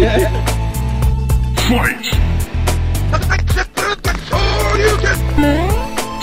Fight! 0.00 0.16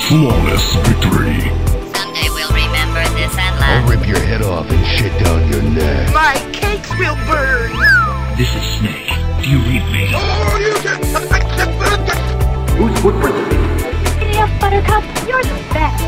Flawless 0.07 0.73
victory. 0.87 1.37
Someday 1.93 2.29
we'll 2.33 2.49
remember 2.53 3.03
this 3.13 3.37
and 3.37 3.53
I'll 3.53 3.59
laugh. 3.59 3.87
rip 3.87 4.07
your 4.07 4.19
head 4.19 4.41
off 4.41 4.67
and 4.71 4.83
shit 4.83 5.13
down 5.23 5.47
your 5.51 5.61
neck. 5.61 6.11
My 6.11 6.33
cakes 6.53 6.89
will 6.97 7.15
burn. 7.27 7.71
This 8.35 8.49
is 8.55 8.63
Snake. 8.79 9.13
Do 9.43 9.49
you 9.51 9.59
read 9.59 9.85
me? 9.91 10.09
Oh, 10.11 10.57
yes, 14.33 14.59
Buttercup, 14.59 15.03
you're 15.27 15.43
the 15.43 15.53
best. 15.71 16.03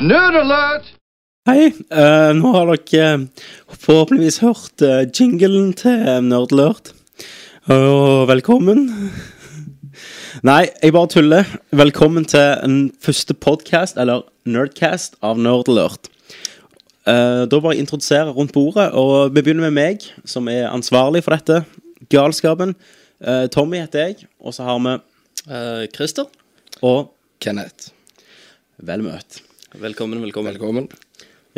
Nerd 0.00 0.40
alert! 0.40 0.99
Hei, 1.48 1.70
Uh, 1.88 2.30
nå 2.36 2.50
har 2.52 2.68
dere 2.68 3.06
eh, 3.14 3.22
forhåpentligvis 3.80 4.42
hørt 4.42 4.82
uh, 4.84 5.06
jinglen 5.08 5.70
til 5.72 6.02
Nerdlurt. 6.26 6.92
Og 7.72 8.26
velkommen. 8.28 8.82
Nei, 10.46 10.68
jeg 10.82 10.92
bare 10.92 11.10
tuller. 11.10 11.48
Velkommen 11.72 12.28
til 12.28 12.44
en 12.60 12.76
første 13.00 13.32
podcast, 13.32 13.96
eller 13.96 14.26
Nerdcast, 14.44 15.16
av 15.24 15.40
Nerdlurt. 15.40 16.12
Uh, 17.08 17.48
da 17.48 17.56
bare 17.56 17.80
introdusere 17.80 18.36
rundt 18.36 18.52
bordet, 18.52 18.90
og 18.92 19.32
vi 19.32 19.40
begynner 19.40 19.70
med 19.70 19.78
meg, 19.80 20.06
som 20.28 20.48
er 20.52 20.68
ansvarlig 20.68 21.24
for 21.24 21.38
dette. 21.38 21.62
Galskapen. 22.12 22.76
Eh, 23.20 23.46
Tommy 23.52 23.80
heter 23.80 24.10
jeg, 24.10 24.26
og 24.40 24.52
så 24.56 24.68
har 24.68 24.78
vi 24.84 24.98
Eh, 25.48 25.86
Christer, 25.96 26.26
Og 26.82 27.14
Kenneth. 27.40 27.92
vel 28.76 29.00
møtt. 29.02 29.40
velkommen, 29.72 30.20
velkommen. 30.20 30.52
Velkommen. 30.52 30.88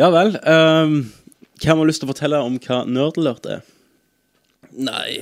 Ja 0.00 0.08
vel. 0.14 0.36
Um, 0.42 1.12
hvem 1.62 1.82
har 1.82 1.88
lyst 1.88 2.02
til 2.02 2.08
å 2.08 2.12
fortelle 2.14 2.42
om 2.42 2.58
hva 2.62 2.82
Nerdlurt 2.88 3.48
er? 3.50 3.64
Nei, 4.72 5.20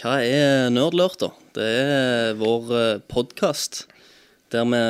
hva 0.00 0.18
er 0.24 0.70
Nerdlurt, 0.72 1.20
da? 1.20 1.32
Det 1.54 1.70
er 1.84 2.38
vår 2.40 2.70
uh, 2.72 3.02
podkast 3.12 3.84
der 4.54 4.64
vi 4.70 4.84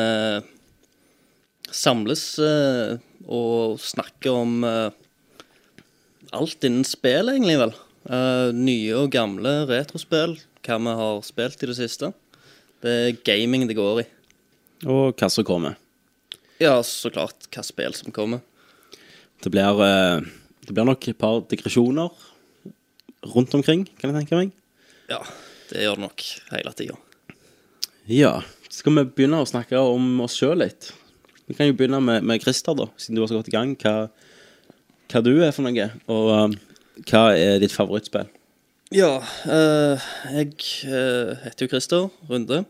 samles 1.75 2.23
eh, 2.39 2.99
og 3.25 3.81
snakker 3.83 4.43
om 4.45 4.65
eh, 4.67 4.91
alt 6.35 6.67
innen 6.67 6.87
spill, 6.87 7.31
egentlig, 7.33 7.59
vel. 7.61 7.75
Eh, 8.05 8.51
nye 8.57 8.99
og 8.99 9.13
gamle 9.15 9.63
retrospill, 9.71 10.37
hva 10.65 10.81
vi 10.87 10.97
har 11.01 11.23
spilt 11.27 11.65
i 11.65 11.71
det 11.71 11.79
siste. 11.79 12.13
Det 12.85 12.95
er 12.95 13.23
gaming 13.27 13.67
det 13.71 13.79
går 13.79 14.05
i. 14.05 14.09
Og 14.85 15.17
hva 15.17 15.31
som 15.33 15.47
kommer? 15.47 15.79
Ja, 16.61 16.77
så 16.87 17.11
klart 17.13 17.49
hva 17.51 17.65
spill 17.67 17.97
som 17.97 18.15
kommer. 18.15 18.45
Det 19.45 19.51
blir, 19.53 19.81
eh, 19.85 20.21
det 20.65 20.73
blir 20.73 20.87
nok 20.89 21.09
et 21.11 21.19
par 21.21 21.43
digresjoner 21.51 22.09
rundt 23.35 23.55
omkring, 23.55 23.85
kan 24.01 24.09
jeg 24.09 24.25
tenke 24.25 24.39
meg. 24.39 24.53
Ja, 25.11 25.21
det 25.69 25.83
gjør 25.85 25.99
det 25.99 26.05
nok 26.07 26.25
hele 26.49 26.73
tida. 26.73 26.97
Ja. 28.09 28.39
Skal 28.73 28.97
vi 28.97 29.05
begynne 29.05 29.43
å 29.43 29.49
snakke 29.49 29.79
om 29.79 30.23
oss 30.25 30.39
sjøl 30.41 30.63
litt? 30.65 30.89
Vi 31.45 31.55
kan 31.55 31.69
jo 31.69 31.77
begynne 31.77 32.01
med, 32.01 32.25
med 32.25 32.41
Christer, 32.41 32.73
da, 32.75 32.89
siden 32.97 33.19
du 33.19 33.23
har 33.23 33.29
så 33.29 33.37
godt 33.37 33.53
i 33.53 33.55
gang. 33.55 33.77
Hva, 33.85 34.09
hva 35.13 35.23
du 35.23 35.35
er 35.37 35.53
for 35.53 35.69
noe, 35.69 35.91
og 36.09 36.31
um, 36.33 36.57
hva 37.05 37.23
er 37.37 37.61
ditt 37.61 37.75
favorittspill? 37.77 38.31
Ja, 38.95 39.19
eh, 39.51 40.09
jeg 40.33 40.57
eh, 40.89 41.37
heter 41.45 41.67
jo 41.67 41.73
Christer 41.75 42.09
Runde. 42.31 42.65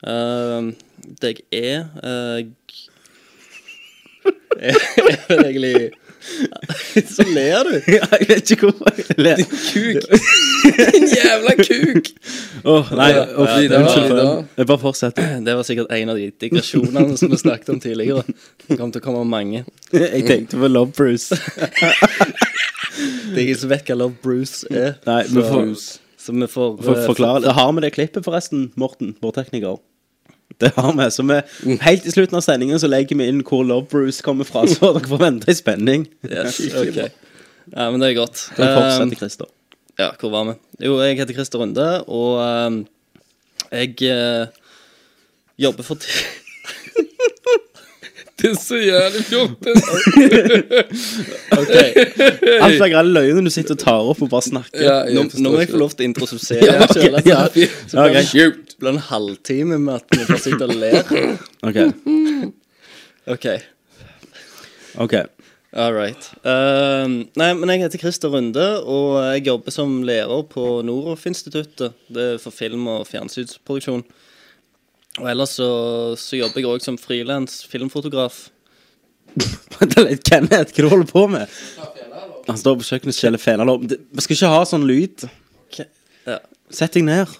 Uh, 0.00 0.72
det 1.20 1.34
jeg 1.36 1.44
er 1.60 2.40
Jeg 2.40 2.89
er 4.60 4.74
det 5.28 5.46
egentlig 5.46 5.90
Så 7.08 7.24
ler 7.24 7.64
du. 7.64 7.76
jeg 7.88 8.26
vet 8.28 8.50
ikke 8.52 8.68
hvorfor 8.68 8.98
jeg 8.98 9.14
ler. 9.24 9.38
Kuk. 9.40 10.02
Din 10.92 11.06
jævla 11.08 11.54
kuk. 11.56 12.10
Åh, 12.68 12.90
nei, 12.98 13.06
Ja, 13.08 13.22
ja, 13.22 13.24
det 13.24 13.36
var- 13.38 13.78
unnskyld. 13.78 14.02
det 14.02 14.10
for- 14.10 14.44
Jeg 14.60 14.66
bare 14.68 14.78
fortsetter. 14.82 15.30
Det 15.46 15.54
var 15.56 15.62
sikkert 15.64 15.94
en 15.96 16.12
av 16.12 16.16
de 16.20 16.26
digresjonene 16.44 17.16
som 17.16 17.30
vi 17.32 17.36
snakket 17.40 17.68
om 17.72 17.80
tidligere. 17.80 18.22
Det 18.68 18.76
kommer 18.76 18.92
til 18.92 19.00
å 19.00 19.04
komme 19.06 19.24
mange. 19.24 19.64
Jeg 19.96 20.26
tenkte 20.28 20.60
på 20.60 20.68
Love 20.68 20.92
Bruce. 20.92 21.32
Det 23.30 23.36
er 23.38 23.42
ingen 23.46 23.56
som 23.56 23.70
vet 23.72 23.86
hva 23.88 23.96
Love 23.96 24.16
Bruce 24.22 24.66
er. 24.70 24.94
Nei, 25.06 25.22
vi 25.30 25.40
får, 25.46 25.74
Så 26.20 26.32
vi 26.36 26.46
får, 26.52 26.74
får 26.84 26.98
eh, 26.98 27.06
forklare. 27.08 27.52
Har 27.56 27.72
vi 27.72 27.80
det 27.86 27.92
klippet, 27.96 28.24
forresten, 28.26 28.68
Morten, 28.76 29.14
vår 29.22 29.32
tekniker? 29.40 29.78
Det 30.58 30.72
har 30.76 30.92
vi. 30.98 31.10
Så 31.10 31.22
vi, 31.22 31.40
helt 31.80 32.06
i 32.06 32.10
slutten 32.12 32.36
av 32.36 32.40
sendingen 32.44 32.80
så 32.80 32.88
legger 32.90 33.16
vi 33.16 33.28
inn 33.30 33.42
hvor 33.46 33.62
Love 33.64 33.86
Bruce 33.90 34.22
kommer 34.22 34.44
fra, 34.48 34.66
så 34.68 34.90
dere 34.96 35.08
får 35.08 35.20
vente 35.22 35.50
i 35.50 35.54
spenning. 35.56 36.08
Yes, 36.26 36.58
ok. 36.74 36.98
Ja, 37.70 37.86
men 37.90 38.00
det 38.02 38.10
er 38.10 38.18
godt. 38.18 38.42
Kan 38.56 38.66
Um, 38.68 38.74
fortsette, 38.80 39.16
Christer. 39.20 39.46
Ja, 40.00 40.10
hvor 40.20 40.30
var 40.34 40.44
vi? 40.50 40.54
Jo, 40.86 40.98
jeg 41.04 41.16
heter 41.20 41.34
Christer 41.36 41.58
Runde, 41.62 41.86
og 42.08 42.40
um, 42.66 42.86
jeg 43.70 43.94
uh, 44.10 44.46
jobber 45.60 45.82
for. 45.86 45.96
Det 48.40 48.48
er 48.50 48.54
så 48.56 48.78
jævlig 48.80 49.20
fjortis! 49.28 49.82
Ok. 51.52 51.72
Alt 52.64 52.80
er 52.80 52.94
alle 52.96 53.12
løgnene 53.12 53.44
du 53.44 53.52
sitter 53.52 53.76
og 53.76 53.82
tar 53.82 54.08
opp 54.14 54.22
og 54.24 54.30
bare 54.32 54.46
snakker. 54.46 54.80
Ja, 54.80 54.94
Nå, 55.12 55.26
jeg 55.26 55.42
nå 55.44 55.52
må 55.52 55.60
jeg 55.60 55.68
få 55.74 55.80
lov 55.82 55.92
til 55.92 56.06
å 56.06 56.08
introdusere 56.10 56.64
ja. 56.64 56.78
altså. 56.86 57.02
Ja, 57.28 57.42
blir 57.52 57.68
det- 57.68 58.00
ok. 58.00 58.16
det 58.16 58.22
blir 58.80 58.94
en 58.96 59.04
halvtime 59.10 59.78
med 59.80 60.00
at 60.00 60.16
vi 60.16 60.24
bare 60.28 60.40
sitter 60.42 60.70
og 60.70 60.80
ler. 60.80 61.12
Ok, 61.68 61.76
OK, 63.28 63.46
ok. 65.04 65.14
all 65.76 65.92
right. 65.94 66.30
Um, 66.42 67.28
nei, 67.38 67.50
men 67.54 67.68
jeg 67.74 67.82
heter 67.84 68.00
Christer 68.00 68.32
Runde, 68.32 68.64
og 68.80 69.18
jeg 69.34 69.44
jobber 69.50 69.74
som 69.74 69.98
lærer 70.08 70.42
på 70.50 70.64
Noroff-instituttet. 70.88 71.92
Det 72.08 72.24
er 72.34 72.40
for 72.42 72.50
film- 72.50 72.88
og 72.90 73.04
fjernsynsproduksjon. 73.10 74.02
Og 75.20 75.28
ellers 75.30 75.52
så, 75.60 75.68
så 76.18 76.40
jobber 76.40 76.62
jeg 76.62 76.70
òg 76.72 76.82
som 76.86 76.98
frilans 76.98 77.60
filmfotograf. 77.68 78.48
Vent 79.76 79.96
litt, 80.00 80.24
Kenneth, 80.26 80.72
hva 80.74 80.86
du 80.86 80.90
holder 80.90 81.12
på 81.12 81.26
med? 81.30 81.60
Han 82.48 82.58
står 82.58 82.80
på 82.80 82.88
kjøkkenet 82.88 83.14
og 83.14 83.20
skjeller 83.20 83.42
fenalår. 83.42 83.84
Vi 83.84 84.24
skal 84.24 84.38
ikke 84.38 84.54
ha 84.56 84.64
sånn 84.66 84.88
lyd. 84.88 85.28
Ja, 86.26 86.40
Sett 86.70 86.94
deg 86.96 87.04
ned. 87.06 87.30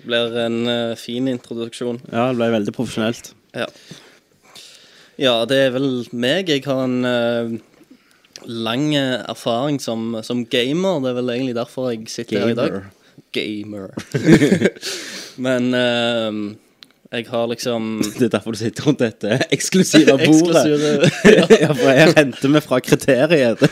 Det 0.00 0.08
blir 0.08 0.36
en 0.46 0.60
uh, 0.66 0.96
fin 0.96 1.26
introduksjon. 1.28 1.98
Ja, 2.08 2.30
det 2.30 2.38
ble 2.38 2.46
veldig 2.54 2.72
profesjonelt. 2.76 3.34
Ja. 3.52 3.66
ja, 5.20 5.34
det 5.50 5.58
er 5.66 5.74
vel 5.74 5.90
meg. 6.16 6.48
Jeg 6.48 6.64
har 6.64 6.84
en 6.86 7.04
uh, 7.04 7.58
lang 8.48 8.94
eh, 8.96 9.18
erfaring 9.28 9.80
som, 9.82 10.16
som 10.24 10.46
gamer. 10.48 11.02
Det 11.04 11.12
er 11.12 11.18
vel 11.20 11.32
egentlig 11.34 11.58
derfor 11.58 11.90
jeg 11.92 12.08
sitter 12.08 12.40
her 12.40 12.54
i 12.54 12.58
dag. 12.58 12.80
Gamer. 13.36 13.92
Men 15.44 15.68
uh, 15.76 16.38
jeg 17.10 17.26
har 17.28 17.50
liksom 17.50 17.90
Det 18.18 18.30
er 18.30 18.32
derfor 18.38 18.56
du 18.56 18.60
sitter 18.62 18.86
rundt 18.88 19.02
dette 19.04 19.40
eksklusive 19.52 20.16
bordet. 20.24 20.64
Eksklusive- 20.64 21.60
ja, 21.60 21.72
for 21.74 21.90
her 22.00 22.14
henter 22.16 22.54
vi 22.56 22.64
fra 22.64 22.80
kriteriet. 22.80 23.66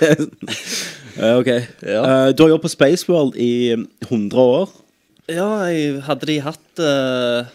Ok. 1.19 1.49
Ja. 1.83 2.03
Du 2.37 2.45
har 2.45 2.53
jobbet 2.53 2.69
på 2.69 2.75
Spaceworld 2.77 3.41
i 3.41 3.73
100 4.05 4.37
år. 4.43 4.69
Ja, 5.29 5.69
jeg, 5.69 6.01
hadde 6.07 6.27
de 6.31 6.39
hatt 6.41 6.81
uh, 6.81 7.49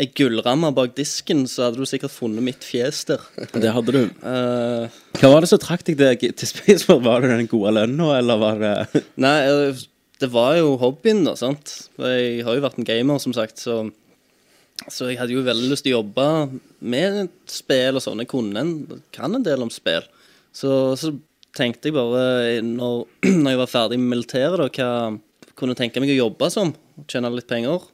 ei 0.00 0.06
gullramme 0.16 0.70
bak 0.72 0.94
disken, 0.96 1.44
så 1.50 1.66
hadde 1.66 1.82
du 1.82 1.88
sikkert 1.88 2.14
funnet 2.14 2.44
mitt 2.44 2.64
fjes 2.64 3.02
der. 3.10 3.24
Det 3.52 3.72
hadde 3.74 3.92
du. 3.92 4.02
Uh, 4.24 4.88
Hva 5.20 5.34
var 5.34 5.44
det 5.44 5.50
som 5.50 5.60
trakk 5.60 5.84
deg 5.84 5.98
til, 6.22 6.32
til 6.32 6.48
Spaceworld? 6.48 7.04
Var 7.04 7.24
det 7.24 7.34
den 7.34 7.50
gode 7.50 7.74
lønna, 7.76 8.14
eller 8.16 8.40
var 8.40 8.62
det 8.62 8.76
Nei, 9.24 9.34
eh, 9.44 9.82
det 10.22 10.30
var 10.32 10.56
jo 10.56 10.78
hobbyen, 10.80 11.20
da, 11.26 11.34
sant. 11.36 11.74
Jeg 12.00 12.46
har 12.46 12.56
jo 12.56 12.64
vært 12.64 12.78
en 12.80 12.88
gamer, 12.88 13.20
som 13.20 13.34
sagt, 13.36 13.60
så 13.60 13.82
Så 14.88 15.10
jeg 15.10 15.18
hadde 15.20 15.36
jo 15.36 15.44
veldig 15.44 15.68
lyst 15.68 15.84
til 15.84 15.92
å 15.92 16.00
jobbe 16.00 16.24
med 16.80 17.28
spill 17.50 18.00
og 18.00 18.02
sånn. 18.02 18.22
Jeg 18.24 18.30
kunne 18.32 18.62
en, 18.64 19.02
kan 19.12 19.36
en 19.36 19.44
del 19.44 19.60
om 19.62 19.70
spill. 19.70 20.08
Så, 20.56 20.96
så 20.96 21.12
tenkte 21.52 21.90
jeg 21.90 21.98
bare, 21.98 22.62
når, 22.64 23.04
når 23.44 23.52
jeg 23.52 23.60
var 23.60 23.70
ferdig 23.74 24.00
med 24.00 24.14
militæret, 24.16 24.56
da, 24.56 24.72
hva 24.72 25.52
kunne 25.58 25.76
tenke 25.76 26.00
meg 26.00 26.14
å 26.14 26.22
jobbe 26.24 26.48
som. 26.50 26.72
Tjene 27.08 27.30
litt 27.32 27.48
penger. 27.50 27.86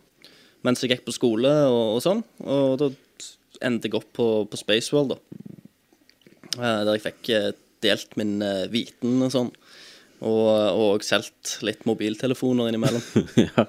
Mens 0.66 0.82
jeg 0.82 0.92
gikk 0.92 1.06
på 1.06 1.14
skole 1.14 1.52
og, 1.68 1.96
og 1.96 2.02
sånn. 2.04 2.24
Og 2.44 2.74
da 2.80 2.90
endte 3.64 3.88
jeg 3.88 3.98
opp 3.98 4.10
på, 4.16 4.26
på 4.50 4.60
Spaceworld, 4.60 5.14
da. 5.14 5.48
Eh, 6.58 6.82
Der 6.86 6.92
jeg 6.96 7.04
fikk 7.06 7.30
eh, 7.34 7.48
delt 7.84 8.18
min 8.18 8.38
eh, 8.44 8.66
viten 8.72 9.22
og 9.24 9.32
sånn. 9.34 9.50
Og, 10.18 10.50
og 10.50 11.06
solgt 11.06 11.60
litt 11.66 11.84
mobiltelefoner 11.86 12.70
innimellom. 12.72 13.04
ja. 13.46 13.68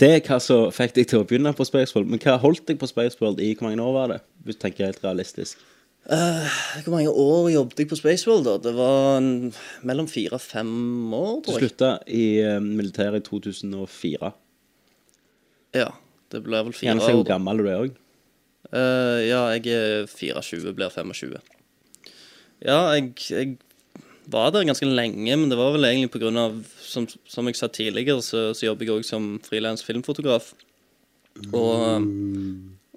Det 0.00 0.08
er 0.16 0.22
hva 0.24 0.38
som 0.42 0.70
fikk 0.72 0.96
deg 0.96 1.10
til 1.10 1.20
å 1.20 1.26
begynne 1.28 1.52
på 1.54 1.66
Spaceworld. 1.68 2.10
Men 2.10 2.22
hva 2.24 2.38
holdt 2.42 2.66
deg 2.70 2.80
på 2.80 2.88
Spaceworld 2.90 3.42
i 3.44 3.52
hvor 3.52 3.68
mange 3.68 3.84
år 3.84 3.94
var 3.94 4.14
det? 4.14 4.22
Hvis 4.46 4.58
du 4.58 4.64
tenker 4.64 4.88
helt 4.88 5.04
realistisk. 5.04 5.60
Hvor 6.08 6.90
mange 6.94 7.10
år 7.12 7.50
jobbet 7.52 7.82
jeg 7.82 7.88
på 7.90 7.98
Spaceworld, 7.98 8.46
da? 8.46 8.56
Det 8.64 8.72
var 8.74 9.18
en, 9.20 9.52
mellom 9.86 10.08
fire 10.10 10.38
og 10.38 10.42
fem 10.42 10.70
år, 11.14 11.42
tror 11.44 11.58
jeg. 11.58 11.60
Du 11.60 11.66
slutta 11.68 11.90
i 12.08 12.24
uh, 12.42 12.58
militæret 12.62 13.20
i 13.20 13.26
2004. 13.28 14.32
Ja, 15.76 15.90
det 16.32 16.42
ble 16.46 16.64
vel 16.66 16.74
fire 16.74 16.90
Gjerne 16.90 17.04
år. 17.04 17.14
hvor 17.14 17.26
da. 17.26 17.32
gammel 17.34 17.62
du 17.62 17.68
er 17.68 17.84
òg. 17.84 17.98
Uh, 18.70 19.18
ja, 19.26 19.42
jeg 19.54 19.66
er 19.74 20.06
24, 20.10 20.74
blir 20.74 20.90
25. 20.94 21.36
Ja, 22.66 22.80
jeg, 22.96 23.14
jeg 23.30 23.56
var 24.30 24.50
der 24.54 24.66
ganske 24.68 24.86
lenge, 24.86 25.36
men 25.36 25.48
det 25.50 25.58
var 25.58 25.72
vel 25.74 25.84
egentlig 25.88 26.36
av 26.38 26.58
Som, 26.80 27.06
som 27.26 27.46
jeg 27.46 27.56
sa 27.56 27.68
tidligere, 27.68 28.22
så, 28.22 28.50
så 28.54 28.66
jobber 28.66 28.84
jeg 28.84 28.98
òg 28.98 29.04
som 29.06 29.40
frilans 29.46 29.84
filmfotograf. 29.86 30.54
Og 31.54 32.02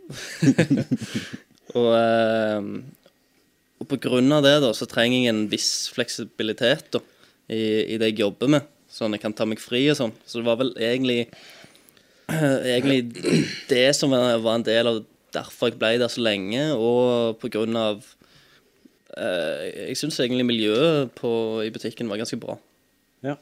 og, 1.71 1.89
eh, 1.95 2.67
og 3.79 3.89
på 3.89 3.99
grunn 4.03 4.35
av 4.35 4.43
det, 4.45 4.57
da, 4.63 4.71
så 4.75 4.87
trenger 4.89 5.21
jeg 5.21 5.31
en 5.31 5.45
viss 5.51 5.71
fleksibilitet 5.95 6.91
da, 6.95 7.01
i, 7.47 7.95
i 7.95 7.99
det 8.01 8.11
jeg 8.11 8.25
jobber 8.25 8.51
med. 8.57 8.69
Sånn 8.93 9.15
jeg 9.15 9.23
kan 9.23 9.33
ta 9.35 9.47
meg 9.49 9.61
fri 9.63 9.85
og 9.89 9.97
sånn. 9.97 10.13
Så 10.27 10.41
det 10.41 10.47
var 10.47 10.59
vel 10.61 10.75
egentlig 10.77 11.25
Egentlig 12.33 13.01
det 13.67 13.89
som 13.97 14.13
var 14.13 14.37
var 14.39 14.55
en 14.55 14.63
del 14.63 14.87
av 14.87 15.01
derfor 15.35 15.71
jeg 15.71 15.79
ble 15.81 15.97
der 15.99 16.11
så 16.11 16.21
lenge, 16.23 16.61
og 16.77 17.39
på 17.41 17.49
grunn 17.51 17.75
av 17.75 18.03
eh, 19.17 19.89
Jeg 19.89 19.97
syns 19.99 20.19
egentlig 20.21 20.45
miljøet 20.47 21.11
på, 21.17 21.31
i 21.65 21.71
butikken 21.73 22.07
var 22.11 22.21
ganske 22.21 22.39
bra. 22.39 22.55
Ja. 23.25 23.35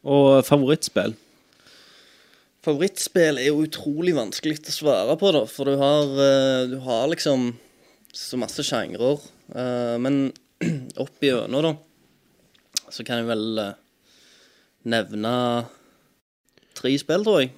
Og 0.00 0.40
favorittspill? 0.46 1.16
Favorittspill 2.60 3.38
er 3.40 3.48
jo 3.48 3.62
utrolig 3.64 4.12
vanskelig 4.12 4.58
å 4.68 4.72
svare 4.74 5.14
på, 5.20 5.30
da, 5.32 5.46
for 5.48 5.70
du 5.70 5.80
har, 5.80 6.10
eh, 6.20 6.66
du 6.68 6.76
har 6.84 7.06
liksom 7.08 7.54
så 8.12 8.36
masse 8.36 8.60
sjangrer. 8.66 9.22
Eh, 9.54 9.96
Men 9.96 10.34
opp 11.00 11.24
igjennom, 11.24 11.64
da, 11.64 11.72
så 12.92 13.06
kan 13.06 13.22
jeg 13.22 13.30
vel 13.30 13.62
eh, 13.62 13.78
nevne 14.92 15.32
tre 16.76 16.92
spill, 17.00 17.24
tror 17.24 17.40
jeg. 17.40 17.54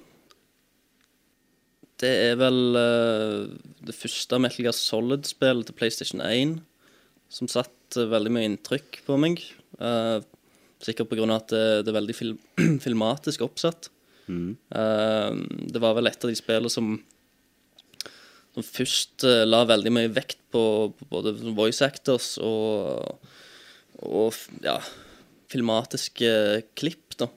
Det 2.03 2.11
er 2.31 2.39
vel 2.39 2.57
det 2.75 3.93
første 3.95 4.39
Metal 4.41 4.65
Gear 4.65 4.75
Solid-spillet 4.75 5.69
til 5.69 5.75
PlayStation 5.77 6.23
1 6.25 6.57
som 7.31 7.47
satte 7.47 8.09
veldig 8.11 8.33
mye 8.33 8.49
inntrykk 8.49 8.97
på 9.05 9.15
meg. 9.21 9.39
Sikkert 10.83 11.13
av 11.15 11.31
at 11.37 11.53
det, 11.53 11.87
er 11.87 11.95
veldig 11.95 12.15
fil 12.17 12.33
filmatisk 12.83 13.45
oppsatt. 13.45 13.92
Eh, 14.29 15.31
det 15.73 15.81
var 15.83 15.97
vel 15.97 16.09
et 16.09 16.23
av 16.23 16.31
de 16.31 16.37
spillene 16.39 16.71
som 16.71 16.95
som 18.53 18.65
først 18.65 19.23
uh, 19.25 19.43
la 19.47 19.63
veldig 19.65 19.89
mye 19.89 20.09
vekt 20.13 20.37
på, 20.53 20.63
på 20.93 21.07
både 21.09 21.31
voice 21.57 21.81
actors 21.81 22.35
og, 22.37 23.17
og 24.05 24.37
ja, 24.61 24.75
filmatiske 25.49 26.29
klipp, 26.77 27.17
da, 27.17 27.31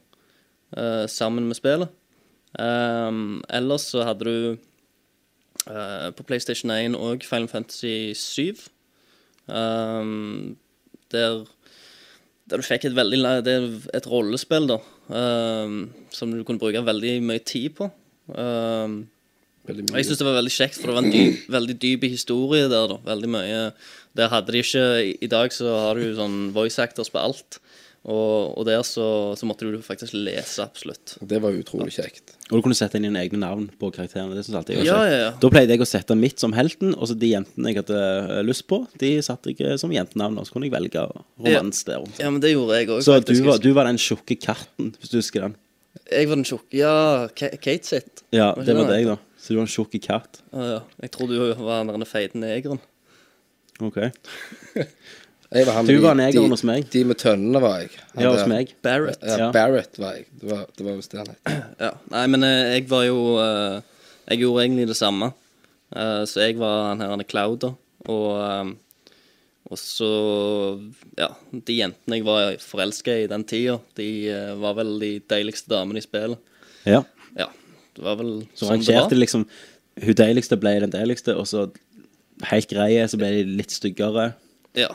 uh, 0.77 1.07
sammen 1.09 1.49
med 1.49 1.57
spillet. 1.57 1.89
Ellers 2.57 3.89
så 3.93 4.05
hadde 4.07 4.29
du 4.29 4.61
på 5.67 6.25
PlayStation 6.25 6.71
1 6.73 6.95
og 6.97 7.25
Final 7.27 7.51
Fantasy 7.51 8.15
7. 8.17 8.63
Um, 9.49 10.57
der, 11.13 11.45
der 12.47 12.63
du 12.63 12.67
fikk 12.67 12.87
et 12.87 12.97
veldig 12.97 13.19
Det 13.45 13.53
er 13.53 13.67
et 13.99 14.09
rollespill, 14.11 14.69
da, 14.71 14.79
um, 15.11 15.79
som 16.15 16.31
du 16.31 16.45
kunne 16.47 16.63
bruke 16.63 16.85
veldig 16.87 17.19
mye 17.27 17.43
tid 17.43 17.77
på. 17.79 17.91
Um, 18.31 19.05
Veldig 19.67 19.89
og 19.91 19.97
jeg 19.99 20.07
syns 20.07 20.21
det 20.21 20.27
var 20.29 20.37
veldig 20.39 20.55
kjekt, 20.55 20.77
for 20.79 20.91
det 20.91 20.95
var 20.95 21.05
en 21.05 21.15
dyp, 21.15 21.47
veldig 21.51 21.75
dyp 21.83 22.05
historie 22.07 22.69
der. 22.71 22.93
da 22.93 22.99
Veldig 23.03 23.31
mye 23.35 23.63
Der 24.17 24.31
hadde 24.31 24.55
de 24.55 24.63
ikke 24.63 24.85
I, 25.03 25.17
i 25.27 25.31
dag 25.31 25.51
så 25.51 25.73
har 25.89 25.99
du 25.99 26.15
sånn 26.15 26.53
voice 26.55 26.79
actors 26.83 27.11
på 27.11 27.19
alt. 27.19 27.59
Og, 28.07 28.53
og 28.55 28.63
der 28.69 28.85
så, 28.87 29.35
så 29.35 29.49
måtte 29.51 29.67
du 29.67 29.81
faktisk 29.83 30.15
lese 30.15 30.63
absolutt. 30.63 31.17
Det 31.27 31.41
var 31.43 31.57
utrolig 31.59 31.91
kjekt. 31.97 32.37
Og 32.53 32.61
du 32.61 32.63
kunne 32.63 32.77
sette 32.79 33.01
inn 33.01 33.07
dine 33.09 33.19
egne 33.19 33.41
navn 33.43 33.65
på 33.81 33.89
karakterene. 33.91 34.37
Det 34.37 34.45
synes 34.47 34.53
jeg 34.55 34.61
alltid 34.61 34.79
var 34.79 34.87
Ja, 34.87 34.99
kjekt. 35.01 35.11
ja, 35.11 35.19
ja. 35.25 35.33
Da 35.43 35.51
pleide 35.51 35.75
jeg 35.75 35.83
å 35.83 35.89
sette 35.91 36.17
mitt 36.21 36.39
som 36.39 36.55
helten, 36.55 36.93
og 36.95 37.11
så 37.11 37.17
de 37.19 37.33
jentene 37.33 37.73
jeg 37.73 37.81
hadde 37.81 37.99
eh, 38.37 38.43
lyst 38.47 38.69
på, 38.71 38.79
de 39.03 39.11
satte 39.27 39.51
jeg 39.51 39.67
eh, 39.67 39.75
som 39.83 39.91
jentenavn. 39.91 40.39
Og 40.39 40.47
så 40.47 40.55
kunne 40.55 40.69
jeg 40.69 40.77
velge 40.77 41.03
romans 41.43 41.83
der. 41.89 42.07
Ja, 42.23 42.31
men 42.31 42.39
det 42.45 42.55
gjorde 42.55 42.79
jeg 42.79 42.93
òg. 42.95 43.03
Så 43.03 43.19
du 43.27 43.35
var, 43.49 43.59
du 43.67 43.71
var 43.75 43.91
den 43.91 43.99
tjukke 43.99 44.39
katten, 44.39 44.95
hvis 45.01 45.11
du 45.11 45.19
husker 45.19 45.49
den. 45.49 45.59
Jeg 46.07 46.31
var 46.31 46.39
den 46.39 46.47
tjukke. 46.47 46.79
Ja, 46.79 46.95
Kate 47.35 47.83
sitt. 47.91 48.23
Ja, 48.31 48.53
Var 48.55 48.69
det 48.69 48.79
var 48.79 48.93
deg, 48.95 49.11
da. 49.11 49.19
Så 49.43 49.51
du 49.51 49.59
var 49.59 49.67
en 49.67 49.75
tjukk 49.75 49.99
katt. 50.07 50.45
Ja, 50.55 50.71
ja. 50.77 50.81
Jeg 51.03 51.11
tror 51.19 51.31
du 51.35 51.41
var 51.67 51.91
den 51.91 52.07
feite 52.07 52.39
negeren. 52.39 52.79
Ok. 53.83 53.99
Jeg 55.53 55.67
var 55.69 55.75
han 55.79 55.87
Du 55.87 55.97
var 56.03 56.15
negeren 56.19 56.51
hos 56.51 56.65
meg. 56.67 56.89
De 56.91 57.05
med 57.07 57.19
tønnene 57.23 57.61
var 57.63 57.77
jeg. 57.85 57.91
Han 58.15 58.25
Ja, 58.25 58.31
hos 58.33 58.41
der- 58.43 58.49
meg. 58.51 58.73
Barrett. 58.83 59.19
Ja, 59.23 59.37
Ja. 59.39 59.51
Barrett 59.55 59.99
var 59.99 60.15
jeg. 60.17 60.27
Det 60.41 60.51
var, 60.51 60.67
det 60.77 60.85
var 60.87 60.97
visst 60.99 61.11
det 61.13 61.19
han 61.23 61.29
het. 61.35 61.41
Ja. 61.87 61.91
Nei, 62.11 62.27
men 62.27 62.43
eh, 62.45 62.75
jeg 62.75 62.89
var 62.91 63.05
jo 63.07 63.21
eh, 63.39 63.81
Jeg 64.31 64.41
gjorde 64.43 64.65
egentlig 64.65 64.89
det 64.89 64.97
samme. 64.99 65.33
Eh, 65.95 66.25
så 66.27 66.43
jeg 66.49 66.59
var 66.59 66.89
han 66.91 67.01
her 67.01 67.09
han 67.15 67.21
er 67.23 67.29
Cloud, 67.31 67.61
da. 67.63 67.71
Og, 68.11 68.75
og 69.71 69.79
så 69.79 70.11
Ja, 71.19 71.29
de 71.53 71.77
jentene 71.79 72.19
jeg 72.19 72.27
var 72.27 72.57
forelska 72.63 73.15
i 73.25 73.29
den 73.31 73.45
tida, 73.45 73.79
de 73.99 74.09
var 74.61 74.75
vel 74.79 74.99
de 75.03 75.13
deiligste 75.31 75.71
damene 75.71 75.99
i 76.03 76.05
spillet. 76.05 76.39
Ja. 76.87 77.05
Ja. 77.39 77.49
Det 77.97 78.03
var 78.05 78.17
vel 78.21 78.35
Så 78.55 78.67
sånn 78.69 78.83
det 78.85 78.95
var. 78.99 79.11
liksom 79.15 79.47
Hun 80.03 80.15
deiligste 80.15 80.59
ble 80.61 80.75
den 80.83 80.91
deiligste, 80.93 81.35
og 81.39 81.47
så 81.49 81.71
helt 82.51 82.69
greie, 82.69 83.07
så 83.09 83.17
ble 83.17 83.31
de 83.33 83.45
litt 83.57 83.71
styggere. 83.73 84.35
Ja. 84.77 84.91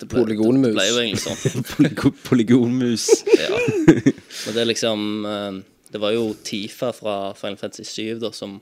Det 0.00 0.08
ble, 0.10 0.24
Polygonmus. 0.24 0.72
Det 0.72 0.74
ble 0.74 0.86
jo 0.88 1.00
egentlig 1.02 1.22
sånn. 1.22 1.64
Polygo- 1.74 2.14
Polygonmus. 2.26 3.04
Ja. 3.38 3.58
Men 3.86 4.56
det 4.56 4.60
er 4.64 4.68
liksom 4.72 5.04
eh, 5.30 5.58
Det 5.94 6.00
var 6.02 6.14
jo 6.16 6.24
Tifa 6.44 6.90
fra 6.96 7.14
Final 7.38 7.56
Fantasy 7.60 7.84
7 7.86 8.18
da, 8.24 8.32
som, 8.34 8.56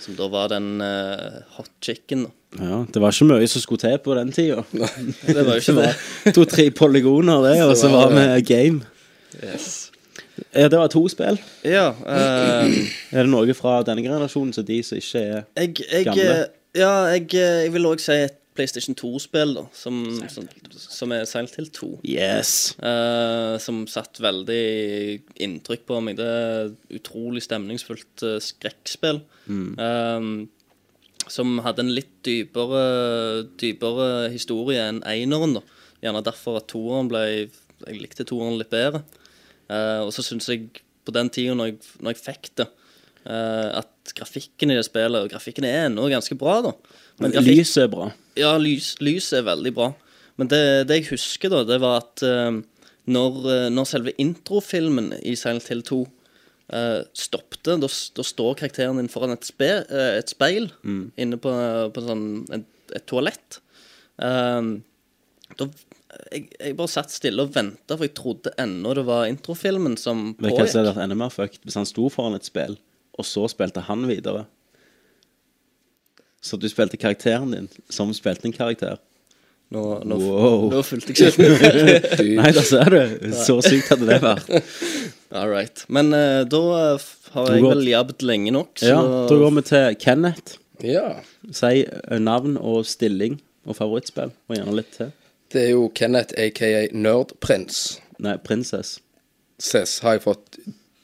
som 0.00 0.14
da 0.18 0.28
var 0.30 0.52
den 0.52 0.68
uh, 0.78 1.40
hot 1.56 1.72
chicken. 1.82 2.28
da. 2.28 2.32
Ja, 2.62 2.76
det 2.94 3.02
var 3.02 3.10
ikke 3.12 3.26
mye 3.32 3.48
som 3.50 3.60
skulle 3.64 3.82
til 3.82 3.98
på 4.04 4.14
den 4.16 4.30
tida. 4.32 4.62
Det 5.26 5.42
var 5.42 5.58
jo 5.58 5.64
ikke 5.64 5.74
det. 5.82 6.32
To-tre 6.38 6.68
polygoner, 6.78 7.42
det, 7.50 7.56
og 7.66 7.74
så 7.76 7.90
var 7.92 8.14
vi 8.14 8.28
game. 8.46 8.86
Yes. 9.42 9.90
Ja, 10.54 10.68
det 10.70 10.78
var 10.78 10.88
to 10.92 11.02
spill. 11.12 11.36
Ja. 11.66 11.90
uh, 11.90 12.70
Er 13.16 13.26
det 13.26 13.30
noe 13.34 13.58
fra 13.58 13.80
denne 13.84 14.04
generasjonen 14.06 14.54
så 14.56 14.62
de 14.64 14.78
som 14.86 15.02
ikke 15.02 15.20
er 15.26 15.42
jeg, 15.58 15.74
jeg, 15.90 16.06
Gamle. 16.06 16.24
eh, 16.30 16.80
ja, 16.80 16.92
jeg, 17.16 17.26
jeg 17.34 17.72
vil 17.74 17.90
òg 17.90 18.00
si 18.04 18.16
et 18.28 18.38
PlayStation 18.56 18.96
2-spill, 18.98 19.54
da, 19.58 19.64
som, 19.76 20.00
som, 20.32 20.46
som 20.72 21.14
er 21.14 21.26
Silent 21.28 21.56
Hill 21.58 21.68
2. 21.76 21.88
Yes. 22.08 22.74
Uh, 22.80 23.56
som 23.62 23.84
satt 23.90 24.20
veldig 24.22 24.62
inntrykk 25.46 25.86
på 25.88 26.00
meg. 26.04 26.18
Det 26.20 26.26
er 26.26 26.72
utrolig 26.98 27.44
stemningsfullt 27.46 28.26
uh, 28.26 28.38
skrekkspill. 28.42 29.22
eh, 29.80 30.30
som 31.26 31.58
hadde 31.64 31.82
en 31.82 31.94
litt 31.94 32.12
dypere, 32.26 32.82
dypere 33.58 34.28
historie 34.30 34.82
enn 34.88 35.02
eineren. 35.06 35.58
da. 35.58 35.62
Gjerne 36.04 36.24
derfor 36.26 36.60
at 36.60 36.68
toeren 36.70 37.08
ble 37.10 37.22
Jeg 37.86 37.98
likte 38.00 38.24
toeren 38.24 38.56
litt 38.56 38.70
bedre. 38.72 39.02
Uh, 39.68 40.06
og 40.06 40.12
så 40.14 40.22
syns 40.24 40.46
jeg 40.48 40.70
på 41.04 41.12
den 41.14 41.28
tida 41.30 41.54
når 41.58 41.74
når 42.00 42.14
jeg 42.14 42.22
fikk 42.22 42.52
det, 42.62 42.66
at 43.26 44.12
grafikken 44.14 44.70
i 44.70 44.76
det 44.78 44.84
spillet 44.86 45.24
Og 45.26 45.32
grafikken 45.32 45.64
er 45.66 45.88
ennå 45.88 46.04
ganske 46.12 46.36
bra, 46.38 46.60
da. 46.62 46.72
Men 47.18 47.32
grafikk- 47.34 47.58
Lyset 47.58 47.82
er 47.82 47.88
bra. 47.90 48.10
ja, 48.38 48.52
lys, 48.60 48.92
lys 49.02 49.32
er 49.34 49.42
veldig 49.46 49.72
bra. 49.74 49.88
Men 50.36 50.50
det, 50.52 50.60
det 50.88 50.98
jeg 51.00 51.08
husker, 51.14 51.50
da, 51.50 51.62
det 51.64 51.78
var 51.80 52.02
at 52.04 52.22
eh, 52.22 52.58
når, 53.08 53.38
eh, 53.54 53.68
når 53.72 53.88
selve 53.88 54.12
introfilmen 54.20 55.12
i 55.22 55.34
Silent 55.38 55.66
Hill 55.70 55.82
2 55.86 56.00
uh, 56.02 57.02
stoppte, 57.16 57.76
da, 57.80 57.88
da 57.88 58.24
står 58.26 58.56
karakteren 58.60 58.98
din 59.00 59.08
foran 59.08 59.32
et, 59.36 59.46
spe, 59.48 59.70
uh, 59.88 60.12
et 60.18 60.28
speil 60.32 60.68
inne 61.16 61.38
på, 61.40 61.52
på 61.94 62.04
sånn, 62.04 62.24
et, 62.52 62.66
et 62.98 63.06
toalett. 63.08 63.60
Um, 64.18 64.82
da, 65.56 65.68
jeg, 66.32 66.48
jeg 66.58 66.76
bare 66.78 66.90
satt 66.90 67.14
stille 67.14 67.44
og 67.46 67.54
venta, 67.54 67.94
for 67.96 68.04
jeg 68.08 68.14
trodde 68.18 68.52
ennå 68.60 68.92
det 68.98 69.06
var 69.08 69.28
introfilmen 69.30 69.96
som 70.00 70.34
pågikk. 70.34 70.42
Men 70.42 70.56
hva 70.58 70.66
hadde 70.66 70.90
vært 70.90 71.04
enda 71.06 71.18
mer 71.22 71.32
fucked? 71.34 71.62
Hvis 71.64 71.78
han 71.78 71.88
sto 71.88 72.10
foran 72.12 72.36
et 72.38 72.48
spill, 72.48 72.76
og 73.18 73.24
så 73.26 73.46
spilte 73.52 73.80
han 73.88 74.06
videre. 74.08 74.44
Så 76.44 76.56
du 76.60 76.68
spilte 76.70 76.98
karakteren 77.00 77.50
din 77.54 77.68
som 77.90 78.12
spilte 78.14 78.46
en 78.46 78.54
karakter. 78.54 78.98
Nå, 79.74 79.80
nå, 80.06 80.16
Wow. 80.22 80.68
nå 80.70 80.82
fulgte 80.86 81.10
jeg 81.16 81.32
ikke 81.32 81.48
med. 81.88 82.36
Nei, 82.38 82.50
da 82.54 82.62
ser 82.62 82.92
du. 82.92 83.32
Så 83.34 83.56
sykt 83.66 83.88
hadde 83.90 84.06
det 84.06 84.20
vært. 84.22 84.52
All 85.34 85.50
right. 85.50 85.82
Men 85.90 86.12
uh, 86.14 86.44
da 86.46 86.60
har 87.34 87.50
jeg 87.50 87.64
vel 87.66 87.82
jabbet 87.90 88.22
lenge 88.22 88.52
nok, 88.54 88.76
så 88.78 88.92
Ja, 88.92 89.00
Da 89.26 89.40
går 89.42 89.56
vi 89.58 89.64
til 89.66 89.96
Kenneth. 90.04 90.60
Ja. 90.86 91.06
Si 91.50 91.80
eh, 91.82 92.18
navn 92.22 92.54
og 92.60 92.84
stilling 92.86 93.40
og 93.66 93.74
favorittspill, 93.80 94.30
og 94.46 94.54
gjerne 94.54 94.76
litt 94.78 94.92
til. 94.94 95.10
Det 95.50 95.62
er 95.64 95.70
jo 95.72 95.88
Kenneth, 95.98 96.36
aka 96.38 96.70
Nerdprins. 96.94 97.80
Nei, 98.22 98.36
Princess. 98.44 99.00
Cess 99.58 99.98
har 100.04 100.18
jeg 100.18 100.24
fått 100.28 100.60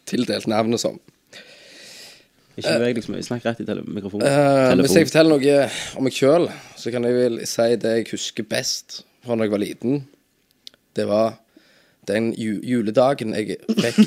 tildelt 0.06 0.46
navnet 0.50 0.82
som. 0.84 1.00
Ikke 2.56 2.74
beveg 2.76 2.98
deg 2.98 3.06
så 3.06 3.14
mye. 3.14 3.24
Snakk 3.24 3.46
rett 3.46 3.62
i 3.62 3.66
tele 3.68 3.84
mikrofonen. 3.86 4.26
Uh, 4.28 4.82
hvis 4.82 4.96
jeg 4.98 5.08
forteller 5.08 5.32
noe 5.38 5.68
om 5.96 6.04
meg 6.06 6.16
sjøl, 6.16 6.50
så 6.76 6.92
kan 6.92 7.06
jeg 7.08 7.16
vel 7.16 7.40
si 7.48 7.68
det 7.80 7.94
jeg 7.96 8.10
husker 8.12 8.48
best 8.48 9.02
fra 9.24 9.38
da 9.38 9.46
jeg 9.46 9.54
var 9.54 9.62
liten. 9.62 10.02
Det 10.96 11.06
var 11.08 11.38
den 12.08 12.32
ju 12.34 12.58
juledagen 12.66 13.34
jeg 13.38 13.56
fikk 13.78 14.00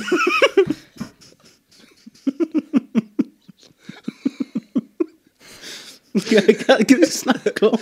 Hva 6.16 6.42
er 6.75 6.84
det 6.88 6.96
du 6.96 7.08
snakker 7.12 7.74
om? 7.75 7.82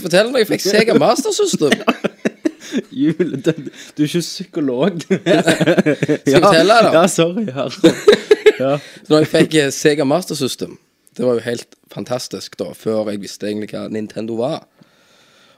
Fortelle 0.00 0.30
når 0.30 0.44
jeg 0.44 0.48
fikk 0.54 0.62
Sega 0.64 0.94
Master 0.98 1.34
System. 1.36 1.74
Jule, 2.90 3.36
du, 3.44 3.50
er 3.50 4.06
ikke 4.06 4.22
psykolog. 4.24 5.00
Skal 5.04 6.32
jeg 6.32 6.42
fortelle, 6.42 6.78
da? 6.86 6.94
Ja, 6.96 7.06
sorry. 7.06 7.44
Her. 7.52 8.30
Ja. 8.58 8.76
Så 8.78 9.10
når 9.10 9.24
jeg 9.24 9.30
fikk 9.32 9.54
eh, 9.60 9.70
Sega 9.74 10.04
Master 10.06 10.38
System, 10.38 10.76
det 11.16 11.26
var 11.26 11.38
jo 11.38 11.44
helt 11.46 11.76
fantastisk 11.94 12.56
da, 12.60 12.72
før 12.76 13.10
jeg 13.12 13.22
visste 13.22 13.48
egentlig 13.48 13.70
hva 13.72 13.86
Nintendo 13.92 14.38
var. 14.38 14.64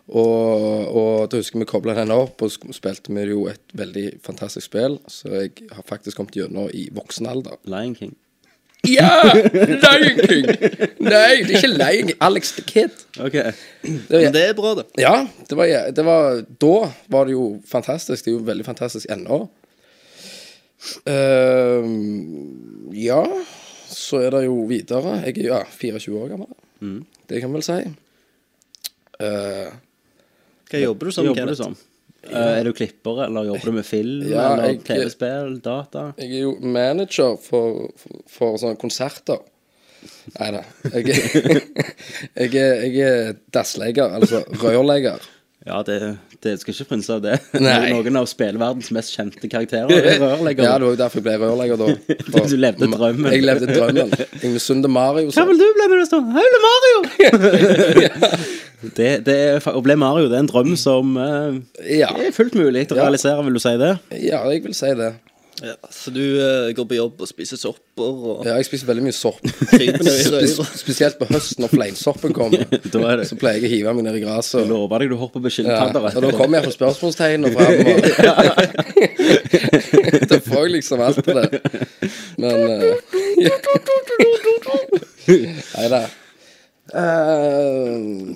Og, 0.07 0.87
og 0.87 1.31
da 1.31 1.41
husker 1.41 1.59
jeg 1.59 1.65
vi 1.65 1.71
kobla 1.71 1.97
den 1.97 2.13
opp, 2.15 2.43
og 2.45 2.53
spilte 2.77 3.15
vi 3.15 3.25
jo 3.33 3.47
et 3.51 3.75
veldig 3.75 4.07
fantastisk 4.27 4.69
spill. 4.69 5.01
Så 5.11 5.33
jeg 5.33 5.67
har 5.73 5.87
faktisk 5.89 6.21
kommet 6.21 6.37
gjennom 6.39 6.71
i 6.71 6.87
voksen 6.95 7.27
alder. 7.31 7.59
Lion 7.67 7.97
King. 7.99 8.15
Ja! 8.87 9.11
Lion 9.35 10.21
King! 10.21 10.47
Nei, 11.03 11.43
det 11.43 11.57
er 11.57 11.59
ikke 11.59 11.73
Lion 11.73 12.13
King. 12.13 12.19
Alex 12.23 12.55
the 12.55 12.63
Kid. 12.67 13.05
Ok. 13.19 13.41
Men 13.83 14.33
det 14.37 14.45
er 14.45 14.55
bra, 14.59 14.77
det. 14.79 14.87
Ja, 15.03 15.17
det 15.49 15.59
var, 15.59 15.73
det 15.97 16.07
var 16.07 16.43
Da 16.63 16.75
var 17.11 17.27
det 17.27 17.35
jo 17.35 17.49
fantastisk. 17.67 18.25
Det 18.25 18.31
er 18.31 18.39
jo 18.39 18.47
veldig 18.47 18.69
fantastisk 18.69 19.11
ennå. 19.11 19.47
Ehm, 21.07 22.91
ja, 22.95 23.23
så 23.89 24.21
er 24.27 24.31
det 24.37 24.45
jo 24.47 24.61
videre. 24.71 25.17
Jeg 25.27 25.39
er 25.39 25.49
ja, 25.51 25.61
24 25.71 26.21
år 26.23 26.33
gammel. 26.35 26.53
Det 27.27 27.41
kan 27.43 27.51
man 27.51 27.61
vel 27.63 27.67
si. 27.67 27.79
Uh, 29.17 29.73
Hva 30.69 30.81
jobber 30.83 31.09
du 31.09 31.15
som, 31.17 31.25
jobber 31.31 31.49
du 31.53 31.57
som? 31.57 31.77
Uh, 32.27 32.37
er 32.59 32.65
du 32.67 32.73
klipper, 32.77 33.23
eller 33.29 33.47
jobber 33.49 33.71
du 33.71 33.77
med 33.79 33.87
film? 33.89 34.27
Ja, 34.29 34.51
eller 34.59 34.77
TV-spill? 34.85 35.55
Data? 35.65 36.09
jeg 36.21 36.33
er 36.37 36.43
jo 36.45 36.57
manager 36.61 37.37
for, 37.41 37.87
for, 37.97 38.21
for 38.31 38.59
sånne 38.61 38.77
konserter. 38.83 39.41
Nei 40.37 40.51
da. 40.55 40.61
Jeg, 40.93 41.17
jeg, 42.43 42.51
er- 42.61 42.85
jeg 42.85 43.01
er 43.07 43.33
dasslegger, 43.57 44.13
altså 44.21 44.43
rørlegger. 44.63 45.25
Ja, 45.67 45.81
det, 45.83 45.97
det 46.45 46.53
skal 46.61 46.75
ikke 46.77 46.85
frynse 46.93 47.11
av 47.17 47.23
det. 47.25 47.37
Nei. 47.65 47.89
Noen 47.91 48.19
av 48.21 48.29
spillverdens 48.31 48.93
mest 48.95 49.11
kjente 49.17 49.49
karakterer 49.51 49.91
er 49.91 50.21
rørleggere. 50.23 50.69
Ja, 50.69 50.77
det 50.79 50.87
var 50.87 50.93
jo 50.95 50.99
derfor 51.01 51.19
jeg 51.19 51.27
ble 51.27 51.39
rørlegger 51.43 51.81
da. 51.81 51.89
For- 52.31 52.47
Du 52.53 52.55
levde 52.61 52.87
drømmen. 52.93 53.27
Jeg 53.35 53.43
levde 53.43 53.67
drømmen. 53.75 54.15
Jeg 54.45 54.63
Sunde 54.63 54.89
Mario. 54.95 55.33
Hva 55.35 55.47
vil 55.51 55.59
du 55.59 55.67
bli 55.75 55.89
når 55.91 56.05
du 56.05 56.07
står 56.07 56.23
Jeg 56.31 56.47
vil 56.47 56.55
bli 56.55 56.63
Mario! 56.69 56.97
det, 58.97 59.11
det 59.27 59.37
er, 59.49 59.69
å 59.75 59.83
bli 59.85 59.97
Mario 59.99 60.29
det 60.31 60.39
er 60.39 60.45
en 60.45 60.51
drøm 60.51 60.75
som 60.79 61.17
uh, 61.19 61.57
Ja. 61.91 62.13
er 62.15 62.31
fullt 62.37 62.55
mulig 62.59 62.87
å 62.93 62.99
realisere, 63.01 63.43
vil 63.47 63.59
du 63.59 63.63
si 63.63 63.75
det? 63.81 63.93
ja, 64.23 64.43
jeg 64.53 64.63
vil 64.69 64.77
si 64.77 64.93
det. 65.03 65.11
Ja, 65.65 65.73
så 65.89 66.11
du 66.13 66.21
eh, 66.21 66.73
går 66.77 66.85
på 66.85 66.97
jobb 66.99 67.21
og 67.25 67.29
spiser 67.31 67.57
sopper 67.57 68.05
og 68.05 68.43
Ja, 68.45 68.59
jeg 68.59 68.67
spiser 68.69 68.87
veldig 68.91 69.05
mye 69.07 69.15
sopp. 69.17 69.39
kryper 69.71 70.03
ned 70.05 70.19
i 70.21 70.27
røyra. 70.35 70.49
Spes 70.53 70.83
spesielt 70.83 71.17
på 71.17 71.25
høsten 71.31 71.65
når 71.65 71.73
fleinsoppen 71.73 72.35
kommer. 72.37 72.67
Da 72.93 73.01
er 73.09 73.23
det 73.23 73.29
Så 73.31 73.39
pleier 73.41 73.63
jeg 73.65 73.71
å 73.71 73.73
hive 73.73 73.95
meg 73.97 74.05
ned 74.05 74.19
i 74.19 74.23
gresset. 74.27 74.61
og- 74.61 74.69
lover 74.75 74.99
deg 75.01 75.15
du 75.15 75.17
hopper 75.17 75.41
på 75.41 75.49
Ja, 75.65 75.87
og 75.89 76.21
da 76.27 76.31
kommer 76.37 76.61
jeg 76.61 76.65
fra 76.69 76.75
spørsmålstegn 76.77 77.49
og 77.49 77.53
fram. 77.57 77.73
Og... 77.89 77.97
da 80.35 80.37
får 80.45 80.61
jeg 80.67 80.73
liksom 80.77 81.01
alt 81.09 81.25
på 81.25 81.33
det. 81.41 81.49
Men 82.37 82.55
Nei 85.27 85.89
da. 85.93 86.03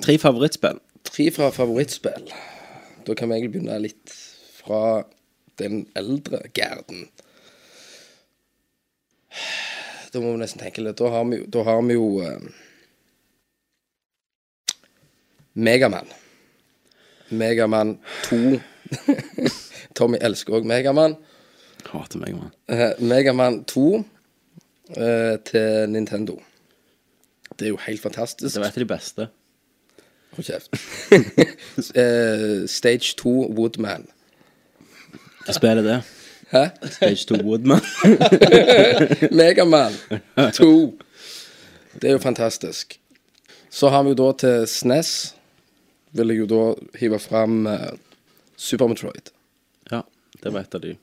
Tre 0.09 0.17
favorittspill. 0.25 0.81
tre 1.11 1.31
fra 1.37 1.51
favorittspill. 1.55 2.33
Da 3.07 3.15
kan 3.15 3.29
vi 3.29 3.35
egentlig 3.37 3.53
begynne 3.59 3.77
litt 3.85 4.17
fra 4.65 5.03
den 5.61 5.85
eldre 5.99 6.43
garden. 6.57 7.07
Da 10.11 10.21
må 10.21 10.33
vi 10.35 10.41
nesten 10.43 10.63
tenke 10.63 10.83
litt. 10.83 10.99
Da 10.99 11.11
har 11.13 11.27
vi, 11.31 11.45
da 11.47 11.63
har 11.67 11.83
vi 11.87 11.95
jo 11.95 12.09
uh, 12.25 12.51
Megaman. 15.55 16.11
Megaman 17.31 17.99
2. 18.27 18.59
Tommy 19.99 20.19
elsker 20.21 20.59
òg 20.59 20.67
Megaman. 20.67 21.15
Hater 21.91 22.19
Megaman. 22.19 22.55
Uh, 22.71 22.93
Megaman 22.99 23.63
2 23.71 23.85
uh, 24.01 25.37
til 25.47 25.91
Nintendo. 25.95 26.41
Det 27.59 27.69
er 27.69 27.75
jo 27.75 27.83
helt 27.87 28.03
fantastisk. 28.03 28.55
Det 28.55 28.63
var 28.63 28.73
et 28.73 28.81
av 28.81 28.83
de 28.83 28.91
beste. 28.91 29.29
Hold 30.35 30.47
kjeft. 30.47 30.75
uh, 31.95 32.67
stage 32.79 33.15
2 33.23 33.53
Woodman. 33.55 34.09
Hva 35.47 35.55
spiller 35.57 35.83
det? 35.87 35.99
Hæ? 36.51 36.65
Stage 36.91 37.27
2 37.31 37.41
Woodman. 37.47 37.81
Megaman 39.39 39.93
2. 40.55 40.71
Det 42.01 42.09
er 42.11 42.17
jo 42.17 42.23
fantastisk. 42.23 42.97
Så 43.71 43.89
har 43.93 44.03
vi 44.03 44.13
jo 44.15 44.19
da 44.19 44.33
til 44.39 44.65
SNES 44.67 45.11
Vil 46.19 46.33
jeg 46.33 46.41
jo 46.43 46.47
da 46.51 46.63
hive 46.99 47.19
fram 47.23 47.67
eh, 47.71 47.93
Super 48.59 48.89
Metroid. 48.91 49.31
Ja, 49.93 50.01
det 50.43 50.51
var 50.53 50.65
et 50.67 50.75
av 50.75 50.83
de. 50.83 50.97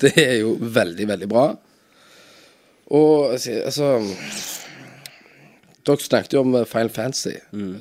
Det 0.00 0.12
er 0.20 0.34
jo 0.42 0.52
veldig, 0.60 1.06
veldig 1.08 1.28
bra. 1.28 1.46
Og 2.92 3.32
altså- 3.32 3.62
altså 3.64 3.88
Dere 5.86 5.96
snakket 6.04 6.32
jo 6.36 6.40
om 6.44 6.54
eh, 6.60 6.66
Final 6.68 6.90
Fantasy. 6.92 7.32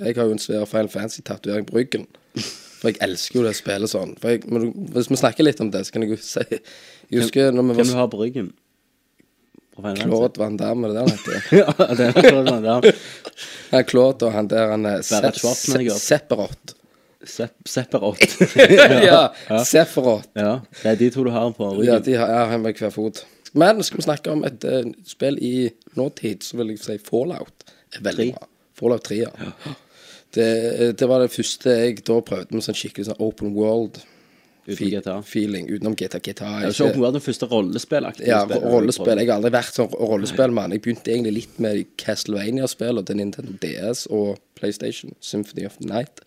Jeg 0.06 0.16
har 0.16 0.24
jo 0.26 0.32
en 0.32 0.40
svær 0.40 0.66
Final 0.66 0.90
Fantasy-tatovering 0.90 1.68
på 1.68 1.76
ryggen. 1.78 2.08
For 2.80 2.94
jeg 2.94 3.02
elsker 3.04 3.40
jo 3.40 3.44
det 3.44 3.54
spillet 3.58 3.92
sånn. 3.92 4.16
For 4.22 4.34
jeg, 4.34 4.46
men 4.48 4.72
hvis 4.96 5.10
vi 5.12 5.20
snakker 5.20 5.44
litt 5.46 5.60
om 5.64 5.70
det, 5.74 5.84
så 5.88 5.96
kan 5.96 6.06
jeg 6.06 6.16
jo 6.16 6.20
si 6.24 6.46
Jeg 6.48 7.24
husker 7.26 7.52
når 7.52 7.70
vi 7.70 7.78
Hvem 7.82 7.90
du 7.90 7.94
var 7.94 8.02
har 8.06 8.12
på 8.14 8.22
ryggen? 8.24 8.52
Claude 9.80 10.40
Van 10.40 10.58
Damme, 10.60 10.90
det 10.92 11.00
han 11.00 11.10
heter? 11.10 11.46
Ja, 11.62 11.96
det 11.96 12.10
er 12.10 12.18
Claude 12.18 12.52
Van 12.52 12.64
Damme. 12.66 12.94
Ja, 13.72 13.84
Claude 13.86 14.26
og 14.26 14.34
han 14.34 14.48
der 14.50 14.72
han 14.74 14.86
er. 14.90 15.04
Sepperot. 15.06 16.74
Sep- 17.24 17.68
Sepperot. 17.68 18.24
ja, 19.10 19.20
Sepperot. 19.68 20.30
Ja, 20.34 20.56
det 20.82 20.94
er 20.94 20.98
de 21.04 21.10
to 21.14 21.26
du 21.28 21.30
har 21.36 21.52
på 21.54 21.68
ryggen. 21.76 21.86
Ja, 21.92 22.00
de 22.02 22.16
har 22.18 22.32
ja, 22.34 22.58
med 22.58 22.80
hver 22.80 22.94
fot. 22.96 23.22
Men 23.54 23.84
skal 23.84 24.00
vi 24.02 24.08
snakke 24.08 24.32
om 24.34 24.42
et 24.48 24.66
uh, 24.66 24.88
spill 25.10 25.38
i 25.44 25.70
nåtid, 26.00 26.42
så 26.46 26.58
vil 26.60 26.74
jeg 26.74 26.82
si 26.86 26.98
Fallout 27.06 27.68
er 27.96 28.04
veldig 28.06 28.32
bra. 28.34 28.50
Fallout 28.80 29.06
3, 29.06 29.20
ja. 29.26 29.54
Det, 30.36 30.94
det 31.00 31.08
var 31.10 31.24
det 31.24 31.34
første 31.34 31.74
jeg 31.74 32.04
da 32.06 32.20
prøvde 32.22 32.54
med 32.56 32.66
sånn 32.66 32.78
skikkelig 32.78 33.10
sånn 33.10 33.22
open 33.24 33.56
world 33.58 34.02
Uten 34.70 34.90
GTA. 34.90 35.24
feeling. 35.26 35.70
Utenom 35.70 35.96
GTA. 35.96 36.20
GTA 36.20 36.50
ikke... 36.60 36.74
Så 36.74 36.86
er 36.86 36.92
Open 36.92 37.02
World, 37.02 37.16
det 37.18 37.24
første 37.26 37.48
rollespillaktige 37.50 38.30
ja, 38.30 38.44
spillet. 38.46 38.68
rollespill. 38.70 39.22
Jeg 39.22 39.30
har 39.30 39.40
aldri 39.40 39.52
vært 39.56 39.78
sånn 39.80 39.96
rollespillmann. 39.96 40.76
Jeg 40.76 40.84
begynte 40.86 41.14
egentlig 41.14 41.36
litt 41.40 41.62
med 41.64 41.80
Castlevania-spillene 42.02 43.08
til 43.08 43.18
Nintendo 43.18 43.56
DS 43.64 44.06
og 44.14 44.38
PlayStation. 44.60 45.16
Symphony 45.26 45.66
of 45.66 45.80
the 45.80 45.90
Night. 45.90 46.22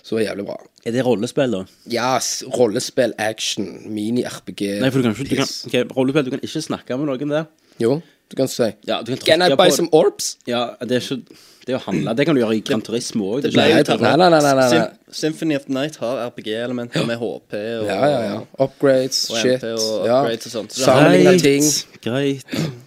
Så 0.00 0.16
det 0.16 0.22
var 0.22 0.24
jævlig 0.30 0.46
bra. 0.48 0.56
Er 0.88 0.96
det 0.96 1.04
rollespill, 1.04 1.58
da? 1.58 1.60
Ja, 1.92 2.14
rollespill, 2.56 3.12
action, 3.20 3.68
mini-RPG. 3.92 4.64
Nei, 4.80 4.88
for 4.88 5.02
du 5.02 5.10
kan 5.10 5.18
ikke 5.18 5.28
du 5.28 5.36
kan, 5.42 5.52
okay, 5.68 5.84
Rollespill, 5.98 6.30
du 6.30 6.34
kan 6.38 6.48
ikke 6.48 6.64
snakke 6.64 6.96
med 6.96 7.12
noen 7.12 7.36
der. 7.36 7.50
Jo, 7.82 7.98
du 8.30 8.36
kan 8.38 8.48
si 8.48 8.72
Ja, 8.86 9.02
du 9.02 9.16
kan 9.16 9.24
Can 9.26 9.42
I 9.42 9.54
buy 9.54 9.68
på- 9.68 9.76
some 9.76 9.88
orbs? 9.92 10.36
Ja, 10.46 10.70
det 10.80 10.90
er 10.90 11.00
ikke 11.00 11.22
Det 11.66 11.74
er 11.74 11.76
å 11.76 11.82
handle. 11.84 12.14
Det 12.16 12.24
kan 12.24 12.34
du 12.34 12.40
gjøre 12.40 12.56
i 12.56 12.60
Gran 12.64 12.80
Turismo 12.80 13.34
òg. 13.36 13.42
Det 13.42 13.50
ble 13.52 13.66
jo 13.68 13.74
Nei, 14.00 14.16
nei, 14.16 14.16
nei, 14.16 14.40
nei, 14.40 14.54
nei, 14.54 14.78
nei. 14.78 14.86
Symphony 15.12 15.56
of 15.56 15.66
the 15.66 15.74
Night 15.74 15.96
har 16.00 16.30
RPG-elementer 16.30 17.04
med 17.06 17.18
HP 17.20 17.52
og, 17.80 17.86
Ja, 17.86 18.06
ja, 18.08 18.20
ja. 18.24 18.38
Upgrades, 18.64 19.28
og 19.30 19.36
shit. 19.36 19.60
MP 19.60 19.74
og 19.74 20.06
ja. 20.06 20.20
upgrades 20.22 20.46
og 20.46 20.52
sånt. 20.52 20.72
Så 20.72 20.86
det, 20.86 21.26
har, 21.26 21.38
ting. 21.42 21.66
Greit. 22.00 22.46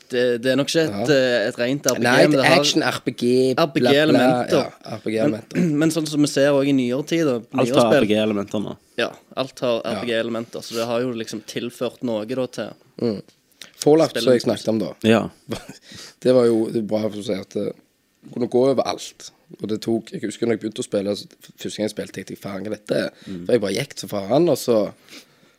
det, 0.10 0.24
det 0.42 0.52
er 0.52 0.56
nok 0.58 0.72
ikke 0.72 0.88
et, 0.88 1.12
ja. 1.14 1.50
et 1.52 1.60
rent 1.60 1.92
RPG, 1.92 2.02
Nei, 2.02 2.16
men 2.24 2.32
det 2.32 2.40
det 2.40 2.48
har 2.50 2.64
action, 2.64 2.86
RPG, 2.88 3.24
bla, 3.60 3.68
bla. 3.68 3.92
RPG-elementer. 3.92 4.58
Ja, 4.58 4.98
RPG 4.98 5.20
men, 5.30 5.70
Men 5.84 5.94
sånn 5.94 6.10
som 6.10 6.26
vi 6.26 6.32
ser 6.34 6.50
òg 6.58 6.72
i 6.72 6.74
nyere 6.74 7.06
tid, 7.14 7.30
Alt 7.30 7.78
har 7.78 7.94
RPG-elementer 8.00 8.64
nå. 8.64 8.76
Ja, 8.98 9.12
alt 9.38 9.60
har 9.62 9.84
RPG-elementer, 10.00 10.66
så 10.66 10.80
det 10.80 10.90
har 10.90 11.06
jo 11.06 11.14
liksom 11.14 11.46
tilført 11.46 12.02
noe 12.02 12.26
da 12.26 12.50
til 12.58 13.22
Fallout, 13.84 14.16
som 14.18 14.34
jeg 14.34 14.44
snakket 14.46 14.70
om 14.74 14.82
da. 14.82 14.92
Ja. 15.08 15.24
Det 16.24 16.34
var 16.36 16.48
jo 16.48 16.68
det 16.72 16.82
er 16.84 16.88
bra 16.88 17.02
for 17.10 17.20
å 17.20 17.26
si 17.26 17.36
at 17.36 17.56
det 17.58 17.70
kunne 18.32 18.48
gå 18.52 18.62
over 18.72 18.88
alt. 18.88 19.28
Og 19.60 19.68
det 19.70 19.82
tok 19.84 20.14
Jeg 20.14 20.24
husker 20.24 20.48
når 20.48 20.56
jeg 20.56 20.62
begynte 20.64 20.82
å 20.82 20.86
spille, 20.88 21.14
så 21.20 21.28
første 21.44 21.76
gang 21.76 21.86
jeg 21.90 21.92
spilte, 21.94 22.16
tenkte 22.16 22.34
jeg 22.34 22.42
faen, 22.42 22.64
hva 22.64 22.72
er 22.72 22.78
dette? 22.78 23.02
For 23.28 23.52
jeg 23.54 23.64
bare 23.66 23.76
gikk 23.76 23.96
så 24.00 24.10
faen, 24.10 24.48
og 24.50 24.58
så 24.58 24.78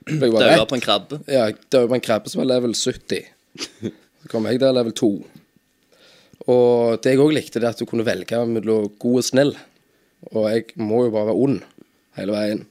ble 0.08 0.30
jeg 0.30 0.34
bare 0.34 0.48
daua 0.48 0.56
Døde 0.56 0.70
på 0.72 0.78
en 0.78 0.84
krabbe. 0.86 1.18
Ja, 1.30 1.44
døde 1.52 1.90
på 1.92 1.98
en 1.98 2.04
krabbe 2.08 2.32
som 2.32 2.40
var 2.42 2.50
level 2.54 2.74
70. 2.76 3.28
Så 4.24 4.30
kom 4.32 4.46
jeg 4.48 4.56
der 4.62 4.72
level 4.72 4.94
2. 4.96 5.08
Og 6.48 6.96
det 7.04 7.12
jeg 7.12 7.20
òg 7.20 7.34
likte, 7.36 7.60
det 7.60 7.68
at 7.74 7.80
du 7.80 7.84
kunne 7.88 8.06
velge 8.06 8.38
mellom 8.48 8.86
god 9.00 9.20
og 9.20 9.26
snill. 9.26 9.52
Og 10.32 10.46
jeg 10.48 10.64
må 10.80 11.02
jo 11.04 11.12
bare 11.12 11.28
være 11.28 11.42
ond 11.44 11.58
hele 12.16 12.32
veien. 12.32 12.62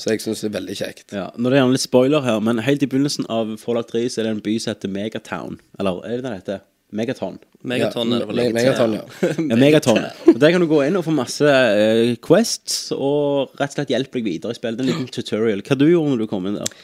Så 0.00 0.14
jeg 0.14 0.22
syns 0.24 0.40
det 0.40 0.48
er 0.48 0.56
veldig 0.56 0.76
kjekt. 0.78 1.06
ja. 1.12 1.28
Nå 1.36 1.50
er 1.50 1.54
det 1.54 1.60
gjerne 1.60 1.76
litt 1.76 1.84
spoiler 1.84 2.24
her, 2.24 2.40
men 2.44 2.62
helt 2.64 2.82
i 2.82 2.88
begynnelsen 2.88 3.28
av 3.32 3.52
Fallout 3.60 3.92
3 3.92 4.06
så 4.08 4.22
er 4.22 4.28
det 4.28 4.34
en 4.38 4.44
by 4.46 4.56
som 4.62 4.72
heter 4.72 4.92
Megatown. 4.94 5.60
Eller 5.78 6.04
er 6.08 6.20
det 6.20 6.26
det 6.26 6.36
heter? 6.38 6.62
Megaton. 6.90 7.36
Megaton 7.62 8.14
er 8.14 8.22
det 8.24 8.28
vel 8.30 8.40
Megaton, 8.54 8.94
ja. 8.96 9.02
Ja, 9.52 9.58
Megaton. 9.58 10.00
Og 10.32 10.38
Der 10.42 10.54
kan 10.54 10.62
du 10.62 10.66
gå 10.70 10.80
inn 10.82 10.98
og 10.98 11.04
få 11.06 11.12
masse 11.14 11.46
uh, 11.46 12.14
quests, 12.24 12.88
og 12.96 13.52
rett 13.60 13.70
og 13.70 13.76
slett 13.76 13.92
hjelpe 13.94 14.18
deg 14.18 14.26
videre 14.26 14.56
i 14.56 14.58
spillet. 14.58 14.82
En 14.82 14.90
liten 14.90 15.12
tutorial. 15.12 15.62
Hva 15.66 15.78
du 15.78 15.86
gjorde 15.86 16.14
når 16.14 16.24
du 16.24 16.30
kom 16.30 16.48
inn 16.50 16.58
der? 16.58 16.74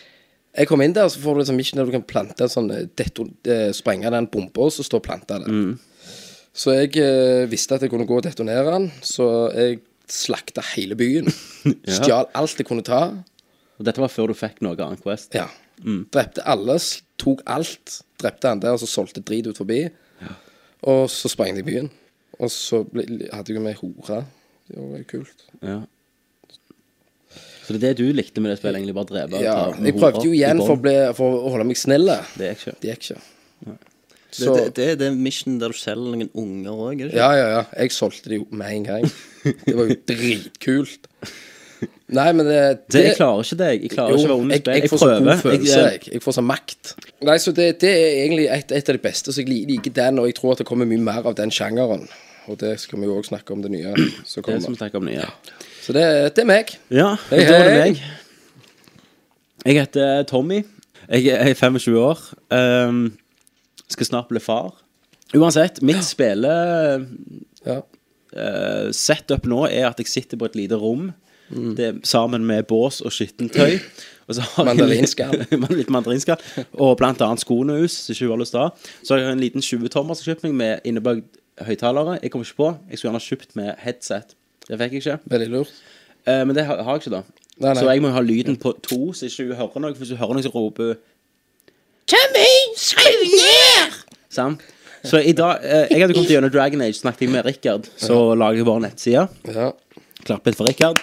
Jeg 0.57 0.71
kom 0.71 0.85
inn 0.85 0.95
der, 0.97 1.11
så 1.13 1.21
får 1.21 1.35
du 1.35 1.43
liksom 1.43 1.59
mission 1.59 1.81
der 1.81 1.91
du 1.91 1.97
kan 1.97 2.07
plante 2.07 2.47
en 2.47 2.53
sånn 2.53 2.71
detto, 2.71 3.27
deto, 3.27 3.27
eh, 3.53 3.73
Sprenge 3.77 4.13
den 4.15 4.31
bomba, 4.33 4.69
og 4.69 4.73
så 4.73 4.87
står 4.87 5.03
planta 5.05 5.41
der. 5.43 5.75
Så 6.57 6.73
jeg 6.73 6.95
uh, 7.03 7.45
visste 7.51 7.77
at 7.77 7.85
jeg 7.85 7.93
kunne 7.93 8.07
gå 8.09 8.21
og 8.21 8.25
detonere 8.25 8.71
den, 8.71 8.89
så 9.05 9.27
jeg 9.53 9.83
slakta 10.13 10.65
hele 10.75 10.97
byen. 10.99 11.31
Stjal 11.99 12.29
alt 12.37 12.61
jeg 12.61 12.69
kunne 12.69 12.87
ta. 12.87 13.03
Og 13.77 13.87
dette 13.87 14.01
var 14.01 14.13
før 14.13 14.33
du 14.33 14.39
fikk 14.39 14.63
noe 14.65 14.79
annet 14.81 15.03
Quest? 15.05 15.37
Ja. 15.37 15.49
Drepte 16.13 16.45
alle, 16.49 16.79
tok 17.21 17.43
alt. 17.51 18.01
Drepte 18.21 18.53
han 18.53 18.63
der, 18.63 18.77
og 18.77 18.81
så 18.81 18.89
solgte 18.89 19.25
drit 19.25 19.49
ut 19.51 19.59
forbi. 19.61 19.83
Ja. 20.23 20.37
Og 20.89 21.11
så 21.13 21.29
sprang 21.33 21.57
de 21.57 21.65
i 21.65 21.67
byen. 21.67 21.91
Og 22.41 22.53
så 22.53 22.83
ble, 22.89 23.05
hadde 23.33 23.53
jeg 23.53 23.65
med 23.65 23.77
hore. 23.81 24.23
Det 24.67 24.81
var 24.81 25.03
jo 25.03 25.09
kult. 25.11 25.47
Ja. 25.61 25.83
Så 27.67 27.75
det 27.75 27.81
er 27.83 27.97
det 27.97 27.99
du 27.99 28.15
likte 28.15 28.41
med 28.41 28.53
det 28.53 28.61
spillet, 28.61 28.79
egentlig 28.79 28.95
bare 28.95 29.11
drepe? 29.11 29.43
Ja, 29.43 29.57
jeg 29.83 29.97
prøvde 29.99 30.23
jo 30.23 30.35
igjen 30.37 30.61
for 30.63 30.77
å, 30.77 30.81
bli, 30.81 30.95
for 31.19 31.41
å 31.41 31.51
holde 31.51 31.67
meg 31.67 31.79
snill. 31.81 32.07
Det 32.39 32.53
gikk 32.53 32.63
ikke. 32.63 32.75
Det 32.83 32.93
gikk 32.93 33.07
ikke. 33.09 33.23
Det, 33.67 33.77
Så, 34.37 34.55
det, 34.59 34.77
det 34.77 34.87
er 34.93 34.97
det 35.01 35.11
mission 35.17 35.57
der 35.61 35.73
du 35.73 35.79
selger 35.79 36.13
noen 36.13 36.29
unger 36.37 36.81
òg, 36.87 37.03
er 37.07 37.15
ja, 37.17 37.29
ja, 37.39 37.47
ja. 37.55 37.63
Jeg 37.79 37.95
solgte 37.97 38.33
det 38.33 38.41
jo 38.43 38.47
med 38.53 38.73
en 38.75 38.89
gang. 38.91 39.07
Det 39.45 39.77
var 39.77 39.89
jo 39.89 39.97
dritkult. 40.11 41.09
Nei, 42.07 42.29
men 42.37 42.47
det, 42.47 42.59
Det, 42.93 43.03
jeg 43.03 43.17
klarer 43.19 43.43
ikke 43.43 43.59
det. 43.61 43.71
Jeg 43.83 43.91
klarer 43.95 44.15
ikke 44.15 44.21
å 44.21 44.29
være 44.29 44.37
ond 44.43 44.53
i 44.53 44.55
jeg, 44.55 44.63
jeg, 44.67 44.83
jeg, 44.83 44.91
prøver. 44.91 44.93
får 44.93 45.01
så 45.01 45.25
god 45.25 45.43
følelse, 45.43 45.81
Jeg, 45.81 45.97
jeg. 45.97 46.13
Jeg 46.15 46.25
får 46.25 46.37
sånn 46.37 46.47
makt. 46.49 46.93
Nei, 47.29 47.37
så 47.43 47.55
det, 47.57 47.67
det 47.83 47.91
er 47.91 48.21
egentlig 48.21 48.47
et, 48.59 48.77
et 48.79 48.93
av 48.93 48.99
de 48.99 49.03
beste, 49.09 49.35
så 49.35 49.43
jeg 49.43 49.67
liker 49.73 49.97
den, 49.97 50.21
og 50.23 50.29
jeg 50.31 50.37
tror 50.39 50.55
at 50.55 50.63
det 50.63 50.69
kommer 50.69 50.89
mye 50.89 51.03
mer 51.09 51.27
av 51.27 51.37
den 51.39 51.53
sjangeren. 51.55 52.07
Og 52.47 52.61
det 52.61 52.77
skal 52.79 53.03
vi 53.03 53.09
jo 53.09 53.17
òg 53.19 53.27
snakke 53.27 53.57
om, 53.57 53.65
det 53.65 53.73
nye 53.75 53.91
som 53.91 54.45
det 54.47 54.61
skal 54.61 54.61
vi 54.71 54.79
kommer. 54.79 55.01
om 55.01 55.09
nye. 55.11 55.27
Så 55.83 55.95
det, 55.97 56.07
det 56.37 56.45
er 56.45 56.49
meg. 56.53 56.73
Ja, 56.95 57.13
Hei, 57.31 57.43
er 57.43 57.51
det 57.51 57.59
er 57.59 57.79
meg. 57.81 58.03
Jeg 59.67 59.81
heter 59.81 60.23
Tommy. 60.31 60.63
Jeg 61.11 61.27
er 61.35 61.55
25 61.59 61.99
år. 61.99 62.23
Um, 62.55 63.01
skal 63.93 64.07
snart 64.09 64.29
bli 64.33 64.41
far. 64.43 64.73
Uansett, 65.35 65.83
mitt 65.83 66.05
spille 66.07 66.53
Ja. 67.67 67.81
eh, 68.37 68.91
setup 68.95 69.47
nå 69.47 69.65
er 69.71 69.89
at 69.91 69.99
jeg 69.99 70.07
sitter 70.11 70.39
på 70.39 70.47
et 70.51 70.57
lite 70.59 70.79
rom 70.79 71.13
det, 71.51 71.85
er 71.87 71.99
sammen 72.03 72.43
med 72.47 72.65
bås 72.67 73.01
og 73.07 73.13
skittentøy. 73.15 73.77
Og 74.27 74.35
så 74.35 74.43
har 74.43 74.65
Mandarinskall. 74.67 75.45
litt, 75.79 75.91
mandarinskall. 75.95 76.41
Og 76.75 76.97
blant 76.99 77.21
annet 77.23 77.39
skonehus, 77.45 78.01
hvis 78.09 78.19
ikke 78.19 78.33
har 78.33 78.41
lyst 78.41 78.51
til 78.57 78.63
å 78.65 78.65
ha. 78.65 78.73
Så 79.07 79.15
har 79.15 79.21
jeg 79.23 79.37
en 79.37 79.43
liten 79.45 79.63
20-tommer 79.63 80.19
som 80.19 80.27
kjøpt 80.27 80.43
meg 80.49 80.57
med 80.59 80.89
innebygd 80.91 81.39
høyttalere. 81.69 82.17
Jeg 82.23 82.33
kommer 82.35 82.49
ikke 82.49 82.59
på. 82.59 82.71
Jeg 82.91 82.99
skulle 82.99 83.13
gjerne 83.13 83.23
ha 83.23 83.29
kjøpt 83.29 83.55
med 83.61 83.71
headset. 83.85 84.35
Det 84.67 84.81
fikk 84.81 84.97
jeg 84.99 85.05
ikke. 85.05 85.19
Veldig 85.37 85.49
lurt. 85.53 85.77
Eh, 86.27 86.43
men 86.43 86.57
det 86.59 86.67
har, 86.67 86.83
har 86.83 86.99
jeg 86.99 87.07
ikke, 87.07 87.15
da. 87.15 87.23
Nei, 87.57 87.71
nei. 87.71 87.77
Så 87.79 87.87
jeg 87.93 88.03
må 88.03 88.11
jo 88.11 88.17
ha 88.19 88.25
lyden 88.27 88.59
på 88.61 88.75
to, 88.85 88.99
så 89.15 89.31
ikke 89.31 89.47
du 89.47 89.55
hører 89.63 89.85
noe. 89.87 89.95
For 89.95 90.03
hvis 90.03 90.13
du 90.17 90.19
hører 90.19 90.35
noe 90.41 90.45
så 90.49 90.53
roper 90.53 90.97
Tommy, 92.07 92.51
skru 92.79 93.15
ned! 93.33 93.95
Sant? 94.31 94.61
Så 95.03 95.19
i 95.19 95.33
dag 95.35 95.65
eh, 95.67 95.89
Jeg 95.91 96.05
hadde 96.05 96.15
kommet 96.15 96.31
gjennom 96.31 96.53
Dragon 96.55 96.85
Age, 96.87 97.01
snakket 97.01 97.25
jeg 97.27 97.33
med 97.35 97.47
Rikard. 97.49 97.89
Så 97.99 98.19
lager 98.39 98.61
jeg 98.61 98.67
vår 98.69 98.85
nettside. 98.85 99.25
Ja. 99.51 99.73
Klapp 100.23 100.47
litt 100.47 100.59
for 100.59 100.71
Rikard. 100.71 101.01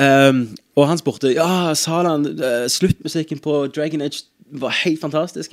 Um, 0.00 0.40
og 0.74 0.88
han 0.88 0.98
spurte 0.98 1.34
Ja, 1.34 1.74
Salan, 1.76 2.24
eh, 2.32 2.64
sluttmusikken 2.72 3.44
på 3.44 3.58
Dragon 3.76 4.06
Age 4.06 4.24
var 4.56 4.72
helt 4.80 5.04
fantastisk. 5.04 5.52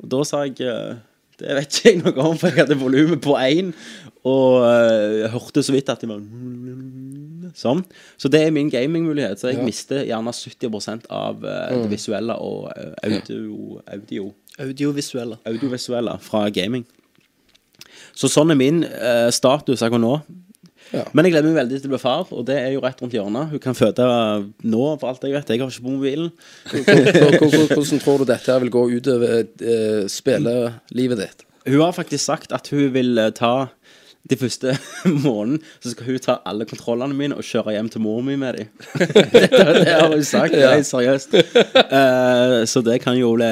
Og 0.00 0.08
da 0.16 0.24
sa 0.24 0.46
jeg 0.48 0.64
eh, 0.64 0.96
Det 1.36 1.58
vet 1.60 1.68
ikke 1.68 1.92
jeg 1.92 2.00
noe 2.00 2.30
om, 2.30 2.40
for 2.40 2.48
jeg 2.48 2.64
hadde 2.64 2.80
volumet 2.80 3.20
på 3.20 3.36
én. 3.44 3.74
Og 4.24 4.64
eh, 4.64 5.20
jeg 5.20 5.34
hørte 5.36 5.68
så 5.68 5.76
vidt 5.76 5.92
at 5.92 6.00
de 6.00 6.08
var 6.14 6.24
Sånn. 7.54 7.84
Så 8.18 8.28
det 8.28 8.40
er 8.42 8.50
min 8.54 8.70
gamingmulighet. 8.72 9.38
Så 9.38 9.48
jeg 9.52 9.58
Ja. 9.60 9.64
mister 9.64 10.04
gjerne 10.04 10.32
70% 10.34 11.06
av 11.10 11.44
uh, 11.44 11.82
det 11.84 11.90
visuelle 11.92 12.34
og 12.42 12.72
uh, 12.76 12.94
audio, 13.06 13.80
audio 13.86 14.32
Audiovisuelle. 14.58 15.38
audiovisuelle 15.46 16.18
fra 16.22 16.48
gaming. 16.50 16.84
Så 18.14 18.28
sånn 18.30 18.50
er 18.50 18.58
min 18.58 18.82
uh, 18.84 19.30
status 19.34 19.82
akkurat 19.82 20.02
nå. 20.02 20.16
Ja. 20.94 21.02
Men 21.16 21.24
jeg 21.26 21.32
gleder 21.32 21.48
meg 21.48 21.56
veldig 21.62 21.78
til 21.80 21.88
å 21.88 21.94
bli 21.94 21.98
far, 22.02 22.26
og 22.30 22.44
det 22.46 22.58
er 22.60 22.72
jo 22.74 22.82
rett 22.84 23.00
rundt 23.02 23.14
hjørnet. 23.16 23.48
Hun 23.54 23.62
kan 23.64 23.74
føde 23.74 24.04
nå, 24.62 24.82
for 25.00 25.08
alt 25.10 25.24
jeg 25.26 25.32
vet. 25.34 25.48
Jeg 25.54 25.62
har 25.62 25.72
ikke 25.72 25.86
på 25.86 25.94
mobilen. 25.94 26.28
Hvor- 26.70 26.84
hvor- 26.84 27.48
hvor- 27.48 27.72
Hvordan 27.74 28.02
tror 28.04 28.18
du 28.18 28.24
dette 28.28 28.58
vil 28.60 28.70
gå 28.70 28.82
utover 28.98 29.40
uh, 29.42 30.04
spillelivet 30.06 31.18
ditt? 31.24 31.44
Hun 31.66 31.80
har 31.80 31.92
faktisk 31.96 32.24
sagt 32.28 32.52
at 32.52 32.68
hun 32.68 32.90
vil 32.92 33.16
eh, 33.18 33.30
ta 33.32 33.70
de 34.30 34.36
første 34.40 34.76
måneden 35.26 35.60
så 35.80 35.92
skal 35.92 36.06
hun 36.06 36.18
ta 36.24 36.38
alle 36.48 36.64
kontrollene 36.68 37.16
mine 37.16 37.36
og 37.36 37.44
kjøre 37.44 37.76
hjem 37.76 37.90
til 37.92 38.04
mor 38.04 38.22
mi 38.24 38.36
med 38.40 38.60
dem. 38.60 38.70
det, 39.34 39.48
det 39.52 39.92
har 39.92 40.08
hun 40.08 40.24
sagt. 40.24 40.54
Det 40.54 40.64
er 40.64 40.82
seriøst. 40.82 41.34
Uh, 41.34 42.64
så 42.68 42.84
det 42.84 43.00
kan 43.04 43.18
jo 43.20 43.34
bli 43.36 43.50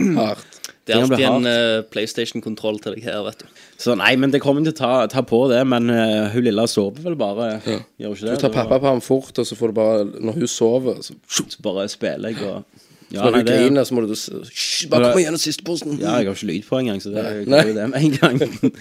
Hardt. 0.20 0.60
Det 0.90 0.96
er 0.96 1.02
alltid 1.04 1.24
en 1.28 1.46
eh, 1.46 1.82
PlayStation-kontroll 1.92 2.80
til 2.82 2.96
deg 2.96 3.04
her, 3.04 3.20
vet 3.22 3.42
du. 3.44 3.58
Så 3.78 3.94
nei, 4.00 4.14
men 4.18 4.32
det 4.32 4.40
kommer 4.42 4.64
til 4.64 4.72
å 4.72 4.78
ta, 4.78 4.92
ta 5.12 5.22
på 5.22 5.42
det. 5.52 5.60
Men 5.68 5.86
uh, 5.92 6.32
hun 6.32 6.42
lille 6.42 6.64
sover 6.72 7.04
vel 7.04 7.18
bare. 7.20 7.60
Gjør 7.60 8.08
hun 8.08 8.16
ikke 8.16 8.26
det? 8.26 8.32
Du 8.40 8.42
tar 8.42 8.54
pappa 8.54 8.80
på 8.80 8.88
ham 8.88 9.02
fort, 9.04 9.30
og 9.38 9.46
så 9.46 9.58
får 9.58 9.70
du 9.70 9.76
bare 9.76 10.06
Når 10.08 10.40
hun 10.40 10.50
sover, 10.50 11.02
så, 11.04 11.14
Så 11.28 11.62
bare 11.62 11.86
spiller 11.92 12.32
jeg 12.32 12.48
og 12.48 12.64
ja, 13.10 13.22
når 13.22 13.36
hun 13.36 13.46
det, 13.46 13.54
griner, 13.58 13.84
så 13.84 13.94
må 13.94 14.06
du 14.06 14.14
Hysj, 14.14 14.88
bare 14.90 15.12
kom 15.12 15.22
igjennom 15.22 15.42
siste 15.42 15.66
posten. 15.66 15.96
ja, 16.00 16.16
jeg 16.18 16.30
har 16.30 16.36
ikke 16.38 16.50
lyd 16.50 16.66
på 16.68 16.78
engang, 16.78 17.00
så 17.02 17.10
det 17.10 17.24
er 17.26 17.40
jo 17.40 17.74
det 17.74 17.86
med 17.90 18.04
en 18.04 18.18
gang. 18.18 18.72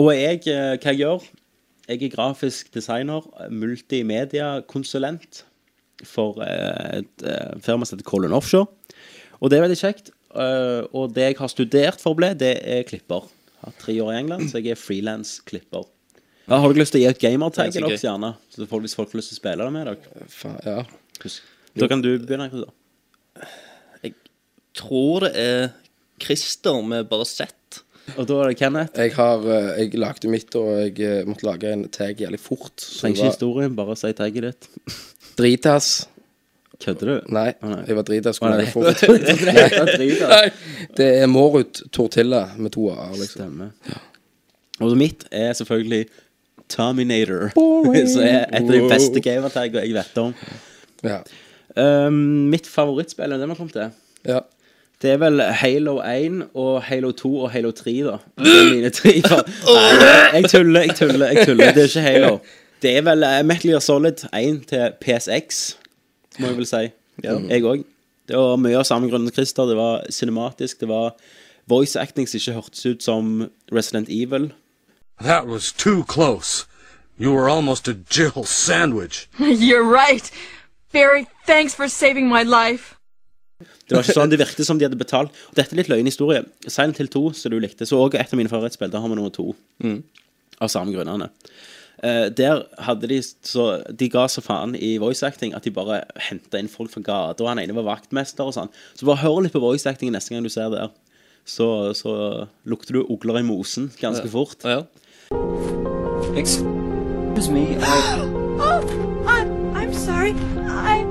Og 0.00 0.10
jeg, 0.16 0.42
eh, 0.48 0.74
hva 0.78 0.92
jeg 0.92 1.00
gjør 1.02 1.24
Jeg 1.88 2.02
er 2.06 2.12
grafisk 2.14 2.70
designer, 2.72 3.24
multimediakonsulent 3.50 5.42
for 6.06 6.38
eh, 6.42 7.00
et 7.02 7.24
eh, 7.26 7.58
firma 7.60 7.84
som 7.84 7.98
heter 7.98 8.06
Colin 8.08 8.32
Offshore. 8.32 8.70
Og 9.42 9.50
det 9.50 9.58
er 9.58 9.64
veldig 9.66 9.78
kjekt. 9.80 10.12
Og 10.32 11.10
det 11.12 11.26
jeg 11.26 11.36
har 11.36 11.50
studert 11.50 12.00
for 12.00 12.14
å 12.14 12.18
bli, 12.20 12.30
det 12.38 12.54
er 12.62 12.86
klipper. 12.88 13.26
Jeg 13.26 13.66
har 13.66 13.74
tre 13.82 13.96
år 14.00 14.12
i 14.12 14.20
England, 14.22 14.48
så 14.48 14.62
jeg 14.62 14.72
er 14.72 14.80
frilans-klipper. 14.80 15.84
Ja, 16.46 16.58
har 16.58 16.72
dere 16.72 16.82
lyst 16.82 16.94
til 16.94 17.02
å 17.02 17.04
gi 17.04 17.10
et 17.10 17.20
gamertag 17.22 17.68
er 17.68 17.74
deres, 17.76 18.00
gøy. 18.00 18.06
gjerne? 18.06 18.30
Så 18.50 18.66
folk, 18.70 18.86
hvis 18.86 18.96
folk 18.98 19.12
har 19.12 19.20
lyst 19.20 19.32
til 19.32 19.38
å 19.38 19.42
spille 19.42 19.66
det 19.66 19.74
med 19.74 19.90
dere. 19.90 20.54
Ja. 20.66 20.78
Da 21.82 21.88
kan 21.90 22.02
du 22.02 22.10
begynne. 22.18 22.48
Jeg 24.02 24.14
Tror 24.78 25.26
det 25.26 25.32
er 25.36 25.68
Christer 26.22 26.80
med 26.86 27.10
bare 27.10 27.26
Z. 27.28 27.52
Og 28.16 28.26
da 28.28 28.38
er 28.42 28.50
det 28.50 28.58
Kenneth. 28.58 28.98
Jeg 28.98 29.14
har 29.16 29.44
eh, 29.46 29.68
Jeg 29.84 29.98
lagde 30.00 30.30
mitt, 30.30 30.54
og 30.58 30.70
jeg 30.80 30.94
eh, 31.00 31.26
måtte 31.28 31.46
lage 31.46 31.72
en 31.72 31.84
tag 31.92 32.20
jævlig 32.20 32.40
fort. 32.40 32.74
Trenger 32.76 33.16
ikke 33.16 33.26
var 33.26 33.34
historien, 33.34 33.76
bare 33.76 33.96
si 33.98 34.12
tagget 34.18 34.48
ditt. 34.48 34.96
dritas. 35.38 35.92
Kødder 36.82 37.06
du? 37.06 37.32
Nei, 37.32 37.52
oh, 37.62 37.70
nei. 37.70 37.84
jeg 37.86 37.96
var 37.96 38.06
dritas. 38.08 38.40
Skulle 38.40 38.56
lage 38.58 38.72
fort. 38.74 39.04
Nei. 39.06 40.08
Nei, 40.34 40.48
det 40.98 41.08
er 41.22 41.30
Morut 41.30 41.84
Tortilla 41.94 42.48
med 42.58 42.74
to 42.74 42.88
a-er, 42.90 43.14
liksom. 43.20 43.38
Stemmer. 43.38 44.00
Og 44.82 44.96
mitt 44.98 45.24
er 45.30 45.52
selvfølgelig 45.54 46.06
Terminator. 46.72 47.52
Som 48.12 48.24
er 48.26 48.48
et 48.48 48.58
av 48.58 48.72
de 48.72 48.82
beste 48.90 49.22
gamertagene 49.22 49.86
jeg 49.86 49.94
vet 49.94 50.18
om. 50.24 50.34
Ja. 51.06 51.20
Um, 51.76 52.50
mitt 52.52 52.66
favorittspill, 52.68 53.32
er 53.32 53.40
det 53.40 53.48
vi 53.48 53.60
kom 53.60 53.70
til? 53.72 53.94
ja. 54.28 54.42
Det 55.02 55.10
er 55.10 55.16
vel 55.18 55.40
Halo 55.42 55.96
1 56.00 56.42
og 56.54 56.82
Halo 56.82 57.10
2 57.10 57.38
og 57.38 57.50
Halo 57.50 57.70
3, 57.70 57.90
da. 58.06 58.16
Det 58.38 58.52
er 58.58 58.74
mine 58.74 58.90
tre. 58.90 59.14
jeg 60.34 60.50
tuller, 60.50 60.80
jeg 60.80 60.96
tuller. 60.96 61.26
jeg 61.26 61.46
tuller 61.46 61.72
Det 61.72 61.82
er 61.82 61.88
ikke 61.88 62.00
Halo. 62.00 62.38
Det 62.82 62.96
er 62.96 63.02
vel 63.02 63.24
uh, 63.24 63.46
Metal 63.46 63.70
Gear 63.70 63.80
Solid 63.80 64.24
1 64.34 64.66
til 64.68 64.92
PSX, 65.00 65.76
må 66.38 66.46
jeg 66.46 66.56
vel 66.56 66.66
si. 66.66 66.84
Ja. 67.24 67.38
Jeg 67.48 67.64
òg. 67.64 67.84
Det 68.28 68.38
var 68.38 68.56
mye 68.62 68.78
av 68.78 68.86
samme 68.86 69.10
grunn 69.10 69.26
som 69.26 69.34
Christer. 69.34 69.66
Det 69.66 69.76
var 69.76 70.06
cinematisk. 70.10 70.80
Det 70.80 70.88
var 70.88 71.16
voice 71.66 71.98
acting 71.98 72.28
som 72.28 72.38
ikke 72.38 72.52
hørtes 72.52 72.86
ut 72.86 73.02
som 73.02 73.50
Resident 73.74 74.08
Evil. 74.08 74.52
That 75.20 75.46
was 75.46 75.72
too 75.72 76.04
close. 76.08 76.66
You 77.18 77.34
were 77.34 77.50
almost 77.50 77.88
a 77.88 77.94
Jill 78.10 78.44
sandwich. 78.44 79.28
You're 79.38 79.82
right. 79.82 80.30
Barry, 80.92 81.26
thanks 81.46 81.74
for 81.74 81.88
saving 81.88 82.28
my 82.28 82.42
life. 82.42 82.94
Det 83.88 83.96
var 83.96 84.06
ikke 84.06 84.16
sånn, 84.18 84.32
det 84.32 84.40
virket 84.40 84.66
som 84.68 84.78
de 84.80 84.86
hadde 84.88 84.98
betalt. 85.00 85.34
Og 85.50 85.58
dette 85.58 85.74
er 85.74 85.82
litt 85.82 85.90
løgn 85.92 86.08
historie. 86.08 86.44
Silent 86.66 86.98
Hill 87.00 87.10
2, 87.12 87.24
som 87.38 87.52
du 87.54 87.58
likte, 87.62 87.88
så 87.88 88.00
også 88.00 88.20
et 88.20 88.32
av 88.32 88.40
mine 88.40 88.52
favorittspill. 88.52 88.90
Der 88.92 89.02
har 89.04 89.12
vi 89.12 89.18
nummer 89.18 89.32
to. 89.34 89.52
Av 90.62 90.70
samme 90.72 90.94
grunnene. 90.94 91.30
Uh, 92.02 92.26
der 92.34 92.64
hadde 92.82 93.06
de 93.06 93.20
så 93.22 93.64
De 93.94 94.08
ga 94.10 94.24
så 94.26 94.42
faen 94.42 94.72
i 94.74 94.96
voice 94.98 95.22
acting 95.22 95.52
at 95.54 95.62
de 95.62 95.70
bare 95.70 96.00
henta 96.30 96.58
inn 96.58 96.70
folk 96.70 96.90
fra 96.90 97.02
gata, 97.04 97.44
og 97.44 97.50
han 97.52 97.60
ene 97.62 97.76
var 97.76 97.86
vaktmester 97.86 98.48
og 98.48 98.56
sånn. 98.56 98.72
Så 98.98 99.06
bare 99.06 99.22
hør 99.22 99.44
litt 99.44 99.54
på 99.54 99.62
voice 99.62 99.86
acting 99.86 100.10
neste 100.10 100.34
gang 100.34 100.42
du 100.42 100.50
ser 100.50 100.72
det. 100.74 100.88
Så, 101.46 101.68
så 101.98 102.12
lukter 102.66 102.98
du 102.98 103.04
ugler 103.06 103.38
i 103.38 103.46
mosen 103.46 103.90
ganske 104.00 104.26
fort. 104.30 104.66
Ja. 104.66 104.82
Excuse 106.34 107.50
me, 107.50 107.76
I... 107.76 108.28
Oh, 108.62 109.26
I, 109.26 109.40
I'm 109.74 109.92
sorry. 109.92 110.32
I, 110.32 111.04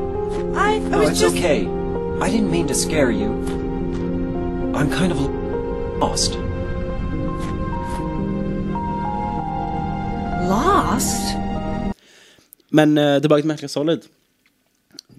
I, 0.56 0.76
I 0.76 0.80
No, 0.80 1.02
it's 1.02 1.20
just. 1.20 1.36
okay. 1.36 1.81
I 2.22 2.30
didn't 2.30 2.52
mean 2.52 2.68
to 2.68 2.76
scare 2.76 3.12
you. 3.12 3.32
I'm 4.76 4.92
kind 4.92 5.12
of 5.12 5.20
lost. 6.00 6.38
Lost? 10.48 11.36
Men 12.70 12.98
uh, 12.98 13.20
tilbake 13.22 13.42
til 13.42 13.48
Metal 13.48 13.62
Gear 13.62 13.68
Solid. 13.68 14.02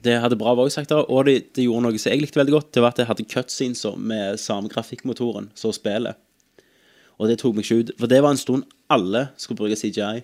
Det 0.05 0.21
hadde 0.21 0.37
bra 0.37 0.55
voice 0.55 0.81
actor, 0.81 1.11
og 1.11 1.27
det, 1.27 1.57
det 1.57 1.65
gjorde 1.65 1.83
noe 1.89 1.99
som 1.99 2.13
jeg 2.13 2.23
likte 2.23 2.39
veldig 2.39 2.55
godt. 2.55 2.75
Det 2.75 2.83
var 2.83 2.95
at 2.95 3.03
jeg 3.03 3.11
hadde 3.11 3.27
cutscenes 3.35 3.83
med 3.99 4.39
samme 4.39 4.71
grafikkmotoren 4.71 5.51
som 5.59 5.75
spillet. 5.75 6.15
Og 7.19 7.29
det 7.29 7.41
tok 7.43 7.59
meg 7.59 7.67
ikke 7.67 7.81
ut. 7.81 7.91
For 7.99 8.11
det 8.11 8.23
var 8.23 8.31
en 8.31 8.39
stund 8.39 8.63
alle 8.91 9.27
skulle 9.37 9.59
bruke 9.59 9.75
CGI. 9.77 10.23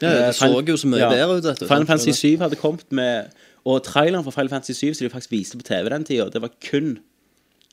Ja, 0.00 0.10
det 0.10 0.28
Eh, 0.28 0.32
så 0.34 0.62
jo 0.68 0.76
så 0.76 0.86
mye 0.86 1.00
ja. 1.00 1.10
bedre 1.10 1.36
ut. 1.38 1.58
Final 1.58 1.86
Fantasy 1.86 2.14
7 2.14 2.38
hadde 2.38 2.56
kommet 2.56 2.86
med 2.90 3.34
Og 3.64 3.82
traileren 3.86 4.24
for 4.24 4.34
Final 4.34 4.52
Fantasy 4.52 4.76
7 4.76 4.94
som 4.94 5.06
de 5.06 5.12
faktisk 5.12 5.32
viste 5.32 5.58
på 5.60 5.66
TV 5.66 5.88
den 5.92 6.04
tida, 6.04 6.28
det 6.32 6.42
var 6.42 6.52
kun 6.70 6.98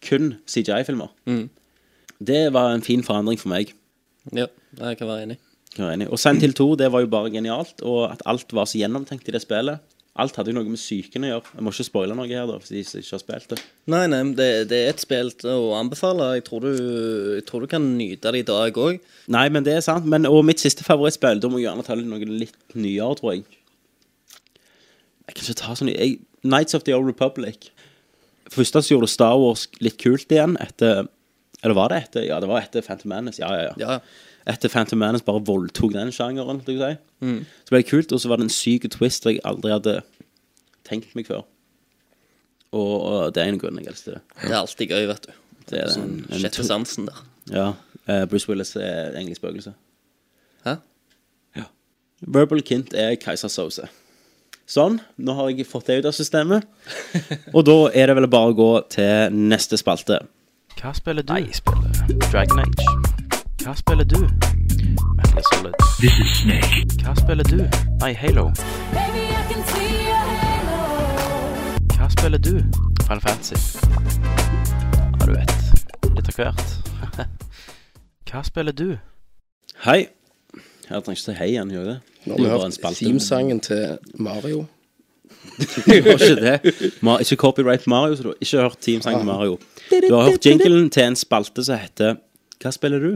Kun 0.01 0.32
CGI-filmer. 0.49 1.12
Mm. 1.30 1.49
Det 2.25 2.54
var 2.54 2.71
en 2.73 2.82
fin 2.82 3.04
forandring 3.06 3.38
for 3.38 3.51
meg. 3.54 3.69
Ja, 4.34 4.47
jeg 4.80 4.97
kan 4.97 5.08
være 5.08 5.27
enig. 5.27 5.38
Kan 5.75 5.86
være 5.86 5.93
enig. 5.99 6.08
Og 6.10 6.19
Silent 6.19 6.41
Hill 6.41 6.56
2, 6.58 6.75
det 6.82 6.91
var 6.91 7.04
jo 7.04 7.10
bare 7.12 7.30
genialt, 7.30 7.84
og 7.86 8.12
at 8.12 8.23
alt 8.25 8.54
var 8.54 8.65
så 8.65 8.82
gjennomtenkt 8.82 9.30
i 9.30 9.36
det 9.36 9.43
spillet. 9.43 9.77
Alt 10.19 10.36
hadde 10.36 10.51
jo 10.51 10.58
noe 10.58 10.67
med 10.67 10.80
psyken 10.80 11.23
å 11.23 11.30
gjøre. 11.30 11.54
Jeg 11.56 11.63
må 11.63 11.71
ikke 11.71 11.86
spoile 11.88 12.15
noe 12.17 12.27
her, 12.27 12.49
da, 12.49 12.58
for 12.60 12.73
de 12.73 12.82
ikke 12.84 13.15
har 13.15 13.21
spilt 13.21 13.54
det. 13.54 13.60
Nei, 13.93 14.01
nei, 14.12 14.19
det, 14.36 14.49
det 14.67 14.82
er 14.82 14.91
et 14.91 15.04
spill 15.06 15.32
å 15.47 15.71
anbefale. 15.77 16.34
Jeg 16.36 16.43
tror 16.49 16.65
du, 16.65 16.71
jeg 17.38 17.45
tror 17.47 17.63
du 17.63 17.69
kan 17.71 17.86
nyte 17.95 18.34
det 18.36 18.41
i 18.43 18.47
dag 18.49 18.82
òg. 18.84 18.99
Nei, 19.32 19.45
men 19.56 19.63
det 19.63 19.77
er 19.77 19.86
sant. 19.86 20.10
Men, 20.12 20.27
og 20.27 20.43
mitt 20.49 20.60
siste 20.60 20.84
favorittspill, 20.84 21.39
da 21.39 21.51
må 21.51 21.62
jeg 21.62 21.69
gjerne 21.69 21.88
ta 21.88 21.95
noe 21.95 22.27
litt 22.27 22.75
nyere, 22.75 23.15
tror 23.21 23.38
jeg. 23.38 23.45
Jeg 25.32 25.38
kan 25.38 25.48
ikke 25.48 25.60
ta 25.62 25.76
sånn 25.80 25.91
jeg, 25.94 26.17
Nights 26.44 26.76
of 26.76 26.84
the 26.84 26.94
Old 26.98 27.08
Republic. 27.08 27.70
Først 28.52 28.76
så 28.76 28.84
gjorde 28.91 29.08
Star 29.08 29.38
Wars 29.39 29.67
litt 29.80 29.96
kult 30.02 30.28
igjen 30.34 30.58
etter 30.60 31.08
Eller 31.63 31.76
var 31.78 31.91
det 31.94 32.00
etter? 32.04 32.24
Ja, 32.26 32.39
det 32.41 32.50
var 32.50 32.60
etter 32.65 32.82
Phantom 32.84 33.12
Menace. 33.13 33.39
Ja, 33.39 33.52
ja, 33.54 33.67
ja. 33.70 33.74
Ja. 33.78 34.00
Etter 34.50 34.67
Phantom 34.74 34.98
Menace 35.00 35.24
bare 35.24 35.44
voldtok 35.46 35.94
den 35.94 36.10
sjangeren. 36.12 36.60
jeg 36.65 36.98
på. 37.22 37.46
Så 37.67 37.70
ble 37.70 37.78
det 37.84 37.88
kult, 37.91 38.12
og 38.12 38.20
så 38.20 38.28
var 38.32 38.38
det 38.41 38.48
en 38.48 38.54
syk 38.56 38.89
twist 38.89 39.24
jeg 39.30 39.38
aldri 39.46 39.70
hadde 39.72 40.02
tenkt 40.84 41.13
meg 41.15 41.28
før. 41.30 41.44
Og, 42.74 42.96
og 43.06 43.34
det 43.36 43.44
er 43.44 43.52
en 43.52 43.60
grunn 43.62 43.78
jeg 43.78 43.91
elsker 43.91 44.17
det. 44.17 44.22
Det 44.41 44.50
er 44.52 44.58
alltid 44.58 44.89
gøy, 44.89 45.06
vet 45.12 45.28
du. 45.28 45.32
Det 45.70 45.80
er 45.84 45.88
sånn 45.94 46.04
en- 46.10 46.26
en 46.34 46.41
sjette 46.41 46.65
sansen 46.65 47.06
der. 47.12 47.22
Ja. 47.54 47.67
Uh, 48.10 48.26
Bruce 48.26 48.48
Willis 48.50 48.74
er 48.76 49.13
egentlig 49.13 49.38
spøkelse. 49.38 49.76
Hæ? 50.65 50.78
Ja. 51.56 51.65
Verbal 52.26 52.62
Kint 52.65 52.94
er 52.98 53.13
Kaiser 53.22 53.50
Sose. 53.54 53.86
Sånn, 54.72 55.02
nå 55.20 55.34
har 55.36 55.50
jeg 55.52 55.66
fått 55.68 55.90
det 55.90 55.98
ut 56.00 56.06
av 56.08 56.14
systemet. 56.16 56.64
Og 57.52 57.66
da 57.68 57.74
er 57.92 58.08
det 58.08 58.14
vel 58.16 58.28
bare 58.32 58.54
å 58.54 58.56
gå 58.56 58.68
til 58.94 59.34
neste 59.36 59.76
spalte. 59.76 60.22
Hva 60.80 60.94
spiller 60.96 61.26
du? 61.28 61.34
Jeg 61.36 61.58
spiller 61.58 61.92
Dragon 62.30 62.62
Age. 62.64 62.86
Hva 63.66 63.74
spiller 63.76 64.08
du? 64.08 64.22
Metal 65.18 65.44
Solid. 65.50 65.76
This 66.00 66.16
is 66.24 66.32
Snake. 66.38 66.86
Hva 67.04 67.18
spiller 67.20 67.44
du? 67.52 67.66
Nei, 68.00 68.14
Halo. 68.16 68.46
Hva 71.98 72.08
spiller 72.16 72.40
du? 72.40 72.54
Final 73.04 73.24
Fantasy. 73.26 73.76
Ja, 73.84 75.26
du 75.26 75.34
vet. 75.36 75.52
Litt 76.16 76.32
av 76.32 76.40
hvert. 76.40 77.28
Hva 78.32 78.46
spiller 78.48 78.72
du? 78.72 78.88
Hei. 79.84 80.00
Jeg 80.56 81.04
trenger 81.04 81.20
ikke 81.20 81.26
si 81.26 81.38
hei 81.42 81.52
igjen, 81.58 81.76
gjør 81.76 81.84
jeg 81.84 81.92
det? 81.92 82.11
Nå 82.26 82.38
har 82.38 82.44
vi 82.44 82.50
hørt 82.52 82.98
teamsangen 82.98 83.60
til 83.60 83.98
Mario. 84.22 84.66
Du 85.58 85.82
har 86.06 86.22
ikke 86.22 86.36
det. 86.38 86.92
Ma 87.02 87.18
ikke 87.24 87.36
copyright 87.36 87.88
Mario, 87.90 88.16
så 88.16 88.24
du 88.24 88.30
har 88.30 88.42
ikke 88.42 88.62
hørt 88.62 88.78
teamsangen 88.82 89.24
til 89.24 89.30
Mario. 89.32 89.58
Du 89.90 90.14
har 90.16 90.30
hørt 90.30 90.46
jinglen 90.46 90.90
til 90.94 91.04
en 91.10 91.18
spalte 91.18 91.66
som 91.66 91.80
heter 91.82 92.20
Hva 92.62 92.72
spiller 92.76 93.02
du? 93.02 93.12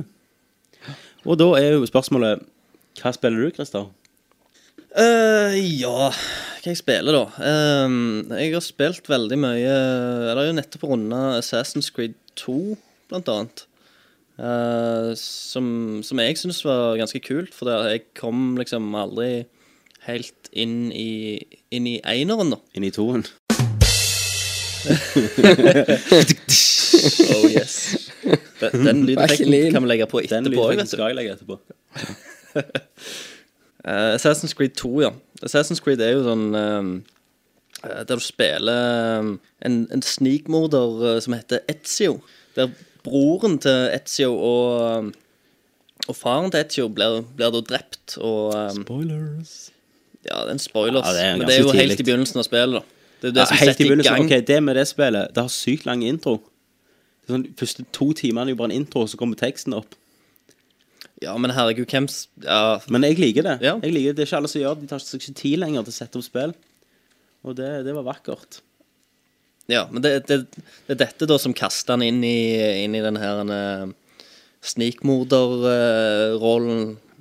Og 1.26 1.38
da 1.40 1.52
er 1.60 1.76
jo 1.76 1.86
spørsmålet 1.90 2.42
Hva 3.02 3.14
spiller 3.14 3.46
du, 3.46 3.54
Christer? 3.56 3.86
Eh, 4.96 5.56
ja 5.82 6.10
Hva 6.10 6.72
jeg 6.72 6.80
spiller, 6.80 7.14
da? 7.14 7.46
Ehm, 7.46 8.26
jeg 8.40 8.56
har 8.56 8.64
spilt 8.66 9.10
veldig 9.12 9.38
mye 9.38 9.62
Jeg 9.62 10.34
har 10.34 10.46
jo 10.48 10.58
nettopp 10.58 10.88
runda 10.90 11.24
Assassin's 11.40 11.92
Creed 11.94 12.18
2, 12.40 12.76
blant 13.12 13.30
annet. 13.32 13.66
Eh, 14.36 15.14
som, 15.16 15.68
som 16.04 16.20
jeg 16.20 16.38
syns 16.40 16.60
var 16.68 16.98
ganske 17.00 17.22
kult, 17.24 17.54
for 17.56 17.72
jeg 17.88 18.02
kom 18.20 18.58
liksom 18.60 18.90
aldri 19.00 19.46
helt 20.10 20.50
inn 20.52 20.92
i, 20.92 21.40
inn 21.74 21.88
i 21.88 22.00
eineren, 22.04 22.52
da. 22.56 22.60
Inn 22.76 22.88
i 22.88 22.94
toen? 22.96 23.26
Oh 27.36 27.46
yes. 27.52 28.10
Den, 28.62 28.86
den 28.86 29.02
lydeffekten 29.06 29.72
kan 29.74 29.84
vi 29.84 29.90
legge 29.90 30.06
på 30.10 30.22
Den 30.24 30.46
etterpå. 30.48 30.64
lydeffekten 30.72 30.80
vet 30.80 30.92
skal 30.94 31.12
jeg 31.12 31.18
legge 31.18 31.34
etterpå. 31.36 31.58
uh, 33.86 34.14
Assassin's 34.16 34.56
Creed 34.58 34.74
2, 34.80 34.92
ja. 35.04 35.12
Assassin's 35.46 35.82
Creed 35.84 36.02
er 36.02 36.16
jo 36.16 36.24
sånn 36.26 36.46
ehm, 36.56 36.92
eh, 37.84 38.02
Der 38.08 38.16
du 38.16 38.24
spiller 38.24 39.28
en, 39.68 39.78
en 39.92 40.06
snikmorder 40.06 41.20
som 41.26 41.36
heter 41.38 41.66
Ezio. 41.72 42.22
Der 42.56 42.72
broren 43.06 43.60
til 43.64 43.86
Ezio 43.96 44.34
og, 44.34 44.74
ehm, 44.90 45.12
og 46.10 46.18
faren 46.18 46.52
til 46.54 46.64
Ezio 46.66 46.90
blir, 46.92 47.22
blir 47.38 47.54
da 47.56 47.62
drept. 47.70 48.18
Og 48.20 48.52
um, 48.58 48.82
Spoilers. 48.84 49.56
Ja, 50.26 50.42
det 50.42 50.50
er 50.50 50.56
en 50.58 50.62
spoilers. 50.64 51.06
Ja, 51.06 51.14
det 51.14 51.24
er 51.24 51.38
men 51.38 51.46
det 51.48 51.56
er 51.56 51.62
jo 51.62 51.70
ganske 51.70 51.84
helt 51.86 52.02
i 52.02 52.06
begynnelsen 52.08 52.42
av 52.42 52.48
spillet, 52.48 52.80
da. 52.82 53.12
Det 53.22 53.30
er 53.30 53.36
det 53.38 53.44
Ja, 53.44 53.46
som 53.52 53.60
helt 53.62 53.70
i 53.70 53.74
setter 53.74 53.86
i 53.86 53.90
begynnelsen. 53.92 54.16
gang. 54.18 54.26
Ok, 54.26 54.48
det 54.50 54.58
med 54.66 54.76
det 54.80 54.88
spillet, 54.90 55.34
det 55.36 55.44
har 55.46 55.54
sykt 55.54 55.86
lang 55.86 56.02
intro. 56.06 56.40
Det 56.42 57.30
er 57.30 57.36
sånn, 57.38 57.46
første 57.62 57.86
to 57.94 58.08
timene 58.18 58.50
er 58.50 58.56
jo 58.56 58.60
bare 58.60 58.72
en 58.74 58.80
intro, 58.82 59.06
og 59.06 59.12
så 59.14 59.18
kommer 59.22 59.38
teksten 59.40 59.78
opp. 59.78 59.94
Ja, 61.24 61.38
men 61.40 61.54
herregud, 61.56 61.88
hvem 61.88 62.10
ja, 62.44 62.80
Men 62.92 63.06
jeg 63.08 63.18
liker 63.22 63.46
det. 63.46 63.56
Ja. 63.64 63.78
Jeg 63.82 63.94
liker 63.96 64.12
det. 64.12 64.18
det 64.18 64.24
er 64.26 64.30
ikke 64.30 64.40
alle 64.42 64.52
som 64.52 64.62
gjør 64.62 64.76
det. 64.76 64.82
De 64.84 64.92
tar 64.92 65.04
seg 65.06 65.22
ikke 65.22 65.38
tid 65.40 65.60
lenger 65.62 65.86
til 65.86 65.94
å 65.94 65.96
sette 65.96 66.20
opp 66.20 66.26
spill. 66.26 66.54
Og 67.46 67.56
det, 67.56 67.70
det 67.86 67.94
var 67.96 68.04
vakkert. 68.10 68.60
Ja, 69.68 69.88
men 69.92 70.02
det, 70.02 70.28
det, 70.28 70.38
det 70.86 70.94
er 70.94 71.00
dette 71.00 71.26
da 71.26 71.40
som 71.42 71.54
kaster 71.58 71.96
han 71.96 72.04
inn 72.06 72.22
i, 72.24 72.84
inn 72.84 72.94
i 72.94 73.02
den 73.02 73.18
her 73.18 73.42
uh, 73.50 73.88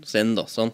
sin, 0.04 0.34
da. 0.36 0.44
Sånn. 0.48 0.72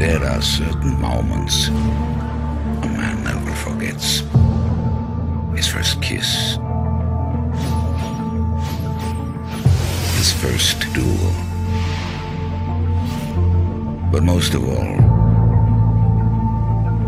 There 0.00 0.24
are 0.24 0.40
certain 0.40 0.96
moments 1.00 1.68
a 1.68 2.88
man 2.88 3.22
never 3.22 3.52
forgets. 3.52 4.22
His 5.54 5.68
first 5.68 6.00
kiss. 6.00 6.56
His 10.16 10.32
first 10.32 10.88
duel. 10.96 11.32
But 14.10 14.22
most 14.22 14.54
of 14.54 14.64
all, 14.64 15.29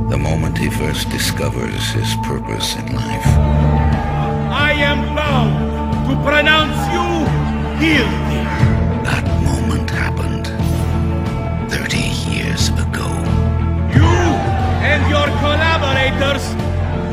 the 0.08 0.18
moment 0.18 0.58
he 0.58 0.68
first 0.70 1.08
discovers 1.10 1.90
his 1.92 2.14
purpose 2.24 2.76
in 2.76 2.94
life. 2.94 3.26
I 3.26 4.72
am 4.72 5.14
bound 5.14 6.08
to 6.08 6.14
pronounce 6.28 6.78
you 6.94 7.06
guilty. 7.80 8.42
That 9.08 9.24
moment 9.42 9.90
happened 9.90 10.46
30 11.70 11.98
years 12.30 12.68
ago. 12.70 13.08
You 13.96 14.12
and 14.90 15.02
your 15.10 15.28
collaborators 15.40 16.44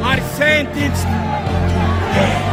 are 0.04 0.22
sentenced 0.38 1.04
to 1.04 1.18
death. 2.14 2.49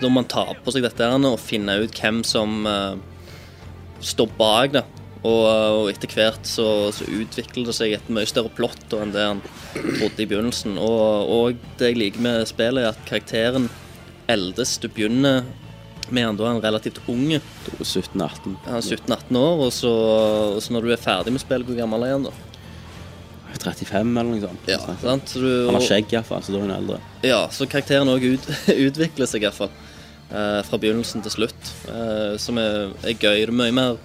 Så 0.00 0.06
da 0.06 0.08
må 0.08 0.22
man 0.22 0.30
ta 0.32 0.46
på 0.64 0.72
seg 0.72 0.80
dette 0.86 1.04
og 1.12 1.34
finne 1.44 1.74
ut 1.82 1.98
hvem 2.00 2.22
som 2.24 2.64
eh, 2.64 2.94
står 4.00 4.30
bak 4.38 4.72
det. 4.78 4.84
Og, 5.20 5.42
og 5.44 5.90
etter 5.90 6.08
hvert 6.16 6.46
så, 6.48 6.88
så 6.96 7.04
utvikler 7.04 7.66
det 7.68 7.74
seg 7.76 7.92
et 7.92 8.06
mye 8.08 8.24
større 8.24 8.48
plott 8.56 8.94
enn 8.96 9.12
det 9.12 9.26
han 9.26 9.42
trodde 9.44 10.24
i 10.24 10.28
begynnelsen. 10.30 10.78
Og, 10.80 11.28
og 11.28 11.58
det 11.76 11.90
jeg 11.90 12.00
liker 12.00 12.24
med 12.24 12.48
spillet, 12.48 12.86
er 12.86 12.94
at 12.94 13.02
karakteren 13.04 13.68
eldes. 14.32 14.78
Du 14.80 14.88
begynner 14.88 15.44
med 16.08 16.24
han 16.24 16.40
da 16.40 16.46
er 16.48 16.54
han 16.54 16.62
relativt 16.64 17.02
ung. 17.04 17.26
17-18. 17.36 18.56
Han 18.64 18.80
er 18.80 18.80
17-18 18.80 19.36
år, 19.42 19.66
og 19.66 19.74
så, 19.76 19.92
og 20.56 20.62
så 20.64 20.72
når 20.72 20.88
du 20.88 20.94
er 20.96 21.04
ferdig 21.04 21.36
med 21.36 21.44
spillet, 21.44 21.68
hvor 21.68 21.76
gammel 21.76 22.08
er 22.08 22.16
han 22.16 22.24
da? 22.30 22.32
35 23.60 24.16
eller 24.16 24.30
noe 24.30 24.40
sånt. 24.40 24.68
Ja, 24.72 24.80
sant? 25.02 25.28
Så 25.28 25.44
du, 25.44 25.50
Han 25.68 25.76
har 25.76 25.84
skjegg 25.84 26.12
iallfall, 26.14 26.40
så 26.40 26.54
da 26.54 26.62
er 26.62 26.64
hun 26.64 26.74
eldre. 26.78 26.98
Ja, 27.26 27.40
så 27.52 27.68
karakteren 27.68 28.08
òg 28.08 28.24
ut, 28.24 28.46
utvikler 28.88 29.28
seg 29.28 29.44
iallfall. 29.44 29.68
Uh, 30.30 30.60
fra 30.62 30.78
begynnelsen 30.78 31.24
til 31.26 31.32
slutt. 31.34 31.72
eh, 31.90 32.36
som 32.38 32.58
er, 32.58 32.92
er 33.02 33.16
gøy. 33.18 33.40
Det 33.42 33.48
er 33.48 33.56
mye 33.58 33.74
mer 33.74 33.98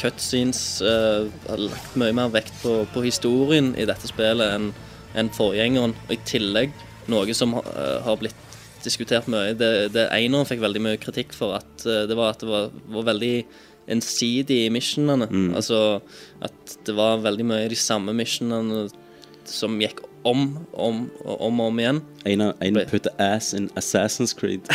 cutscenes. 0.00 0.80
Uh, 0.80 1.28
har 1.48 1.60
lagt 1.60 1.96
mye 2.00 2.16
mer 2.16 2.32
vekt 2.32 2.54
på, 2.62 2.78
på 2.94 3.04
historien 3.04 3.74
i 3.76 3.84
dette 3.88 4.08
spillet 4.08 4.54
enn 4.56 4.70
en 5.16 5.32
forgjengeren. 5.32 5.94
Og 6.06 6.14
i 6.16 6.20
tillegg 6.28 6.72
noe 7.12 7.36
som 7.36 7.54
eh, 7.60 7.98
har 8.04 8.18
blitt 8.20 8.58
diskutert 8.84 9.28
mye. 9.30 9.54
Det, 9.58 9.70
det 9.94 10.08
han 10.10 10.48
fikk 10.48 10.62
veldig 10.62 10.82
mye 10.82 11.00
kritikk 11.02 11.34
for. 11.36 11.56
At 11.60 11.86
eh, 11.86 12.04
det 12.08 12.18
var 12.18 12.34
at 12.34 12.44
det 12.44 12.50
var, 12.50 12.70
var 12.98 13.08
veldig 13.12 13.34
ensidig 13.96 14.64
i 14.64 14.72
missionene. 14.74 15.28
Altså 15.54 16.00
at 16.42 16.76
det 16.86 16.94
var 16.96 17.22
veldig 17.22 17.46
mye 17.46 17.70
de 17.70 17.78
samme 17.78 18.14
missionene 18.16 18.88
som 19.46 19.78
gikk 19.78 20.02
om 20.26 20.42
om 20.72 21.04
om, 21.24 21.60
om 21.60 21.78
igjen. 21.78 22.02
En, 22.26 22.40
en 22.40 22.80
put 22.90 23.08
ass 23.18 23.52
in 23.54 23.70
Assassin's 23.78 24.34
Creed. 24.36 24.66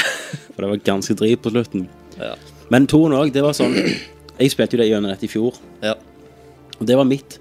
For 0.53 0.63
det 0.63 0.69
var 0.69 0.83
ganske 0.87 1.15
drit 1.19 1.41
på 1.41 1.51
slutten. 1.53 1.89
Ja. 2.17 2.33
Men 2.71 2.87
toen 2.87 3.13
òg, 3.15 3.33
det 3.35 3.43
var 3.43 3.55
sånn 3.57 3.75
Jeg 4.39 4.53
spilte 4.53 4.77
jo 4.77 4.81
det 4.81 4.89
gjennom 4.89 5.11
dette 5.11 5.27
i 5.27 5.31
fjor. 5.31 5.57
Ja. 5.83 5.97
Og 6.79 6.87
det 6.89 6.95
var 6.97 7.05
mitt, 7.05 7.37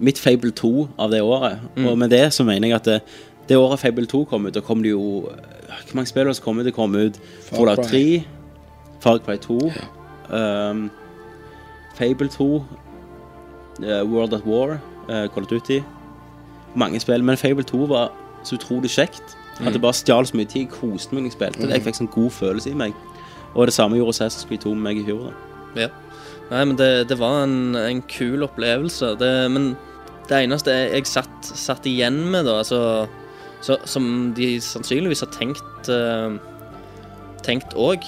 mitt 0.00 0.20
Fable 0.22 0.54
2 0.56 0.70
av 0.96 1.10
det 1.12 1.20
året. 1.20 1.64
Og 1.82 1.98
med 1.98 2.14
det 2.14 2.28
så 2.32 2.46
mener 2.46 2.70
jeg 2.70 2.78
at 2.78 2.88
det, 2.88 3.00
Det 3.48 3.56
året 3.56 3.80
Fable 3.80 4.06
2 4.06 4.24
kom 4.28 4.46
ut, 4.46 4.54
da 4.54 4.60
kom 4.60 4.82
det 4.84 4.90
jo 4.92 5.28
Hvor 5.28 5.94
mange 5.96 6.08
spill 6.08 6.34
som 6.34 6.44
kom 6.44 6.58
ut? 6.58 6.64
Det 6.64 6.74
kom 6.76 6.94
ut 6.94 7.20
Fallout 7.48 7.84
3, 7.88 8.24
Far 9.00 9.18
Cry 9.18 9.36
2, 9.36 9.58
um, 10.32 10.90
Fable 11.94 12.28
2, 12.28 12.64
uh, 13.82 14.02
World 14.04 14.34
at 14.34 14.46
War, 14.46 14.80
uh, 15.08 15.28
Call 15.28 15.44
of 15.44 15.48
Duty. 15.48 15.82
Mange 16.74 17.00
spill. 17.00 17.24
Men 17.24 17.36
Fable 17.36 17.64
2 17.64 17.84
var 17.90 18.12
så 18.44 18.56
utrolig 18.58 18.90
kjekt. 18.90 19.36
At 19.60 19.72
det 19.74 19.82
bare 19.82 19.96
stjal 19.96 20.26
så 20.26 20.36
mye 20.38 20.46
tid. 20.46 20.66
Jeg 20.66 20.70
koste 20.70 21.14
meg 21.14 21.24
når 21.24 21.32
jeg 21.32 21.36
spilte. 21.38 21.62
det. 21.66 21.72
Jeg 21.74 21.86
fikk 21.86 21.98
sånn 21.98 22.12
god 22.14 22.30
følelse 22.30 22.70
i 22.70 22.78
meg. 22.78 22.94
Og 23.54 23.66
det 23.66 23.74
samme 23.74 23.98
gjorde 23.98 24.14
Assassin's 24.14 24.46
Creed 24.48 24.62
2 24.62 24.74
med 24.76 24.86
meg 24.86 25.00
i 25.00 25.06
fjor. 25.08 25.32
Ja. 25.76 25.88
Nei, 26.48 26.64
men 26.64 26.76
det, 26.78 27.08
det 27.10 27.18
var 27.20 27.42
en, 27.44 27.76
en 27.76 28.02
kul 28.08 28.44
opplevelse. 28.46 29.14
Det, 29.20 29.32
men 29.52 29.72
det 30.28 30.44
eneste 30.44 30.74
jeg, 30.74 30.92
jeg 30.94 31.10
satt, 31.10 31.50
satt 31.50 31.88
igjen 31.88 32.22
med, 32.30 32.46
da, 32.46 32.60
altså 32.62 33.08
så, 33.60 33.74
Som 33.90 34.34
de 34.36 34.60
sannsynligvis 34.62 35.24
har 35.24 35.32
tenkt 35.34 35.88
uh, 35.90 36.38
Tenkt 37.42 37.72
òg, 37.74 38.04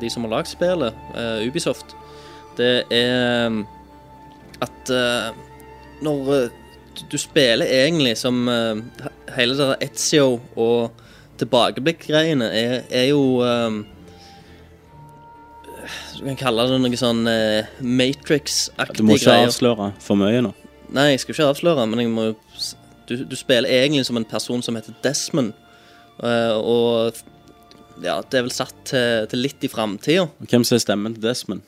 de 0.00 0.08
som 0.10 0.24
har 0.26 0.32
lagd 0.32 0.48
spillet, 0.50 0.96
uh, 1.14 1.44
Ubisoft, 1.46 1.92
det 2.58 2.82
er 2.90 3.52
at 4.64 4.92
eh, 4.92 5.30
når 6.04 6.32
eh, 6.36 6.58
du, 7.10 7.16
spiller 7.18 7.66
egentlig 7.66 8.16
som 8.18 8.42
uh, 8.48 8.80
Hele 9.36 9.54
det 9.56 9.66
der 9.70 9.86
Etzio 9.86 10.40
og 10.58 11.06
tilbakeblikk-greiene 11.40 12.50
er, 12.52 12.74
er 12.90 13.06
jo 13.08 13.40
um, 13.40 13.80
du 16.18 16.26
kan 16.26 16.36
kalle 16.36 16.66
det 16.68 16.80
noe 16.82 16.98
sånn 17.00 17.22
uh, 17.24 17.70
Matrix-aktig 17.80 19.00
greier. 19.00 19.00
Du 19.00 19.06
må 19.08 19.16
ikke 19.16 19.30
greier. 19.30 19.48
avsløre 19.48 19.88
for 20.04 20.20
mye 20.20 20.42
nå. 20.44 20.52
Nei, 20.92 21.12
jeg 21.14 21.22
skal 21.22 21.36
ikke 21.36 21.48
avsløre, 21.54 21.86
men 21.88 22.02
jeg 22.02 22.12
må 22.12 22.26
jo 22.28 22.36
du, 23.08 23.16
du 23.26 23.34
spiller 23.38 23.70
egentlig 23.72 24.04
som 24.06 24.18
en 24.20 24.26
person 24.28 24.62
som 24.62 24.76
heter 24.78 24.94
Desmond. 25.02 25.54
uh, 26.22 26.56
og 26.58 27.16
ja, 28.00 28.20
det 28.22 28.38
er 28.38 28.46
vel 28.46 28.54
satt 28.54 28.76
til, 28.88 29.26
til 29.32 29.42
litt 29.44 29.64
i 29.66 29.70
framtida. 29.72 30.28
Hvem 30.48 30.64
som 30.64 30.76
er 30.76 30.84
stemmen 30.84 31.16
til 31.16 31.24
Desmond? 31.24 31.64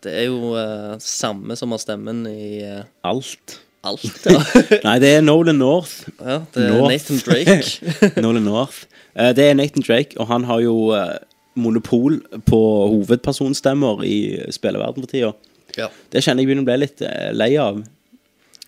Det 0.00 0.12
er 0.16 0.28
jo 0.30 0.54
uh, 0.54 0.94
samme 1.02 1.56
som 1.58 1.74
har 1.74 1.82
stemmen 1.82 2.22
i 2.28 2.62
uh, 2.64 2.84
Alt. 3.04 3.58
Alt, 3.86 4.26
ja. 4.28 4.40
Nei, 4.86 4.96
det 5.00 5.10
er 5.16 5.22
Nolan 5.24 5.60
North. 5.60 6.08
ja 6.20 6.40
det 6.54 6.64
er 6.64 6.74
North. 6.74 6.92
Nathan 6.92 7.20
Drake. 7.24 8.20
Nolan 8.24 8.42
North. 8.44 8.84
Uh, 9.16 9.30
det 9.36 9.46
er 9.46 9.54
Nathan 9.54 9.84
Drake, 9.86 10.18
og 10.20 10.28
han 10.30 10.44
har 10.44 10.60
jo 10.64 10.74
uh, 10.92 11.16
monopol 11.54 12.20
på 12.46 12.60
hovedpersonstemmer 12.92 14.04
i 14.06 14.18
spilleverden 14.52 15.02
for 15.06 15.10
tida. 15.10 15.32
ja. 15.78 15.88
Det 16.12 16.22
kjenner 16.24 16.44
jeg 16.44 16.50
begynner 16.50 16.66
å 16.66 16.68
bli 16.68 16.78
litt 16.82 17.02
eh, 17.06 17.30
lei 17.34 17.54
av. 17.60 17.80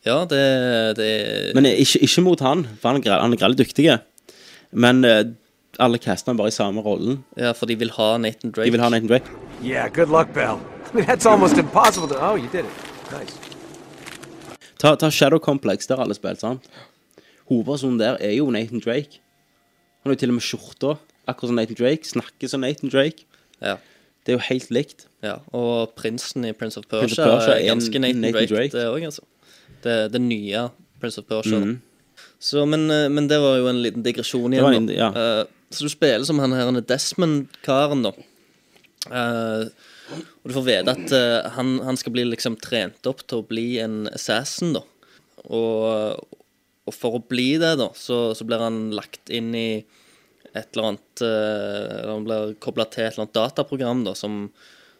ja, 0.07 0.25
det, 0.29 0.42
det 0.98 1.11
Men 1.55 1.66
ikke, 1.66 2.03
ikke 2.03 2.25
mot 2.25 2.40
han, 2.40 2.66
for 2.81 2.92
han 2.92 3.05
er, 3.05 3.20
han 3.20 3.37
er 3.37 3.40
grell 3.40 3.57
dyktig. 3.59 3.90
Men 4.72 5.05
uh, 5.05 5.22
alle 5.79 5.98
caster 5.98 6.33
han 6.33 6.40
bare 6.40 6.48
i 6.48 6.57
samme 6.57 6.81
rollen. 6.81 7.22
Ja, 7.37 7.53
for 7.53 7.66
de 7.66 7.77
vil 7.77 7.92
ha 7.98 8.16
Nathan 8.18 8.51
Drake. 8.51 8.66
De 8.66 8.77
vil 8.77 8.83
ha 8.83 8.88
Nathan 8.88 9.09
Drake. 9.09 9.31
Yeah, 9.62 9.88
good 9.92 10.09
luck, 10.09 10.33
Bell. 10.35 10.61
I 10.92 10.96
mean, 10.96 11.07
that's 11.07 11.27
almost 11.27 11.57
impossible 11.57 12.09
to. 12.09 12.18
Oh, 12.20 12.35
you 12.35 12.48
did 12.48 12.64
it. 12.64 13.12
Nice. 13.12 13.52
Ta, 14.83 14.97
ta 14.99 15.11
Shadow 15.11 15.38
Complex, 15.38 15.87
der 15.87 16.01
alle 16.03 16.14
spilt, 16.18 16.40
sant? 16.42 16.66
Hovedpersonen 17.47 18.01
der 18.01 18.16
er 18.21 18.33
jo 18.35 18.49
Nathan 18.51 18.83
Drake. 18.83 19.21
Han 20.03 20.11
har 20.11 20.16
jo 20.16 20.23
til 20.25 20.33
og 20.33 20.38
med 20.40 20.42
skjorta, 20.42 20.97
akkurat 21.31 21.53
som 21.53 21.59
Nathan 21.61 21.79
Drake. 21.79 22.09
Snakker 22.09 22.51
som 22.51 22.64
Nathan 22.64 22.90
Drake. 22.90 23.29
Ja. 23.62 23.77
Det 24.27 24.35
er 24.35 24.38
jo 24.40 24.42
helt 24.49 24.71
likt. 24.75 25.07
Ja, 25.23 25.37
og 25.55 25.95
prinsen 25.99 26.45
i 26.47 26.53
Prince 26.53 26.79
of 26.79 26.88
Prince 26.90 27.14
Persia, 27.14 27.29
of 27.29 27.38
Persia 27.38 27.55
er 27.61 27.68
ganske 27.71 28.03
Nathan, 28.03 28.21
Nathan 28.25 28.40
Drake, 28.40 28.55
Drake. 28.55 28.75
det 28.75 28.87
òg, 28.90 29.07
altså. 29.07 29.23
Det, 29.85 29.97
det 30.12 30.21
nye 30.21 30.68
Prince 31.01 31.18
of 31.18 31.25
Persia. 31.31 31.59
Mm 31.59 31.71
-hmm. 31.71 31.79
Så, 32.40 32.64
men, 32.66 32.90
eh, 32.90 33.09
men 33.09 33.29
det 33.29 33.38
var 33.40 33.57
jo 33.57 33.68
en 33.68 33.83
liten 33.83 34.03
digresjon 34.03 34.53
igjen. 34.53 34.75
en- 34.75 34.88
ja. 34.88 35.09
uh, 35.09 35.47
så 35.71 35.85
du 35.85 35.88
spiller 35.88 36.25
som 36.25 36.38
han 36.38 36.53
her 36.53 36.66
er 36.66 36.81
Desmond-karen, 36.81 38.03
da. 38.03 38.12
Eh, 39.11 39.66
og 40.18 40.51
du 40.51 40.55
får 40.57 40.66
vite 40.66 40.94
at 40.94 41.14
uh, 41.16 41.51
han, 41.57 41.75
han 41.87 41.98
skal 42.01 42.14
bli 42.14 42.27
liksom 42.29 42.59
trent 42.62 43.09
opp 43.11 43.25
til 43.27 43.42
å 43.42 43.48
bli 43.48 43.66
en 43.83 44.05
assassin, 44.12 44.77
da. 44.77 44.85
Og, 45.42 46.22
og 46.87 46.94
for 46.94 47.18
å 47.18 47.25
bli 47.27 47.57
det, 47.62 47.75
da, 47.81 47.88
så, 47.98 48.31
så 48.38 48.46
blir 48.46 48.62
han 48.62 48.85
lagt 48.94 49.33
inn 49.33 49.51
i 49.59 49.83
et 50.53 50.68
eller 50.75 50.90
annet 50.90 51.22
uh, 51.25 52.12
Han 52.12 52.27
blir 52.27 52.55
kobla 52.62 52.87
til 52.90 53.07
et 53.07 53.14
eller 53.14 53.27
annet 53.27 53.37
dataprogram 53.38 54.05
da, 54.07 54.14
som, 54.18 54.46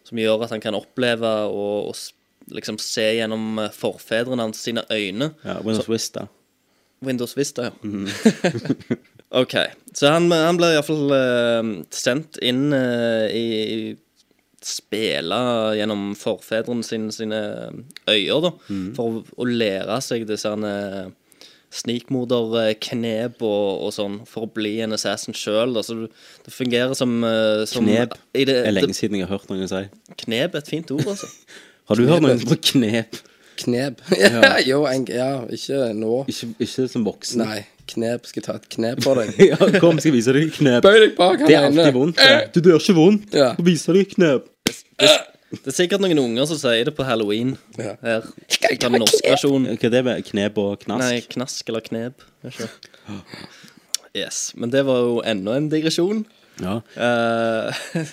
som 0.07 0.21
gjør 0.21 0.47
at 0.47 0.55
han 0.55 0.65
kan 0.65 0.79
oppleve 0.79 1.33
og, 1.51 1.93
og 1.93 2.53
liksom 2.53 2.79
se 2.83 3.05
gjennom 3.19 3.59
eh, 3.63 3.75
forfedrene 3.75 4.43
hans 4.43 4.63
sine 4.65 4.83
øyne. 4.91 5.33
Ja, 5.45 5.61
Windows 5.63 5.89
Vista. 5.91 6.27
Windows 7.03 7.37
Vista, 7.39 7.69
ja. 7.69 7.73
OK. 9.43 9.55
Så 9.95 10.11
han, 10.11 10.27
han 10.33 10.59
blir 10.59 10.75
iallfall 10.75 11.15
uh, 11.15 11.71
sendt 11.95 12.41
inn 12.43 12.73
uh, 12.75 13.29
i, 13.31 13.47
i 13.63 13.79
Spille 14.67 15.39
gjennom 15.79 16.13
forfedrene 16.19 16.87
sine, 16.87 17.11
sine 17.15 17.41
øyer, 18.11 18.45
da. 18.45 18.53
For 18.97 19.19
å, 19.21 19.25
å 19.43 19.49
lære 19.49 19.99
seg 20.05 20.27
disse 20.29 20.53
snikmorderknep 21.73 23.41
og, 23.41 23.67
og 23.87 23.93
sånn, 23.97 24.21
for 24.29 24.47
å 24.47 24.53
bli 24.53 24.75
en 24.85 24.95
assassin 24.97 25.37
sjøl. 25.37 25.79
Så 25.85 25.97
det, 26.03 26.09
det 26.47 26.55
fungerer 26.55 26.95
som, 26.99 27.15
eh, 27.25 27.65
som 27.71 27.87
Knep 27.87 28.17
i 28.37 28.45
det, 28.45 28.59
Det 28.61 28.71
er 28.71 28.77
lenge 28.77 28.97
siden 28.97 29.21
jeg 29.21 29.29
har 29.29 29.39
hørt 29.39 29.53
noen 29.53 29.71
si. 29.71 29.85
Knep 30.25 30.57
er 30.57 30.65
et 30.65 30.73
fint 30.73 30.93
ord, 30.95 31.07
altså. 31.15 31.31
Har 31.91 31.99
du 31.99 32.07
hørt 32.07 32.23
noen 32.23 32.43
på 32.47 32.57
knep? 32.73 33.17
Knep. 33.63 34.01
ja, 34.23 34.53
jo, 34.65 34.85
en, 34.89 35.03
ja, 35.11 35.43
ikke 35.53 35.91
nå. 35.99 36.23
Ikke, 36.31 36.53
ikke 36.63 36.87
som 36.93 37.05
voksen. 37.09 37.43
Nei, 37.43 37.59
knep. 37.91 38.29
Skal 38.29 38.41
jeg 38.41 38.47
ta 38.47 38.55
et 38.61 38.69
knep 38.77 39.03
for 39.05 39.19
deg? 39.19 39.35
ja, 39.51 39.59
kom, 39.83 39.99
skal 39.99 40.13
jeg 40.13 40.17
vise 40.21 40.37
deg 40.37 40.55
knep. 40.57 40.87
Bøy 40.87 41.01
deg 41.03 41.17
bak 41.19 41.43
Det 41.43 41.57
er 41.57 41.67
alltid 41.67 41.93
vondt. 41.97 42.23
det. 42.23 42.39
Du, 42.55 42.63
dør 42.69 42.79
ikke 42.79 42.97
vondt. 42.97 43.37
Ja. 43.37 43.51
Vise 43.67 43.97
deg 43.97 44.15
knep. 44.15 44.49
Det 44.67 45.69
er 45.69 45.75
sikkert 45.77 46.01
noen 46.01 46.19
unger 46.23 46.47
som 46.49 46.57
sier 46.61 46.87
det 46.89 46.95
på 46.97 47.05
halloween 47.05 47.57
Ja. 47.79 47.97
her. 48.03 48.23
Den 48.81 48.95
norske 49.03 49.29
versjonen. 49.35 49.75
Hva 49.77 49.89
er 49.89 49.91
det 49.97 50.05
med 50.07 50.25
knep 50.31 50.59
og 50.63 50.79
knask? 50.85 51.03
Nei, 51.03 51.21
knask 51.35 51.69
eller 51.69 51.81
knep. 51.85 52.23
Yes, 54.17 54.53
Men 54.57 54.71
det 54.71 54.85
var 54.87 54.99
jo 55.07 55.21
enda 55.25 55.57
en 55.57 55.69
digresjon. 55.73 56.25
Ja. 56.61 56.81
Uh, 56.97 57.73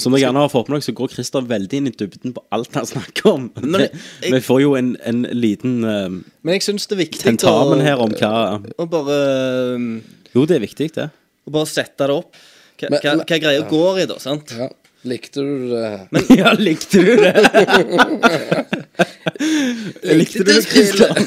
Som 0.00 0.12
dere 0.12 0.20
gjerne 0.26 0.42
har 0.44 0.50
fått 0.52 0.68
med 0.68 0.76
dere, 0.78 0.84
så 0.90 0.92
går 0.96 1.08
Christer 1.14 1.46
veldig 1.48 1.78
inn 1.80 1.88
i 1.88 1.92
dybden 1.96 2.34
på 2.36 2.42
alt 2.52 2.74
han 2.76 2.86
snakker 2.88 3.30
om. 3.32 3.46
Men 3.56 3.80
Det- 3.80 3.92
jeg- 4.22 4.32
Vi 4.36 4.40
får 4.44 4.60
jo 4.62 4.74
en, 4.76 4.90
en 5.08 5.22
liten 5.32 5.78
uh, 5.84 6.08
men 6.42 6.52
jeg 6.58 6.62
syns 6.68 6.86
det 6.86 6.98
er 6.98 7.04
viktig 7.04 7.22
tentamen 7.24 7.80
å- 7.80 7.84
her 7.84 7.96
om 8.04 8.10
hva 8.12 8.60
Å 8.78 8.88
bare, 8.88 9.74
um, 9.74 10.02
Jo, 10.34 10.44
det 10.46 10.56
er 10.56 10.66
viktig, 10.66 10.92
det. 10.94 11.10
å 11.48 11.50
bare 11.50 11.66
sette 11.66 12.06
det 12.06 12.10
opp. 12.16 12.36
Hva, 12.78 12.90
Men- 12.90 13.00
hva, 13.00 13.16
hva 13.24 13.40
greia 13.40 13.64
går 13.68 14.02
i, 14.02 14.06
da, 14.06 14.18
sant? 14.18 14.52
Ja. 14.56 14.68
Likte 15.06 15.40
du 15.40 15.68
det? 15.70 16.08
ja, 16.40 16.52
likte 16.58 16.98
du 16.98 17.16
det? 17.22 17.34
likte 20.02 20.42
du 20.42 20.50
det, 20.50 20.64
Kristian? 20.66 21.20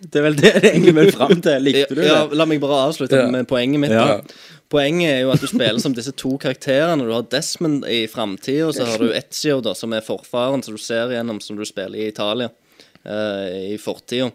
Det 0.00 0.20
er 0.20 0.26
vel 0.26 0.36
det 0.36 0.52
det 0.60 0.70
egentlig 0.74 0.94
vil 0.98 1.12
fram 1.14 1.40
til. 1.40 1.64
Likte 1.64 1.94
du 1.94 2.02
det? 2.02 2.10
Ja, 2.10 2.26
la 2.28 2.46
meg 2.48 2.60
bare 2.60 2.82
avslutte 2.90 3.22
Ja. 3.22 3.30
med 3.32 3.48
poenget 3.48 3.80
mitt. 3.80 3.94
Ja. 3.96 4.20
Poenget 4.68 5.12
er 5.14 5.20
jo 5.24 5.32
at 5.32 5.40
du 5.40 5.48
spiller 5.48 5.80
som 5.80 5.94
disse 5.96 6.12
to 6.12 6.34
karakterene. 6.42 7.06
Du 7.06 7.14
har 7.14 7.24
Desmond 7.32 7.86
i 7.88 8.04
framtida, 8.10 8.66
og 8.68 8.74
så 8.76 8.84
har 8.84 9.00
du 9.00 9.12
Etzio, 9.14 9.60
da, 9.64 9.72
som 9.78 9.94
er 9.96 10.04
forfaren 10.04 10.64
som 10.66 10.76
du 10.76 10.82
ser 10.82 11.14
gjennom, 11.14 11.40
som 11.40 11.56
du 11.56 11.64
spiller 11.64 12.02
i 12.02 12.08
Italia 12.10 12.50
uh, 12.50 13.46
i 13.72 13.78
fortida. 13.80 14.28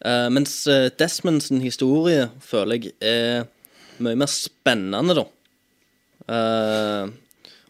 Uh, 0.00 0.30
mens 0.32 0.62
eh, 0.70 0.86
Desmonds 0.96 1.50
historie 1.60 2.30
føler 2.40 2.86
jeg 2.86 2.94
er 3.04 3.42
mye 4.00 4.16
mer 4.16 4.30
spennende, 4.32 5.18
da. 5.18 5.26
Eh, 6.30 7.10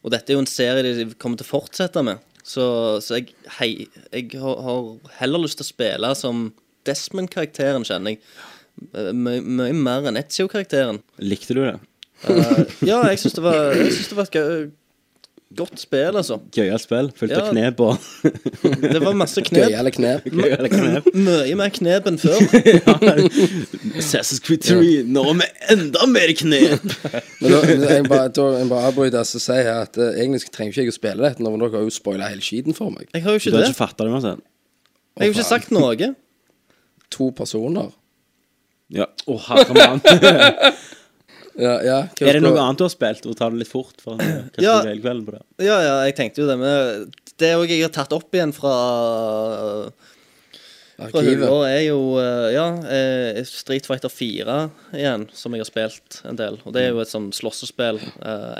og 0.00 0.14
dette 0.14 0.32
er 0.32 0.38
jo 0.38 0.44
en 0.44 0.48
serie 0.48 0.94
de 0.96 1.06
kommer 1.20 1.40
til 1.40 1.48
å 1.48 1.52
fortsette 1.52 2.02
med. 2.06 2.22
Så, 2.40 2.64
så 3.04 3.18
jeg, 3.18 3.34
hei, 3.58 3.70
jeg 4.14 4.40
har, 4.40 4.80
heller 5.20 5.44
lyst 5.44 5.60
til 5.60 5.66
å 5.66 5.72
spille 5.74 6.14
som 6.18 6.48
Desmond-karakteren, 6.88 7.84
kjenner 7.84 8.16
jeg. 8.16 8.22
Mye 9.12 9.74
mer 9.76 10.08
enn 10.08 10.18
Etzio-karakteren. 10.18 11.02
Likte 11.20 11.56
du 11.56 11.62
det? 11.66 11.76
Uh, 12.24 12.64
ja, 12.84 13.00
jeg 13.10 13.20
syns 13.20 13.36
det 13.36 13.44
var, 13.44 13.74
jeg 13.76 13.92
synes 13.96 14.10
det 14.10 14.16
var 14.18 14.28
et 14.28 14.34
godt 15.56 15.80
spill, 15.82 16.14
altså. 16.16 16.36
Gøyalt 16.54 16.82
spill, 16.84 17.08
fullt 17.18 17.32
av 17.34 17.46
Ja. 17.46 17.50
knep 17.50 17.80
og 17.82 17.96
Det 18.92 19.00
var 19.02 19.16
masse 19.18 19.42
knep. 19.42 19.66
Gøyale 19.68 19.90
knep. 19.92 20.24
gøyale 20.40 20.68
knep. 20.70 21.08
Mye 21.14 21.56
mer 21.58 21.72
knep 21.74 22.06
enn 22.06 22.18
før. 22.22 22.38
Assassin's 24.00 24.40
Creed 24.44 24.62
3, 24.68 25.02
nå 25.10 25.24
med 25.40 25.46
enda 25.74 26.06
mer 26.10 26.32
knep! 26.38 26.86
Men 27.40 27.52
da, 27.56 27.60
jeg 27.66 28.06
bare, 28.08 28.28
da, 28.36 28.46
jeg 28.60 28.68
bare 28.70 28.90
avbryter 28.92 29.24
og 29.24 29.26
sier 29.32 29.64
her 29.66 29.82
at 29.88 29.98
uh, 30.00 30.10
egentlig 30.14 30.44
trenger 30.54 30.70
ikke 30.76 30.86
jeg 30.86 30.94
å 30.94 30.98
spille 31.00 31.26
dette, 31.26 31.42
når 31.44 31.58
dere 31.64 31.80
har 31.80 31.86
jo 31.88 31.94
spoila 31.98 32.30
hele 32.30 32.44
skiten 32.46 32.76
for 32.76 32.94
meg. 32.94 33.08
Jeg 33.14 33.24
har 33.26 33.34
jo 33.36 33.42
ikke 33.42 33.50
Du 33.50 33.56
ikke 33.56 33.58
har 33.58 33.66
det. 33.66 33.74
ikke 33.74 33.82
fatta 33.82 34.06
det 34.06 34.14
uansett? 34.14 34.44
Jeg 35.18 35.24
har 35.24 35.32
jo 35.32 35.36
ikke 35.38 35.48
sagt 35.50 35.74
noe. 35.74 36.12
To 37.10 37.30
personer. 37.34 37.90
Ja. 38.94 39.06
Å, 39.26 39.36
herre 39.50 39.74
mann. 39.74 40.00
Ja, 41.60 41.74
ja. 41.84 41.96
Er 42.24 42.38
det 42.38 42.42
noe 42.44 42.60
annet 42.62 42.80
du 42.80 42.84
har 42.86 42.92
spilt, 42.92 43.26
og 43.28 43.36
tar 43.38 43.52
det 43.52 43.60
litt 43.62 43.70
fort? 43.70 43.98
For 44.02 44.20
Ja. 44.64 44.78
hele 44.82 45.00
kvelden 45.02 45.26
på 45.26 45.34
det? 45.36 45.42
Ja, 45.66 45.76
ja, 45.84 45.94
jeg 46.08 46.16
tenkte 46.18 46.42
jo 46.42 46.48
det, 46.48 46.56
men 46.60 47.10
det 47.40 47.52
òg 47.56 47.70
jeg 47.70 47.84
har 47.84 47.92
tatt 47.94 48.12
opp 48.16 48.34
igjen 48.36 48.54
fra 48.56 48.74
fra 51.00 51.22
er 51.64 51.86
jo 51.86 52.00
eh, 52.20 52.50
ja, 52.52 52.66
eh, 52.92 53.38
Street 53.48 53.86
Fighter 53.88 54.12
4 54.12 54.56
igjen, 54.98 55.22
som 55.32 55.54
jeg 55.56 55.62
har 55.62 55.68
spilt 55.70 56.18
en 56.28 56.36
del. 56.36 56.58
Og 56.66 56.74
det 56.76 56.82
er 56.84 56.90
jo 56.92 57.00
et 57.00 57.08
sånn 57.08 57.30
slåssespill. 57.32 57.96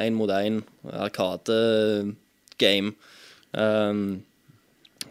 Én 0.01 0.17
mot 0.17 0.33
én. 0.33 0.63
Arkade-game. 0.89 2.95
Um, 3.53 4.23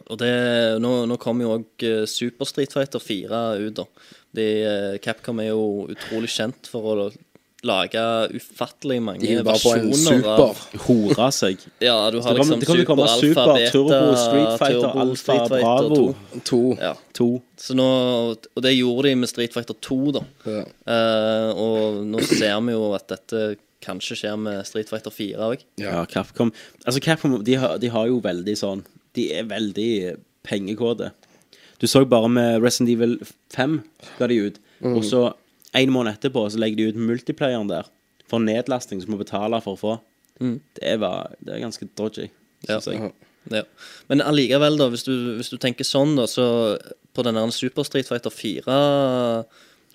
og 0.10 0.18
det, 0.24 0.34
nå, 0.82 0.96
nå 1.06 1.20
kommer 1.22 1.46
jo 1.46 1.54
òg 1.60 1.86
Super 2.10 2.50
Street 2.50 2.74
Fighter 2.74 2.98
4 3.04 3.44
ut, 3.68 3.78
da. 3.78 3.86
De, 4.34 4.46
eh, 4.64 4.98
Capcom 5.02 5.40
er 5.42 5.52
jo 5.52 5.88
utrolig 5.90 6.30
kjent 6.34 6.70
for 6.70 6.94
å 6.94 7.10
lage 7.68 8.02
ufattelig 8.36 9.02
mange 9.04 9.28
De 9.28 9.44
var 9.44 9.60
på 9.60 9.74
en 9.76 9.94
super. 9.94 10.62
Hore 10.86 11.30
seg. 11.36 11.64
Ja, 11.84 12.10
du 12.12 12.20
har 12.24 12.34
Det 12.34 12.40
liksom 12.40 12.60
det 12.62 12.68
kan 12.70 12.80
jo 12.80 12.86
komme 12.88 13.08
Super, 13.08 13.30
Super, 13.30 13.54
Beta, 13.54 13.72
Turbo, 13.74 14.16
Street 14.16 14.54
Fighter, 14.62 14.82
Turbo, 14.82 15.00
Alpha, 15.04 15.22
Street 15.24 15.48
Fighter 15.48 15.64
Bravo. 15.64 15.96
2. 15.96 16.44
To. 16.50 16.62
Ja. 16.80 16.94
To. 17.20 17.30
Så 17.60 17.76
nå, 17.76 17.88
og 18.56 18.64
det 18.64 18.76
gjorde 18.78 19.10
de 19.10 19.16
med 19.24 19.32
Street 19.32 19.56
Fighter 19.56 19.76
2, 19.90 20.00
da. 20.16 20.24
Ja. 20.46 20.62
Uh, 20.88 21.50
og 21.60 22.00
nå 22.08 22.24
ser 22.30 22.60
vi 22.68 22.78
jo 22.78 22.94
at 22.96 23.10
dette 23.12 23.44
kanskje 23.84 24.18
skjer 24.20 24.40
med 24.40 24.64
Street 24.68 24.92
Fighter 24.92 25.14
4 25.14 25.52
òg. 25.52 25.66
Ja, 25.80 26.04
Capcom 26.12 26.52
Altså 26.86 27.00
Capcom 27.04 27.38
de 27.44 27.60
har, 27.60 27.78
de 27.80 27.92
har 27.92 28.10
jo 28.12 28.20
veldig 28.24 28.56
sånn 28.60 28.84
De 29.16 29.30
er 29.36 29.48
veldig 29.48 30.18
pengekåte. 30.48 31.12
Du 31.80 31.88
så 31.88 32.04
bare 32.08 32.28
med 32.32 32.64
Resident 32.64 32.92
Evil 32.92 33.20
5 33.56 33.80
ga 34.20 34.28
de 34.28 34.40
ut. 34.48 34.60
Og 34.84 35.04
så 35.08 35.22
en 35.74 35.92
måned 35.94 36.14
etterpå 36.18 36.46
så 36.52 36.58
legger 36.62 36.78
de 36.78 36.88
ut 36.92 36.96
multiplayeren 37.10 37.68
der 37.70 37.86
for 38.30 38.40
nedlasting 38.44 39.02
som 39.02 39.12
må 39.14 39.18
betale 39.22 39.60
for 39.66 39.74
å 39.74 39.80
få. 39.80 39.94
Det, 40.40 40.96
var, 41.02 41.34
det 41.44 41.54
er 41.58 41.60
ganske 41.66 41.88
dodgy, 42.00 42.30
Ja. 42.68 42.80
jeg. 42.80 43.12
Ja. 43.50 43.64
Men 44.12 44.22
allikevel, 44.22 44.78
da, 44.78 44.88
hvis 44.94 45.04
du, 45.08 45.14
hvis 45.40 45.50
du 45.52 45.58
tenker 45.58 45.84
sånn, 45.88 46.16
da, 46.20 46.26
så 46.30 46.78
på 47.16 47.24
denne 47.26 47.52
Super 47.52 47.84
Street 47.88 48.08
Fighter 48.08 48.30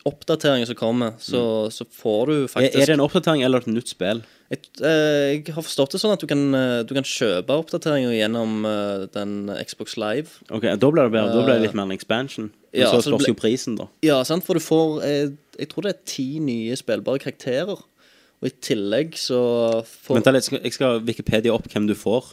4-oppdateringen 0.05 0.67
som 0.69 0.75
kommer, 0.79 1.13
så, 1.23 1.71
så 1.73 1.85
får 1.89 2.27
du 2.31 2.35
faktisk 2.51 2.77
er 2.83 2.87
det 2.91 2.97
en 2.99 3.05
oppdatering 3.05 3.43
eller 3.47 3.59
et 3.65 3.71
nytt 3.71 3.89
spill? 3.95 4.21
Jeg, 4.53 4.61
eh, 4.85 5.31
jeg 5.39 5.55
har 5.57 5.65
forstått 5.65 5.95
det 5.97 6.01
sånn 6.03 6.13
at 6.17 6.21
du 6.21 6.27
kan, 6.29 6.43
eh, 6.59 6.83
du 6.85 6.93
kan 6.97 7.07
kjøpe 7.09 7.57
oppdateringer 7.63 8.13
gjennom 8.19 8.51
eh, 8.69 9.07
den 9.15 9.33
Xbox 9.65 9.97
Live. 10.01 10.29
Ok, 10.53 10.63
Da 10.77 10.91
blir 10.93 11.05
det 11.09 11.15
bedre. 11.15 11.33
Da 11.33 11.41
blir 11.47 11.55
det 11.57 11.65
litt 11.69 11.77
mer 11.79 11.87
en 11.89 11.97
expansion. 11.97 12.51
Men 12.75 12.83
Ja, 12.85 12.91
så 12.93 13.01
så 13.01 13.15
spørs 13.15 13.29
jo 13.31 13.37
prisen, 13.39 13.77
da. 13.81 13.87
Ja, 14.05 14.19
sant, 14.29 14.45
for 14.45 14.55
du 14.59 14.63
får 14.65 15.01
eh, 15.07 15.29
Jeg 15.59 15.71
tror 15.71 15.87
det 15.87 15.95
er 15.95 16.07
ti 16.09 16.29
nye 16.43 16.77
spillbare 16.79 17.23
karakterer. 17.23 17.81
Og 18.43 18.51
i 18.51 18.53
tillegg 18.65 19.15
så 19.17 19.39
får 19.89 20.19
Vent 20.19 20.33
litt, 20.35 20.51
jeg 20.67 20.75
skal, 20.77 21.01
Wikipedia 21.07 21.55
opp 21.55 21.69
hvem 21.73 21.87
du 21.89 21.95
får. 21.97 22.33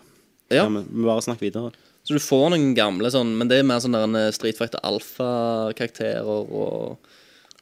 Ja. 0.52 0.66
Ja, 0.66 0.68
vi 0.68 0.82
må 0.84 1.08
bare 1.08 1.24
snakke 1.24 1.46
videre. 1.46 1.72
Så 2.04 2.18
du 2.18 2.24
får 2.24 2.50
noen 2.52 2.72
gamle 2.74 3.12
sånn 3.14 3.36
Men 3.38 3.48
det 3.48 3.60
er 3.62 3.68
mer 3.70 3.78
sånn 3.80 3.94
der 3.94 4.08
en 4.08 4.18
eh, 4.18 4.32
Street 4.34 4.58
Fighter 4.58 4.82
Alpha-karakterer 4.84 6.26
og, 6.26 6.98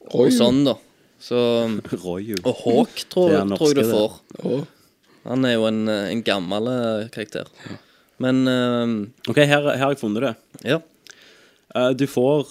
og 0.08 0.32
sånn, 0.34 0.64
da. 0.66 0.74
Så 1.20 1.38
Royu. 2.04 2.38
Og 2.40 2.64
Hawk 2.64 3.04
tror, 3.12 3.36
er 3.36 3.54
tror 3.54 3.74
jeg 3.74 3.84
du 3.84 3.92
får. 3.92 4.16
Oh. 4.42 4.64
Han 5.28 5.44
er 5.44 5.58
jo 5.58 5.68
en, 5.68 5.84
eh, 5.92 6.08
en 6.14 6.24
gammel 6.26 6.72
karakter. 7.12 7.52
karakter. 7.52 7.86
Men 8.20 8.44
um, 8.48 8.96
OK, 9.30 9.38
her, 9.40 9.64
her 9.64 9.80
har 9.80 9.94
jeg 9.94 10.02
funnet 10.02 10.26
det. 10.26 10.34
ja. 10.74 10.80
Uh, 11.70 11.92
du 11.94 12.04
får 12.10 12.50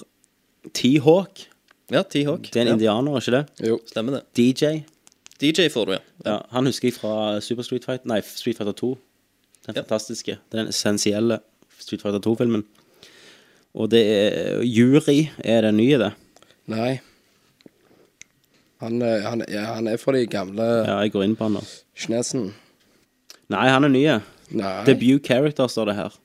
T-Hawk. 0.73 1.48
Ja, 1.91 2.03
T-Hawk. 2.03 2.49
Det 2.53 2.55
er 2.59 2.61
en 2.67 2.67
ja, 2.67 2.73
indianer, 2.77 3.17
ikke 3.19 3.31
det? 3.33 3.67
Jo. 3.67 3.79
Stemmer 3.89 4.19
det. 4.19 4.23
DJ. 4.37 4.83
DJ 5.41 5.69
får 5.73 5.85
du, 5.89 5.91
ja. 5.95 6.01
Ja, 6.25 6.37
han 6.51 6.65
husker 6.69 6.89
jeg 6.89 6.97
fra 6.99 7.39
Super 7.41 7.63
Street 7.65 7.85
Fighter 7.87 8.09
Nei, 8.11 8.19
Street 8.27 8.57
Fighter 8.59 8.75
2. 8.77 8.89
Den 9.65 9.75
Ja. 9.75 9.81
fantastiske. 9.81 10.37
Den 10.51 10.67
essensielle 10.69 11.39
Street 11.79 12.01
Fighter 12.01 12.19
2-filmen. 12.19 12.63
Og 13.73 13.89
det 13.91 14.01
er 14.05 14.61
Jury 14.65 15.29
er 15.45 15.61
den 15.61 15.77
nye, 15.77 15.97
det. 16.01 16.11
Nei. 16.67 16.99
Han, 18.79 19.01
eh, 19.01 19.21
han, 19.25 19.43
ja, 19.51 19.65
han 19.75 19.87
er 19.91 19.97
for 19.99 20.15
de 20.15 20.25
gamle 20.31 20.63
Ja, 20.87 20.99
jeg 21.03 21.11
går 21.11 21.23
inn 21.27 21.35
på 21.35 21.47
han 21.49 21.57
nå. 21.59 21.63
kinesen. 21.99 22.53
Nei, 23.51 23.65
han 23.69 23.83
er 23.83 23.91
nye. 23.91 24.19
Nei. 24.55 24.83
Debut 24.87 25.23
character 25.25 25.67
står 25.67 25.91
det 25.91 25.95
her. 25.99 26.15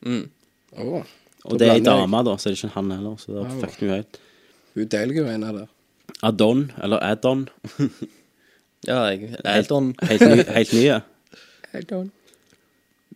Åh. 0.79 1.03
Og 1.45 1.59
det 1.59 1.67
er 1.69 1.75
ei 1.75 1.81
blander 1.81 1.99
jeg. 1.99 2.05
dame, 2.05 2.21
da, 2.25 2.37
så 2.41 2.49
er 2.49 2.55
det 2.55 2.61
ikke 2.63 2.75
han 2.77 2.91
heller. 2.95 3.17
Så 3.21 3.33
det 3.35 3.45
fucker 3.61 3.81
vi 3.81 3.87
jo 3.91 3.95
helt. 3.99 4.21
Hun 4.75 4.91
deler 4.91 5.15
jo 5.21 5.25
en 5.31 5.47
av 5.47 5.59
der. 5.61 5.73
Adon, 6.25 6.67
eller 6.83 7.03
Adon. 7.03 7.49
Ja, 8.85 8.99
jeg 9.09 9.31
er 9.41 9.55
helt 9.55 9.71
on. 9.73 9.87
Helt, 10.05 10.23
ny, 10.29 10.43
helt 10.45 10.73
nye. 10.77 10.97
Helt. 11.75 11.93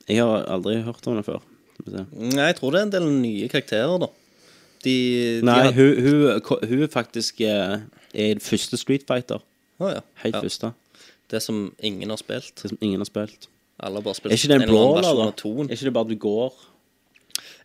Jeg 0.08 0.24
har 0.24 0.46
aldri 0.50 0.78
hørt 0.82 1.04
om 1.06 1.18
det 1.18 1.26
før. 1.26 1.42
Skal 1.74 1.84
vi 1.84 1.92
se. 1.92 2.04
Nei, 2.32 2.46
jeg 2.48 2.56
tror 2.58 2.72
det 2.72 2.80
er 2.80 2.86
en 2.86 2.92
del 2.94 3.08
nye 3.20 3.50
karakterer, 3.52 3.98
da. 4.00 4.08
De, 4.82 4.94
de 4.94 5.44
Nei, 5.46 5.58
har- 5.66 5.76
hun, 5.76 6.00
hun, 6.06 6.64
hun 6.70 6.82
er 6.86 6.90
faktisk 6.90 7.42
eh, 7.44 7.84
er 8.14 8.40
første 8.42 8.80
Street 8.80 9.04
Fighter. 9.06 9.44
Oh, 9.78 9.90
ja. 9.92 10.00
Helt 10.24 10.38
ja. 10.38 10.42
første. 10.42 10.72
Det 11.30 11.42
som 11.44 11.68
ingen 11.84 12.10
har 12.10 12.18
spilt. 12.18 12.54
Det 12.62 12.72
som 12.72 12.80
ingen 12.80 13.04
har 13.04 13.10
spilt. 13.10 13.50
Alle 13.78 14.00
har 14.00 14.08
bare 14.08 14.24
Er 14.24 14.34
ikke 14.34 14.48
det 14.48 14.56
en 14.56 14.66
eller 14.72 15.24
av 15.28 15.32
toen. 15.38 15.68
Er 15.68 15.76
ikke 15.76 15.90
det 15.90 15.94
bare 15.94 16.08
at 16.08 16.10
du 16.10 16.18
går? 16.24 16.54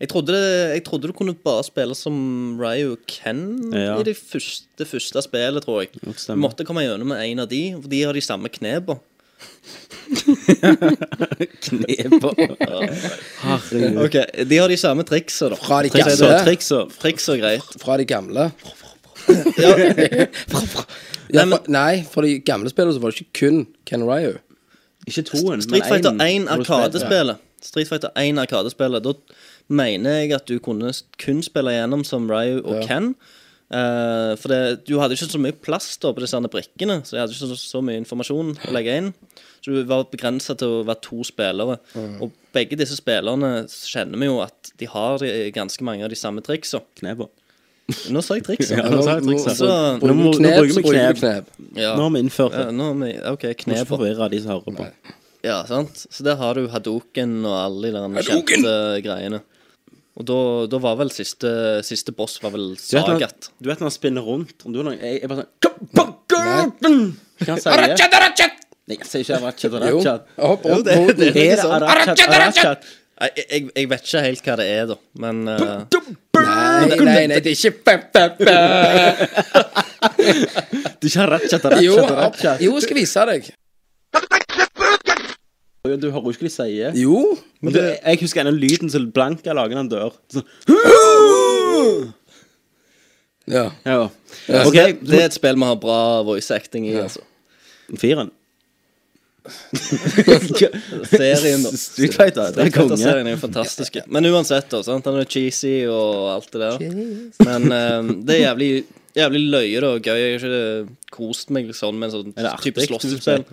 Jeg 0.02 0.10
trodde, 0.10 0.34
det, 0.34 0.44
jeg 0.74 0.84
trodde 0.88 1.08
du 1.08 1.14
kunne 1.16 1.36
bare 1.46 1.64
spille 1.64 1.96
som 1.96 2.16
Ryu 2.60 2.96
Ken 3.08 3.44
Ja. 3.74 4.00
i 4.00 4.04
det 4.04 4.18
første, 4.18 4.66
det 4.78 4.88
første 4.90 5.22
spillet, 5.22 5.64
tror 5.64 5.82
jeg. 5.84 5.90
Du 6.04 6.36
måtte 6.36 6.66
komme 6.66 6.82
gjennom 6.84 7.08
med 7.14 7.22
en 7.24 7.40
av 7.46 7.48
de, 7.52 7.62
for 7.82 7.88
de 7.92 8.02
har 8.04 8.14
de 8.18 8.22
samme 8.26 8.50
knepa. 8.50 8.98
Knepa. 11.64 12.30
Herregud. 13.44 13.98
Ok, 14.06 14.16
De 14.50 14.58
har 14.58 14.70
de 14.72 14.78
samme 14.80 15.04
triksa, 15.08 15.50
da. 15.54 15.58
Fra 15.60 15.82
de 15.84 15.90
gamle. 15.94 16.40
triks 16.46 16.72
og 16.76 16.92
Triks 17.02 17.30
og 17.34 17.42
greit. 17.42 17.76
Fra 17.82 17.98
de 18.02 18.06
gamle. 18.10 18.50
Ja, 19.58 19.74
Ja, 21.34 21.46
Nei, 21.46 21.46
men- 21.50 21.58
for, 21.58 21.72
nei, 21.72 22.04
for 22.12 22.22
de 22.28 22.36
gamle 22.46 22.70
spillene 22.70 22.94
så 22.94 23.02
var 23.02 23.10
det 23.14 23.24
ikke 23.24 23.40
kun 23.40 23.62
Ken 23.90 24.04
Ryu. 24.06 24.36
Ikke 25.08 25.24
toen, 25.26 25.62
Street 25.64 25.88
Fighter 25.88 26.12
1 26.14 26.48
Har 26.48 26.60
du? 26.60 26.64
Arkadespillet. 26.68 27.38
Street 27.64 27.88
Fighter 27.90 28.12
1 28.20 28.38
Arkadespillet. 28.44 29.04
Da 29.06 29.14
mener 29.74 30.20
jeg 30.22 30.34
at 30.36 30.46
du 30.50 30.58
kunne 30.64 30.92
kun 31.24 31.40
spille 31.46 31.72
gjennom 31.76 32.04
som 32.08 32.28
Ryu 32.30 32.60
og 32.64 32.82
Ja. 32.82 32.88
Ken. 32.90 33.14
Uh, 33.74 34.36
for 34.38 34.52
det, 34.52 34.84
du 34.86 35.00
hadde 35.00 35.16
ikke 35.16 35.26
så 35.32 35.40
mye 35.42 35.56
plass 35.66 35.96
da 35.98 36.12
på 36.14 36.22
disse 36.22 36.38
brikkene, 36.52 37.00
så 37.08 37.16
jeg 37.16 37.24
hadde 37.24 37.34
ikke 37.34 37.48
så, 37.56 37.58
så 37.58 37.80
mye 37.82 37.98
informasjon 38.04 38.52
å 38.68 38.74
legge 38.76 38.98
inn. 39.00 39.08
Så 39.64 39.72
du 39.74 39.80
var 39.90 40.04
begrensa 40.12 40.54
til 40.60 40.68
å 40.68 40.84
være 40.86 41.02
to 41.02 41.24
spillere. 41.26 41.80
Og 42.22 42.36
begge 42.54 42.78
disse 42.78 43.00
spillerne 43.00 43.64
kjenner 43.72 44.20
vi 44.22 44.28
jo 44.30 44.36
at 44.44 44.74
de 44.78 44.90
har 44.92 45.18
de, 45.24 45.32
ganske 45.56 45.82
mange 45.88 46.06
av 46.06 46.12
de 46.14 46.20
samme 46.20 46.44
triksa. 46.46 46.84
Knepa. 47.00 47.30
Nå 48.14 48.22
sa 48.24 48.38
jeg 48.38 48.46
triksa. 48.52 48.78
Ja, 48.84 48.92
nå 48.92 49.02
sa 49.08 49.18
jeg 49.18 49.26
triksa. 49.32 49.56
Så, 49.58 49.72
Nå 50.04 50.14
må- 50.20 50.36
nå 50.38 50.54
bruker 50.60 50.78
vi 50.78 50.84
knep. 50.92 51.50
ja. 51.80 51.96
Nå 51.98 52.06
har 52.06 52.14
vi 52.14 52.22
innført 52.28 52.54
Ja, 52.54 52.68
det. 52.68 52.76
nå 52.78 52.92
har 52.92 53.02
vi, 53.02 53.12
OK, 53.34 53.48
knep. 53.64 53.80
ikke 53.80 53.90
forvirre 53.96 54.30
de 54.36 54.44
som 54.44 54.54
hører 54.54 54.78
på. 54.84 54.88
Ja, 55.44 55.66
sant? 55.68 56.06
Så 56.10 56.24
der 56.24 56.36
har 56.40 56.54
du 56.56 56.70
Hadoken 56.72 57.42
og 57.46 57.58
alle 57.60 57.92
de 57.92 58.00
der 58.00 58.24
kjente 58.30 59.02
greiene. 59.04 59.42
Og 60.14 60.22
da, 60.30 60.36
da 60.70 60.78
var 60.78 60.94
vel 61.00 61.10
siste, 61.12 61.50
siste 61.84 62.12
boss 62.14 62.36
var 62.44 62.52
vel 62.54 62.76
Du 62.78 62.82
Sagat. 62.84 63.48
du 63.58 63.66
vet 63.72 63.80
når 63.82 63.88
han 63.90 63.94
spinner 63.96 64.22
rundt 64.22 64.62
Om 64.62 64.70
du 64.76 64.78
er 64.78 64.84
noe, 64.86 64.94
jeg, 65.02 65.22
jeg 65.24 65.30
bare 65.32 65.42
sånn 65.42 65.50
Hva 65.98 66.06
han 67.48 67.58
sier 67.64 67.74
Nei, 68.84 69.00
jeg 69.00 69.08
sier 69.10 69.24
ikke 69.24 69.38
Arachat 69.40 69.72
Jo. 69.74 69.78
Arachat. 69.80 70.22
Jo, 70.38 70.44
opp 70.54 70.62
det- 70.86 70.98
mot 71.02 71.18
det- 71.18 71.34
Er 71.48 71.58
sånn 71.64 71.74
Arachat 71.80 72.20
Arachat? 72.28 72.86
Jeg, 73.24 73.32
jeg, 73.50 73.62
jeg 73.80 73.86
vet 73.90 74.04
ikke 74.06 74.22
helt 74.28 74.42
hva 74.46 74.54
det 74.60 74.68
er, 74.70 74.86
da, 74.92 74.96
men 75.24 75.36
uh... 75.48 75.54
Nei, 76.38 76.98
nei, 77.00 77.26
nei, 77.32 77.40
det 77.46 77.52
er 77.54 77.58
ikke. 77.58 77.74
Du 81.00 81.06
er 81.08 81.10
ikke 81.10 81.22
Arachat 81.26 81.64
Jo, 81.82 81.94
Arachat. 81.98 82.18
Arachat. 82.20 82.58
jo, 82.68 82.72
jeg 82.78 82.84
skal 82.86 82.98
vise 83.02 83.22
deg. 83.34 83.42
Du 85.84 85.90
hører 85.92 86.00
jo 86.00 86.32
ikke 86.32 86.46
hva 86.46 86.48
de 86.48 86.50
sier. 86.54 86.94
Jo. 86.96 87.18
Men 87.60 87.74
det... 87.76 87.82
jeg 88.00 88.20
husker 88.22 88.46
denne 88.46 88.56
lyden 88.56 88.88
som 88.88 89.04
Blanka 89.12 89.52
lager 89.52 89.76
når 89.76 89.82
han 89.82 89.90
dør. 89.92 90.14
Sånn. 90.32 90.46
Ja. 93.52 93.66
Ja. 93.84 93.98
OK, 94.62 94.78
det, 94.78 94.86
det 95.04 95.20
er 95.20 95.26
et 95.26 95.36
spill 95.36 95.60
vi 95.60 95.68
har 95.68 95.76
bra 95.84 96.22
voice 96.24 96.56
acting 96.56 96.88
i, 96.88 96.94
altså. 97.02 97.20
firen. 98.00 98.32
Serien, 101.12 101.68
da. 101.68 101.74
Street 101.76 102.16
Fighter, 102.16 102.56
det 102.56 102.70
er 102.70 102.72
konge. 102.80 102.96
Serien 103.04 103.28
er 103.28 103.36
jo 103.36 103.44
fantastisk. 103.44 104.00
Men 104.08 104.32
uansett, 104.32 104.72
da. 104.72 104.80
Sant? 104.88 105.04
Den 105.04 105.20
er 105.20 105.28
cheesy 105.28 105.82
og 105.92 106.32
alt 106.38 106.48
det 106.56 106.64
der. 106.64 106.78
Men 107.44 107.68
um, 107.68 108.14
det 108.24 108.40
er 108.40 108.46
jævlig, 108.46 108.72
jævlig 109.18 109.42
løye 109.54 109.82
og 109.88 110.06
gøy. 110.06 110.20
Jeg 110.20 110.40
har 110.40 110.46
ikke 110.48 111.14
kost 111.14 111.52
meg 111.54 111.70
sånn 111.78 112.00
med 112.00 112.10
en 112.10 112.16
sånn 112.16 112.34
Er 112.36 112.48
det 112.48 112.54
artig, 112.54 112.74
type 112.74 112.88
slåssespill. 112.88 113.46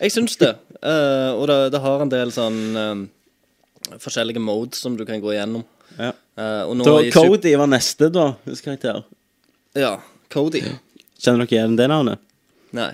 Jeg 0.00 0.14
syns 0.14 0.36
det. 0.40 0.52
Uh, 0.80 1.32
og 1.36 1.46
det, 1.50 1.58
det 1.74 1.82
har 1.84 2.04
en 2.04 2.12
del 2.12 2.34
sånn 2.34 2.60
uh, 2.76 3.96
forskjellige 4.02 4.42
modes 4.42 4.82
som 4.84 4.98
du 4.98 5.06
kan 5.08 5.22
gå 5.22 5.32
igjennom. 5.34 5.64
Ja. 5.96 6.12
Uh, 6.36 6.74
Da 6.84 6.98
Cody 7.14 7.54
var 7.56 7.70
neste, 7.72 8.10
da. 8.12 8.34
Huskarakter. 8.48 9.04
Ja. 9.76 9.96
Cody. 10.32 10.62
Kjenner 11.16 11.46
dere 11.46 11.56
igjen 11.56 11.76
det 11.78 11.88
navnet? 11.92 12.22
Nei. 12.76 12.92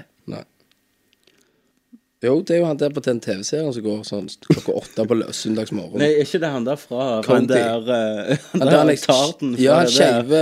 Jo, 2.23 2.37
det 2.47 2.55
er 2.55 2.59
jo 2.61 2.67
han 2.69 2.77
der 2.79 2.93
på 2.95 3.01
den 3.03 3.19
TV-serien 3.21 3.73
som 3.75 3.83
går 3.83 4.05
sånn 4.07 4.29
klokka 4.47 4.71
åtte 4.79 5.03
på 5.11 5.15
lø- 5.19 5.33
søndagsmorgen. 5.35 5.99
Nei, 5.99 6.13
er 6.15 6.21
ikke 6.23 6.39
det 6.45 6.51
han 6.55 6.63
der 6.69 6.77
fra 6.79 7.07
han 7.27 7.49
der 7.51 7.81
uh, 7.83 8.31
Han 8.53 8.63
Han 8.63 8.69
der 8.71 8.85
der 8.93 9.01
tarten 9.03 9.57
fra 9.57 9.63
Ja, 9.65 9.75
han 9.81 9.87
det 9.87 9.97
der. 9.97 9.99
skeive 9.99 10.41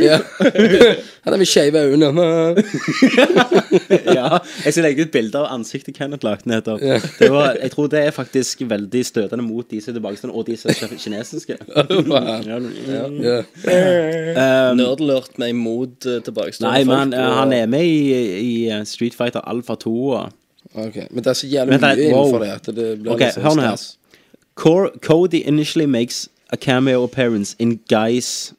ja. 0.00 0.16
Han 1.26 1.34
er 1.36 1.40
med 1.42 1.48
skeive 1.50 1.82
øyne. 1.90 2.08
ja, 4.16 4.28
jeg 4.64 4.72
skal 4.74 4.84
legge 4.86 5.04
ut 5.06 5.10
bilder 5.14 5.40
av 5.44 5.50
ansiktet 5.58 5.96
Kenneth 5.98 6.24
lagde 6.24 6.48
nettopp. 6.50 6.80
Ja. 6.84 6.96
Det 7.18 7.28
var, 7.32 7.56
jeg 7.60 7.70
tror 7.74 7.86
det 7.92 8.00
er 8.06 8.12
faktisk 8.16 8.62
veldig 8.70 9.02
støtende 9.08 9.44
mot 9.44 9.68
de 9.70 9.80
som 9.84 9.92
er 9.92 9.96
tilbakestående, 9.98 10.36
og 10.40 10.46
de 10.48 10.56
som 10.60 10.68
er 10.72 10.76
kinesiske. 11.04 11.54
Ja, 11.64 11.70
Ja. 13.24 13.38
Um, 14.70 14.76
Nerdlurt 14.78 15.36
med 15.40 15.48
imot 15.52 16.06
uh, 16.08 16.18
tilbakestående 16.24 16.72
Nei, 16.72 16.82
men 16.88 17.12
folk, 17.12 17.20
eh, 17.20 17.26
og- 17.28 17.36
han 17.42 17.52
er 17.56 17.66
med 17.70 17.84
i, 17.84 17.86
i 18.40 18.68
eh, 18.72 18.82
Street 18.88 19.14
Fighter 19.16 19.42
Alpha 19.48 19.74
2. 19.84 19.92
Og... 20.16 20.24
Ok, 20.74 20.96
Men 21.10 21.24
det 21.24 21.26
er 21.26 21.32
så 21.38 21.46
jævlig 21.46 21.80
mye 21.80 21.96
innenfor 21.96 22.38
wow. 22.38 22.42
det 22.42 22.50
at 22.50 22.66
det 22.66 22.86
blir 23.00 23.12
Ok, 23.12 23.20
litt 23.20 23.34
sånn. 23.34 23.98
Cor 24.54 24.90
Cody 25.02 25.42
initially 25.46 25.86
makes 25.86 26.28
a 26.50 26.56
cameo 26.56 27.02
appearance 27.04 27.56
in 27.58 27.80
Guy's 27.90 28.52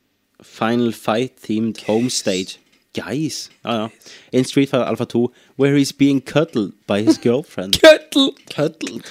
final 0.44 0.92
fight-themed 0.92 1.84
home 1.88 2.10
stage. 2.10 2.60
Guys, 2.94 3.50
ja, 3.66 3.82
ja. 3.82 3.88
In 4.32 4.46
Street 4.46 4.70
Fighter 4.70 4.86
Alpha 4.86 5.06
2, 5.06 5.32
where 5.58 5.76
he's 5.76 5.92
being 5.92 6.22
cuddled 6.22 6.74
by 6.88 7.02
his 7.02 7.18
girlfriend. 7.18 7.80
cuddled! 7.84 8.36
Cuddled. 8.50 9.04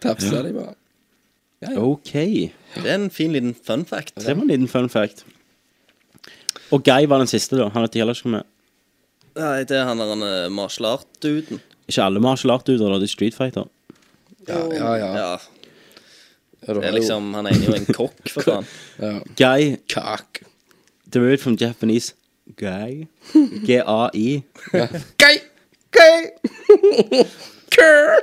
Tapsa 0.00 0.42
de 0.42 0.52
bare. 0.52 0.74
Ok, 1.76 2.12
Det 2.12 2.90
er 2.90 2.94
en 2.94 3.10
fin 3.10 3.32
liten 3.32 3.54
fun 3.66 3.84
fact. 3.86 4.12
det 4.16 4.36
var 4.36 4.42
en 4.42 4.48
liten 4.48 4.68
fun 4.68 4.88
fact. 4.88 5.24
Og 6.70 6.84
Guy 6.84 7.06
var 7.08 7.18
den 7.18 7.26
siste, 7.26 7.56
da. 7.56 7.68
Han 7.68 7.82
hadde 7.82 7.98
heller 7.98 8.14
ikke 8.14 8.28
med. 8.28 8.42
Nei, 9.36 9.64
det 9.64 9.76
er 9.76 9.84
han 9.84 9.98
der 9.98 10.08
han, 10.14 10.22
eh, 10.22 10.50
martial 10.52 10.86
art-duden. 10.86 11.60
Ikke 11.88 12.02
alle 12.02 12.20
martial 12.20 12.54
art-duder, 12.54 12.88
da. 12.88 13.00
Det 13.02 13.08
er 13.08 13.12
Street 13.12 13.36
Fighter. 13.36 13.68
Ja, 14.48 14.60
ja, 14.72 14.94
ja. 14.96 15.36
Det 16.64 16.84
er 16.84 16.94
liksom 16.96 17.34
Han 17.34 17.46
ene 17.46 17.60
er 17.60 17.68
jo 17.68 17.76
en 17.76 17.88
kokk, 17.92 18.28
for 18.32 18.46
faen. 18.46 18.68
ja. 19.04 19.18
Guy, 19.36 19.76
Kak. 19.88 20.42
derived 21.12 21.40
from 21.40 21.56
Japanese 21.60 22.14
Guy. 22.56 23.06
G-A-I. 23.66 24.42
Guy! 24.72 25.36
Guy! 25.92 26.20
Kerr! 27.70 28.20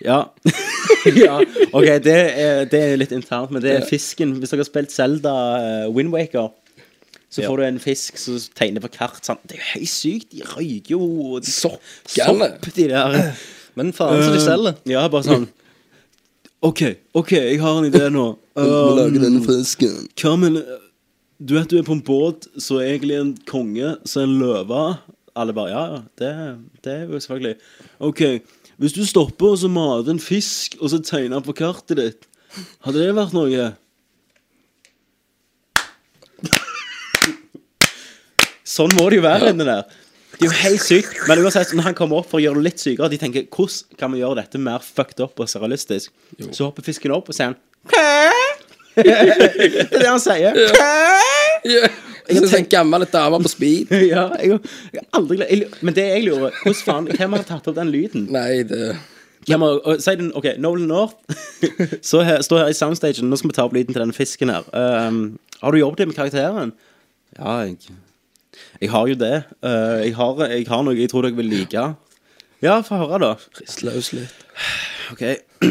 Ja. 0.00 0.24
ja. 1.24 1.40
OK, 1.72 1.84
det 2.04 2.16
er, 2.16 2.64
det 2.70 2.80
er 2.80 2.96
litt 3.00 3.12
internt, 3.12 3.52
men 3.52 3.62
det 3.62 3.74
er 3.76 3.86
fisken. 3.88 4.38
Hvis 4.40 4.52
dere 4.52 4.64
har 4.64 4.68
spilt 4.68 4.94
Zelda 4.94 5.34
uh, 5.60 5.90
Windwaker, 5.92 6.48
så 7.30 7.44
får 7.46 7.56
du 7.60 7.64
en 7.68 7.78
fisk 7.82 8.18
som 8.18 8.36
tegner 8.58 8.82
på 8.82 8.90
kart. 8.96 9.20
Sant? 9.24 9.40
Det 9.46 9.56
er 9.56 9.62
jo 9.62 9.68
helt 9.76 9.92
sykt. 9.92 10.30
De 10.34 10.42
røyker 10.42 10.90
jo 10.96 11.38
de- 11.38 11.50
sopp, 11.50 11.80
Sopp, 12.10 12.66
de 12.74 12.88
der. 12.90 13.32
Men 13.78 13.92
faen 13.94 14.18
så 14.24 14.32
de 14.34 14.40
Eh, 14.40 14.44
selger. 14.48 14.74
Ja, 14.90 15.06
bare 15.08 15.24
sånn 15.28 15.48
OK, 16.60 16.82
OK, 17.16 17.30
jeg 17.38 17.60
har 17.62 17.78
en 17.78 17.86
idé 17.88 18.10
nå. 18.12 18.24
Um, 18.58 19.40
fisken. 19.46 20.08
Hva 20.20 20.34
med 20.36 20.58
Du 21.40 21.54
vet 21.56 21.70
du 21.70 21.78
er 21.78 21.86
på 21.86 21.94
en 21.96 22.02
båt 22.04 22.50
så 22.60 22.82
er 22.82 22.90
egentlig 22.98 23.16
en 23.16 23.30
konge 23.48 23.94
så 24.04 24.20
er 24.20 24.26
en 24.28 24.34
løve. 24.42 24.80
Alle 25.38 25.54
bare 25.56 25.70
Ja, 25.72 25.84
ja, 25.94 26.00
det, 26.20 26.32
det 26.84 26.92
er 26.92 27.06
jo 27.06 27.20
selvfølgelig. 27.22 27.54
OK, 28.10 28.20
hvis 28.82 28.92
du 28.98 29.04
stopper 29.08 29.54
og 29.54 29.58
så 29.62 29.70
mater 29.72 30.10
en 30.12 30.20
fisk, 30.20 30.76
og 30.82 30.90
så 30.92 30.98
tegner 31.04 31.40
på 31.44 31.54
kartet 31.56 31.96
ditt, 31.96 32.26
hadde 32.84 32.98
det 33.06 33.14
vært 33.16 33.32
noe? 33.36 33.70
Sånn 38.70 38.94
må 38.98 39.08
det 39.10 39.18
jo 39.18 39.26
være 39.26 39.50
inni 39.50 39.66
der. 39.66 39.88
Det 40.40 40.46
er 40.46 40.46
jo 40.46 40.58
helt 40.62 40.84
sykt. 40.84 41.16
Men 41.28 41.42
uansett, 41.42 41.72
når 41.76 41.90
han 41.90 41.96
kommer 41.98 42.20
opp 42.22 42.28
for 42.30 42.38
å 42.38 42.44
gjøre 42.44 42.60
det 42.60 42.68
litt 42.68 42.82
sykere, 42.82 43.10
de 43.12 43.18
tenker 43.20 43.48
hvordan 43.50 43.98
kan 43.98 44.12
vi 44.14 44.22
gjøre 44.22 44.38
dette 44.38 44.60
mer 44.62 44.84
fucked 44.84 45.20
up 45.24 45.42
og 45.42 45.50
serialistisk? 45.50 46.12
Så 46.48 46.68
hopper 46.68 46.86
fisken 46.86 47.12
opp 47.16 47.28
og 47.28 47.36
sier 47.36 47.50
han 47.50 47.58
Det 48.94 49.10
er 49.10 49.90
det 49.90 50.06
han 50.06 50.22
sier. 50.22 50.56
Ja. 50.56 51.88
Jeg 52.30 52.44
tenker 52.46 52.58
en 52.60 52.68
gammel 52.72 53.06
dame 53.10 53.40
på 53.42 53.50
speed. 53.52 53.90
Ja, 54.12 54.28
jeg, 54.40 54.60
jeg 54.94 55.06
aldri 55.16 55.40
jeg, 55.42 55.70
Men 55.84 55.96
det 55.96 56.06
jeg 56.06 56.26
lurer 56.28 56.54
Hvordan 56.62 56.82
faen, 56.86 57.08
Hvem 57.18 57.36
har 57.36 57.46
tatt 57.48 57.68
opp 57.68 57.76
den 57.76 57.90
lyden? 57.92 58.28
Nei, 58.32 58.62
det 58.68 58.94
Hvem 59.48 59.64
har, 59.64 59.80
si 60.04 60.14
den, 60.20 60.30
ok, 60.36 60.52
Nolan 60.62 60.88
North 60.88 61.16
Så 62.10 62.22
her, 62.24 62.44
står 62.46 62.64
her 62.64 62.72
i 62.72 62.76
soundstagen 62.76 63.28
Nå 63.28 63.40
skal 63.40 63.52
vi 63.52 63.56
ta 63.58 63.66
opp 63.66 63.76
lyden 63.76 63.92
til 63.92 64.04
denne 64.04 64.16
fisken 64.16 64.52
her 64.52 64.68
um, 64.72 65.24
Har 65.60 65.74
du 65.74 65.80
jobbet 65.80 66.08
med 66.08 66.16
karakteren? 66.16 66.72
Ja, 67.36 67.58
jeg 67.66 67.98
Jeg 68.80 68.90
har 68.92 69.06
jo 69.10 69.14
det 69.20 69.34
uh, 69.64 69.98
jeg, 70.04 70.14
har, 70.16 70.44
jeg 70.50 70.66
har 70.68 70.82
noe 70.86 70.96
jeg 70.96 71.10
tror 71.12 71.22
dere 71.26 71.36
vil 71.38 71.50
like 71.52 71.82
Ja, 72.62 72.80
få 72.84 72.98
høre 73.00 73.18
da 73.22 73.32
Rist 73.60 73.82
løs 73.86 74.12
litt. 74.16 74.34
Ok 75.12 75.22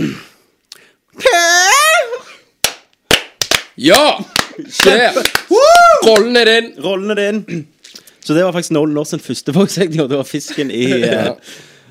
Ja! 3.80 4.20
Skjer! 4.70 5.16
Rollen 6.04 6.36
er 6.40 6.50
din. 6.50 6.66
Rollen 6.84 7.12
er 7.14 7.20
din 7.20 7.68
Så 8.20 8.34
det 8.36 8.44
var 8.44 8.52
faktisk 8.56 8.74
Nolan 8.76 8.94
North 8.98 9.14
sin 9.14 9.22
første 9.24 9.54
og 10.04 10.10
Det 10.12 10.18
var 10.20 10.28
fisken 10.28 10.72
i 10.72 10.84
uh, 11.08 11.32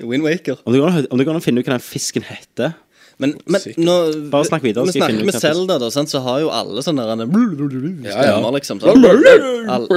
Windwaker. 0.05 0.59
om, 0.63 0.71
det 0.73 0.79
går 0.79 0.87
an, 0.91 0.99
å- 1.01 1.07
om 1.11 1.17
det 1.19 1.25
går 1.27 1.33
an 1.35 1.41
å 1.41 1.43
finne 1.43 1.59
ut 1.63 1.67
hva 1.67 1.75
den 1.75 1.83
fisken 1.83 2.23
heter 2.27 2.75
Men, 3.19 3.33
men 3.51 3.63
nå 3.83 3.95
Bare 4.31 4.47
snakk 4.47 4.63
videre, 4.63 4.85
Vi 4.87 4.95
snakker 4.95 5.25
med 5.27 5.35
Selda, 5.35 5.49
Zelda, 5.51 5.75
da, 5.83 5.89
sant? 5.91 6.11
så 6.11 6.21
har 6.23 6.37
jo 6.39 6.51
alle 6.55 6.83
sånne 6.85 7.03
der 7.03 7.25
Ja, 7.25 8.13
ja. 8.15 8.21
stemmer, 8.29 8.53
liksom. 8.55 8.79
Sånn. 8.79 9.07
All, 9.69 9.87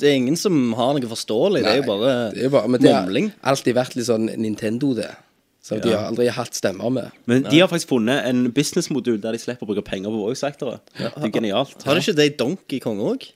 det 0.00 0.08
er 0.08 0.16
ingen 0.16 0.38
som 0.40 0.56
har 0.78 0.94
noe 0.96 1.10
forståelig. 1.10 1.60
Det 1.66 1.74
er 1.74 1.82
jo 1.82 1.88
bare 1.90 2.14
Det 2.32 2.46
er 2.48 2.54
bare, 2.54 2.72
men 2.72 2.80
det 2.80 2.94
har 2.94 3.12
alltid 3.52 3.76
vært 3.76 3.98
litt 3.98 4.08
sånn 4.08 4.30
Nintendo, 4.40 4.94
det. 4.96 5.10
Som 5.62 5.78
de 5.84 5.92
har 5.94 6.08
aldri 6.08 6.26
hatt 6.32 6.56
stemmer 6.58 6.90
med. 6.90 7.12
Men 7.30 7.44
de 7.46 7.60
har 7.60 7.68
faktisk 7.70 7.92
funnet 7.92 8.24
en 8.26 8.48
businessmodul 8.56 9.20
der 9.22 9.36
de 9.36 9.42
slipper 9.44 9.68
å 9.68 9.70
bruke 9.70 9.84
penger 9.86 10.10
på 10.10 10.24
voice 10.24 10.42
actere. 10.48 10.80
Det 10.96 11.12
er 11.12 11.36
genialt. 11.36 11.76
Har 11.86 11.94
de 11.94 12.02
ikke 12.02 12.16
det 12.18 12.26
i 12.32 12.34
Donkey 12.40 12.80
Kong 12.82 13.04
òg? 13.04 13.28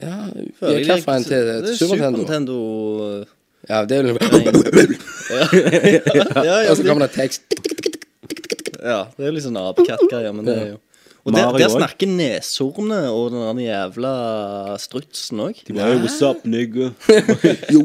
Ja, 0.00 0.30
vi 0.32 0.46
er 0.78 0.86
klar 0.86 1.02
for 1.04 1.18
en 1.18 1.26
til 1.26 1.74
Super 1.76 2.06
Nintendo? 2.14 2.22
Nintendo. 2.22 2.56
Ja, 3.68 3.82
det 3.84 3.98
er 3.98 4.08
jo 4.08 4.16
Ja, 6.40 6.62
ja, 6.64 6.70
Og 6.70 6.78
så 6.78 6.86
kommer 6.86 7.04
det 7.04 7.12
tekst. 7.18 7.44
Ja, 8.82 9.00
det 9.16 9.26
er 9.26 9.34
litt 9.36 9.44
sånn 9.46 9.58
apekattgreier, 9.60 10.32
men 10.36 10.44
det 10.48 10.56
er 10.58 10.68
jo 10.74 10.78
Og 11.26 11.34
der, 11.34 11.44
Mario 11.50 11.58
der 11.60 11.66
også. 11.68 11.76
snakker 11.82 12.08
neshornet 12.08 13.08
og 13.12 13.26
den 13.34 13.42
der 13.44 13.58
jævla 13.66 14.12
strutsen 14.80 15.42
òg. 15.44 15.58
De 15.68 15.74
bare, 15.76 15.98
what's 16.00 16.22
up, 16.24 16.46
nigga? 16.48 16.94
Yo, 17.74 17.82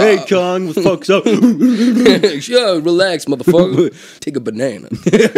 Hey, 0.00 0.18
Kong, 0.26 0.66
what 0.66 0.74
the 0.74 0.82
fuck's 0.82 1.10
up? 1.14 1.24
Yo, 2.50 2.80
relax, 2.80 3.26
motherfucker. 3.30 3.94
Take 4.18 4.36
a 4.36 4.40
banana. 4.40 4.88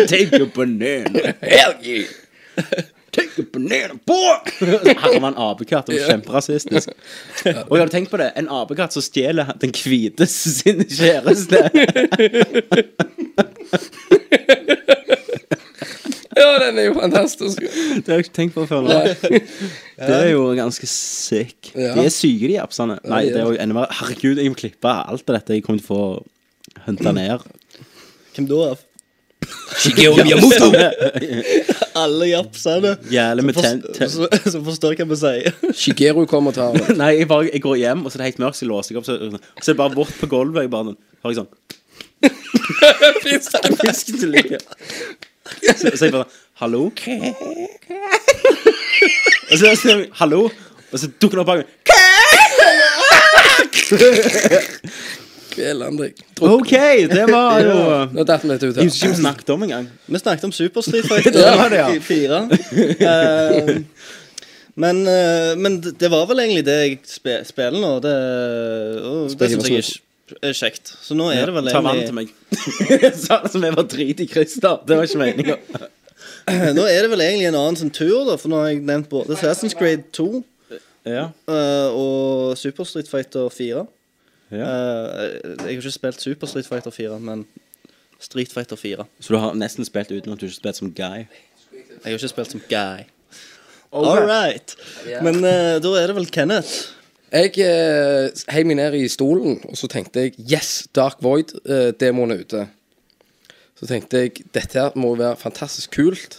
Take 0.08 0.32
a 0.40 0.46
banana. 0.46 1.34
Hell 1.42 1.74
yeah! 1.82 2.08
Take 3.16 3.40
a 3.40 3.46
banana, 3.54 3.96
boy! 4.06 4.36
Her 4.60 5.16
var 5.20 5.30
en 5.32 5.38
apekatt. 5.46 5.88
Var 5.88 6.04
kjemperasistisk. 6.10 6.92
Og 6.92 7.72
jeg 7.76 7.80
hadde 7.82 7.92
tenkt 7.94 8.10
på 8.12 8.20
det. 8.20 8.30
En 8.36 8.48
apekatt 8.52 8.92
som 8.96 9.04
stjeler 9.04 9.54
den 9.62 9.72
hvite 9.76 10.28
sin 10.28 10.84
kjæreste. 10.84 11.62
Ja, 16.36 16.48
den 16.60 16.76
er 16.78 16.84
jo 16.90 16.94
fantastisk. 16.98 17.62
Det 17.62 18.04
har 18.10 18.18
jeg 18.18 18.26
ikke 18.26 18.34
tenkt 18.36 18.54
på 18.58 18.66
før. 18.68 18.82
nå. 18.84 18.96
Det 19.96 20.16
er 20.16 20.26
jo 20.34 20.42
ganske 20.58 20.88
sick. 20.90 21.70
De 21.72 21.86
er 22.04 22.10
syke, 22.12 22.50
de 22.50 22.58
appsene. 22.60 22.98
Nei, 23.08 23.22
det 23.32 23.40
er 23.40 23.46
jo 23.48 23.56
enda 23.62 23.78
verre. 23.78 23.96
Herregud, 24.02 24.42
jeg 24.42 24.52
må 24.52 24.58
klippe 24.58 24.92
alt 24.92 25.24
av 25.32 25.38
dette. 25.38 25.56
Jeg 25.56 25.64
kommer 25.64 25.80
til 25.80 25.88
å 25.88 25.94
få 25.94 26.82
hunta 26.90 27.14
ned. 27.16 27.46
Hvem 28.36 28.50
da? 28.50 28.74
Shigeru 29.80 30.16
Miyamoto. 30.24 30.68
Alle 31.98 32.28
japsene. 32.30 32.96
Jævlig 33.12 33.44
med 33.44 33.54
ten... 33.58 33.82
ten 33.96 34.10
Som 34.10 34.26
som 34.52 34.64
forstår 34.66 34.96
hva 34.98 35.06
vi 35.10 35.16
sier. 35.20 35.52
Shigeru 35.76 36.24
kommer 36.30 36.50
og 36.54 36.58
tar 36.58 36.70
det. 36.76 36.96
Nei, 37.00 37.12
jeg, 37.20 37.28
bare, 37.30 37.48
jeg 37.52 37.62
går 37.64 37.76
hjem, 37.82 38.04
og 38.04 38.12
så 38.12 38.18
er 38.18 38.20
det 38.24 38.30
helt 38.30 38.42
mørkt, 38.44 38.58
så 38.58 38.64
jeg 38.64 38.70
låser 38.72 38.94
jeg 38.94 39.00
opp, 39.02 39.08
så, 39.08 39.14
så 39.18 39.66
er 39.70 39.72
det 39.74 39.80
bare 39.82 39.96
vått 39.96 40.14
på 40.20 40.26
gulvet. 40.32 40.66
Jeg 40.66 40.72
bare 40.72 40.84
sånn, 40.90 41.00
hører 41.22 41.34
jeg 41.34 41.40
sånn 43.44 43.74
Fisken 43.82 44.16
til 44.22 44.30
lykke. 44.34 44.58
Så, 45.46 45.92
så 45.94 46.08
jeg 46.08 46.10
bare 46.10 46.26
Hallo? 46.58 46.80
Og 49.46 49.54
så 49.60 49.74
sier 49.78 49.92
jeg 49.92 50.08
hallo, 50.18 50.40
og 50.90 50.98
så 50.98 51.06
dukker 51.22 51.36
den 51.36 51.42
opp 51.44 51.50
bak 51.52 51.58
meg. 51.62 51.66
Kvelandrik. 55.56 56.20
OK, 56.44 56.74
det 57.10 57.24
var 57.30 57.64
jo 57.64 57.76
Nå 58.16 58.24
datt 58.28 58.44
vi 58.44 58.52
litt 58.52 58.64
ut 58.66 58.76
ikke 58.76 58.84
her. 58.84 59.14
vi 59.14 59.18
snakket 59.22 59.52
om 59.54 59.64
engang. 59.66 59.88
Vi 60.06 60.20
snakket 60.20 60.46
om 60.50 60.54
Super 60.54 60.84
Street 60.84 61.08
Fighter 61.08 61.36
Det 61.40 61.56
var 61.56 61.72
det, 61.72 61.82
ja. 61.82 61.90
i 61.94 62.00
fire. 62.04 62.44
Eh, 62.76 63.76
men, 64.76 65.06
uh, 65.08 65.56
men 65.56 65.80
det 65.80 66.08
var 66.12 66.26
vel 66.28 66.42
egentlig 66.44 66.66
det 66.66 66.76
jeg 66.76 66.98
spe, 67.08 67.38
spiller 67.48 67.80
nå. 67.80 67.94
Det, 68.04 68.16
uh, 69.00 69.22
det 69.32 69.48
syns 69.54 69.70
jeg 69.70 69.84
ikke 69.86 70.40
er 70.44 70.56
kjekt. 70.58 70.92
Så 71.00 71.16
nå 71.16 71.30
er 71.32 71.48
det 71.48 71.54
vel 71.56 71.70
egentlig 71.70 71.78
Ta 71.78 71.84
vann 71.86 72.02
til 72.04 72.16
meg. 72.18 72.34
Sa 73.24 73.40
det 73.46 73.54
som 73.54 73.64
jeg 73.64 73.76
var 73.78 73.88
drit 73.88 74.20
i 74.20 74.28
Christer. 74.28 74.82
Det 74.84 74.98
var 74.98 75.08
ikke 75.08 75.22
meninga. 75.22 75.56
Nå 76.76 76.84
er 76.84 77.06
det 77.06 77.10
vel 77.10 77.24
egentlig 77.24 77.48
en 77.48 77.58
annen 77.58 77.80
sånn 77.80 77.94
tur, 77.94 78.26
da. 78.28 78.36
For 78.36 78.52
nå 78.52 78.60
har 78.60 78.74
jeg 78.74 78.84
nevnt 78.84 79.08
både 79.10 79.38
Assassin's 79.38 79.76
Creed 79.78 80.10
2 80.16 80.28
Ja. 81.06 81.30
uh, 81.48 81.88
og 81.96 82.58
Super 82.60 82.84
Street 82.84 83.08
Fighter 83.08 83.48
4. 83.48 83.86
Eh, 84.52 84.58
jeg 84.58 85.60
har 85.60 85.72
ikke 85.74 85.90
spilt 85.94 86.22
Super 86.22 86.46
Street 86.46 86.66
Fighter 86.68 86.90
4, 86.94 87.18
men 87.20 87.46
Street 88.20 88.52
Fighter 88.52 88.76
4. 88.76 89.04
Så 89.20 89.34
du 89.34 89.38
har 89.42 89.54
nesten 89.58 89.84
spilt 89.84 90.12
uten 90.12 90.32
at 90.32 90.40
du 90.40 90.46
ikke 90.46 90.54
har 90.54 90.60
spilt 90.60 90.76
som 90.80 90.92
guy? 90.94 91.26
Jeg 91.72 92.04
har 92.04 92.18
ikke 92.18 92.28
spilt 92.28 92.54
som 92.54 92.62
guy. 92.70 93.06
All 93.92 94.26
right. 94.28 94.76
Men 95.22 95.36
uh, 95.44 95.76
da 95.82 95.92
er 95.98 96.10
det 96.10 96.16
vel 96.16 96.30
Kenneth. 96.30 96.92
Jeg 97.32 97.58
eh, 97.58 98.30
heiv 98.54 98.66
meg 98.70 98.76
ned 98.78 98.94
i 98.94 99.08
stolen, 99.10 99.58
og 99.66 99.76
så 99.76 99.88
tenkte 99.90 100.22
jeg 100.22 100.36
Yes, 100.38 100.86
Dark 100.94 101.18
Void-demoen 101.26 102.32
er 102.32 102.42
ute. 102.44 102.66
Så 103.76 103.88
tenkte 103.90 104.22
jeg 104.22 104.44
dette 104.54 104.78
her 104.78 104.94
må 104.96 105.10
være 105.18 105.36
fantastisk 105.36 105.96
kult. 105.98 106.38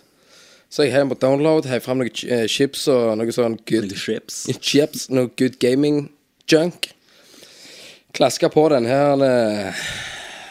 Så 0.70 0.84
jeg 0.84 0.94
heiv 0.96 1.06
den 1.06 1.12
på 1.12 1.20
download, 1.22 1.68
heiv 1.70 1.84
fram 1.84 2.00
noen 2.02 2.12
eh, 2.32 2.48
chips 2.52 2.88
og 2.92 3.18
noe 3.20 3.36
sånn 3.36 3.60
good 3.68 3.92
Chips. 4.00 4.46
chips, 4.64 5.10
noe 5.12 5.30
good 5.40 5.60
gaming 5.60 6.08
junk. 6.52 6.90
Klaska 8.18 8.50
på 8.50 8.64
den 8.74 8.86
her 8.90 9.22
eh, 9.24 9.74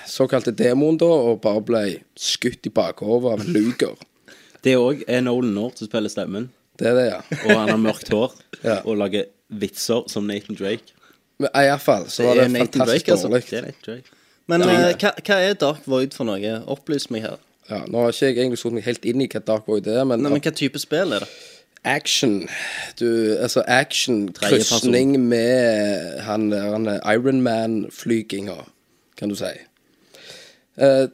såkalte 0.07 0.53
demoen, 0.55 0.99
da, 1.01 1.09
og 1.11 1.41
bare 1.43 1.63
ble 1.67 1.81
skutt 2.19 2.67
i 2.69 2.73
bakhodet 2.75 3.33
av 3.33 3.43
en 3.43 3.53
luger. 3.57 3.97
Det 4.63 4.77
òg 4.79 5.03
er 5.11 5.25
Nolan 5.27 5.55
North 5.57 5.81
som 5.83 5.89
spiller 5.91 6.11
stemmen. 6.13 6.49
Det 6.79 6.91
er 6.91 6.95
det, 6.99 7.07
ja. 7.09 7.19
Og 7.47 7.51
han 7.57 7.73
har 7.73 7.81
mørkt 7.81 8.11
hår 8.13 8.35
Ja. 8.63 8.79
og 8.85 8.97
lager 9.01 9.27
vitser 9.51 10.07
som 10.13 10.27
Nathan 10.29 10.57
Drake. 10.59 10.93
Men 11.39 11.51
i 11.53 11.67
hvert 11.69 11.83
fall 11.85 12.07
så 12.11 12.25
var 12.29 12.35
Det 12.35 12.43
det, 12.43 12.45
er 12.47 12.53
Nathan 12.55 12.67
fantastisk 12.81 13.07
dårlig. 13.07 13.13
altså. 13.13 13.29
dårlig. 13.29 13.51
Det 13.51 13.59
er 13.59 13.67
Nathan 13.67 13.87
Drake. 13.87 14.17
Men 14.47 14.63
eh, 14.63 14.95
hva, 15.03 15.13
hva 15.27 15.41
er 15.43 15.55
Dark 15.59 15.87
Void 15.91 16.15
for 16.15 16.25
noe? 16.29 16.55
Opplys 16.71 17.11
meg 17.11 17.23
her. 17.27 17.37
Ja, 17.71 17.81
nå 17.91 17.99
har 18.05 18.13
ikke 18.15 18.29
jeg 18.31 18.39
egentlig 18.39 18.59
satt 18.63 18.73
meg 18.77 18.85
helt 18.87 19.05
inn 19.11 19.21
i 19.25 19.27
hva 19.33 19.41
Dark 19.43 19.67
Void 19.67 19.89
er, 19.91 20.05
men, 20.07 20.23
Nei, 20.23 20.31
men 20.37 20.41
hva 20.45 20.53
type 20.55 20.79
spill 20.79 21.17
er 21.19 21.25
det? 21.27 21.31
Action 21.87 22.49
Du, 22.99 23.07
altså 23.41 23.63
action, 23.67 24.27
krysning 24.37 25.17
med 25.29 26.21
han 26.27 26.51
han 26.53 26.91
Ironman-flyginga, 27.01 28.59
kan 29.17 29.33
du 29.33 29.39
si. 29.39 29.55
Uh, 30.77 31.07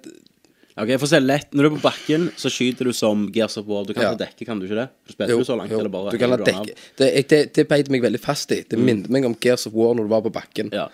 Ok, 0.73 0.89
for 0.97 1.05
å 1.05 1.11
se 1.11 1.19
lett 1.21 1.51
Når 1.53 1.67
du 1.67 1.69
er 1.69 1.75
på 1.75 1.83
bakken, 1.85 2.23
så 2.41 2.49
skyter 2.53 2.89
du 2.89 2.95
som 2.97 3.27
Gears 3.33 3.59
of 3.61 3.67
War. 3.69 3.85
Du 3.85 3.93
kan 3.93 4.07
Ja. 4.07 4.13
ha 4.15 4.17
dekke, 4.17 4.47
kan 4.49 4.59
du 4.59 4.65
ikke 4.67 4.79
det? 4.81 4.89
Du 5.07 5.13
spiller 5.13 5.35
jo 5.37 5.45
så 5.45 5.57
langt, 5.59 5.73
eller 5.73 5.93
bare 5.93 6.11
du 6.11 6.19
kan 6.19 6.31
ha 6.31 6.37
dekke 6.39 6.75
Det, 6.97 7.29
det, 7.29 7.41
det 7.55 7.69
beit 7.69 7.91
meg 7.91 8.01
veldig 8.03 8.21
fast 8.21 8.51
i. 8.53 8.63
Det 8.65 8.79
minnet 8.79 9.11
meg 9.13 9.27
om 9.29 9.37
Gears 9.39 9.67
of 9.67 9.75
War 9.75 9.95
når 9.95 10.09
du 10.09 10.09
var 10.09 10.23
på 10.23 10.33
bakken. 10.33 10.73
Ja. 10.73 10.89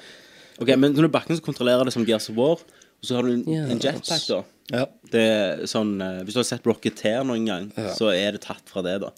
Ok, 0.58 0.74
Men 0.76 0.92
når 0.92 1.02
du 1.02 1.04
er 1.04 1.12
på 1.12 1.18
bakken, 1.20 1.36
så 1.38 1.42
kontrollerer 1.42 1.84
det 1.84 1.92
som 1.94 2.04
Gears 2.04 2.28
of 2.28 2.36
War. 2.36 2.58
Og 2.58 3.06
så 3.06 3.14
har 3.14 3.22
du 3.22 3.34
en, 3.34 3.44
en 3.70 3.78
jetpack, 3.78 4.26
da. 4.26 4.42
Ja. 4.72 4.86
Det 5.08 5.20
er 5.22 5.66
sånn 5.70 6.00
eh, 6.02 6.24
Hvis 6.24 6.34
du 6.34 6.40
har 6.42 6.44
sett 6.44 6.66
Rocketeer 6.66 7.22
noen 7.24 7.46
gang, 7.46 7.70
så 7.94 8.10
er 8.12 8.32
det 8.34 8.42
tatt 8.42 8.66
fra 8.66 8.82
det, 8.82 8.98
da. 9.00 9.12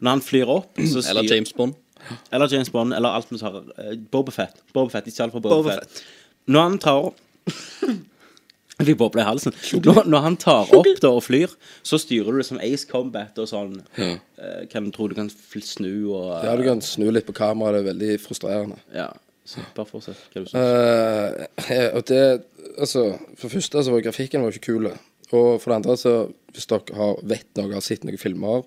Når 0.00 0.10
han 0.16 0.24
flyr 0.24 0.52
opp, 0.52 0.76
så 0.78 1.02
styr- 1.02 1.10
Eller 1.14 1.34
James 1.34 1.52
Bond? 1.56 1.74
Eller 2.32 2.52
James 2.52 2.70
Bond, 2.70 2.94
eller 2.94 3.16
alt 3.16 3.30
vi 3.32 3.38
tar 3.40 3.56
uh, 3.56 3.94
Bobafett. 4.12 4.60
Bobafett, 4.74 5.08
ikke 5.10 5.26
alt 5.26 5.32
Boba 5.32 5.48
Bobafett. 5.56 6.02
Når 6.46 6.68
han 6.68 6.78
tar 6.82 7.08
Jeg 8.76 8.90
fikk 8.90 8.98
boble 9.00 9.22
i 9.22 9.24
halsen. 9.24 9.54
Når, 9.80 10.02
når 10.04 10.20
han 10.20 10.34
tar 10.36 10.68
opp 10.76 10.88
da 11.00 11.08
og 11.16 11.22
flyr, 11.24 11.52
så 11.86 11.96
styrer 11.96 12.34
du 12.34 12.42
det 12.42 12.44
som 12.44 12.58
Ace 12.60 12.84
Combat 12.90 13.38
og 13.40 13.48
sånn. 13.48 13.78
Hvem 13.96 14.68
kan 14.68 14.90
du 14.92 14.98
du 15.08 15.14
kan 15.16 15.30
snu 15.32 16.12
og 16.12 16.44
Ja, 16.44 16.52
du 16.60 16.64
kan 16.66 16.82
snu 16.84 17.06
litt 17.08 17.24
på 17.24 17.32
kameraet. 17.38 17.78
Det 17.78 17.80
er 17.80 17.88
veldig 17.94 18.18
frustrerende. 18.20 18.76
Ja. 18.92 19.08
Så 19.48 19.62
bare 19.76 19.88
fortsett. 19.88 20.20
Hva 20.34 20.42
du 20.42 20.50
syns. 20.50 21.70
Eh, 21.70 21.88
og 21.94 22.04
det 22.10 22.22
Altså, 22.76 23.14
for 23.38 23.46
det 23.48 23.54
første 23.56 23.82
så 23.86 23.92
var 23.94 24.02
grafikken 24.04 24.42
var 24.44 24.52
ikke 24.52 24.74
kul. 24.74 24.90
Og 25.32 25.62
for 25.62 25.70
det 25.72 25.76
andre, 25.78 25.94
så 25.96 26.12
hvis 26.52 26.68
dere 26.68 26.96
har 26.98 27.14
vet 27.24 27.46
noe, 27.56 27.72
har 27.72 27.80
sett 27.84 28.04
noen 28.04 28.20
filmer 28.20 28.66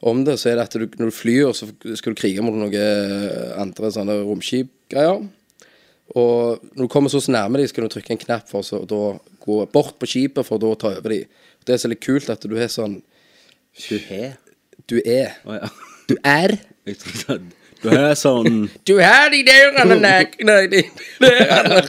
om 0.00 0.24
det, 0.26 0.38
så 0.40 0.50
er 0.50 0.58
det 0.58 0.66
at 0.66 0.76
du, 0.76 0.86
når 0.98 1.10
du 1.10 1.16
flyr, 1.16 1.52
så 1.56 1.68
skal 1.96 2.12
du 2.14 2.20
krige 2.20 2.42
mot 2.44 2.56
noen 2.58 2.74
andre 3.60 3.90
sånne 3.94 4.18
romskipgreier. 4.24 5.24
Og 6.14 6.60
når 6.74 6.84
du 6.84 6.90
kommer 6.92 7.12
så 7.12 7.22
nærme 7.32 7.58
dem, 7.58 7.68
skal 7.70 7.86
du 7.86 7.94
trykke 7.94 8.12
en 8.12 8.20
knapp 8.20 8.50
for 8.50 8.66
så, 8.66 8.82
å 8.84 9.16
gå 9.44 9.58
bort 9.72 9.96
på 10.00 10.08
skipet 10.10 10.46
for 10.46 10.58
å 10.58 10.62
da 10.62 10.74
ta 10.80 10.92
over 10.98 11.14
dem. 11.14 11.28
Det 11.64 11.74
er 11.74 11.80
så 11.80 11.88
litt 11.88 12.04
kult 12.04 12.28
at 12.32 12.44
du 12.44 12.56
er 12.60 12.68
sånn 12.68 12.98
Du 13.88 13.96
har 14.10 14.34
Du 14.90 14.98
er. 15.00 15.38
Oh, 15.48 15.56
ja. 15.56 15.70
Du 16.10 16.18
er. 16.28 16.58
Du 16.84 17.88
har 17.88 18.12
sånn 18.18 18.66
Du 18.88 18.98
har 19.00 19.30
de 19.32 19.40
dørene 19.46 19.96
nakne 20.02 20.58
de 20.72 20.82
dørene. 21.24 21.80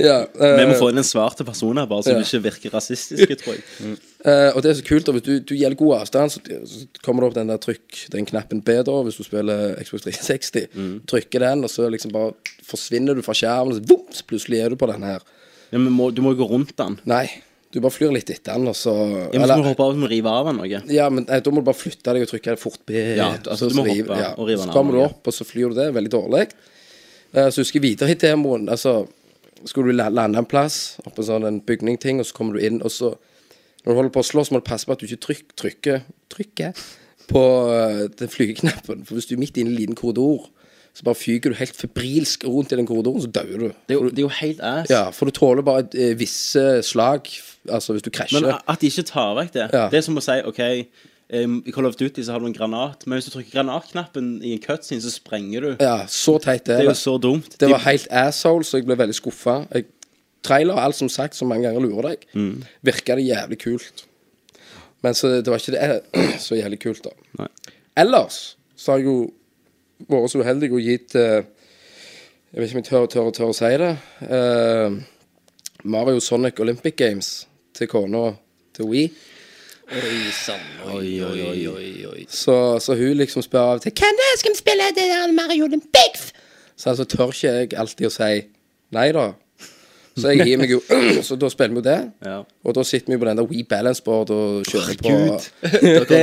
Ja, 0.00 0.22
uh, 0.24 0.54
Vi 0.56 0.66
må 0.70 0.78
få 0.80 0.90
inn 0.92 1.02
en 1.02 1.06
svarte 1.06 1.44
person 1.44 1.76
her, 1.76 1.88
bare 1.90 2.06
så 2.06 2.14
Ja. 2.16 2.22
du 2.22 2.24
ikke 2.24 2.44
virker 2.48 2.76
rasistisk, 2.78 3.36
tror 3.42 3.58
jeg. 3.58 3.98
Eh, 4.26 4.50
og 4.56 4.62
det 4.64 4.72
er 4.72 4.78
så 4.80 4.82
kult, 4.88 5.06
hvis 5.14 5.22
du, 5.22 5.32
du 5.46 5.52
gjelder 5.54 5.78
god 5.78 6.00
avstand, 6.00 6.32
så, 6.34 6.40
så 6.66 6.84
kommer 7.06 7.22
det 7.22 7.28
opp 7.30 7.36
den 7.36 7.50
der 7.52 7.60
trykk, 7.62 7.98
den 8.10 8.26
knappen 8.26 8.62
B, 8.66 8.74
da, 8.82 8.94
hvis 9.06 9.20
du 9.20 9.22
spiller 9.26 9.76
Xbox 9.86 10.02
360. 10.08 10.70
Trykker 11.12 11.44
den, 11.46 11.62
og 11.66 11.70
så 11.70 11.86
liksom 11.92 12.14
bare 12.14 12.32
forsvinner 12.66 13.14
du 13.14 13.22
fra 13.22 13.36
skjermen, 13.38 13.70
og 13.70 13.78
så, 13.78 13.84
boom, 13.86 14.06
så 14.16 14.26
plutselig 14.26 14.64
er 14.64 14.74
du 14.74 14.80
på 14.80 14.88
den 14.90 15.04
her. 15.06 15.22
Ja, 15.70 15.78
men 15.78 15.92
må, 15.94 16.08
du 16.14 16.22
må 16.26 16.32
jo 16.34 16.40
gå 16.42 16.48
rundt 16.56 16.74
den. 16.78 16.96
Nei, 17.06 17.26
du 17.74 17.78
bare 17.84 17.94
flyr 17.94 18.12
litt 18.14 18.30
etter 18.34 18.56
den, 18.58 18.66
og 18.70 18.74
så 18.78 18.94
Ja, 18.96 19.38
men 19.38 19.46
så 19.50 19.58
må 19.60 19.66
du 19.66 19.70
hoppe 19.70 19.86
av 19.86 20.02
og 20.06 20.10
rive 20.10 20.32
av 20.32 20.50
den 20.50 20.58
noe. 20.62 20.80
ja, 20.96 21.06
men 21.12 21.26
nei, 21.28 21.38
da 21.44 21.52
må 21.54 21.62
du 21.62 21.66
bare 21.68 21.78
flytte 21.78 22.14
deg 22.16 22.26
og 22.26 22.30
trykke 22.32 22.56
fort 22.58 22.82
B. 22.88 22.96
Ja, 23.18 23.28
altså, 23.36 23.68
så 23.68 23.70
du 23.74 23.78
må 23.78 23.86
rive- 23.86 24.10
hoppe 24.16 24.40
og 24.42 24.48
rive 24.50 24.64
den 24.64 24.70
Så 24.72 24.74
kommer 24.74 24.96
du 24.98 25.02
opp, 25.04 25.22
og 25.30 25.34
så 25.38 25.46
flyr 25.46 25.70
du 25.74 25.78
det. 25.78 25.86
Veldig 25.94 26.12
dårlig. 26.14 26.44
Uh, 27.34 27.46
så 27.50 27.60
husker 27.62 27.78
jeg 27.78 27.86
videre 27.92 28.14
i 28.14 28.18
demoen, 28.26 28.66
altså 28.72 29.04
Skulle 29.66 29.90
du 29.90 29.98
lande 29.98 30.38
en 30.38 30.46
plass, 30.46 30.96
oppå 31.06 31.22
en 31.24 31.26
sånn 31.30 31.46
en 31.48 31.60
bygningting, 31.66 32.18
og 32.22 32.26
så 32.28 32.34
kommer 32.36 32.58
du 32.58 32.66
inn, 32.66 32.82
og 32.86 32.90
så 32.94 33.14
Når 33.86 33.92
du 33.92 33.98
holder 34.00 34.14
på 34.16 34.22
å 34.24 34.26
slå, 34.26 34.42
så 34.44 34.54
må 34.54 34.58
du 34.60 34.66
passe 34.66 34.88
på 34.88 34.96
at 34.96 35.00
du 35.00 35.06
ikke 35.06 35.22
tryk, 35.22 35.44
trykker 35.56 36.00
Trykker 36.32 36.74
på 37.30 37.42
eh, 37.70 38.04
den 38.18 38.30
flygeknappen. 38.30 39.06
For 39.06 39.14
hvis 39.16 39.26
du 39.30 39.36
er 39.36 39.40
midt 39.42 39.56
inne 39.58 39.70
i 39.70 39.74
en 39.74 39.80
liten 39.80 39.98
korridor, 39.98 40.48
så 40.96 41.04
bare 41.04 41.18
fyker 41.18 41.52
du 41.52 41.58
helt 41.58 41.76
febrilsk 41.76 42.46
rundt 42.48 42.72
i 42.72 42.78
den 42.78 42.86
korridoren, 42.88 43.20
så 43.22 43.28
dør 43.30 43.50
du. 43.50 43.66
Det 43.88 43.94
er, 43.94 43.98
jo, 43.98 44.10
det 44.10 44.22
er 44.22 44.24
jo 44.24 44.32
helt 44.38 44.62
ass. 44.64 44.90
Ja, 44.90 45.02
for 45.14 45.28
du 45.28 45.34
tåler 45.36 45.66
bare 45.66 45.84
et, 45.84 45.96
visse 46.18 46.62
slag, 46.86 47.28
altså 47.68 47.96
hvis 47.96 48.06
du 48.06 48.10
krasjer. 48.14 48.40
Men 48.40 48.56
at 48.56 48.80
de 48.80 48.88
ikke 48.90 49.04
tar 49.10 49.34
vekk 49.40 49.52
det 49.58 49.66
Ja. 49.74 49.88
Det 49.92 50.00
er 50.00 50.06
som 50.06 50.16
å 50.16 50.24
si 50.24 50.38
OK, 50.48 50.62
um, 51.36 51.58
i 51.66 51.74
Call 51.74 51.90
of 51.90 51.98
Duty 52.00 52.24
så 52.24 52.36
har 52.36 52.40
du 52.40 52.48
en 52.48 52.56
granat, 52.56 53.04
men 53.06 53.18
hvis 53.18 53.28
du 53.28 53.34
trykker 53.34 53.58
granatknappen 53.58 54.38
i 54.40 54.54
en 54.56 54.62
cutscene, 54.62 55.04
så 55.04 55.12
sprenger 55.12 55.66
du. 55.66 55.84
Ja, 55.84 55.98
så 56.08 56.38
teit 56.40 56.64
det 56.64 56.78
er. 56.78 56.86
Det 56.86 56.88
er 56.88 56.94
jo 56.94 57.00
så 57.02 57.18
dumt. 57.20 57.58
Det 57.60 57.70
var 57.74 57.84
helt 57.90 58.08
asshole, 58.24 58.64
så 58.64 58.80
jeg 58.80 58.88
ble 58.88 58.96
veldig 59.02 59.18
skuffa. 59.20 59.58
Trailer, 60.46 60.74
og 60.78 60.84
alt 60.84 60.96
som 60.98 61.08
sagt, 61.12 61.36
som 61.36 61.48
mange 61.50 61.66
ganger 61.68 61.82
lurer 61.84 62.10
deg, 62.12 62.26
Mm. 62.34 62.62
virka 62.86 63.16
det 63.18 63.26
jævlig 63.28 63.58
kult. 63.62 64.04
Men 65.04 65.14
så 65.14 65.28
det 65.36 65.46
var 65.52 65.60
ikke 65.60 65.74
det 65.76 66.20
så 66.46 66.56
jævlig 66.58 66.80
kult, 66.82 67.02
da. 67.04 67.10
Nei. 67.42 67.48
Ellers 67.96 68.56
så 68.76 68.92
har 68.92 68.98
jeg 69.02 69.06
jo 69.08 69.18
vært 70.08 70.30
så 70.32 70.40
uheldig 70.42 70.68
og 70.76 70.80
gitt 70.84 71.14
uh, 71.16 71.40
Jeg 72.52 72.60
vet 72.62 72.68
ikke 72.70 72.76
om 72.78 72.82
jeg 72.82 72.88
tør, 72.90 73.06
tør, 73.12 73.30
tør 73.36 73.50
å 73.52 73.56
si 73.56 73.70
det. 73.80 73.92
Uh, 74.28 74.98
Mario 75.84 76.20
Sonic 76.20 76.60
Olympic 76.60 76.96
Games 76.96 77.46
til 77.76 77.88
kona 77.90 78.30
til 78.76 78.88
Wii. 78.90 79.06
Oi 79.86 80.30
sann. 80.34 80.62
Oi, 80.90 81.20
oi, 81.22 81.40
oi, 81.46 81.66
oi, 81.70 81.90
oi. 82.10 82.22
Så, 82.32 82.54
så 82.82 82.96
hun 82.98 83.12
liksom 83.20 83.44
spør 83.44 83.60
av 83.62 83.78
og 83.78 83.84
til 83.84 83.94
Kan 83.94 84.18
jeg 84.18 84.40
skal 84.40 84.54
vi 84.56 84.58
spille 84.58 84.88
det 84.96 85.04
der 85.12 85.34
Mario 85.36 85.68
Olympics? 85.68 86.32
Så 86.76 86.90
altså 86.90 87.04
tør 87.08 87.30
ikke 87.32 87.52
jeg 87.54 87.76
alltid 87.78 88.08
å 88.08 88.12
si 88.16 88.30
nei, 88.96 89.06
da. 89.14 89.28
Så 90.16 90.30
jeg 90.32 90.46
gir 90.48 90.60
meg 90.62 90.70
jo 90.72 90.78
Så 91.26 91.36
da 91.36 91.48
spiller 91.52 91.74
vi 91.76 91.80
jo 91.82 91.86
det. 91.86 91.96
Ja. 92.24 92.38
Og 92.64 92.74
da 92.78 92.84
sitter 92.88 93.12
vi 93.12 93.18
på 93.20 93.26
den 93.28 93.36
der 93.40 93.48
Wii 93.50 93.66
Balance 93.68 94.02
Board 94.06 94.30
og 94.32 94.64
kjører 94.64 94.96
på 95.02 95.16
det. 96.12 96.22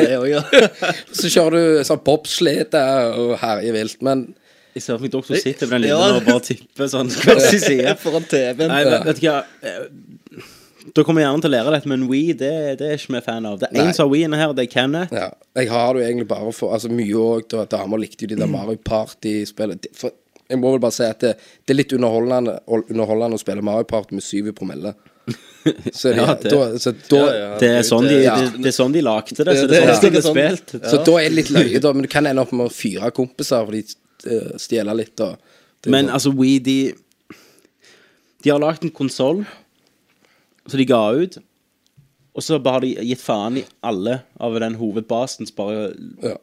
Så 1.19 1.29
kjører 1.29 1.57
du 1.57 1.83
sånn 1.87 2.01
bobslede 2.05 2.81
og 3.19 3.35
herjer 3.43 3.75
vilt. 3.77 4.01
Men 4.05 4.25
Jeg 4.73 4.81
ser 4.87 4.97
for 4.97 5.05
meg 5.05 5.13
dere 5.13 5.27
som 5.29 5.37
sitter 5.43 5.69
på 5.69 5.77
den 5.77 5.85
Ja. 5.91 5.99
og 6.17 6.25
bare 6.25 6.41
tipper 6.47 6.89
sånn 6.89 7.11
hver 7.13 7.39
sin 7.45 7.61
side. 7.61 7.93
Foran 8.01 8.25
TV-en. 8.25 8.67
Nei, 8.73 8.83
vet, 8.89 9.05
vet 9.11 9.21
du 9.21 9.27
hva 9.27 9.37
Da 10.97 11.03
kommer 11.07 11.21
jeg 11.23 11.29
gjerne 11.29 11.43
til 11.45 11.51
å 11.51 11.53
lære 11.53 11.71
dette, 11.77 11.87
men 11.93 12.01
We, 12.09 12.17
det, 12.35 12.49
det 12.81 12.87
er 12.89 12.97
ikke 12.97 13.13
vi 13.15 13.21
fan 13.23 13.45
av. 13.47 13.59
Det 13.61 13.69
er 13.69 13.85
én 13.85 13.93
som 13.95 14.03
har 14.07 14.09
We 14.11 14.23
inne 14.25 14.35
her, 14.41 14.51
det 14.57 14.65
er 14.65 14.71
Kenneth. 14.73 15.13
ja, 15.15 15.29
jeg 15.55 15.69
har 15.71 15.93
det 15.95 16.01
jo 16.01 16.07
egentlig 16.09 16.27
bare 16.33 16.51
for 16.57 16.73
Altså 16.75 16.89
mye 16.91 17.21
òg 17.21 17.45
da 17.53 17.63
damer 17.71 18.01
likte 18.01 18.25
jo 18.25 18.33
de 18.33 18.41
der 18.41 18.49
Mario 18.51 18.75
Party-spillet. 18.83 19.87
For 19.95 20.11
jeg 20.49 20.59
må 20.59 20.71
vel 20.73 20.79
bare 20.83 20.91
si 20.95 21.03
at 21.07 21.19
det, 21.23 21.33
det 21.65 21.73
er 21.73 21.77
litt 21.79 21.93
underholdende, 21.95 22.59
underholdende 22.67 23.37
å 23.37 23.41
spille 23.41 23.63
Mario 23.65 23.83
Party 23.89 24.15
med 24.17 24.23
syv 24.25 24.47
i 24.51 24.51
promille. 24.51 24.93
Så, 25.95 26.09
det, 26.11 26.17
Ja, 26.19 26.33
det- 26.35 26.51
da, 26.51 26.63
så 26.83 26.91
da 27.09 27.19
Ja, 27.23 27.33
ja. 27.39 27.57
Det 27.61 27.69
er 27.77 27.85
sånn 27.87 28.07
de, 28.09 28.17
Ja. 28.23 28.35
det, 28.41 28.61
det 28.63 28.67
er 28.73 28.75
sånn 28.75 28.91
de 28.93 29.01
lagde 29.01 29.31
det. 29.37 29.45
Så 29.45 29.45
Det- 29.45 29.69
det 29.71 29.77
er 29.81 29.87
det- 29.87 29.95
sånn 29.95 30.01
det 30.03 30.11
det 30.11 30.25
er 30.25 30.33
ble 30.33 30.57
spilt. 30.57 30.73
Så 30.91 31.03
da 31.05 31.13
er 31.21 31.29
det 31.29 31.37
litt 31.37 31.51
løye, 31.55 31.79
da. 31.81 31.93
Men 31.93 32.01
du 32.03 32.07
kan 32.11 32.27
ende 32.27 32.41
opp 32.43 32.51
med 32.51 32.67
å 32.67 32.73
fyre 32.73 33.11
kompiser 33.15 33.63
for 33.65 33.71
de 33.71 33.83
eh, 34.27 34.51
stjeler 34.59 34.95
litt. 34.99 35.15
Og 35.23 35.37
det 35.81 35.87
er 35.87 35.91
Men 35.91 36.05
sånn- 36.07 36.13
altså, 36.13 36.33
We, 36.37 36.59
de 36.59 36.93
De 38.43 38.49
har 38.51 38.59
lagd 38.59 38.83
en 38.83 38.91
konsoll 38.91 39.45
som 40.67 40.77
de 40.77 40.85
ga 40.85 41.11
ut, 41.15 41.37
og 42.35 42.41
så 42.43 42.57
bare 42.61 42.73
har 42.73 42.81
de 42.81 42.95
gitt 43.07 43.21
faen 43.23 43.57
i 43.61 43.63
alle 43.83 44.21
av 44.39 44.55
den 44.59 44.75
hovedbasen 44.75 45.45
Så 45.47 45.55
bare 45.55 45.93
ja. 46.23 46.35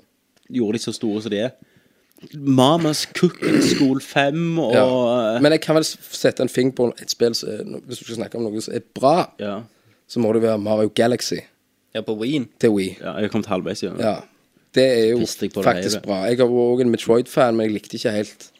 gjorde 0.51 0.73
de 0.79 0.79
så 0.79 0.95
store 0.95 1.21
som 1.21 1.31
de 1.31 1.39
er. 1.45 1.53
Mamas 2.35 3.07
Cooking 3.16 3.61
School 3.62 4.01
5 4.01 4.59
og 4.59 4.73
Ja. 4.75 5.41
Men 5.41 5.53
jeg 5.53 5.61
kan 5.64 5.75
vel 5.75 5.85
sette 5.85 6.41
en 6.45 6.49
finger 6.49 6.73
på 6.77 6.93
et 7.01 7.11
spill 7.11 7.35
som 7.35 7.49
er- 7.49 7.81
Hvis 7.87 7.99
du 7.99 8.05
skal 8.05 8.16
snakke 8.16 8.37
om 8.37 8.43
noe 8.45 8.61
som 8.61 8.75
er 8.75 8.81
bra, 8.95 9.31
ja. 9.39 9.61
så 10.09 10.21
må 10.21 10.33
det 10.33 10.43
være 10.43 10.59
Mario 10.59 10.89
Galaxy 10.89 11.41
Ja, 11.95 12.01
på 12.03 12.16
Wien. 12.21 12.49
til 12.61 12.71
Wii. 12.71 12.97
ja, 13.01 13.12
jeg 13.14 13.23
har 13.23 13.29
kommet 13.29 13.47
halvveis 13.47 13.83
igjen. 13.83 13.99
Ja. 13.99 14.21
Det 14.75 14.85
er 14.85 15.11
jo 15.11 15.18
Pissed 15.18 15.43
jeg 15.43 15.53
på 15.53 15.62
det 15.62 15.64
faktisk 15.64 15.97
hele. 15.97 16.03
bra. 16.07 16.25
Jeg 16.29 16.39
var 16.39 16.47
òg 16.47 16.81
en 16.81 16.91
Metroid-fan, 16.91 17.57
men 17.57 17.66
jeg 17.66 17.73
likte 17.75 17.95
ikke 17.97 18.11
helt 18.12 18.51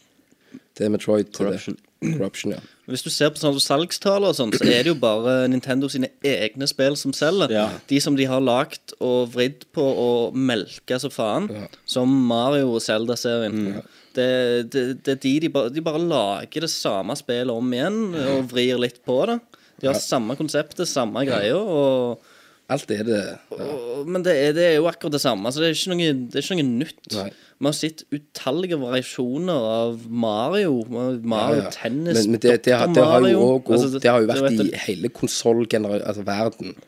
det 0.79 0.91
Metroid 0.91 1.25
til 1.33 1.47
det. 1.47 1.61
Corruption. 1.61 1.77
Corruption, 2.03 2.53
ja. 2.53 2.59
Hvis 2.91 3.05
du 3.07 3.11
ser 3.13 3.31
på 3.33 3.41
sånne 3.41 3.63
salgstall 3.63 4.27
og 4.29 4.35
sånn, 4.37 4.53
så 4.57 4.67
er 4.67 4.83
det 4.85 4.91
jo 4.93 4.97
bare 4.99 5.47
Nintendo 5.51 5.89
sine 5.93 6.11
egne 6.27 6.67
spill 6.71 6.99
som 6.99 7.15
selger. 7.17 7.53
Ja. 7.55 7.69
De 7.91 8.01
som 8.03 8.17
de 8.19 8.27
har 8.29 8.43
lagd 8.43 8.95
og 8.99 9.31
vridd 9.35 9.65
på 9.77 9.85
og 9.85 10.37
melka 10.37 10.99
så 11.03 11.13
faen. 11.13 11.49
Som 11.89 12.13
Mario 12.29 12.75
og 12.75 12.85
Zelda-serien. 12.85 13.81
Det, 14.17 14.27
det, 14.75 14.85
det 15.07 15.15
er 15.15 15.23
de 15.23 15.35
de 15.47 15.53
bare, 15.55 15.71
de 15.71 15.83
bare 15.87 16.03
lager 16.03 16.67
det 16.67 16.73
samme 16.73 17.15
spillet 17.19 17.55
om 17.55 17.75
igjen 17.75 18.01
og 18.35 18.51
vrir 18.51 18.81
litt 18.83 18.99
på 19.07 19.23
det. 19.31 19.39
De 19.81 19.89
har 19.89 19.97
samme 19.97 20.37
konseptet, 20.37 20.89
samme 20.91 21.23
greia. 21.29 21.57
Og, 21.57 22.30
Alt 22.71 22.91
er 22.95 23.07
det. 23.07 23.21
og, 23.51 24.07
men 24.07 24.23
det 24.23 24.35
er, 24.39 24.53
det 24.55 24.67
er 24.69 24.75
jo 24.77 24.87
akkurat 24.91 25.17
det 25.17 25.23
samme. 25.23 25.49
Altså, 25.49 25.63
det 25.63 25.71
er 25.71 25.79
ikke 25.79 25.95
noe, 25.95 26.11
det 26.31 26.39
er 26.39 26.45
ikke 26.47 26.59
noe 26.61 26.69
nytt. 26.81 27.01
Nei. 27.17 27.31
Vi 27.61 27.69
har 27.69 27.75
sett 27.77 28.05
utallige 28.15 28.79
variasjoner 28.81 29.67
av 29.71 30.05
Mario. 30.09 30.79
Mario 30.89 31.59
Ja, 31.59 31.65
ja. 31.67 31.73
Tennis, 31.75 32.23
Men, 32.23 32.37
men 32.37 32.41
det, 32.41 32.55
det, 32.65 32.77
har, 32.77 32.87
det, 32.95 33.05
har 33.05 33.27
jo 33.29 33.43
også, 33.59 33.73
Altså, 33.75 33.99
det 33.99 34.11
har 34.11 34.23
jo 34.23 34.31
vært 34.31 34.63
i 34.65 34.71
hele 34.87 35.11
konsollverden. 35.13 35.91
Altså 35.99 36.25
verden. 36.25 36.79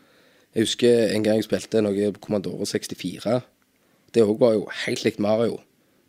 Jeg 0.54 0.68
husker 0.68 1.12
en 1.16 1.26
gang 1.26 1.40
jeg 1.40 1.48
spilte 1.48 1.82
noe 1.84 2.12
Commandore 2.22 2.62
Commodore 2.62 2.70
64. 2.70 3.42
Det 4.12 4.24
òg 4.24 4.40
var 4.40 4.56
jo 4.56 4.64
helt 4.86 5.04
likt 5.04 5.20
Mario. 5.24 5.60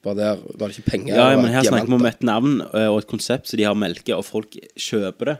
Bare 0.03 0.19
der 0.19 0.39
var 0.59 0.67
det 0.67 0.77
ikke 0.77 0.91
penger. 0.91 1.15
Ja, 1.15 1.35
men 1.39 1.51
her 1.51 1.63
snakker 1.63 1.87
vi 1.91 1.95
om 1.95 2.07
et 2.09 2.23
navn 2.27 2.57
eh, 2.61 2.89
og 2.91 3.01
et 3.01 3.07
konsept 3.07 3.47
som 3.47 3.59
de 3.59 3.67
har 3.67 3.75
melket, 3.77 4.15
og 4.17 4.25
folk 4.27 4.57
kjøper 4.75 5.31
det. 5.31 5.37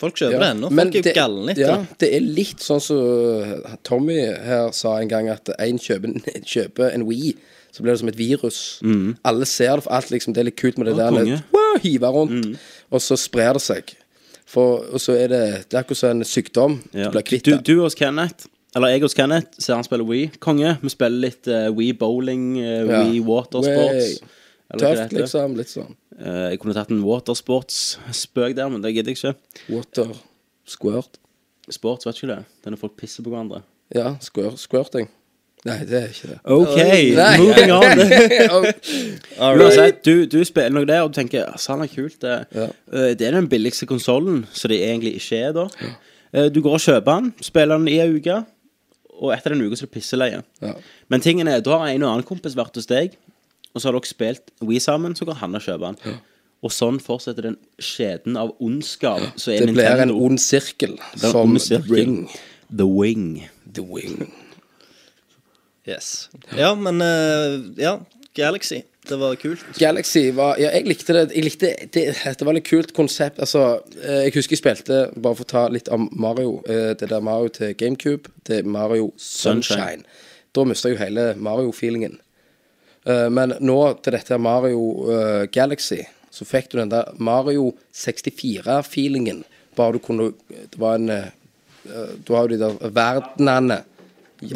Folk 0.00 0.16
kjøper 0.18 0.40
det 0.42 0.48
ennå. 0.56 0.70
men 0.74 0.88
Folk 0.90 0.96
er 1.06 1.10
jo 1.12 1.14
galne 1.16 1.52
etter 1.54 1.62
Ja, 1.68 1.74
det. 1.78 1.98
det 2.02 2.08
er 2.16 2.24
litt 2.26 2.60
sånn 2.64 2.80
som 2.82 3.76
Tommy 3.86 4.16
her 4.44 4.72
sa 4.74 4.96
en 5.00 5.08
gang, 5.08 5.28
at 5.30 5.48
en 5.58 5.78
kjøper, 5.78 6.16
kjøper 6.44 6.90
en 6.94 7.04
Wii, 7.06 7.34
så 7.74 7.82
blir 7.82 7.92
det 7.94 8.00
som 8.02 8.08
et 8.10 8.18
virus. 8.18 8.58
Alle 9.24 9.46
ser 9.50 9.76
det, 9.78 9.84
for 9.86 9.92
alt 9.96 10.10
liksom, 10.10 10.34
det 10.34 10.42
er 10.42 10.48
litt 10.50 10.58
kult 10.60 10.78
med 10.78 10.86
det 10.90 10.96
Å, 10.96 10.98
der 10.98 11.14
konge. 11.18 11.38
wow, 11.54 11.78
hive 11.82 12.10
rundt, 12.14 12.58
og 12.90 13.00
så 13.02 13.16
sprer 13.18 13.54
det 13.58 13.62
seg. 13.64 13.94
For, 14.46 14.84
og 14.94 15.00
så 15.00 15.14
er 15.18 15.28
det 15.32 15.42
Det 15.70 15.74
er 15.78 15.80
akkurat 15.80 15.98
som 15.98 16.10
en 16.18 16.26
sykdom. 16.28 16.76
Ja. 16.92 17.08
Du 17.08 17.16
blir 17.16 17.24
kvitt 17.26 17.46
Du, 17.48 17.54
det. 17.56 17.64
du 17.64 17.80
hos 17.80 17.94
Kenneth, 17.98 18.46
eller 18.76 18.88
jeg 18.92 19.00
hos 19.06 19.14
Kenneth, 19.14 19.56
ser 19.58 19.74
han 19.78 19.86
spiller 19.86 20.04
Wii. 20.06 20.28
Konge. 20.42 20.76
Vi 20.82 20.90
spiller 20.92 21.22
litt 21.30 21.48
uh, 21.50 21.70
Wii 21.74 21.92
bowling, 21.98 22.56
Ja. 22.60 23.02
Wii 23.06 23.20
watersports. 23.26 24.18
Hva 24.74 24.78
det 24.78 24.90
Tøft, 24.98 25.12
liksom. 25.14 25.56
Litt 25.58 25.70
sånn 25.70 25.94
jeg 26.20 26.58
kunne 26.62 26.74
tatt 26.76 26.90
en 26.94 27.02
watersports-spøk 27.04 28.54
der, 28.56 28.68
men 28.70 28.82
det 28.84 28.94
gidder 28.94 29.10
jeg 29.14 29.18
ikke. 29.18 29.34
water 29.74 30.12
squirt. 30.66 31.18
Sports, 31.70 32.04
vet 32.06 32.16
ikke 32.20 32.28
det. 32.34 32.42
Det 32.60 32.66
er 32.68 32.74
når 32.74 32.80
folk 32.82 32.96
pisser 33.00 33.24
på 33.24 33.30
hverandre. 33.32 33.62
Ja, 33.94 34.14
squir, 34.20 34.52
squirting. 34.60 35.08
Nei, 35.64 35.78
det 35.88 35.96
er 35.96 36.10
ikke 36.12 36.28
det. 36.28 36.38
OK, 36.44 36.76
Nei. 37.16 37.38
moving 37.40 37.72
on. 37.72 38.66
Uansett, 39.64 40.02
du, 40.04 40.26
du 40.28 40.42
spiller 40.44 40.74
noe 40.76 40.84
der, 40.88 41.02
og 41.06 41.12
du 41.12 41.18
tenker 41.20 41.54
sånn 41.60 41.84
er 41.86 41.90
kult. 41.92 42.18
Det, 42.20 42.34
Ja. 42.54 42.66
Eh, 42.92 43.12
det 43.16 43.28
er 43.30 43.38
den 43.38 43.48
billigste 43.48 43.88
konsollen, 43.88 44.42
så 44.52 44.68
det 44.68 44.82
egentlig 44.84 45.14
ikke 45.20 45.40
er 45.48 45.54
da. 45.56 45.66
Eh, 46.34 46.50
Du 46.52 46.60
går 46.64 46.76
og 46.76 46.84
kjøper 46.84 47.08
den, 47.22 47.32
spiller 47.40 47.78
den 47.80 47.88
i 47.88 47.96
ei 48.04 48.10
uke, 48.18 48.42
og 49.14 49.32
etter 49.32 49.54
den 49.54 49.64
uka 49.64 49.78
så 49.78 49.86
er 49.86 49.88
det 49.88 49.94
pisseleie. 49.96 50.42
Ja. 50.60 50.74
Men 51.08 51.20
tingen 51.24 51.48
er, 51.48 51.60
da 51.64 51.78
har 51.80 51.88
en 51.94 52.02
og 52.04 52.10
annen 52.12 52.28
kompis 52.28 52.56
vært 52.58 52.76
hos 52.76 52.86
deg, 52.90 53.16
og 53.74 53.82
så 53.82 53.88
har 53.90 53.96
dere 53.98 54.08
spilt 54.08 54.54
Wii 54.62 54.80
sammen, 54.82 55.16
så 55.18 55.26
går 55.28 55.40
han 55.42 55.58
og 55.58 55.64
kjøper 55.64 55.92
den. 55.98 56.18
Og 56.64 56.72
sånn 56.72 57.00
fortsetter 57.02 57.50
den 57.50 57.58
skjeden 57.82 58.38
av 58.40 58.54
ondskap. 58.62 59.26
Så 59.36 59.52
er 59.52 59.66
Det 59.66 59.74
blir 59.76 60.00
en 60.06 60.14
ond 60.14 60.40
sirkel, 60.40 60.96
som 61.20 61.36
ond 61.42 61.60
sirkel. 61.60 61.92
Ring. 61.98 62.16
The 62.70 62.86
Wing. 62.88 63.44
The 63.74 63.84
Wing. 63.84 64.32
Yes. 65.84 66.30
Ja, 66.56 66.72
men 66.74 67.02
eh, 67.04 67.60
Ja, 67.82 67.98
Galaxy. 68.34 68.82
Det 69.08 69.18
var 69.20 69.34
kult. 69.36 69.64
Galaxy 69.78 70.30
var 70.32 70.56
Ja, 70.56 70.70
jeg 70.72 70.86
likte 70.88 71.12
det. 71.12 71.24
Jeg 71.36 71.44
likte 71.44 71.72
det, 71.92 72.06
det 72.24 72.46
var 72.46 72.56
litt 72.56 72.64
kult 72.70 72.94
konsept. 72.96 73.38
Altså, 73.38 73.82
eh, 74.00 74.24
jeg 74.24 74.34
husker 74.38 74.56
jeg 74.56 74.62
spilte, 74.62 75.00
bare 75.20 75.36
for 75.36 75.44
å 75.44 75.50
ta 75.50 75.66
litt 75.68 75.90
om 75.92 76.08
Mario, 76.12 76.62
eh, 76.64 76.94
det 76.96 77.10
der 77.10 77.20
Mario 77.20 77.52
til 77.52 77.74
GameCube, 77.76 78.32
til 78.48 78.64
Mario 78.64 79.12
Sunshine. 79.18 79.66
Sunshine. 79.68 80.04
Da 80.54 80.64
mista 80.64 80.88
jeg 80.88 80.96
jo 80.96 81.04
hele 81.04 81.34
Mario-feelingen. 81.36 82.16
Eh, 83.06 83.28
Men 83.30 83.54
nå 83.60 83.78
til 84.02 84.12
dette 84.16 84.32
her 84.34 84.40
Mario 84.42 84.84
eh, 85.12 85.46
Galaxy, 85.52 86.02
så 86.34 86.44
fikk 86.48 86.70
du 86.72 86.78
den 86.80 86.90
der 86.92 87.12
Mario 87.18 87.72
64-feelingen. 87.94 89.44
Bare 89.76 89.92
du 89.96 89.98
kunne 90.02 90.32
Det 90.48 90.78
var 90.78 90.94
en 91.00 91.10
eh, 91.10 91.30
Du 92.24 92.32
har 92.34 92.46
jo 92.48 92.54
de 92.56 92.60
der 92.62 92.78
verdenene, 92.94 93.82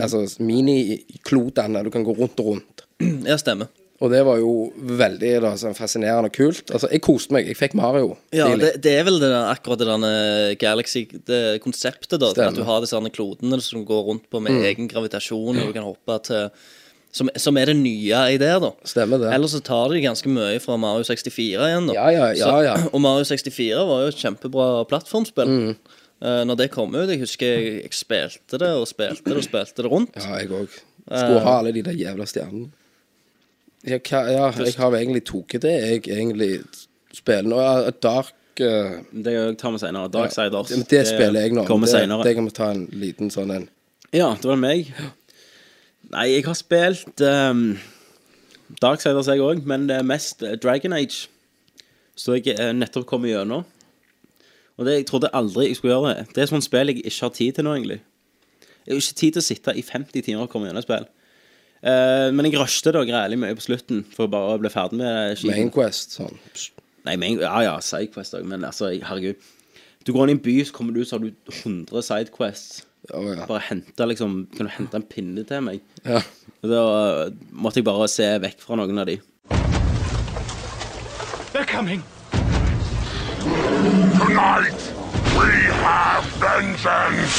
altså 0.01 0.25
miniklodene, 0.41 1.83
du 1.85 1.91
kan 1.93 2.05
gå 2.07 2.15
rundt 2.17 2.41
og 2.41 2.47
rundt. 2.55 2.85
Ja, 3.29 3.37
stemmer. 3.39 3.69
Og 3.99 4.13
det 4.13 4.21
var 4.27 4.39
jo 4.39 4.71
veldig 4.79 5.31
da, 5.43 5.51
sånn 5.59 5.75
fascinerende 5.75 6.31
og 6.31 6.35
kult. 6.37 6.71
Altså, 6.71 6.87
jeg 6.93 7.03
koste 7.03 7.35
meg. 7.35 7.49
Jeg 7.51 7.59
fikk 7.59 7.73
Mario. 7.79 8.13
Ja, 8.35 8.47
det, 8.57 8.77
det 8.85 8.93
er 8.95 9.05
vel 9.09 9.19
det 9.19 9.27
der, 9.33 9.49
akkurat 9.51 9.81
det 9.83 9.89
der 9.91 10.55
Galaxy-konseptet, 10.63 12.19
da. 12.23 12.31
Stemmer. 12.31 12.53
At 12.53 12.59
du 12.59 12.63
har 12.69 12.85
disse 12.85 13.01
klodene 13.15 13.59
som 13.65 13.83
går 13.89 14.05
rundt 14.13 14.29
på 14.31 14.41
med 14.41 14.53
Mm. 14.55 14.65
egen 14.71 14.89
gravitasjon, 14.89 15.59
og 15.59 15.67
du 15.67 15.73
kan 15.75 15.83
hoppe 15.89 16.19
til 16.23 16.51
som, 17.19 17.31
som 17.35 17.59
er 17.59 17.73
det 17.73 17.77
nye 17.81 18.23
i 18.35 18.39
det, 18.41 18.51
da. 18.63 18.71
Stemmer 18.87 19.21
det. 19.23 19.31
Ellers 19.35 19.55
så 19.57 19.61
tar 19.65 19.91
de 19.93 20.03
ganske 20.05 20.31
mye 20.31 20.59
fra 20.63 20.79
Mario 20.81 21.07
64 21.07 21.69
igjen, 21.69 21.89
da. 21.91 21.97
Ja, 21.97 22.09
ja, 22.15 22.27
ja, 22.39 22.51
så. 22.77 22.91
Og 22.95 23.03
Mario 23.03 23.27
64 23.27 23.87
var 23.91 24.05
jo 24.05 24.13
et 24.13 24.23
kjempebra 24.23 24.69
plattformspill. 24.91 25.55
Mm. 25.55 25.97
Uh, 26.19 26.43
når 26.49 26.59
det 26.63 26.73
kom 26.75 26.95
ut, 26.97 27.07
jeg 27.07 27.23
husker 27.23 27.53
jeg, 27.53 27.75
jeg 27.85 27.95
spilte 27.95 28.59
det 28.59 28.73
og 28.75 28.89
spilte 28.91 29.27
det 29.31 29.39
og 29.39 29.47
spilte 29.47 29.85
det 29.85 29.93
rundt. 29.93 30.19
Ja, 30.19 30.41
jeg 30.43 30.51
òg. 30.55 30.81
Skulle 31.09 31.45
ha 31.47 31.55
alle 31.61 31.73
de 31.73 31.85
der 31.87 31.97
jævla 31.97 32.27
stjernene. 32.29 32.73
Ja, 33.87 34.01
ja, 34.03 34.49
jeg 34.51 34.75
har 34.77 34.97
egentlig 34.99 35.23
tatt 35.29 35.63
det. 35.63 35.71
Jeg 35.71 36.03
egentlig 36.11 36.51
spiller 37.15 37.47
nå 37.49 37.61
ja, 37.63 37.93
Dark 38.03 38.35
uh, 38.61 38.99
Det 39.15 39.37
tar 39.61 39.75
vi 39.75 39.81
senere. 39.83 40.11
Darksiders. 40.13 40.75
det, 40.75 40.85
det 40.91 41.05
spiller 41.09 41.47
jeg 41.47 41.55
nå. 41.57 41.65
Kommer 41.71 41.87
det, 41.87 41.95
senere. 41.95 42.27
det 42.27 42.35
kan 42.39 42.51
vi 42.51 42.55
ta 42.59 42.73
en 42.75 42.85
liten 42.99 43.33
sånn 43.35 43.55
en. 43.55 43.69
Ja, 44.15 44.33
det 44.41 44.49
var 44.49 44.59
meg. 44.61 44.91
Nei, 46.15 46.29
jeg 46.33 46.45
har 46.47 46.57
spilt 46.57 47.23
um, 47.25 47.65
Darksiders, 48.83 49.29
jeg 49.29 49.45
òg, 49.45 49.65
men 49.69 49.89
det 49.91 49.99
er 49.99 50.07
mest 50.07 50.45
eh, 50.45 50.57
Dragon 50.61 50.95
Age. 50.97 51.27
Så 52.19 52.39
jeg 52.39 52.57
er 52.57 52.73
nettopp 52.77 53.07
kom 53.09 53.27
gjennom. 53.29 53.67
Og 54.79 54.87
det, 54.87 54.95
jeg 55.01 55.09
trodde 55.11 55.31
aldri 55.37 55.69
jeg 55.69 55.79
skulle 55.79 55.95
gjøre 55.95 56.15
det. 56.15 56.33
Det 56.35 56.43
er 56.43 56.51
sånn 56.51 56.65
spill 56.65 56.93
jeg 56.93 57.03
ikke 57.03 57.27
har 57.27 57.35
tid 57.37 57.59
til 57.59 57.67
nå, 57.67 57.77
egentlig. 57.77 58.01
Jeg 58.87 58.95
har 58.95 59.03
ikke 59.03 59.21
tid 59.21 59.37
til 59.37 59.43
å 59.43 59.49
sitte 59.49 59.77
i 59.77 59.85
50 59.85 60.25
timer 60.25 60.47
og 60.47 60.53
komme 60.53 60.71
gjennom 60.71 60.81
et 60.81 60.89
spill. 60.89 61.09
Uh, 61.79 62.33
men 62.35 62.49
jeg 62.49 62.59
rushet 62.59 62.89
det 62.91 63.05
grælig 63.07 63.39
mye 63.39 63.55
på 63.55 63.69
slutten 63.69 64.03
for 64.15 64.27
å 64.27 64.33
bare 64.33 64.59
bli 64.63 64.73
ferdig 64.73 64.99
med 65.03 65.39
skiten. 65.39 65.55
Main 65.55 65.73
Quest. 65.75 66.17
Sånn. 66.19 66.41
Nei, 67.07 67.15
main, 67.21 67.39
ja, 67.41 67.55
ja, 67.65 67.77
Sidequest 67.85 68.35
òg, 68.37 68.45
men 68.49 68.67
altså, 68.67 68.91
herregud. 68.91 69.39
Du 70.07 70.13
går 70.13 70.27
inn 70.27 70.35
i 70.35 70.39
en 70.39 70.43
by, 70.45 70.57
så 70.67 70.75
kommer 70.75 70.97
du 70.97 71.03
ut, 71.03 71.09
så 71.09 71.17
har 71.17 71.25
du 71.25 71.53
100 71.63 72.05
Sidequests. 72.05 72.83
Å, 73.15 73.23
ja. 73.33 73.47
Bare 73.49 73.63
hente 73.71 74.07
liksom 74.07 74.47
Kan 74.57 74.69
du 74.69 74.73
hente 74.75 74.99
en 75.01 75.07
pinne 75.09 75.45
til 75.49 75.63
meg? 75.65 75.81
Ja. 76.05 76.21
Og 76.61 76.69
da 76.73 76.83
uh, 76.85 77.31
måtte 77.55 77.81
jeg 77.81 77.87
bare 77.89 78.09
se 78.11 78.27
vekk 78.43 78.61
fra 78.65 78.77
noen 78.81 78.99
av 79.01 79.09
de. 79.09 79.19
They're 81.53 81.65
coming. 81.65 82.03
Tonight, 84.19 84.81
we 85.39 85.51
have 85.87 86.25
vengeance! 86.43 87.39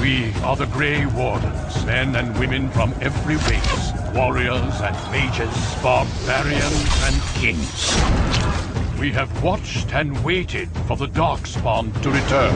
We 0.00 0.32
are 0.44 0.56
the 0.56 0.66
Grey 0.66 1.06
Wardens, 1.06 1.84
men 1.84 2.14
and 2.16 2.38
women 2.38 2.70
from 2.70 2.94
every 3.00 3.36
race, 3.36 3.92
warriors 4.14 4.80
and 4.80 4.96
mages, 5.10 5.56
barbarians 5.82 7.02
and 7.04 7.20
kings. 7.40 8.59
We 9.00 9.10
have 9.12 9.42
watched 9.42 9.94
and 9.94 10.12
waited 10.24 10.68
for 10.86 10.94
the 10.96 11.06
Darkspawn 11.06 11.90
to 12.02 12.10
return. 12.10 12.54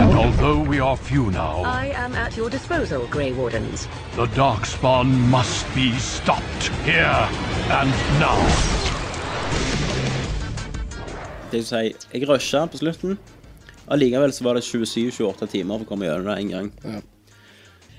And 0.00 0.14
although 0.14 0.62
we 0.70 0.80
are 0.80 0.96
few 0.96 1.30
now, 1.30 1.62
I 1.62 1.92
am 1.94 2.14
at 2.14 2.36
your 2.36 2.48
disposal, 2.50 3.06
Grey 3.10 3.32
Wardens. 3.32 3.86
the 4.14 4.26
Darkspawn 4.28 5.06
must 5.28 5.66
be 5.74 5.92
stopped 5.98 6.68
here 6.84 7.28
and 7.70 7.90
now. 8.18 8.38
Det 11.50 11.58
vil 11.60 11.66
si, 11.66 11.94
jeg 12.12 12.28
rusha 12.28 12.66
på 12.66 12.78
slutten. 12.80 13.18
Allikevel 13.88 14.32
så 14.32 14.44
var 14.44 14.54
det 14.54 14.64
27-28 14.64 15.46
timer 15.52 15.78
for 15.78 15.84
å 15.84 15.88
komme 15.92 16.08
gjennom 16.08 16.32
det 16.32 16.38
en 16.40 16.48
gang. 16.54 16.72
Ja. 16.82 17.02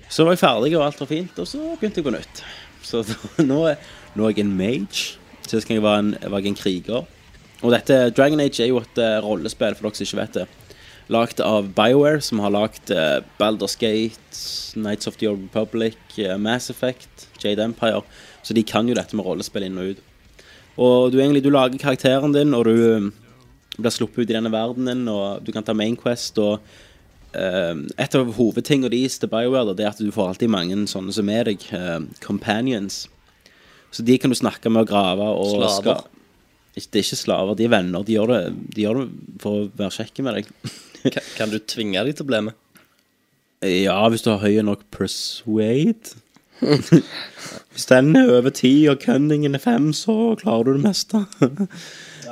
Så 0.09 0.25
var 0.25 0.33
jeg 0.33 0.41
ferdig, 0.41 0.73
og 0.77 0.87
alt 0.87 0.99
var 0.99 1.07
fint, 1.13 1.39
og 1.39 1.47
så 1.47 1.61
begynte 1.77 2.01
jeg 2.01 2.09
på 2.09 2.17
nytt. 2.17 2.43
Så 2.81 3.05
da, 3.05 3.15
nå, 3.51 3.61
er, 3.69 3.79
nå 4.17 4.25
er 4.25 4.35
jeg 4.35 4.47
en 4.47 4.57
mage. 4.57 5.19
Sist 5.47 5.67
gang 5.67 5.79
jeg 5.79 5.85
var 5.85 6.01
en, 6.01 6.15
var 6.31 6.45
en 6.45 6.57
kriger. 6.57 7.05
Og 7.63 7.73
dette 7.73 7.97
Dragon 8.13 8.41
Age 8.43 8.61
er 8.63 8.71
jo 8.71 8.81
et 8.81 8.99
uh, 9.01 9.17
rollespill, 9.25 9.75
for 9.77 9.87
dere 9.87 9.97
som 9.97 10.07
ikke 10.07 10.21
vet 10.21 10.39
det. 10.41 10.47
Lagd 11.13 11.39
av 11.41 11.69
BioWare, 11.75 12.21
som 12.21 12.41
har 12.43 12.53
lagd 12.53 12.91
uh, 12.91 13.23
Baldur's 13.39 13.77
Gate, 13.79 14.41
Nights 14.77 15.07
of 15.07 15.17
the 15.17 15.29
Old 15.29 15.47
Republic, 15.47 15.97
uh, 16.19 16.35
Mass 16.37 16.69
Effect, 16.69 17.29
Jade 17.41 17.63
Empire. 17.63 18.03
Så 18.43 18.53
de 18.53 18.65
kan 18.67 18.87
jo 18.87 18.97
dette 18.97 19.15
med 19.15 19.25
rollespill 19.25 19.65
inn 19.65 19.79
og 19.79 19.95
ut. 19.95 20.03
Og 20.77 21.13
du 21.13 21.17
egentlig 21.21 21.45
du 21.45 21.49
lager 21.49 21.79
karakteren 21.81 22.35
din, 22.35 22.53
og 22.53 22.67
du 22.67 23.09
blir 23.77 23.93
sluppet 23.93 24.25
ut 24.25 24.29
i 24.29 24.35
denne 24.35 24.53
verdenen, 24.53 25.07
og 25.09 25.41
du 25.45 25.51
kan 25.55 25.65
ta 25.65 25.75
Main 25.77 25.97
Quest. 25.99 26.37
Og 26.43 26.59
Uh, 27.37 27.83
et 27.99 28.15
av 28.15 28.29
hovedtingene 28.37 28.89
deres 28.89 29.19
til 29.19 29.29
BioWare 29.29 29.67
da, 29.67 29.73
det 29.75 29.83
er 29.83 29.91
at 29.91 29.99
du 29.99 30.13
får 30.15 30.29
alltid 30.31 30.49
mange 30.49 30.77
sånne 30.89 31.11
som 31.13 31.27
er 31.29 31.49
deg, 31.49 31.65
uh, 31.75 31.99
companions. 32.23 33.03
Så 33.91 34.03
de 34.05 34.17
kan 34.19 34.29
du 34.29 34.35
snakke 34.37 34.69
med 34.69 34.81
og 34.85 34.87
grave 34.89 35.23
og 35.31 35.51
Slaver. 35.55 36.01
ska- 36.01 36.07
Det 36.77 36.83
er 36.93 37.01
ikke 37.01 37.17
slaver, 37.17 37.55
de 37.57 37.65
er 37.65 37.69
venner. 37.73 38.03
De 38.05 38.13
gjør 38.13 38.27
det, 38.27 38.41
de 38.75 38.81
gjør 38.83 38.99
det 39.01 39.09
for 39.41 39.51
å 39.63 39.69
være 39.79 39.95
kjekke 39.97 40.23
med 40.27 40.35
deg. 40.35 40.51
Kan, 41.07 41.23
kan 41.37 41.49
du 41.49 41.57
tvinge 41.59 42.03
dem 42.05 42.13
til 42.13 42.25
å 42.25 42.27
bli 42.27 42.41
med? 42.41 42.53
Ja, 43.65 43.95
hvis 44.09 44.21
du 44.21 44.29
har 44.29 44.39
høy 44.43 44.59
nok 44.61 44.83
persuade. 44.93 46.13
hvis 46.61 47.85
den 47.89 48.15
er 48.17 48.29
over 48.37 48.49
ti 48.53 48.87
og 48.91 48.99
cunningen 49.01 49.55
er 49.57 49.61
fem, 49.63 49.91
så 49.93 50.35
klarer 50.41 50.65
du 50.65 50.73
det 50.77 50.83
meste. 50.83 51.23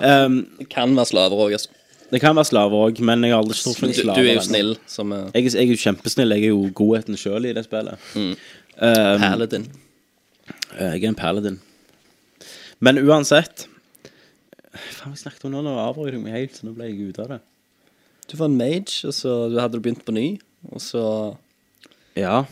um, 0.02 0.38
Det 0.60 0.70
kan 0.70 0.96
være 0.98 1.10
slaver 1.10 1.42
òg, 1.46 1.54
altså. 1.58 1.70
det 2.12 2.22
kan 2.22 2.36
være 2.38 2.50
slaver 2.52 2.86
òg, 2.90 3.00
men 3.06 3.24
jeg 3.26 3.34
har 3.34 3.42
aldri 3.44 3.58
stått 3.58 3.80
for 3.82 3.88
Du, 3.88 4.02
du 4.14 4.22
er 4.30 4.36
jo 4.36 4.46
snill, 4.46 4.76
som 4.90 5.12
er 5.16 5.32
Jeg, 5.34 5.50
jeg 5.54 5.64
er 5.66 5.74
jo 5.74 5.82
kjempesnill. 5.88 6.36
Jeg 6.38 6.44
er 6.50 6.54
jo 6.54 6.70
godheten 6.78 7.18
sjøl 7.18 7.50
i 7.50 7.54
det 7.58 7.66
spillet. 7.66 7.98
Um, 8.16 8.36
paladin. 9.26 9.66
Jeg 10.76 11.04
er 11.04 11.10
en 11.10 11.18
paladin. 11.18 11.60
Men 12.84 13.00
uansett 13.00 13.68
Faen, 14.76 15.14
vi 15.14 15.22
snakket 15.22 15.46
om 15.48 15.54
nå, 15.54 15.62
nå 15.64 15.76
avbrøt 15.80 16.12
jeg 16.12 16.20
meg 16.20 16.36
helt, 16.36 16.58
så 16.58 16.68
nå 16.68 16.74
ble 16.76 16.90
jeg 16.90 17.14
ute 17.14 17.24
av 17.24 17.30
det. 17.32 17.40
Du 18.28 18.36
var 18.40 18.50
en 18.50 18.58
mage, 18.60 19.06
og 19.08 19.14
så 19.16 19.36
du 19.52 19.56
hadde 19.62 19.78
du 19.78 19.84
begynt 19.86 20.04
på 20.06 20.16
ny, 20.16 20.28
og 20.72 20.82
så 20.84 21.04
Ja. 22.18 22.44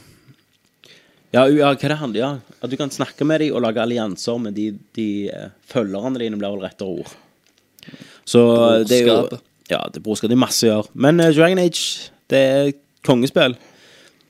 Ja, 1.34 1.48
ja 1.50 1.74
hva 1.74 1.90
det 1.90 1.98
handler 1.98 2.20
ja. 2.20 2.32
At 2.62 2.72
du 2.72 2.78
kan 2.78 2.94
snakke 2.94 3.26
med 3.26 3.42
dem 3.42 3.56
og 3.58 3.64
lage 3.66 3.82
allianser 3.82 4.40
med 4.40 4.56
de, 4.56 4.70
de 4.96 5.30
eh, 5.34 5.50
følgerne 5.68 6.22
dine, 6.22 6.38
blir 6.38 6.54
vel 6.54 6.64
rettere 6.64 7.02
ord. 7.02 7.16
Så 8.24 8.44
eh, 8.54 8.86
det 8.88 9.02
er 9.02 9.10
jo 9.10 9.40
Ja, 9.72 9.82
det 9.90 10.00
er 10.00 10.06
brorskap. 10.06 10.30
Det 10.30 10.38
er 10.38 10.44
masse 10.44 10.68
å 10.68 10.70
gjøre. 10.70 10.92
Men 10.94 11.20
uh, 11.24 11.32
Dragon 11.34 11.60
Age, 11.60 12.12
det 12.30 12.40
er 12.40 12.74
kongespill. 13.08 13.56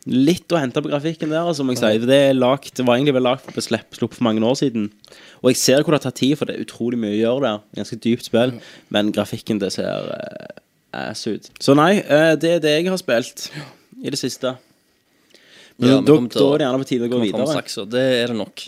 Litt 0.03 0.51
å 0.51 0.59
hente 0.59 0.81
på 0.83 0.89
grafikken 0.91 1.31
der, 1.31 1.45
altså, 1.47 1.63
må 1.63 1.77
jeg 1.77 1.79
si. 1.79 2.01
Det, 2.03 2.17
er 2.29 2.33
lagt, 2.35 2.73
det 2.75 2.83
var 2.83 2.97
egentlig 2.97 3.15
vel 3.15 3.23
lagd 3.23 3.45
på 3.55 3.63
slupp, 3.63 3.95
slupp 3.95 4.17
for 4.17 4.25
mange 4.27 4.43
år 4.43 4.57
siden. 4.59 4.89
Og 5.39 5.53
jeg 5.53 5.59
ser 5.61 5.83
hvor 5.83 5.95
det 5.95 6.01
har 6.01 6.09
tatt 6.09 6.19
tid, 6.19 6.35
for 6.39 6.49
det 6.49 6.57
er 6.57 6.65
utrolig 6.65 6.99
mye 6.99 7.13
å 7.13 7.21
gjøre 7.21 7.45
der. 7.45 7.61
Ganske 7.79 7.99
dypt 8.03 8.27
spill. 8.27 8.57
Men 8.91 9.13
grafikken, 9.15 9.61
det 9.63 9.71
ser 9.77 10.11
uh, 10.11 10.59
ass 11.05 11.23
ut. 11.29 11.47
Så 11.63 11.75
nei, 11.79 11.93
uh, 12.03 12.33
det 12.35 12.57
er 12.57 12.63
det 12.65 12.75
jeg 12.75 12.91
har 12.91 12.99
spilt 12.99 13.47
i 14.03 14.11
det 14.11 14.19
siste. 14.19 14.57
Men 15.79 15.89
Ja, 15.89 16.01
da, 16.01 16.17
da 16.19 16.49
er 16.49 16.59
det 16.59 16.67
gjerne 16.67 16.83
på 16.83 16.89
tide 16.91 17.07
å 17.07 17.13
gå 17.15 17.21
videre. 17.23 17.47
Saks, 17.55 17.79
det 17.95 18.03
er 18.19 18.35
det 18.35 18.37
nok. 18.43 18.67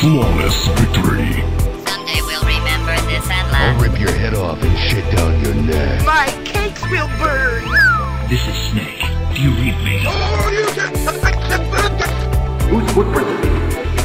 Flawless 0.00 0.68
victory. 0.80 1.59
I'll 3.60 3.76
rip 3.78 4.00
your 4.00 4.12
head 4.12 4.34
off 4.34 4.62
and 4.62 4.76
shit 4.78 5.04
down 5.14 5.32
your 5.44 5.54
neck. 5.54 6.00
My 6.06 6.26
cakes 6.44 6.80
will 6.92 7.10
burn! 7.20 7.64
This 8.30 8.40
is 8.48 8.56
Snake. 8.70 9.02
Do 9.34 9.42
you 9.42 9.52
read 9.60 9.76
me? 9.84 9.96
Whose 12.70 12.88
footprint 12.94 13.28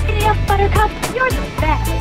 Giddy 0.07 0.25
up, 0.25 0.37
Buttercup, 0.47 0.91
you're 1.15 1.31
the 1.31 1.45
best. 1.61 1.91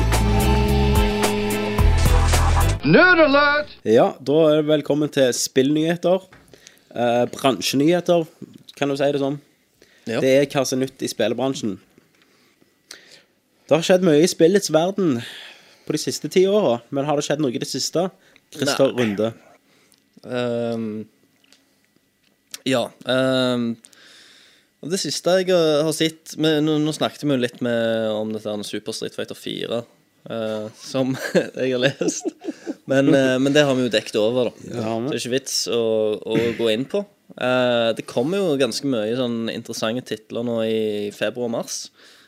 Nerd 2.83 3.19
alert! 3.23 3.71
Ja, 3.87 4.09
da 4.19 4.37
er 4.49 4.59
det 4.59 4.67
velkommen 4.67 5.09
til 5.09 5.31
spillnyheter. 5.33 6.27
Eh, 6.91 7.23
bransjenyheter, 7.31 8.27
kan 8.75 8.91
du 8.91 8.97
si 8.99 9.11
det 9.15 9.23
sånn. 9.23 9.39
Ja. 10.05 10.19
Det 10.19 10.35
er 10.41 10.45
hva 10.51 10.67
som 10.67 10.83
er 10.83 10.89
nytt 10.89 11.07
i 11.07 11.09
spillebransjen. 11.09 11.79
Det 13.65 13.73
har 13.79 13.87
skjedd 13.87 14.03
mye 14.05 14.27
i 14.27 14.29
spillets 14.29 14.69
verden 14.75 15.21
på 15.85 15.95
de 15.95 16.01
siste 16.01 16.29
ti 16.31 16.45
åra, 16.49 16.79
men 16.89 17.07
har 17.07 17.17
det 17.17 17.25
skjedd 17.27 17.41
noe 17.43 17.53
i 17.53 17.61
det 17.61 17.69
siste? 17.69 18.07
Christer 18.55 18.91
Nei. 18.91 19.01
Runde. 19.01 19.31
Um, 20.25 20.87
ja. 22.65 22.87
Um, 23.05 23.75
det 24.85 24.99
siste 25.01 25.39
jeg 25.41 25.49
har 25.49 25.93
sett 25.97 26.35
men 26.41 26.65
nå, 26.65 26.77
nå 26.81 26.93
snakket 26.93 27.25
vi 27.25 27.33
jo 27.33 27.41
litt 27.41 27.61
med, 27.65 28.09
om 28.13 28.33
dette 28.33 28.49
her 28.49 28.59
med 28.61 28.67
Super 28.67 28.93
Street 28.93 29.17
Fighter 29.17 29.37
4, 29.37 29.81
uh, 30.29 30.67
som 30.77 31.15
jeg 31.33 31.73
har 31.73 31.81
lest. 31.81 32.29
Men, 32.89 33.09
uh, 33.13 33.37
men 33.41 33.53
det 33.53 33.65
har 33.65 33.77
vi 33.77 33.87
jo 33.87 33.93
dekket 33.93 34.19
over, 34.21 34.51
da. 34.51 34.55
Så 34.61 34.97
det 35.07 35.13
er 35.15 35.21
ikke 35.21 35.35
vits 35.37 35.59
å, 35.73 35.83
å 36.21 36.41
gå 36.57 36.69
inn 36.73 36.85
på. 36.89 37.05
Uh, 37.35 37.91
det 37.97 38.05
kommer 38.09 38.41
jo 38.41 38.59
ganske 38.61 38.87
mye 38.87 39.15
sånn 39.17 39.49
interessante 39.53 40.05
titler 40.13 40.45
nå 40.45 40.59
i 40.69 40.83
februar 41.15 41.49
og 41.49 41.57
mars. 41.57 41.79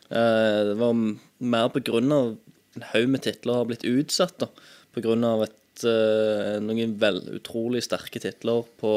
Eh, 0.09 0.59
det 0.69 0.75
var 0.79 0.93
mer 0.95 1.71
på 1.73 1.83
grunn 1.83 2.11
av 2.15 2.35
en 2.77 2.85
haug 2.93 3.09
med 3.13 3.23
titler 3.25 3.59
har 3.59 3.67
blitt 3.69 3.85
utsatt, 3.87 4.37
da. 4.41 4.49
På 4.93 5.03
grunn 5.03 5.25
av 5.27 5.43
eh, 5.45 6.55
noen 6.63 6.95
vel 7.01 7.19
utrolig 7.37 7.83
sterke 7.85 8.21
titler 8.21 8.65
på, 8.81 8.93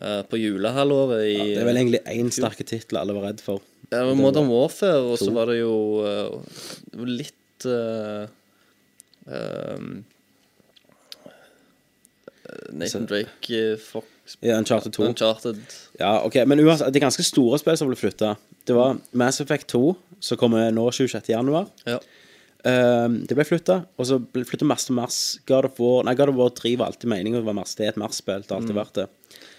eh, 0.00 0.20
på 0.28 0.40
julehalvåret 0.40 1.24
i 1.26 1.38
Det 1.54 1.62
er 1.62 1.70
vel 1.70 1.82
egentlig 1.82 2.04
én 2.14 2.30
sterke 2.34 2.66
tittel 2.66 3.00
alle 3.00 3.16
var 3.16 3.30
redd 3.30 3.42
for. 3.44 3.64
ja, 3.88 4.02
det 4.02 4.04
var 4.10 4.20
Modern 4.20 4.50
Warfare, 4.52 5.02
og 5.06 5.18
så 5.20 5.32
var 5.34 5.50
det 5.50 5.60
jo 5.62 5.74
eh, 6.06 7.08
litt 7.08 7.66
uh, 7.66 8.28
Nathan 12.70 13.08
Drake, 13.10 13.76
Fox 13.82 14.38
Ja, 14.40 14.58
Uncharted 14.60 14.92
2. 14.94 15.08
Uncharted. 15.10 15.58
Ja, 15.98 16.20
ok, 16.24 16.34
Men 16.46 16.60
det 16.62 16.96
er 16.96 17.02
ganske 17.02 17.24
store 17.26 17.58
spill 17.60 17.76
som 17.80 17.90
ble 17.90 17.98
flytta. 17.98 18.36
Det 18.68 18.76
var 18.76 19.00
Mass 19.16 19.40
Effect 19.40 19.66
2, 19.72 19.82
som 20.20 20.40
kommer 20.40 20.70
nå 20.70 20.84
26. 20.92 21.28
januar. 21.32 21.66
Ja. 21.88 21.98
Ehm, 22.66 23.20
det 23.28 23.36
ble 23.38 23.44
flytta, 23.46 23.84
og 23.96 24.06
så 24.08 24.18
ble 24.18 24.42
flytta 24.44 24.66
masse 24.66 24.88
til 24.88 24.96
Mars. 24.98 25.38
God 25.46 25.64
of 25.68 25.78
War 25.78 26.02
Nei, 26.04 26.14
God 26.18 26.32
of 26.32 26.34
War 26.40 26.48
3 26.50 26.72
var 26.78 26.86
alltid 26.90 27.08
meningen 27.10 27.40
å 27.40 27.44
være 27.46 27.54
Mars. 27.60 27.74
Det 27.78 27.86
er 27.86 27.92
et 27.94 28.00
Mars-spill. 28.00 28.42
Det 28.42 28.50
har 28.50 28.60
alltid 28.60 28.74
Mm. 28.74 28.80
vært 28.82 28.94
det. 28.94 29.08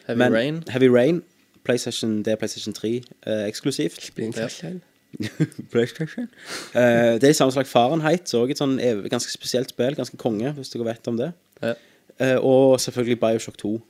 Heavy 0.08 0.18
Men 0.20 0.34
Rain. 0.34 0.64
Heavy 0.70 0.90
Rain 0.90 1.24
PlayStation, 1.64 2.24
det 2.24 2.32
er 2.34 2.36
PlayStation 2.36 2.74
3 2.74 3.04
eh, 3.28 3.48
eksklusivt. 3.48 4.12
PlayStation. 4.16 4.82
PlayStation. 5.72 6.28
Eh, 6.76 7.16
det 7.20 7.24
er 7.24 7.30
i 7.30 7.34
samme 7.34 7.52
slags 7.52 7.70
Fahrenheit, 7.70 8.28
så 8.30 8.44
også 8.44 8.52
et 8.52 8.58
sånn 8.62 8.78
ganske 9.10 9.32
spesielt 9.32 9.70
spill. 9.70 9.96
Ganske 9.96 10.18
konge, 10.18 10.52
hvis 10.58 10.70
dere 10.70 10.86
vet 10.86 11.08
om 11.08 11.18
det. 11.18 11.32
Ja. 11.64 11.74
Uh, 12.20 12.38
og 12.44 12.80
selvfølgelig 12.84 13.20
Bioshock 13.20 13.58
2. 13.58 13.82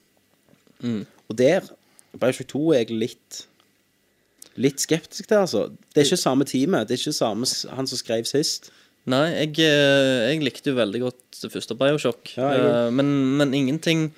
Mm. 0.86 1.06
Og 1.30 1.38
der 1.38 1.62
Bioshock 2.20 2.48
2 2.48 2.72
er 2.74 2.78
jeg 2.84 2.92
litt 2.92 3.46
Litt 4.60 4.82
skeptisk 4.82 5.28
til, 5.30 5.38
altså. 5.38 5.70
Det 5.96 6.02
er 6.02 6.06
ikke 6.10 6.18
samme 6.20 6.44
teamet. 6.46 6.88
Det 6.88 6.98
er 6.98 7.00
ikke 7.00 7.14
samme 7.16 7.46
han 7.78 7.88
som 7.88 7.98
skrev 7.98 8.26
sist. 8.28 8.72
Nei, 9.10 9.26
jeg, 9.34 9.56
eh, 9.66 10.30
jeg 10.30 10.44
likte 10.46 10.72
jo 10.72 10.78
veldig 10.78 11.02
godt 11.02 11.40
det 11.42 11.50
første 11.54 11.78
Bioshock. 11.78 12.34
Ja, 12.38 12.50
Eh, 12.60 12.90
men, 12.94 13.10
men 13.40 13.56
ingenting 13.58 14.10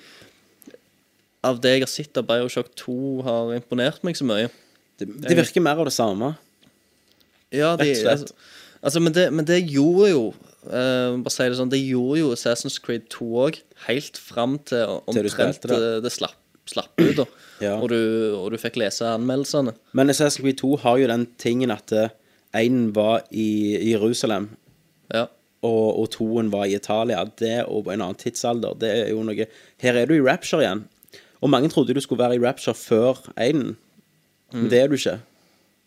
av 1.42 1.60
det 1.62 1.76
jeg 1.76 1.84
har 1.86 1.90
sett 1.90 2.18
av 2.20 2.26
Bioshock 2.28 2.70
2, 2.78 2.96
har 3.26 3.54
imponert 3.56 4.02
meg 4.06 4.18
så 4.18 4.26
mye. 4.28 4.50
Det, 5.00 5.08
det 5.24 5.36
virker 5.38 5.64
mer 5.64 5.80
av 5.80 5.88
det 5.88 5.94
samme. 5.96 6.34
Ja, 7.52 7.72
de, 7.76 7.88
Rett 7.88 7.96
og 7.96 8.02
slett. 8.02 8.12
altså, 8.12 8.34
altså 8.82 9.02
men, 9.02 9.14
det, 9.16 9.26
men 9.34 9.48
det 9.48 9.58
gjorde 9.68 10.06
jo 10.08 10.22
uh, 10.32 11.18
Bare 11.20 11.32
si 11.34 11.48
det 11.50 11.58
sånn, 11.58 11.72
det 11.72 11.82
gjorde 11.82 12.20
jo 12.20 12.30
Assassin's 12.32 12.78
Creed 12.80 13.10
2 13.12 13.26
òg, 13.46 13.58
helt 13.88 14.20
fram 14.20 14.56
til 14.68 15.00
omtrent 15.02 15.66
det. 15.66 15.76
det, 15.82 15.90
det 16.06 16.14
slapp, 16.14 16.38
slapp 16.70 16.94
ut, 17.02 17.18
da. 17.18 17.26
Ja. 17.62 17.74
og, 17.76 17.90
du, 17.92 17.98
og 18.38 18.48
du 18.54 18.58
fikk 18.60 18.78
lese 18.80 19.08
anmeldelsene. 19.10 19.74
Men 19.96 20.12
Assassin's 20.12 20.40
Creed 20.44 20.60
2 20.62 20.76
har 20.84 21.02
jo 21.02 21.10
den 21.12 21.26
tingen 21.40 21.74
at 21.74 21.92
én 22.56 22.90
var 22.94 23.24
i 23.30 23.78
Jerusalem, 23.90 24.50
Ja. 25.12 25.26
og, 25.62 25.98
og 26.00 26.10
toen 26.10 26.50
var 26.52 26.64
i 26.66 26.74
Italia. 26.74 27.24
Det 27.38 27.64
og 27.68 27.86
en 27.92 28.00
annen 28.00 28.18
tidsalder, 28.18 28.74
det 28.80 28.90
er 28.90 29.10
jo 29.12 29.22
noe 29.22 29.46
Her 29.82 29.98
er 30.00 30.06
du 30.10 30.14
i 30.16 30.22
Rapture 30.24 30.62
igjen. 30.64 30.84
Og 31.42 31.50
mange 31.50 31.68
trodde 31.72 31.94
du 31.94 32.00
skulle 32.00 32.22
være 32.22 32.36
i 32.38 32.42
Rapture 32.42 32.74
før 32.74 33.20
én, 33.36 33.74
men 34.52 34.66
Mm. 34.66 34.68
det 34.68 34.78
er 34.82 34.88
du 34.88 34.94
ikke. 34.98 35.14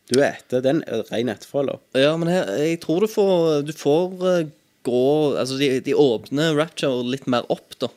Du 0.10 0.20
er 0.20 0.32
etter. 0.40 0.62
Det 0.62 0.70
er 0.72 0.76
en 0.80 1.04
ren 1.12 1.30
etterfølger. 1.30 1.78
Ja, 1.94 2.16
men 2.18 2.28
her, 2.30 2.48
jeg 2.58 2.80
tror 2.82 3.00
du 3.04 3.08
får 3.08 3.62
Du 3.68 3.74
får 3.74 4.24
eh, 4.40 4.48
gå 4.86 5.02
Altså, 5.38 5.58
de, 5.60 5.80
de 5.86 5.94
åpner 5.94 6.56
Rapture 6.58 7.04
litt 7.06 7.28
mer 7.30 7.46
opp, 7.54 7.76
da. 7.80 7.88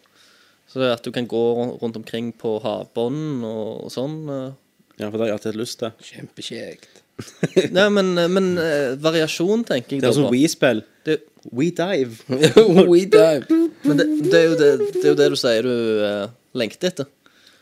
Så 0.68 0.84
at 0.92 1.02
du 1.04 1.10
kan 1.10 1.26
gå 1.26 1.40
rundt 1.80 1.96
omkring 1.96 2.32
på 2.36 2.58
havbunnen 2.60 3.40
og, 3.48 3.84
og 3.86 3.90
sånn. 3.94 4.18
eh. 4.28 4.52
Ja, 5.00 5.08
for 5.08 5.16
det 5.16 5.20
har 5.24 5.26
jeg 5.30 5.36
alltid 5.38 5.52
hatt 5.54 5.60
lyst 5.62 5.78
til. 5.80 5.90
Kjempekjekt. 6.10 7.00
Nei, 7.76 7.86
men, 7.94 8.12
men 8.34 8.46
eh, 8.62 8.92
variasjon, 9.02 9.64
tenker 9.68 9.96
jeg 9.96 10.02
Det 10.04 10.06
er 10.06 10.12
da 10.12 10.16
sånn 10.20 10.28
på. 10.28 10.34
We-spill. 10.36 10.84
Det- 11.08 11.20
We 11.54 11.70
dive. 11.72 12.18
We 12.92 13.04
dive. 13.08 13.46
Men 13.86 13.96
det, 14.00 14.06
det, 14.26 14.34
er 14.36 14.46
jo 14.50 14.56
det, 14.58 14.70
det 14.92 15.02
er 15.04 15.10
jo 15.12 15.18
det 15.18 15.28
du 15.32 15.36
sier 15.40 15.64
du 15.64 15.74
eh, 16.04 16.24
lengter 16.58 16.90
etter. 16.90 17.08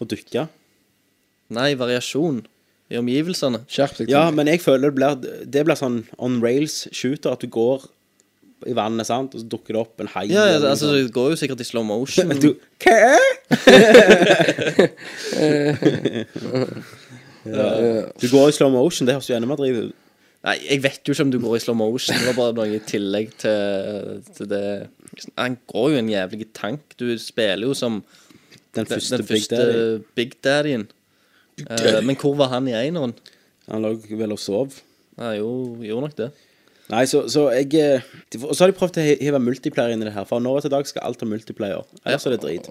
Å 0.02 0.08
dykke. 0.10 0.46
Nei, 1.54 1.68
variasjon 1.78 2.40
i 2.90 2.98
omgivelsene. 2.98 3.60
Skjerp 3.70 4.00
deg. 4.00 4.10
Ja, 4.10 4.24
men 4.34 4.48
jeg 4.50 4.60
føler 4.64 4.90
det 4.90 4.96
blir, 4.98 5.44
det 5.46 5.62
blir 5.68 5.78
sånn 5.78 6.00
on 6.18 6.40
rails 6.42 6.86
shooter, 6.94 7.36
at 7.36 7.44
du 7.44 7.50
går 7.52 7.84
i 8.66 8.72
vannet, 8.74 9.06
sant, 9.06 9.34
og 9.36 9.42
så 9.42 9.46
dukker 9.52 9.76
det 9.76 9.80
opp 9.84 10.00
en 10.02 10.08
hai. 10.16 10.24
Ja, 10.32 10.46
ja, 10.48 10.60
altså 10.72 10.90
det 10.96 11.10
går 11.14 11.34
jo 11.34 11.38
sikkert 11.38 11.62
i 11.62 11.68
slow 11.68 11.84
motion. 11.86 12.32
Du, 12.42 12.54
Hva? 12.82 13.18
Ja. 17.52 18.02
Du 18.20 18.26
går 18.32 18.50
i 18.50 18.56
slow 18.56 18.72
motion, 18.74 19.08
det 19.08 19.16
høres 19.16 19.30
jo 19.30 19.36
enda 19.36 19.48
mer 19.50 19.60
driv 19.60 19.80
ut. 19.86 20.02
Nei, 20.46 20.54
jeg 20.62 20.82
vet 20.84 21.08
jo 21.08 21.14
ikke 21.14 21.24
om 21.26 21.32
du 21.34 21.38
går 21.42 21.56
i 21.58 21.62
slow 21.64 21.74
motion. 21.78 22.18
Det 22.22 22.28
var 22.28 22.36
bare 22.38 22.54
noe 22.54 22.76
i 22.76 22.82
tillegg 22.86 23.32
til, 23.42 24.20
til 24.36 24.50
det 24.50 24.62
Han 25.34 25.56
går 25.66 25.88
jo 25.94 26.02
en 26.02 26.12
jævlig 26.12 26.46
tank. 26.54 26.94
Du 27.00 27.08
spiller 27.18 27.66
jo 27.66 27.74
som 27.74 28.02
Den 28.76 28.86
første 28.86 29.18
Big 29.24 29.26
første 29.32 29.58
Daddy. 29.58 30.04
Big 30.14 30.36
Daddyen. 30.44 30.86
Eh, 31.64 32.02
men 32.04 32.18
hvor 32.20 32.36
var 32.38 32.52
han 32.52 32.68
i 32.68 32.76
eneren? 32.76 33.16
Han 33.72 33.82
lå 33.82 33.96
vel 34.06 34.36
og 34.36 34.38
sov. 34.38 34.76
Ja, 35.16 35.32
jo, 35.38 35.48
gjorde 35.82 36.06
nok 36.06 36.16
det. 36.18 36.30
Nei, 36.92 37.02
så, 37.10 37.24
så 37.32 37.48
jeg 37.50 37.72
eh, 37.80 38.04
Og 38.44 38.52
så 38.54 38.62
har 38.62 38.70
de 38.70 38.78
prøvd 38.78 39.00
å 39.02 39.06
hive 39.08 39.40
multiplayer 39.42 39.96
inn 39.96 40.04
i 40.04 40.06
det 40.06 40.14
her, 40.14 40.28
for 40.28 40.42
nå 40.42 40.52
til 40.62 40.70
dag 40.70 40.86
skal 40.86 41.08
alt 41.08 41.24
ha 41.24 41.26
multiplayer. 41.26 41.86
Ellers 42.04 42.28
er 42.28 42.36
det 42.36 42.42
drit. 42.44 42.68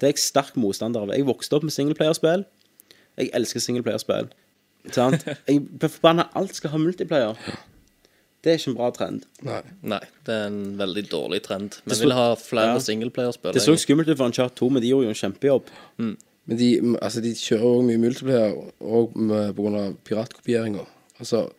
Det 0.00 0.08
er 0.08 0.12
jeg 0.12 0.20
sterk 0.20 0.58
motstander 0.60 1.06
av. 1.06 1.14
Jeg 1.16 1.28
vokste 1.28 1.56
opp 1.56 1.64
med 1.64 1.72
singleplayerspill. 1.72 2.44
Jeg 3.18 3.30
elsker 3.34 3.60
singleplayerspill. 3.60 4.30
Sant? 4.94 5.26
Jeg 5.48 5.60
blir 5.66 5.88
forbanna 5.92 6.28
alt 6.38 6.54
skal 6.56 6.70
ha 6.70 6.78
multiplayer. 6.80 7.36
Det 8.40 8.54
er 8.54 8.56
ikke 8.56 8.70
en 8.72 8.76
bra 8.78 8.86
trend. 8.96 9.24
Nei. 9.44 9.58
Nei, 9.84 9.98
det 10.24 10.32
er 10.32 10.46
en 10.48 10.60
veldig 10.78 11.02
dårlig 11.10 11.42
trend. 11.44 11.74
Vi 11.84 11.98
vil 12.00 12.14
ha 12.16 12.30
flere 12.40 12.78
Ja. 12.78 12.78
singleplayerspill. 12.80 13.52
Det 13.52 13.60
så 13.60 13.74
skummelt 13.76 14.08
ut 14.08 14.16
for 14.16 14.24
en 14.30 14.32
Chat 14.32 14.54
2, 14.56 14.70
men 14.72 14.80
de 14.82 14.88
gjorde 14.88 15.10
jo 15.10 15.12
en 15.12 15.20
kjempejobb. 15.20 15.68
Men 15.98 16.56
de, 16.56 16.70
altså, 17.02 17.20
de 17.20 17.34
kjører 17.36 17.66
òg 17.68 17.82
mye 17.84 18.00
multiplayer 18.00 18.54
og 18.80 19.12
pga. 19.12 19.82
piratkopieringa. 20.08 20.86
Altså, 21.20 21.50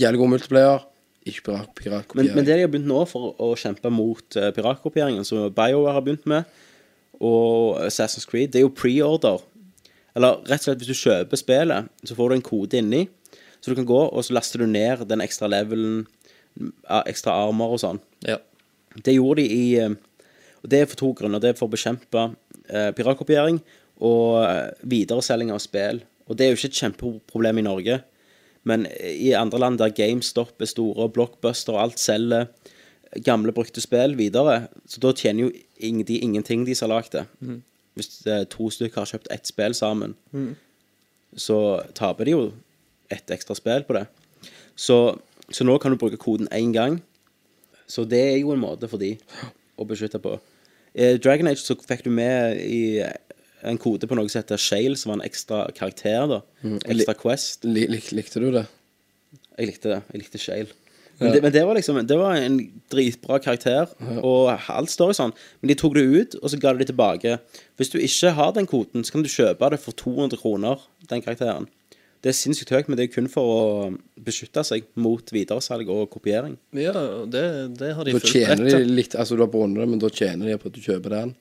jævlig 0.00 0.18
god 0.22 0.28
multiplayer, 0.32 0.86
ikke 1.28 1.42
pirat, 1.44 1.66
Men, 1.68 1.74
piratkopiering. 1.76 2.34
men 2.34 2.44
det 2.46 2.54
de 2.56 2.60
har 2.64 2.72
begynt 2.72 2.88
nå 2.88 3.04
for 3.06 3.34
å 3.38 3.50
kjempe 3.60 3.90
mot 3.92 4.36
uh, 4.40 4.48
piratkopieringen, 4.56 5.24
som 5.28 5.50
BioWare 5.52 5.92
har 5.92 6.00
begynt 6.00 6.24
med, 6.26 6.44
og 7.20 7.82
Assassin's 7.84 8.24
Creed, 8.26 8.52
det 8.54 8.62
er 8.62 8.64
jo 8.64 8.72
pre-order. 8.72 9.42
Eller 10.18 10.40
rett 10.48 10.62
og 10.62 10.66
slett, 10.66 10.82
hvis 10.82 10.90
du 10.90 10.98
kjøper 10.98 11.38
spillet, 11.38 11.90
så 12.06 12.16
får 12.18 12.30
du 12.30 12.36
en 12.36 12.46
kode 12.46 12.78
inni, 12.80 13.04
så 13.60 13.70
du 13.70 13.78
kan 13.78 13.88
gå, 13.88 14.00
og 14.08 14.24
så 14.24 14.34
laster 14.34 14.62
du 14.62 14.66
ned 14.70 15.04
den 15.08 15.22
ekstra 15.22 15.48
levelen, 15.50 16.06
ekstra 17.04 17.36
armer 17.46 17.74
og 17.74 17.82
sånn. 17.82 18.00
Ja. 18.26 18.40
Det 18.96 19.14
gjorde 19.14 19.44
de 19.44 19.54
i 19.54 19.66
eh, 19.78 19.92
Og 20.60 20.68
det 20.68 20.80
er 20.80 20.88
for 20.90 20.98
to 20.98 21.12
grunner. 21.16 21.40
Det 21.40 21.52
er 21.52 21.56
for 21.56 21.70
å 21.70 21.72
bekjempe 21.72 22.24
eh, 22.68 22.90
piratkopiering 22.92 23.62
og 24.04 24.42
eh, 24.42 24.72
videreselging 24.82 25.52
av 25.54 25.62
spill. 25.62 26.02
Og 26.28 26.36
det 26.36 26.44
er 26.44 26.50
jo 26.50 26.58
ikke 26.58 26.68
et 26.72 26.80
kjempeproblem 26.82 27.62
i 27.62 27.64
Norge. 27.64 27.96
Men 28.68 28.84
i 29.00 29.30
andre 29.38 29.62
land 29.62 29.80
der 29.80 29.94
GameStop 29.96 30.60
er 30.60 30.68
store, 30.68 31.06
og 31.06 31.14
Blockbuster 31.16 31.78
og 31.78 31.86
alt 31.86 32.02
selger 32.02 32.50
gamle, 33.24 33.54
brukte 33.56 33.80
spill 33.82 34.14
videre, 34.18 34.68
så 34.86 35.00
da 35.02 35.14
tjener 35.16 35.48
jo 35.48 36.04
de 36.06 36.18
ingenting, 36.22 36.66
de 36.66 36.76
som 36.76 36.90
har 36.90 37.00
lagd 37.00 37.16
det. 37.16 37.24
Mhm. 37.40 37.62
Hvis 37.98 38.20
eh, 38.26 38.44
to 38.50 38.70
stykker 38.70 39.02
har 39.02 39.10
kjøpt 39.10 39.30
ett 39.34 39.48
spill 39.50 39.74
sammen, 39.74 40.14
mm. 40.32 40.52
så 41.36 41.58
taper 41.96 42.28
de 42.28 42.36
jo 42.36 42.44
ett 43.10 43.30
ekstra 43.34 43.56
spill 43.58 43.84
på 43.88 43.96
det. 43.98 44.06
Så, 44.78 44.98
så 45.50 45.66
nå 45.66 45.76
kan 45.82 45.92
du 45.92 45.98
bruke 46.00 46.20
koden 46.20 46.48
én 46.54 46.72
gang. 46.76 47.00
Så 47.90 48.06
det 48.06 48.20
er 48.32 48.38
jo 48.38 48.54
en 48.54 48.62
måte 48.62 48.88
for 48.88 49.02
de 49.02 49.16
å 49.80 49.86
beskytte 49.88 50.20
på. 50.22 50.36
I 50.94 51.16
Dragon 51.22 51.50
Age 51.50 51.62
så 51.62 51.76
fikk 51.78 52.04
du 52.06 52.10
med 52.14 52.58
i 52.62 53.02
en 53.66 53.78
kode 53.78 54.08
på 54.08 54.16
noe 54.16 54.30
som 54.30 54.40
heter 54.40 54.60
Shale, 54.60 54.96
som 54.98 55.12
var 55.12 55.20
en 55.20 55.26
ekstra 55.26 55.64
karakter. 55.76 56.26
da 56.30 56.40
Mm. 56.62 56.78
Ekstra 56.86 57.14
Quest. 57.14 57.64
Lik, 57.64 57.90
lik, 57.90 58.12
likte 58.12 58.40
du 58.40 58.50
det? 58.52 58.66
Jeg 59.58 59.66
likte 59.66 59.88
det. 59.88 60.02
Jeg 60.12 60.22
likte 60.22 60.38
Shale. 60.38 60.68
Men, 61.20 61.32
det, 61.34 61.42
men 61.44 61.52
det 61.52 61.62
var 61.68 61.74
liksom 61.76 61.98
Det 62.08 62.16
var 62.18 62.34
en 62.40 62.54
dritbra 62.90 63.38
karakter, 63.44 63.90
og 64.24 64.48
alt 64.72 64.88
står 64.90 65.10
jo 65.12 65.16
sånn. 65.18 65.34
Men 65.60 65.68
de 65.68 65.74
tok 65.76 65.94
det 65.98 66.04
ut, 66.08 66.36
og 66.42 66.48
så 66.50 66.58
ga 66.62 66.72
de 66.72 66.78
det 66.84 66.88
tilbake. 66.94 67.34
Hvis 67.76 67.90
du 67.92 67.98
ikke 68.00 68.32
har 68.38 68.52
den 68.56 68.66
koden, 68.70 69.04
så 69.04 69.12
kan 69.12 69.22
du 69.22 69.28
kjøpe 69.28 69.70
det 69.74 69.80
for 69.82 69.92
200 69.92 70.40
kroner, 70.40 70.80
den 71.10 71.20
karakteren. 71.22 71.68
Det 72.20 72.28
er 72.32 72.36
sinnssykt 72.36 72.68
høyt, 72.72 72.88
men 72.88 72.98
det 72.98 73.06
er 73.08 73.12
kun 73.14 73.28
for 73.32 73.42
å 73.48 73.60
beskytte 74.20 74.60
seg 74.68 74.84
mot 75.00 75.24
videresalg 75.32 75.88
og 75.88 76.10
kopiering. 76.12 76.58
Ja, 76.76 76.92
det, 77.24 77.44
det 77.80 77.94
har 77.96 78.04
de 78.04 78.12
Da 78.12 78.18
fullt 78.20 78.32
tjener 78.34 78.66
de 78.68 78.80
litt 78.90 79.14
Altså, 79.16 79.36
du 79.36 79.44
har 79.46 79.48
brunnet 79.52 79.80
det, 79.80 79.88
men 79.88 80.02
da 80.02 80.10
tjener 80.12 80.50
de 80.50 80.58
på 80.60 80.68
at 80.68 80.76
du 80.76 80.82
kjøper 80.84 81.14
den. 81.16 81.32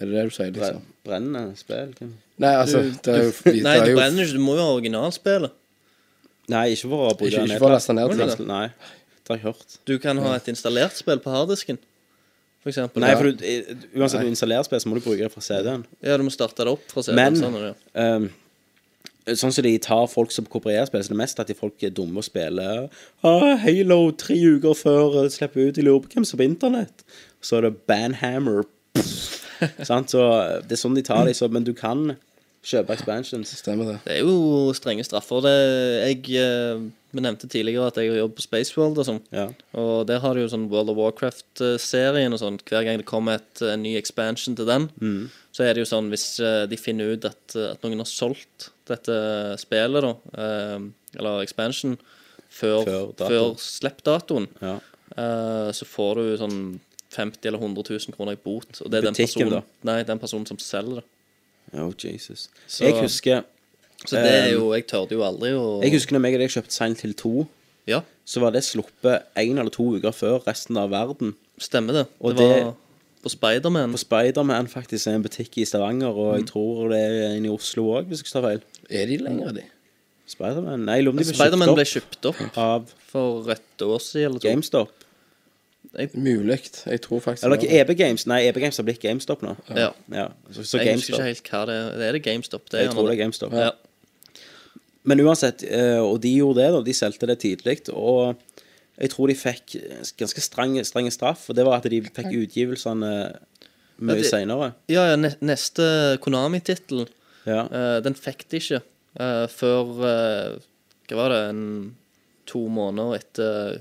Er 0.00 0.08
det 0.08 0.14
det 0.16 0.22
du 0.30 0.32
sier, 0.32 0.52
liksom? 0.56 0.84
Brennende 1.04 1.56
spill? 1.60 1.90
Nei, 2.40 2.52
altså, 2.56 2.80
Du- 2.80 2.96
det 3.04 3.12
er 3.12 3.22
jo 3.26 3.30
du- 3.30 3.50
det 3.52 3.62
Nei, 3.66 3.74
er 3.76 3.84
det 3.84 3.90
jo- 3.92 3.98
brenner 4.00 4.24
ikke. 4.24 4.32
Du 4.38 4.44
må 4.46 4.54
jo 4.56 4.62
ha 4.64 4.72
originalspillet. 4.78 5.52
Nei, 6.50 6.64
ikke 6.74 6.88
for 6.90 7.06
å 7.10 7.14
bruke 7.14 7.30
Ikke- 7.30 7.46
ikke 7.46 7.60
for 7.62 7.70
å 7.70 7.76
laste 7.76 7.94
ned 7.94 8.10
til 8.10 8.18
det. 8.26 8.46
Nei, 8.48 8.66
det 8.66 9.28
har 9.28 9.38
jeg 9.38 9.44
hørt. 9.46 9.78
Du 9.86 9.94
kan 10.02 10.18
ha 10.18 10.34
et 10.34 10.48
installert 10.50 10.96
spill 10.98 11.20
på 11.22 11.30
harddisken, 11.30 11.78
for 12.62 12.72
eksempel. 12.72 13.04
Nei, 13.04 13.14
for 13.14 13.30
du, 13.30 13.44
uansett 13.96 14.24
du 14.26 14.30
installerer 14.32 14.66
spill, 14.66 14.80
så 14.82 14.90
må 14.90 14.98
du 14.98 15.04
bruke 15.04 15.22
det 15.22 15.32
fra 15.32 15.42
CD-en. 15.44 15.84
Ja, 16.02 16.16
du 16.18 16.24
må 16.26 16.32
starte 16.34 16.64
det 16.66 16.72
opp 16.74 16.86
fra 16.90 17.04
CD-en. 17.06 17.38
Sånn, 17.38 17.54
er 17.60 17.68
det, 17.68 17.74
ja. 17.94 18.02
ehm, 18.02 18.30
sånn 19.30 19.52
som 19.54 19.62
de 19.64 19.78
tar 19.78 20.06
folk 20.10 20.32
som 20.34 20.48
kopierer 20.50 20.86
spill, 20.90 21.04
så 21.04 21.12
er 21.12 21.14
det 21.14 21.20
mest 21.22 21.40
at 21.40 21.46
de 21.52 21.54
folk 21.54 21.86
er 21.86 21.92
dumme 21.94 22.18
og 22.18 22.26
spiller 22.26 22.88
ah, 23.22 23.56
Halo 23.62 24.00
tre 24.18 24.34
uker 24.34 24.74
før 24.74 25.22
det 25.22 25.32
slipper 25.36 25.68
ut 25.70 25.78
i 25.78 25.84
lurer 25.86 26.02
på 26.02 26.14
hvem 26.16 26.26
som 26.26 26.40
er 26.40 26.42
på 26.42 26.48
internett. 26.50 27.04
Så 27.40 27.60
er 27.60 27.68
det 27.68 27.86
Banhammer. 27.86 28.64
Sant? 29.88 30.10
Så 30.10 30.24
det 30.66 30.74
er 30.74 30.80
sånn 30.80 30.96
de 30.96 31.04
tar 31.06 31.24
det, 31.28 31.36
så, 31.38 31.48
men 31.52 31.64
du 31.64 31.72
kan 31.76 32.16
kjøpe 32.62 32.92
expansions. 32.92 33.52
Stemmer 33.56 33.86
det. 33.88 33.98
Det 34.04 34.16
er 34.18 34.24
jo 34.26 34.72
strenge 34.76 35.04
straffer. 35.06 35.40
Det, 35.46 35.52
jeg 36.10 36.40
eh, 36.42 36.82
Vi 37.10 37.20
nevnte 37.24 37.48
tidligere 37.50 37.86
at 37.90 37.96
jeg 37.98 38.10
har 38.12 38.18
jobbet 38.20 38.36
på 38.38 38.44
Spaceworld 38.44 38.98
og 39.02 39.06
sånn. 39.08 39.20
Ja. 39.34 39.46
Og 39.80 40.06
der 40.06 40.20
har 40.22 40.34
du 40.36 40.42
jo 40.44 40.50
sånn 40.52 40.68
World 40.70 40.92
of 40.92 40.98
Warcraft-serien 41.00 42.32
og 42.36 42.38
sånn. 42.42 42.58
Hver 42.68 42.84
gang 42.86 43.00
det 43.00 43.06
kommer 43.08 43.40
et, 43.40 43.62
en 43.66 43.82
ny 43.82 43.96
expansion 43.98 44.54
til 44.56 44.66
den, 44.68 44.88
Mm. 45.00 45.30
så 45.52 45.64
er 45.64 45.74
det 45.74 45.82
jo 45.82 45.90
sånn 45.90 46.10
hvis 46.12 46.38
eh, 46.40 46.66
de 46.70 46.76
finner 46.78 47.14
ut 47.16 47.24
at, 47.24 47.56
eh, 47.56 47.72
at 47.72 47.82
noen 47.82 47.98
har 47.98 48.06
solgt 48.06 48.70
dette 48.86 49.56
spillet, 49.58 50.02
da, 50.02 50.12
eh, 50.38 50.78
eller 51.18 51.42
expansion, 51.42 51.96
før, 52.50 52.84
Før 52.84 53.12
før, 53.16 53.56
slippdatoen, 53.58 54.48
Ja. 54.60 54.76
eh, 55.16 55.70
så 55.72 55.84
får 55.86 56.14
du 56.14 56.36
sånn 56.38 56.80
50 57.10 57.46
eller 57.48 57.58
100 57.58 57.82
000 57.90 58.14
kroner 58.14 58.32
i 58.32 58.36
bot. 58.36 58.80
Og 58.84 58.90
det 58.90 58.98
er 58.98 59.10
den 59.10 59.14
personen, 59.14 59.62
nei, 59.82 60.02
den 60.04 60.18
personen 60.18 60.46
som 60.46 60.58
selger 60.58 61.00
det. 61.00 61.04
Oh, 61.74 61.92
Jesus. 62.04 62.48
Så- 62.66 62.84
jeg 62.84 62.94
husker 63.00 63.42
Så 64.06 64.16
det 64.16 64.32
er 64.32 64.52
jo 64.52 64.72
Jeg 64.74 64.86
tørde 64.86 65.12
jo 65.12 65.22
aldri 65.22 65.50
å 65.54 65.82
Jeg 65.82 65.92
husker 65.92 66.12
når 66.16 66.20
meg 66.20 66.34
og 66.34 66.40
deg 66.40 66.50
kjøpte 66.50 66.72
Silent 66.72 67.00
Hill 67.02 67.12
2, 67.14 67.46
Ja. 67.86 68.00
så 68.26 68.40
var 68.40 68.50
det 68.50 68.62
sluppet 68.64 69.22
én 69.36 69.58
eller 69.58 69.70
to 69.70 69.82
uker 69.96 70.10
før 70.12 70.38
resten 70.46 70.76
av 70.76 70.90
verden. 70.90 71.34
Stemmer 71.58 71.92
det. 71.92 72.06
Og 72.20 72.36
det 72.36 72.46
var 72.48 72.54
det- 72.54 72.74
på 73.22 73.28
Spiderman. 73.28 73.92
På 73.92 73.98
Spiderman 73.98 74.66
faktisk 74.68 75.06
er 75.06 75.14
en 75.14 75.22
butikk 75.22 75.58
i 75.58 75.64
Stavanger, 75.64 76.08
og 76.08 76.38
jeg 76.38 76.46
tror 76.48 76.88
det 76.88 76.98
er 76.98 77.36
en 77.36 77.44
i 77.44 77.48
Oslo 77.48 77.82
òg, 78.00 78.06
hvis 78.06 78.18
jeg 78.22 78.24
ikke 78.24 78.32
tar 78.32 78.42
feil. 78.42 78.62
Er 78.90 79.06
de 79.06 79.16
lenger, 79.18 79.52
de? 79.52 79.62
Spiderman 80.26 80.80
Nei, 80.86 81.02
jeg 81.02 81.12
ble 81.12 81.24
Spiderman 81.24 81.74
ble 81.74 81.82
opp 81.82 81.90
kjøpt 81.90 82.26
opp 82.30 82.58
av 82.58 82.86
for 83.10 83.50
et 83.50 83.78
år 83.82 83.98
siden 84.00 84.24
eller 84.26 84.38
to. 84.38 84.48
GameStop. 84.48 84.88
Mulig. 86.14 86.60
Jeg 86.86 87.00
tror 87.02 87.20
faktisk 87.20 87.44
Eller 87.44 87.56
det 87.58 87.66
ikke 87.66 87.80
EB 87.80 87.96
Games. 87.98 88.26
Nei, 88.30 88.40
EB 88.48 88.60
Games 88.62 88.76
har 88.78 88.84
blitt 88.86 89.00
GameStop 89.02 89.40
nå. 89.42 89.56
Ja. 89.74 89.88
Ja, 90.14 90.28
så, 90.54 90.62
så 90.62 90.78
jeg 90.78 90.94
husker 91.00 91.16
ikke 91.18 91.26
helt 91.26 91.50
hva 91.50 91.62
det 91.66 91.78
er. 91.78 92.04
Er 92.08 92.12
det 92.18 92.22
GameStop? 92.22 92.68
Det 92.70 92.84
Jeg 92.84 92.92
tror 92.94 93.08
det 93.08 93.16
er 93.16 93.22
GameStop. 93.24 93.52
Ja. 93.58 93.72
Men 95.10 95.20
uansett, 95.24 95.64
eh, 95.66 95.98
og 95.98 96.20
de 96.22 96.30
gjorde 96.36 96.60
det, 96.60 96.68
da. 96.76 96.82
De 96.86 96.94
solgte 96.94 97.26
det 97.30 97.38
tidlig. 97.42 97.78
Og 97.90 98.36
jeg 99.00 99.10
tror 99.14 99.30
de 99.32 99.36
fikk 99.40 99.76
ganske 100.20 100.44
strenge, 100.44 100.84
strenge 100.86 101.10
straff, 101.14 101.48
og 101.50 101.56
det 101.58 101.64
var 101.66 101.80
at 101.80 101.88
de 101.90 102.02
fikk 102.06 102.30
utgivelsene 102.44 103.12
mye 104.00 104.20
Ja, 104.22 104.28
seinere. 104.30 104.70
Ja, 104.92 105.06
ja, 105.10 105.16
neste 105.16 106.18
Konami-tittel, 106.24 107.06
Ja. 107.48 107.64
eh, 107.66 108.00
den 108.04 108.14
fikk 108.14 108.46
de 108.52 108.60
ikke 108.60 108.82
eh, 109.18 109.46
før 109.48 109.90
Hva 111.10 111.16
var 111.18 111.32
det? 111.34 111.40
En, 111.50 111.64
to 112.46 112.64
måneder 112.68 113.16
etter 113.18 113.80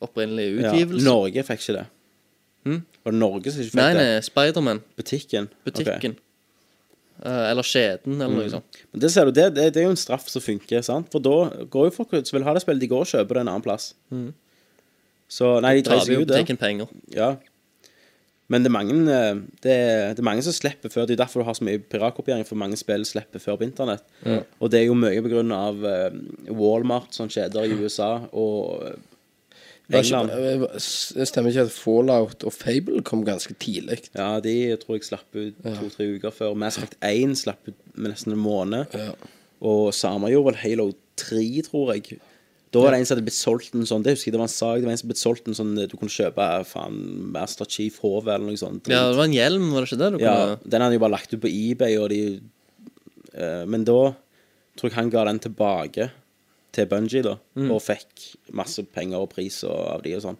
opprinnelig 0.00 0.62
Ja. 0.62 0.72
Norge 1.04 1.42
fikk 1.46 1.60
ikke 1.64 1.76
det. 1.80 1.86
Hm? 2.66 2.80
Var 3.04 3.12
det 3.14 3.18
Norge 3.20 3.52
som 3.52 3.62
ikke 3.62 3.70
fikk 3.72 3.80
Nei, 3.80 3.92
det? 3.94 4.02
nei, 4.04 4.20
Spiderman. 4.26 4.82
Butikken? 4.98 5.48
Butikken. 5.64 6.16
Eh, 7.24 7.50
eller 7.50 7.62
Skjeden, 7.62 8.14
eller 8.16 8.32
noe 8.32 8.46
Mm. 8.46 8.50
sånt. 8.50 8.76
Men 8.92 9.00
det 9.00 9.10
ser 9.12 9.24
du, 9.26 9.30
det, 9.32 9.54
det, 9.54 9.72
det 9.74 9.82
er 9.82 9.88
jo 9.88 9.90
en 9.94 9.96
straff 9.96 10.28
som 10.32 10.40
funker, 10.40 10.80
sant? 10.82 11.10
For 11.12 11.20
da 11.20 11.50
går 11.68 11.90
jo 11.90 11.96
folk 11.98 12.14
som 12.26 12.38
vil 12.38 12.44
ha 12.46 12.54
det 12.54 12.62
spillet, 12.62 12.80
de 12.80 12.88
går 12.88 13.00
og 13.04 13.10
kjøper 13.12 13.34
det 13.34 13.42
en 13.44 13.48
annen 13.52 13.62
plass. 13.64 13.92
Mm. 14.10 14.32
Så 15.28 15.60
nei, 15.62 15.76
de 15.76 15.82
dreier 15.86 16.04
seg 16.06 16.20
ut 16.22 16.26
butikken 16.28 16.56
penger. 16.58 16.88
Ja. 17.14 17.36
Men 18.50 18.64
det 18.64 18.70
er 18.72 18.74
mange 18.74 18.94
eh, 19.14 19.34
det 19.62 19.70
er, 19.70 20.14
det 20.16 20.18
er 20.18 20.26
mange 20.26 20.42
som 20.42 20.52
slipper 20.56 20.90
før. 20.90 21.06
Det 21.06 21.14
er 21.14 21.20
derfor 21.24 21.40
du 21.40 21.46
har 21.46 21.54
så 21.54 21.62
mye 21.62 21.78
piratkopiering, 21.78 22.44
for 22.48 22.56
mange 22.58 22.76
spill 22.80 23.04
slipper 23.06 23.38
før 23.38 23.60
på 23.60 23.68
internett. 23.68 24.02
Mm. 24.24 24.40
Og 24.60 24.70
det 24.72 24.80
er 24.80 24.86
jo 24.88 24.96
mye 24.98 25.54
av 25.54 25.84
eh, 25.86 26.10
Walmart, 26.50 27.12
sånne 27.14 27.30
kjeder 27.36 27.68
i 27.68 27.76
USA, 27.84 28.26
og 28.32 28.96
Det 29.90 31.26
stemmer 31.28 31.50
ikke 31.50 31.66
at 31.66 31.74
Fallout 31.74 32.44
og 32.46 32.54
Fable 32.54 33.02
kom 33.06 33.24
ganske 33.26 33.54
tidlig. 33.58 34.00
Ja, 34.14 34.36
de 34.44 34.54
tror 34.82 34.98
jeg 34.98 35.08
slapp 35.08 35.34
ut 35.34 35.58
to-tre 35.64 36.06
uker 36.16 36.34
før. 36.34 36.54
Mass 36.58 36.78
Effect 36.78 36.96
1 37.02 37.34
slapp 37.42 37.68
ut 37.68 37.76
med 37.96 38.12
nesten 38.14 38.36
en 38.36 38.42
måned. 38.42 38.98
Og 39.60 39.90
samme 39.96 40.30
gjorde 40.32 40.52
vel 40.52 40.60
Halo 40.62 40.90
3, 41.20 41.42
tror 41.66 41.94
jeg. 41.96 42.20
Da 42.70 42.78
var 42.84 42.94
det 42.94 43.00
en 43.00 43.06
som 43.08 43.16
hadde 43.16 43.26
blitt 43.26 43.34
solgt 43.34 43.74
en 43.74 43.82
sånn 43.88 44.04
Det 44.06 44.12
husker 44.14 44.28
jeg 44.30 44.36
det 44.36 44.38
var 44.38 44.46
en 44.46 44.52
sak, 44.52 44.76
det 44.78 44.86
var 44.86 44.92
en 44.92 44.98
som 45.00 45.08
hadde 45.08 45.10
blitt 45.10 45.24
solgt 45.24 45.48
en 45.50 45.56
sånn 45.58 45.72
Du 45.90 45.96
kunne 45.98 46.12
kjøpe 46.14 46.44
eh, 46.46 46.60
faen 46.70 47.00
Master 47.34 47.66
Chief 47.66 47.96
HV 47.98 48.28
eller 48.30 48.46
noe 48.46 48.60
sånt. 48.60 48.86
Ja, 48.92 49.08
det 49.10 49.18
var 49.18 49.26
en 49.26 49.34
hjelm, 49.34 49.64
var 49.74 49.82
det 49.82 49.90
ikke 49.90 49.98
det? 50.04 50.10
Du 50.14 50.22
Ja, 50.22 50.34
kunne... 50.38 50.70
den 50.70 50.84
hadde 50.84 50.94
jo 50.94 51.02
bare 51.02 51.16
lagt 51.16 51.34
ut 51.34 51.42
på 51.42 51.50
eBay, 51.50 51.96
og 51.98 52.12
de 52.14 52.20
uh, 53.34 53.64
Men 53.66 53.82
da 53.88 53.98
tror 54.78 54.86
jeg 54.86 54.96
han 55.00 55.10
ga 55.10 55.26
den 55.26 55.42
tilbake 55.42 56.06
til 56.72 56.86
Bungie, 56.90 57.22
da, 57.26 57.36
Mm. 57.56 57.70
og 57.74 57.80
fikk 57.82 58.36
masse 58.56 58.82
penger 58.94 59.18
og 59.22 59.30
pris 59.32 59.62
og, 59.64 59.78
av 59.96 60.02
de 60.04 60.14
og 60.16 60.22
sånn. 60.22 60.38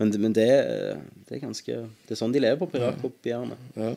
Men, 0.00 0.10
men 0.20 0.32
det, 0.34 0.48
det 1.28 1.36
er 1.36 1.42
ganske 1.44 1.74
Det 2.08 2.14
er 2.14 2.18
sånn 2.18 2.32
de 2.34 2.40
lever 2.40 2.58
på 2.58 2.70
piratkopierende. 2.72 3.56
Ja. 3.76 3.92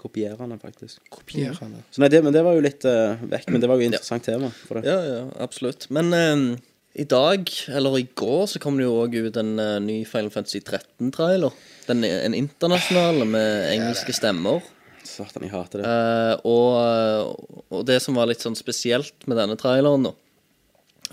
Kopierende, 0.00 0.56
faktisk. 0.60 1.00
Kopierende. 1.12 1.82
Så 1.92 2.00
nei, 2.00 2.08
det, 2.12 2.22
men 2.24 2.32
det 2.32 2.42
var 2.44 2.54
jo 2.56 2.62
litt 2.64 2.84
uh, 2.88 3.20
vekk, 3.28 3.50
men 3.52 3.60
det 3.60 3.68
var 3.68 3.76
jo 3.76 3.84
et 3.84 3.90
interessant 3.90 4.24
tema. 4.24 4.48
For 4.68 4.78
det. 4.80 4.88
Ja, 4.88 4.98
ja, 5.04 5.22
absolutt. 5.44 5.88
Men 5.92 6.12
uh, 6.14 6.56
i 6.96 7.04
dag, 7.04 7.50
eller 7.68 7.98
i 7.98 8.06
går, 8.16 8.46
så 8.48 8.60
kom 8.62 8.78
det 8.80 8.86
jo 8.86 8.94
òg 9.02 9.16
ut 9.28 9.36
en 9.40 9.52
uh, 9.60 9.76
ny 9.84 9.98
Final 10.08 10.32
Fantasy 10.32 10.62
13-trailer. 10.64 11.52
Den 11.88 12.04
er 12.08 12.24
En 12.28 12.36
internasjonal 12.38 13.24
med 13.28 13.68
engelske 13.74 14.14
stemmer. 14.16 14.64
Satan, 15.04 15.44
jeg 15.44 15.52
hater 15.52 15.82
det. 15.82 15.90
Uh, 15.90 16.48
og, 16.48 17.60
og 17.68 17.84
det 17.88 18.00
som 18.04 18.16
var 18.16 18.30
litt 18.30 18.40
sånn 18.44 18.56
spesielt 18.58 19.28
med 19.28 19.36
denne 19.40 19.56
traileren, 19.60 20.08
da, 20.08 20.14
eh, 20.14 20.29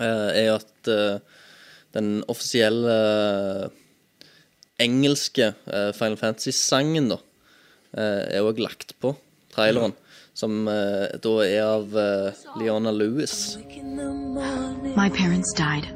er 0.06 0.54
at 0.56 0.88
eh, 0.88 1.20
den 1.94 2.22
offisielle 2.28 2.94
eh, 2.94 3.70
engelske 4.78 5.54
eh, 5.66 5.92
Final 5.92 6.16
Fantasy-sangen, 6.16 7.08
da, 7.10 7.18
eh, 7.96 8.38
er 8.38 8.46
òg 8.46 8.60
lagt 8.62 8.94
på 9.02 9.14
traileren. 9.54 9.96
Som 10.38 10.68
eh, 10.70 11.08
da 11.18 11.34
er 11.42 11.64
av 11.66 11.96
eh, 11.98 12.44
Leona 12.60 12.92
Lewis. 12.94 13.56
My 14.96 15.08
parents 15.10 15.52
died. 15.56 15.88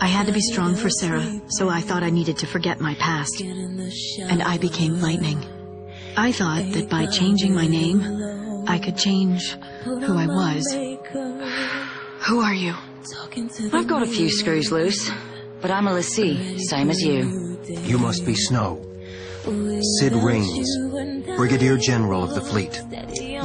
I 0.00 0.06
had 0.06 0.26
to 0.26 0.32
be 0.32 0.40
strong 0.40 0.74
for 0.74 0.90
Sarah, 0.90 1.40
so 1.48 1.68
I 1.68 1.80
thought 1.80 2.02
I 2.02 2.10
needed 2.10 2.36
to 2.38 2.46
forget 2.46 2.80
my 2.80 2.94
past. 2.94 3.40
And 3.40 4.42
I 4.42 4.58
became 4.58 5.00
Lightning. 5.00 5.38
I 6.16 6.32
thought 6.32 6.72
that 6.72 6.88
by 6.90 7.06
changing 7.06 7.54
my 7.54 7.66
name, 7.66 8.02
I 8.66 8.78
could 8.78 8.96
change 8.96 9.56
who 9.84 10.16
I 10.16 10.26
was. 10.26 10.62
Who 12.28 12.40
are 12.40 12.54
you? 12.54 12.74
I've 13.72 13.88
got 13.88 14.02
a 14.02 14.06
few 14.06 14.30
screws 14.30 14.70
loose, 14.70 15.10
but 15.60 15.72
I'm 15.72 15.88
a 15.88 15.92
Lassie, 15.92 16.58
same 16.58 16.88
as 16.88 17.02
you. 17.02 17.58
You 17.82 17.98
must 17.98 18.24
be 18.24 18.34
Snow. 18.34 18.78
Sid 19.98 20.12
Raines, 20.12 20.70
Brigadier 21.36 21.76
General 21.76 22.22
of 22.22 22.34
the 22.34 22.40
fleet. 22.40 22.80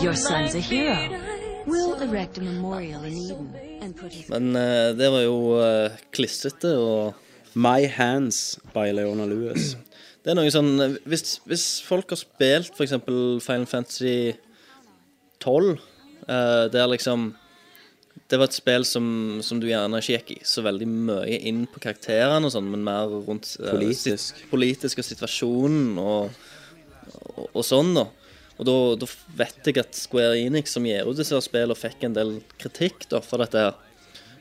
Your 0.04 0.14
son's 0.14 0.54
a 0.54 0.60
hero. 0.60 1.10
We'll 1.66 1.96
erect 1.96 2.38
a 2.38 2.42
memorial 2.42 3.04
in 3.04 3.14
Eden 3.18 3.56
and 3.82 3.98
put 3.98 4.14
his 4.14 4.30
Men 4.30 4.56
eh, 4.56 4.94
det 4.94 5.10
var 5.12 5.24
jo 5.26 5.58
uh, 5.58 5.98
klissete 6.14 6.78
og 6.78 7.16
My 7.56 7.88
Hands 7.88 8.60
by 8.76 8.92
Leona 8.94 9.26
Lewis. 9.26 9.74
Det 10.24 10.34
er 10.34 10.38
noe 10.38 10.52
sånn 10.52 10.74
eh, 10.84 10.96
Hvis, 11.08 11.40
hvis 11.48 11.66
folk 11.82 12.14
har 12.14 12.22
spilt 12.22 12.78
f.eks. 12.78 12.94
Final 13.44 13.66
Fantasy 13.66 14.38
12, 15.42 15.76
eh, 16.28 16.64
det 16.72 16.82
er 16.82 16.94
liksom 16.94 17.32
Det 18.28 18.38
var 18.42 18.50
et 18.50 18.58
spill 18.58 18.84
som, 18.84 19.06
som 19.46 19.60
du 19.62 19.70
gjerne 19.70 20.02
ikke 20.02 20.18
gikk 20.18 20.32
i 20.36 20.40
så 20.44 20.60
veldig 20.66 20.88
mye 20.92 21.38
inn 21.48 21.62
på 21.72 21.80
karakterene 21.80 22.44
og 22.50 22.52
sånn, 22.52 22.68
men 22.74 22.84
mer 22.84 23.08
rundt 23.28 23.54
eh, 23.62 23.70
Politisk. 23.72 24.36
sit- 24.36 24.50
politisk 24.52 25.00
og 25.00 25.08
situasjonen 25.08 25.94
og, 26.04 26.30
og, 27.38 27.46
og 27.54 27.64
sånn, 27.64 27.94
da. 27.96 28.04
Og 28.58 28.66
da, 28.68 28.74
da 29.00 29.08
vet 29.38 29.70
jeg 29.70 29.78
at 29.80 29.96
Square 29.96 30.36
Enix, 30.42 30.74
som 30.76 30.84
gir 30.90 31.06
ut 31.08 31.16
disse 31.20 31.40
spillene, 31.46 31.78
fikk 31.78 32.04
en 32.08 32.16
del 32.18 32.32
kritikk 32.60 33.06
da, 33.12 33.22
for 33.24 33.44
dette 33.46 33.62
her. 33.68 33.76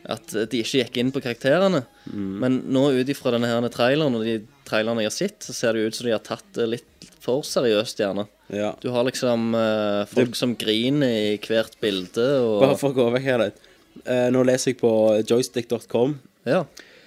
At 0.07 0.31
de 0.35 0.61
ikke 0.63 0.81
gikk 0.85 0.99
inn 1.03 1.09
på 1.15 1.21
karakterene. 1.23 1.81
Men 2.15 2.61
nå 2.71 2.85
ut 2.95 3.09
ifra 3.11 3.33
denne 3.35 3.49
her 3.51 3.65
traileren 3.75 4.15
og 4.15 4.23
de 4.27 4.37
trailerne 4.69 5.03
jeg 5.03 5.11
har 5.11 5.17
sett, 5.17 5.39
så 5.47 5.55
ser 5.57 5.75
det 5.75 5.83
ut 5.89 5.99
som 5.99 6.07
de 6.07 6.15
har 6.15 6.23
tatt 6.27 6.47
det 6.55 6.67
litt 6.77 7.09
for 7.23 7.43
seriøst, 7.47 7.99
gjerne. 8.03 8.25
Ja. 8.55 8.69
Du 8.83 8.87
har 8.95 9.03
liksom 9.09 9.49
uh, 9.59 10.05
folk 10.07 10.31
Det- 10.33 10.39
som 10.39 10.55
griner 10.59 11.35
i 11.35 11.39
hvert 11.43 11.75
bilde, 11.83 12.27
og 12.43 12.61
Bare 12.63 12.79
for 12.79 12.95
å 12.95 12.99
gå 13.03 13.09
vekk 13.19 13.27
her 13.33 13.43
litt. 13.49 13.59
Eh, 14.07 14.29
nå 14.31 14.43
leser 14.47 14.71
jeg 14.73 14.79
på 14.81 14.91
joystick.com, 15.31 16.19
Ja. 16.47 16.65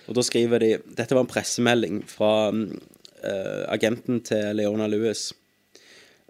og 0.07 0.15
da 0.15 0.21
skriver 0.21 0.59
de 0.59 0.77
Dette 0.97 1.15
var 1.15 1.21
en 1.21 1.27
pressemelding 1.31 2.01
fra 2.09 2.51
mm, 2.51 2.81
eh, 3.23 3.65
agenten 3.71 4.21
til 4.21 4.55
Leona 4.55 4.87
Lewis. 4.87 5.33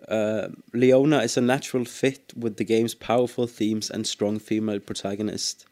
Eh, 0.09 0.47
Leona 0.73 1.21
is 1.23 1.37
a 1.37 1.41
natural 1.41 1.85
fit 1.85 2.33
with 2.35 2.55
the 2.57 2.65
game's 2.65 2.93
powerful 2.95 3.47
themes 3.47 3.89
and 3.89 4.05
strong 4.05 4.39
female 4.39 4.79
protagonist. 4.79 5.65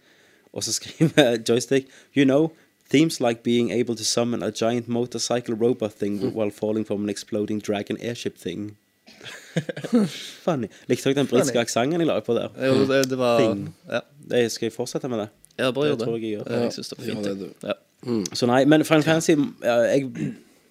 Og 0.53 0.63
så 0.63 0.73
skriver 0.73 1.37
Joystick 1.49 1.87
You 2.15 2.25
know, 2.25 2.51
themes 2.89 3.19
like 3.19 3.43
being 3.43 3.71
able 3.71 3.95
to 3.95 4.03
summon 4.03 4.43
a 4.43 4.49
giant 4.51 4.87
motorcycle 4.87 5.55
robot 5.55 5.91
thing 5.93 6.21
while 6.35 6.51
falling 6.51 6.85
from 6.87 7.03
an 7.03 7.09
exploding 7.09 7.59
dragon 7.67 7.97
airship 8.01 8.37
thing. 8.37 8.77
Funny. 10.45 10.69
Likte 10.89 11.09
dere 11.09 11.19
den 11.21 11.29
britiske 11.31 11.61
aksenten 11.61 12.03
jeg 12.03 12.09
la 12.09 12.19
på 12.25 12.35
der? 12.37 12.53
Jo, 12.69 12.85
det, 12.89 13.01
det 13.11 13.17
var 13.19 13.41
Ja, 13.43 14.01
Det, 14.31 14.43
skal 14.53 14.69
jeg 14.69 14.75
fortsette 14.75 15.09
med 15.11 15.23
det? 15.25 15.29
ja 15.57 15.71
bare 15.73 15.87
gjør 15.89 15.97
det. 15.97 16.05
tror 16.05 16.17
jeg 16.17 16.23
jeg 16.27 16.37
gjør. 16.37 16.49
Ja, 16.53 16.63
jeg 16.67 16.73
synes 16.77 16.89
det 16.91 16.97
var 16.99 17.05
fint. 17.09 17.25
Ja, 17.25 17.33
det 17.33 17.51
Ja. 17.71 17.77
Mm. 18.07 18.23
Så 18.37 18.45
nei, 18.45 18.59
men 18.69 18.83
Final 18.85 19.03
Fantasy 19.03 19.33
ja, 19.65 19.75
Jeg 19.89 20.11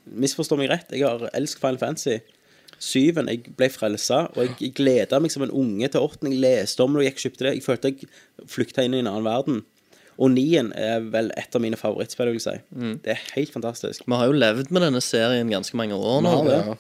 misforstår 0.07 0.61
meg 0.61 0.71
rett. 0.71 0.93
Jeg 0.95 1.03
har 1.09 1.25
elsket 1.35 1.61
Final 1.65 1.79
Fantasy. 1.83 2.19
Syven. 2.79 3.27
Jeg 3.33 3.55
ble 3.57 3.67
frelsa, 3.73 4.27
og 4.37 4.43
jeg, 4.45 4.53
jeg 4.61 4.75
gleda 4.77 5.19
meg 5.21 5.33
som 5.33 5.43
en 5.47 5.51
unge 5.51 5.89
til 5.89 6.05
åtten. 6.05 6.29
Jeg 6.31 6.43
leste 6.45 6.85
om 6.85 6.93
det 6.95 7.03
og 7.03 7.09
gikk 7.09 7.23
kjøpte 7.25 7.47
det. 7.49 7.55
Jeg 7.57 7.65
følte 7.65 7.91
jeg 7.91 8.11
flykta 8.53 8.85
inn 8.85 8.95
i 8.95 9.01
en 9.03 9.09
annen 9.11 9.27
verden. 9.27 9.63
Og 10.17 10.31
nien 10.33 10.71
er 10.79 11.03
vel 11.13 11.33
et 11.37 11.57
av 11.57 11.61
mine 11.65 11.77
favorittspill, 11.77 12.31
vil 12.31 12.39
jeg 12.39 12.45
si. 12.47 12.55
Mm. 12.77 12.95
Det 13.05 13.13
er 13.17 13.25
helt 13.35 13.53
fantastisk. 13.53 14.07
Vi 14.09 14.17
har 14.17 14.31
jo 14.31 14.37
levd 14.39 14.71
med 14.73 14.87
denne 14.87 15.03
serien 15.05 15.51
ganske 15.53 15.77
mange 15.77 15.97
år 15.99 16.23
nå. 16.25 16.37
Vi 16.47 16.55
har 16.55 16.71
det. 16.71 16.79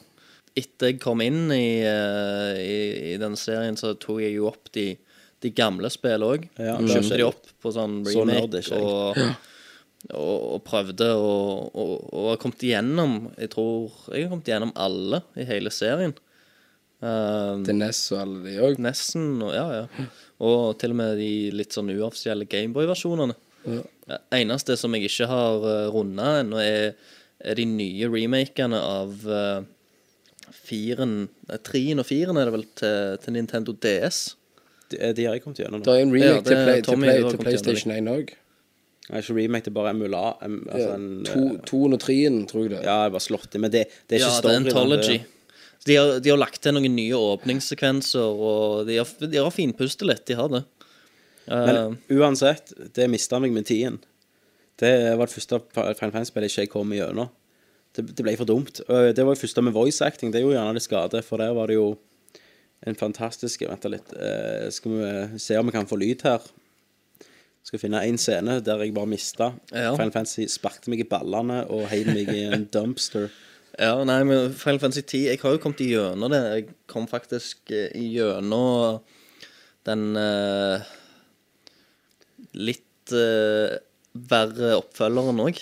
Etter 0.56 0.92
jeg 0.92 1.00
kom 1.02 1.20
inn 1.20 1.50
i, 1.52 1.82
eh, 1.84 2.60
i, 2.62 2.78
i 3.12 3.16
denne 3.20 3.36
serien, 3.36 3.76
så 3.76 3.92
tok 4.00 4.22
jeg 4.24 4.38
jo 4.38 4.46
opp 4.48 4.70
de, 4.72 4.94
de 5.44 5.52
gamle 5.52 5.90
spillene 5.92 6.30
òg. 6.32 6.46
Ja, 6.56 6.78
Kjøpte 6.80 7.18
de 7.20 7.26
opp 7.26 7.50
på 7.60 7.72
sånn 7.76 7.98
remake 8.06 8.62
så 8.64 8.80
og, 8.80 9.20
og, 10.14 10.46
og 10.56 10.62
prøvde 10.64 11.10
og, 11.18 11.74
og, 11.76 11.92
og 12.12 12.30
har 12.30 12.40
kommet 12.40 12.62
igjennom 12.62 13.18
Jeg 13.34 13.50
tror 13.56 13.92
jeg 14.12 14.26
har 14.26 14.32
kommet 14.32 14.48
igjennom 14.48 14.72
alle 14.86 15.20
i 15.36 15.46
hele 15.48 15.72
serien. 15.74 16.16
Um, 17.04 17.60
Til 17.66 17.76
NES 17.76 18.00
og 18.14 18.20
alle 18.22 18.42
de 18.46 18.56
òg. 18.64 18.80
Nesten, 18.80 19.28
og, 19.44 19.52
ja, 19.52 19.82
ja. 19.82 20.06
Og 20.46 20.78
til 20.80 20.94
og 20.94 21.00
med 21.02 21.18
de 21.20 21.30
litt 21.52 21.76
sånn 21.76 21.92
uoffisielle 21.92 22.48
Gameboy-versjonene. 22.48 23.36
Ja. 23.66 24.18
Eneste 24.38 24.78
som 24.80 24.94
jeg 24.96 25.10
ikke 25.10 25.28
har 25.28 25.64
uh, 25.66 25.86
runda 25.92 26.38
ennå, 26.40 26.60
er, 26.62 26.94
er 27.44 27.58
de 27.58 27.66
nye 27.68 28.08
remakene 28.08 28.80
av 28.80 29.26
uh, 29.28 29.66
firen 30.64 31.14
nei, 31.48 31.58
Treen 31.66 32.00
og 32.02 32.06
firen 32.08 32.38
er 32.40 32.48
det 32.48 32.54
vel 32.56 32.66
til, 32.78 33.16
til 33.22 33.36
Nintendo 33.36 33.74
DS. 33.84 34.18
De, 34.90 34.98
de 35.18 35.24
har 35.26 35.34
jeg 35.36 35.42
kommet 35.42 35.58
gjennom 35.60 35.82
Det 35.82 35.92
er 35.92 36.02
en 36.04 36.12
Ja, 36.14 36.26
remake 36.30 36.42
det 36.44 36.50
til, 36.50 36.64
play, 36.64 36.82
til, 36.86 37.00
play, 37.02 37.22
til 37.30 37.40
PlayStation 37.42 37.94
1 37.96 38.10
òg. 38.12 38.34
Nei, 39.06 39.20
ikke 39.22 39.36
remake, 39.36 39.64
det 39.66 39.70
er 39.70 39.76
bare 39.76 39.92
emula. 39.94 40.24
Em, 40.42 40.60
altså 40.66 40.88
Ja, 40.88 40.94
en, 40.98 41.08
to, 41.66 41.80
eh, 41.86 41.92
og 41.94 42.00
treen, 42.02 42.38
tror 42.50 42.64
jeg 42.66 42.72
det. 42.74 42.80
ja, 42.86 42.96
jeg 43.06 43.14
bare 43.14 43.26
slått 43.26 43.50
det. 43.52 43.60
Men 43.62 43.70
det, 43.74 43.84
det 44.08 44.16
er 44.18 44.24
ikke 44.24 44.32
ja, 44.34 44.40
det 44.42 44.52
er 44.52 44.60
Anthology. 44.62 45.18
De 45.86 45.94
har, 45.94 46.16
de 46.18 46.30
har 46.32 46.38
lagt 46.40 46.58
til 46.64 46.74
noen 46.74 46.96
nye 46.96 47.14
åpningssekvenser, 47.14 48.40
og 48.50 48.86
de 48.88 48.96
har, 48.98 49.12
de 49.22 49.38
har 49.38 49.52
finpustet 49.54 50.08
litt. 50.08 50.24
De 50.26 50.34
har 50.38 50.50
det. 50.50 50.64
Uh, 51.46 51.62
Men 51.62 51.98
uansett, 52.18 52.72
det 52.96 53.06
mista 53.12 53.38
meg 53.38 53.54
med 53.54 53.68
tiden. 53.68 54.00
Det 54.82 54.90
var 55.16 55.30
det 55.30 55.36
første 55.36 55.60
Final 55.72 55.94
Fantasy-spillet 56.12 56.56
jeg 56.58 56.66
ikke 56.68 56.80
kom 56.80 56.90
gjennom. 56.92 57.30
Det, 57.96 58.04
det 58.12 58.24
ble 58.24 58.36
for 58.36 58.48
dumt. 58.48 58.82
Det 58.86 59.24
var 59.24 59.34
jo 59.34 59.40
første 59.40 59.64
med 59.64 59.74
voice 59.74 60.04
acting. 60.04 60.32
Det 60.32 60.42
gjorde 60.44 60.58
gjerne 60.58 60.76
litt 60.76 60.84
skade, 60.86 61.22
for 61.24 61.40
der 61.40 61.56
var 61.56 61.70
det 61.70 61.78
jo 61.78 61.94
en 62.86 62.98
fantastisk 62.98 63.64
Vent 63.66 63.88
litt. 63.90 64.12
eh, 64.12 64.68
skal 64.70 64.92
vi 64.92 65.38
se 65.38 65.58
om 65.58 65.66
vi 65.66 65.72
kan 65.72 65.88
få 65.88 65.98
lyd 66.00 66.22
her? 66.26 66.44
Skal 67.66 67.82
finne 67.82 68.04
én 68.06 68.18
scene 68.18 68.60
der 68.62 68.84
jeg 68.84 68.94
bare 68.94 69.10
mista. 69.10 69.52
Ja. 69.72 69.94
Final 69.96 70.12
Fantasy 70.12 70.46
sparkte 70.46 70.92
meg 70.92 71.02
i 71.02 71.08
ballene 71.08 71.64
og 71.72 71.88
heiv 71.90 72.12
meg 72.12 72.30
i 72.30 72.46
en 72.50 72.68
dumpster. 72.72 73.30
Ja, 73.76 73.92
nei, 74.08 74.22
men 74.24 74.54
Final 74.56 74.78
Fantasy 74.80 75.02
10 75.02 75.18
Jeg 75.26 75.38
har 75.42 75.52
jo 75.52 75.58
kommet 75.60 75.82
igjennom 75.84 76.30
det. 76.32 76.38
Jeg 76.48 76.62
kom 76.88 77.04
faktisk 77.10 77.68
eh, 77.68 77.90
igjennom 77.92 79.02
den 79.84 80.16
uh, 80.16 80.80
litt 82.56 83.12
uh, 83.12 83.76
verre 84.16 84.78
oppfølgeren 84.78 85.42
òg. 85.44 85.60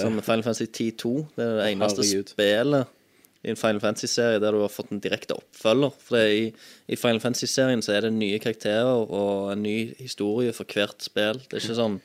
Som 0.00 0.20
Final 0.22 0.44
Fantasy 0.46 0.66
10-2. 0.70 1.14
Det 1.36 1.44
er 1.46 1.56
det 1.58 1.70
eneste 1.72 2.04
herregud. 2.04 2.34
spillet 2.34 3.00
i 3.44 3.52
en 3.52 3.60
Final 3.60 3.80
Fantasy-serie 3.82 4.40
der 4.40 4.56
du 4.56 4.62
har 4.62 4.72
fått 4.72 4.92
en 4.94 5.02
direkte 5.04 5.36
oppfølger. 5.36 5.92
For 6.00 6.16
det 6.16 6.24
i, 6.32 6.44
i 6.88 6.96
Final 6.96 7.20
Fantasy-serien 7.20 7.84
så 7.84 7.92
er 7.92 8.06
det 8.06 8.14
nye 8.16 8.40
karakterer 8.40 9.04
og 9.04 9.52
en 9.52 9.64
ny 9.66 9.78
historie 10.00 10.54
for 10.56 10.68
hvert 10.68 11.04
spill. 11.04 11.42
Det 11.44 11.58
er 11.58 11.64
ikke 11.66 11.76
sånn 11.76 11.98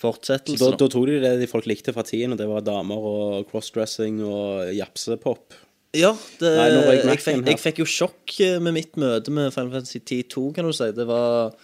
fortsettelse. 0.00 0.58
da, 0.58 0.72
da. 0.74 0.78
da 0.80 0.88
tok 0.90 1.06
de 1.10 1.18
det 1.22 1.34
de 1.42 1.48
folk 1.50 1.68
likte 1.70 1.94
fra 1.94 2.04
tiden, 2.06 2.34
og 2.34 2.40
det 2.40 2.48
var 2.50 2.64
damer 2.66 3.10
og 3.10 3.50
crossdressing 3.52 4.22
og 4.26 4.72
japsepop. 4.74 5.58
Ja, 5.96 6.12
det, 6.38 6.50
Nei, 6.54 6.66
jeg 6.70 7.02
jeg, 7.02 7.20
fikk, 7.22 7.46
jeg 7.50 7.58
fikk 7.58 7.80
jo 7.82 7.86
sjokk 7.90 8.34
eh, 8.46 8.58
med 8.62 8.76
mitt 8.76 8.98
møte 9.00 9.32
med 9.34 9.50
Final 9.54 9.72
Fantasy 9.74 9.98
10-2, 9.98 10.44
kan 10.54 10.68
du 10.68 10.74
si. 10.74 10.86
Det 10.94 11.06
var 11.06 11.54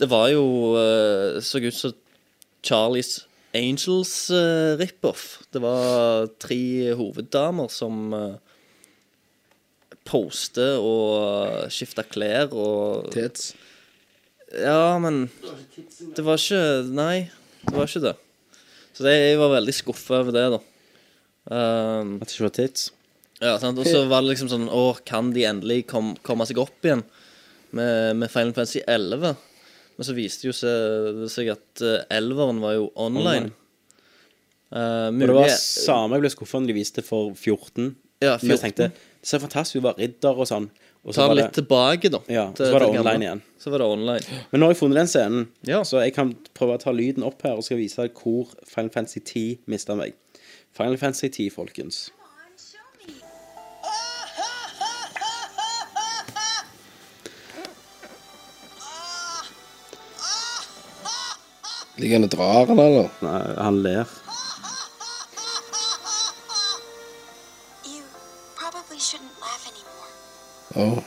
Det 0.00 0.08
var 0.08 0.30
jo 0.32 0.46
eh, 0.80 1.36
Så 1.44 1.60
ut 1.60 1.76
som 1.76 1.92
Charlies 2.64 3.26
Angels 3.56 4.12
uh, 4.30 4.76
rip-off. 4.80 5.40
Det 5.52 5.62
var 5.64 6.28
tre 6.42 6.94
hoveddamer 6.98 7.72
som 7.72 8.12
uh, 8.14 8.36
poste 10.06 10.74
og 10.78 11.66
skifte 11.72 12.04
klær 12.06 12.52
og 12.54 13.08
Tits. 13.14 13.54
Ja, 14.54 14.94
men 15.02 15.26
det 16.14 16.22
var 16.22 16.38
ikke 16.38 16.62
Nei, 16.94 17.26
det 17.66 17.74
var 17.74 17.90
ikke 17.90 18.04
det. 18.04 18.14
Så 18.96 19.04
det, 19.04 19.16
jeg 19.18 19.40
var 19.40 19.52
veldig 19.52 19.74
skuffa 19.76 20.20
over 20.22 20.32
det, 20.32 20.44
da. 20.54 20.60
Um, 21.46 22.16
At 22.22 22.30
det 22.30 22.36
ikke 22.36 22.46
var 22.46 22.54
tits. 22.56 22.86
Ja, 23.42 23.56
sant? 23.60 23.78
Og 23.78 23.84
så 23.84 24.06
var 24.08 24.24
det 24.24 24.32
liksom 24.32 24.48
sånn 24.48 24.70
Å, 24.72 24.96
kan 25.06 25.28
de 25.34 25.44
endelig 25.46 25.82
kom, 25.90 26.14
komme 26.24 26.46
seg 26.48 26.58
opp 26.62 26.86
igjen 26.86 27.04
med, 27.76 28.16
med 28.16 28.32
Final 28.32 28.54
Fantasy 28.56 28.80
11? 28.88 29.34
Men 29.96 30.04
så 30.04 30.14
viste 30.16 30.44
det 30.44 30.50
jo 30.50 30.56
seg, 30.58 31.22
seg 31.32 31.48
at 31.54 31.82
uh, 31.82 32.04
elveren 32.12 32.58
var 32.60 32.74
jo 32.76 32.90
online. 33.00 33.52
Eh, 34.74 35.08
Og 35.08 35.20
det 35.22 35.34
var 35.36 35.48
samme 35.56 36.16
jeg 36.18 36.24
ble 36.26 36.30
skuffa 36.34 36.58
når 36.60 36.72
de 36.72 36.74
viste 36.76 37.04
for 37.06 37.30
14. 37.38 37.94
Ja, 38.24 38.34
Men 38.42 38.50
jeg 38.50 38.58
14. 38.58 38.64
tenkte 38.64 38.88
det 38.90 39.26
ser 39.30 39.40
fantastisk 39.42 39.78
ut, 39.80 39.82
var 39.86 39.96
ridder 40.00 40.38
og 40.42 40.46
sånn. 40.48 40.68
Og 41.06 41.14
så 41.14 41.20
Ta 41.20 41.26
var 41.28 41.34
det 41.38 41.44
litt 41.44 41.54
tilbake, 41.60 42.10
da. 42.10 42.18
Ja, 42.30 42.44
til- 42.52 42.66
så 42.66 42.72
var 42.74 42.80
det 42.82 42.88
gamle. 42.94 43.00
online 43.06 43.22
igjen. 43.26 43.42
Så 43.62 43.70
var 43.70 43.78
det 43.78 43.86
online. 43.86 44.40
Men 44.50 44.60
nå 44.60 44.66
har 44.66 44.72
jeg 44.74 44.80
funnet 44.80 44.98
den 45.00 45.06
scenen, 45.10 45.48
ja. 45.66 45.80
så 45.86 46.00
jeg 46.02 46.14
kan 46.14 46.32
prøve 46.54 46.74
å 46.76 46.82
ta 46.82 46.90
lyden 46.92 47.22
opp 47.26 47.42
her 47.46 47.54
og 47.56 47.62
skal 47.64 47.78
vise 47.78 47.96
deg 48.02 48.14
hvor 48.14 48.50
Final 48.66 48.90
Fantasy 48.90 49.20
10 49.20 49.58
mista 49.66 49.94
meg. 49.94 50.14
Final 50.76 50.96
Fantasy 50.98 51.28
10, 51.28 51.50
folkens. 51.54 52.10
Ligger 61.96 62.16
han 62.16 62.24
og 62.24 62.32
drar 62.32 62.66
han, 62.68 62.78
eller? 62.78 63.08
Nei, 63.24 63.42
han 63.64 63.82
ler. 63.82 64.04
Probably 68.58 68.98
shouldn't 69.00 69.36
laugh 69.40 69.64
anymore. 69.70 70.10
Oh. 70.76 71.02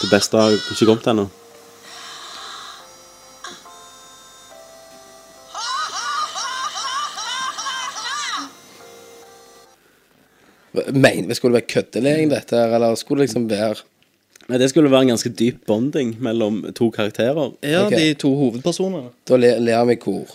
Det 0.00 0.08
beste 0.10 0.36
har 0.36 0.50
ikke 0.50 0.86
kommet 0.86 1.06
ennå. 1.06 1.28
Men, 10.94 11.34
skulle 11.34 11.54
det 11.56 11.62
være 11.62 11.72
køddeleging, 11.74 12.30
dette 12.30 12.56
her, 12.56 12.74
eller 12.76 12.94
skulle 12.98 13.20
det 13.22 13.28
liksom 13.30 13.48
være 13.50 13.74
Nei, 14.50 14.58
Det 14.58 14.68
skulle 14.70 14.90
være 14.90 15.00
en 15.06 15.08
ganske 15.12 15.30
dyp 15.38 15.60
bonding 15.66 16.16
mellom 16.22 16.72
to 16.74 16.90
karakterer. 16.90 17.52
Ja, 17.62 17.84
Ok. 17.86 17.92
de 17.94 18.14
to 18.18 18.30
hovedpersonene. 18.34 19.10
Da 19.28 19.36
ler, 19.36 19.58
ler 19.62 19.84
vi 19.86 19.92
i 19.92 19.96
kor. 20.02 20.26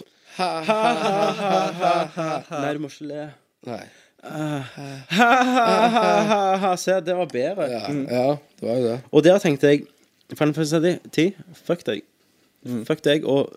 Nei, 2.55 2.73
du 2.73 2.79
må 2.79 2.87
ikke 2.91 3.07
le. 3.09 3.25
Nei. 3.67 3.81
Ha-ha-ha-ha. 5.45 6.71
Se, 6.81 6.95
det 7.05 7.15
var 7.17 7.25
bedre. 7.31 7.67
Ja, 7.69 7.81
Ja, 7.89 8.37
det 8.59 8.67
var 8.69 8.75
jo 8.79 8.83
det. 8.87 8.99
Og 9.11 9.23
der 9.23 9.37
tenkte 9.43 9.67
jeg 9.67 9.83
Final 10.35 10.53
Fantasy 10.57 10.97
10, 11.13 11.35
fuck 11.65 11.83
deg. 11.85 12.01
Mm. 12.65 12.85
Fuck 12.87 13.03
deg 13.05 13.25
og 13.29 13.51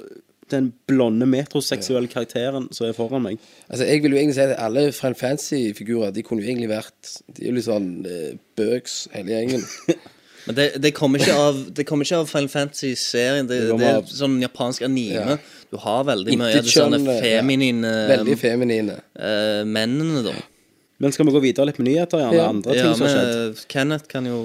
den 0.50 0.72
blonde 0.88 1.26
metroseksuelle 1.28 2.08
karakteren 2.12 2.68
som 2.74 2.86
er 2.88 2.92
foran 2.96 3.22
meg. 3.24 3.38
Altså, 3.68 3.84
Jeg 3.88 4.02
vil 4.02 4.12
jo 4.14 4.18
egentlig 4.20 4.34
si 4.38 4.44
at 4.46 4.56
alle 4.58 4.86
Final 4.92 5.14
Fantasy-figurer 5.20 6.12
De 6.16 6.22
kunne 6.26 6.42
jo 6.42 6.48
egentlig 6.48 6.68
vært 6.70 7.10
De 7.34 7.42
er 7.44 7.50
jo 7.50 7.56
litt 7.58 7.66
sånn 7.68 7.88
eh, 8.06 8.36
bøks, 8.58 9.08
hele 9.14 9.34
gjengen. 9.36 9.64
Men 10.48 10.56
det, 10.56 10.66
det 10.80 10.92
kommer 10.96 11.20
ikke 11.20 11.34
av 11.36 11.58
Det 11.76 11.84
kommer 11.88 12.06
ikke 12.08 12.20
av 12.22 12.28
Final 12.30 12.48
Fantasy-serien. 12.48 13.48
Det, 13.50 13.58
Det 13.68 13.78
det, 13.82 13.88
er 13.98 14.12
sånn 14.20 14.38
japansk 14.40 14.86
anime. 14.86 15.24
Ja. 15.34 15.38
Du 15.72 15.76
har 15.82 16.06
veldig 16.08 16.38
mye 16.40 16.60
av 16.62 16.68
sånne 16.70 17.00
kjønn, 17.02 17.10
ja. 17.12 17.18
feminine 17.24 17.90
Veldig 18.14 18.36
feminine. 18.40 18.94
eh, 19.18 19.64
mennene, 19.68 20.22
da. 20.24 20.32
Men 20.98 21.12
skal 21.14 21.28
vi 21.28 21.34
gå 21.36 21.42
videre 21.44 21.68
litt 21.68 21.76
med 21.78 21.90
nyheter, 21.92 22.18
gjerne? 22.24 22.38
Ja. 22.40 22.46
Andre 22.50 22.72
ting 22.74 22.88
Ja, 22.88 22.94
som 22.96 23.04
har 23.06 23.12
skjedd? 23.12 23.34
men 23.60 23.68
Kenneth 23.74 24.08
kan 24.10 24.24
jo 24.26 24.38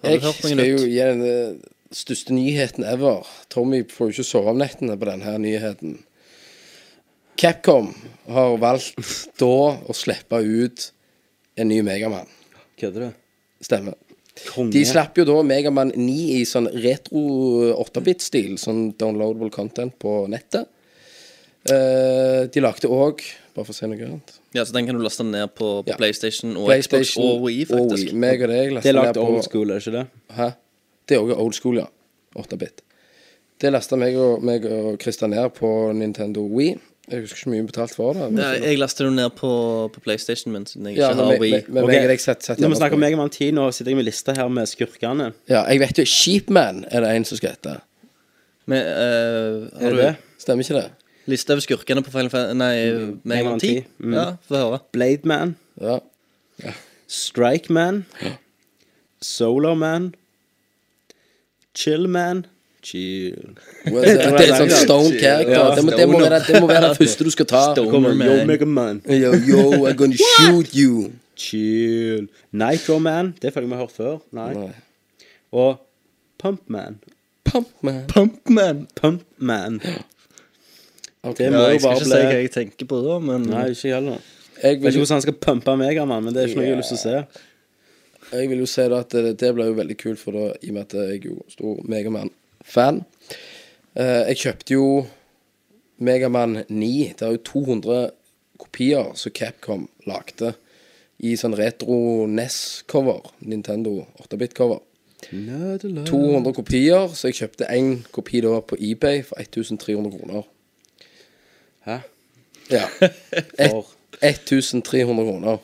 Har 0.00 0.10
Jeg 0.10 0.20
du 0.22 0.26
hørt 0.26 0.40
noe 0.42 0.48
skal 0.54 0.64
jo 0.64 0.78
nytt? 0.78 0.88
gi 0.94 1.04
den 1.10 1.22
eh, 1.28 1.52
største 1.94 2.34
nyheten 2.36 2.84
ever. 2.84 3.26
Tommy 3.52 3.82
får 3.88 4.10
jo 4.10 4.16
ikke 4.18 4.28
sove 4.28 4.52
om 4.52 4.60
nettene 4.60 4.96
på 4.98 5.08
denne 5.08 5.36
nyheten. 5.42 5.98
Capcom 7.38 7.92
har 8.28 8.56
valgt 8.60 8.98
da 9.42 9.52
å 9.78 9.96
slippe 9.96 10.40
ut 10.42 10.90
en 11.58 11.70
ny 11.70 11.80
Megaman. 11.86 12.28
Kødder 12.78 13.08
du? 13.08 13.24
Stemmer. 13.64 13.96
Konge. 14.52 14.70
De 14.70 14.84
slapp 14.86 15.18
jo 15.18 15.24
da 15.26 15.36
Megaman 15.46 15.90
9 15.96 16.16
i 16.38 16.42
sånn 16.46 16.68
retro 16.78 17.22
8-bit-stil, 17.82 18.54
sånn 18.62 18.92
downloadable 18.98 19.50
content 19.54 19.96
på 19.98 20.20
nettet. 20.30 20.68
Eh, 21.68 22.46
de 22.48 22.62
lagde 22.62 22.88
òg 22.88 23.20
Bare 23.58 23.66
for 23.66 23.74
å 23.74 23.76
si 23.76 23.88
noe 23.90 23.98
annet. 24.06 24.36
Ja, 24.54 24.62
så 24.62 24.72
Den 24.76 24.86
kan 24.86 24.94
du 24.94 25.02
laste 25.02 25.24
ned 25.26 25.50
på, 25.58 25.82
på 25.82 25.90
Ja. 25.90 25.96
PlayStation 25.98 26.52
og 26.54 26.68
PlayStation 26.70 27.02
Xbox 27.02 27.18
og 27.18 27.42
Wii, 27.42 27.64
og 27.66 27.72
faktisk. 27.72 28.12
Wii. 28.12 28.20
Meg 28.22 28.44
og 28.46 28.52
deg 28.52 28.76
Det 28.78 28.92
er 28.94 29.12
på 29.16 29.24
old 29.24 29.42
school, 29.42 29.72
er 29.74 29.82
ikke 29.82 29.94
det? 29.96 30.04
Hæ? 30.36 30.46
Det 31.08 31.16
er 31.16 31.24
òg 31.24 31.32
old 31.40 31.56
school, 31.56 31.78
ja. 31.80 31.86
8-bit. 32.38 32.82
Det 33.58 33.72
lasta 33.72 33.96
meg 33.98 34.14
og, 34.20 34.42
meg 34.44 34.64
og 34.68 34.98
Christian 35.02 35.32
ned 35.34 35.48
på 35.56 35.68
Nintendo 35.96 36.44
Wii. 36.46 36.76
Jeg 37.08 37.22
husker 37.24 37.38
ikke 37.40 37.50
mye 37.54 37.64
betalt 37.66 37.94
for 37.96 38.12
det. 38.12 38.26
Nei, 38.36 38.50
jeg 38.60 38.78
lasta 38.78 39.06
det 39.06 39.14
ned 39.16 39.30
på, 39.38 39.48
på 39.94 40.02
PlayStation 40.04 40.52
min, 40.52 40.66
siden 40.68 40.90
jeg 40.90 40.98
Ja, 41.00 41.08
ikke 41.14 41.24
har 41.24 41.40
Wii. 41.40 41.52
men 41.72 41.82
Ok, 41.82 41.88
meg 41.88 42.02
og 42.04 42.10
deg 42.12 42.20
sett- 42.20 42.44
sett 42.44 42.60
Når 42.60 42.74
vi 42.74 42.78
snakker 42.82 42.98
om 42.98 43.00
Megaman 43.00 43.30
10, 43.32 43.48
nå 43.56 43.64
sitter 43.72 43.94
jeg 43.94 43.96
med 44.02 44.04
lista 44.10 44.34
her 44.36 44.48
med 44.52 44.68
skurkene. 44.68 45.30
Ja, 45.48 45.62
jeg 45.72 45.80
vet 45.80 45.98
jo 45.98 46.04
Sheepman 46.04 46.84
er 46.92 47.00
det 47.06 47.14
en 47.16 47.24
som 47.24 47.40
skal 47.40 47.56
hete. 47.56 47.78
Men, 48.68 48.84
uh, 48.84 49.80
har 49.80 49.88
Er 49.88 49.96
du 49.96 50.02
det? 50.02 50.14
Stemmer 50.38 50.62
ikke 50.68 50.82
det? 50.82 50.90
liste 51.28 51.52
over 51.52 51.60
skurkene 51.64 52.00
på 52.04 52.12
Final 52.12 52.30
Fantasy 52.32 52.56
Nei, 52.56 52.74
Megaman 52.76 53.20
Megaman 53.24 53.60
10? 53.60 53.72
10, 53.80 53.86
mm. 54.04 54.14
Ja, 54.14 54.26
få 54.48 54.60
høre. 54.62 54.78
Blade 54.92 55.24
Man. 55.28 55.56
Ja. 55.80 55.98
Strike 57.08 57.72
Man. 57.72 58.04
Solar 59.20 59.74
Man. 59.74 60.12
Chill 61.78 62.08
Man. 62.10 62.46
Chill. 62.82 63.54
Well, 63.86 64.04
det, 64.06 64.14
det 64.38 64.46
er 64.48 64.54
sånn 64.56 64.72
stone 64.74 65.14
character. 65.18 65.54
Ja, 65.54 65.64
det, 65.76 65.84
må, 65.86 65.94
det, 65.98 66.06
må 66.10 66.20
være, 66.22 66.40
det 66.46 66.60
må 66.62 66.68
være 66.70 66.92
det 66.92 66.98
første 67.00 67.26
du 67.26 67.30
skal 67.34 67.48
ta. 67.50 67.62
Stoner, 67.76 68.14
man. 68.18 68.26
Yo 68.26 68.46
Megaman. 68.48 69.00
Yo, 69.06 69.32
yo, 69.46 69.64
I'm 69.86 69.98
gonna 69.98 70.18
shoot 70.34 70.74
you. 70.74 71.10
Chill. 71.38 72.26
Nitro 72.50 72.98
Man. 73.02 73.34
Det 73.42 73.52
føler 73.54 73.68
jeg 73.68 73.70
vi 73.70 73.78
har 73.78 73.84
hørt 73.86 73.96
før. 73.96 74.16
Nei. 74.34 74.48
Nei. 74.56 75.26
Og 75.54 75.78
Pump 76.38 76.64
Man. 76.66 76.98
Pump 77.44 77.68
Man. 78.50 78.86
Pump 78.96 79.22
Man. 79.38 79.80
Ok. 81.22 81.38
Det 81.38 81.44
Ja, 81.48 81.50
må 81.50 81.62
jo 81.64 81.70
jeg 81.74 81.80
skal 81.82 81.96
ikke 81.96 82.04
si 82.06 82.10
hva 82.14 82.34
jeg 82.38 82.50
tenker 82.54 82.86
på 82.88 82.98
da, 83.02 83.16
men 83.18 83.46
Nei, 83.50 83.64
ikke 83.74 83.90
heller. 83.90 84.20
Jeg 84.62 84.62
Jeg 84.62 84.78
vet 84.78 84.92
ikke 84.92 85.00
hvordan 85.02 85.16
han 85.16 85.24
skal 85.24 85.34
pumpe 85.42 85.74
meg 85.80 85.98
men 86.06 86.28
det 86.34 86.42
er 86.42 86.46
ikke 86.46 86.58
noe 86.60 86.66
jeg 86.66 86.74
har 86.76 86.78
lyst 86.78 86.92
til 86.94 86.98
å 86.98 87.02
se. 87.02 87.42
Jeg 88.32 88.48
vil 88.50 88.62
jo 88.62 88.66
si 88.68 88.80
at 88.86 89.10
det, 89.14 89.34
det 89.40 89.50
ble 89.56 89.66
jo 89.70 89.76
veldig 89.78 89.96
kult, 90.00 90.20
for 90.20 90.36
da, 90.36 90.46
i 90.62 90.70
og 90.70 90.76
med 90.78 90.84
at 90.86 90.96
jeg 91.12 91.24
jo 91.28 91.38
stor 91.52 91.80
Megaman-fan. 91.88 93.02
Eh, 93.98 94.24
jeg 94.30 94.36
kjøpte 94.42 94.74
jo 94.76 94.88
Megaman 96.04 96.62
9. 96.68 96.90
Det 97.18 97.26
er 97.26 97.34
jo 97.36 97.42
200 97.52 98.10
kopier 98.58 99.12
som 99.18 99.32
Capcom 99.34 99.86
lagde 100.06 100.52
i 101.26 101.32
sånn 101.38 101.56
retro 101.58 102.26
NES-cover. 102.30 103.32
Nintendo 103.50 103.96
8-bit-cover. 104.22 104.84
200 106.06 106.52
kopier, 106.54 107.08
så 107.18 107.26
jeg 107.32 107.40
kjøpte 107.40 107.66
én 107.74 107.96
kopi 108.14 108.38
da 108.44 108.60
på 108.62 108.78
eBay 108.78 109.24
for 109.26 109.40
1300 109.42 110.12
kroner. 110.14 110.44
Hæ? 111.88 111.96
Ja. 112.70 112.84
Et- 113.58 113.94
1300 114.22 115.24
kroner. 115.26 115.58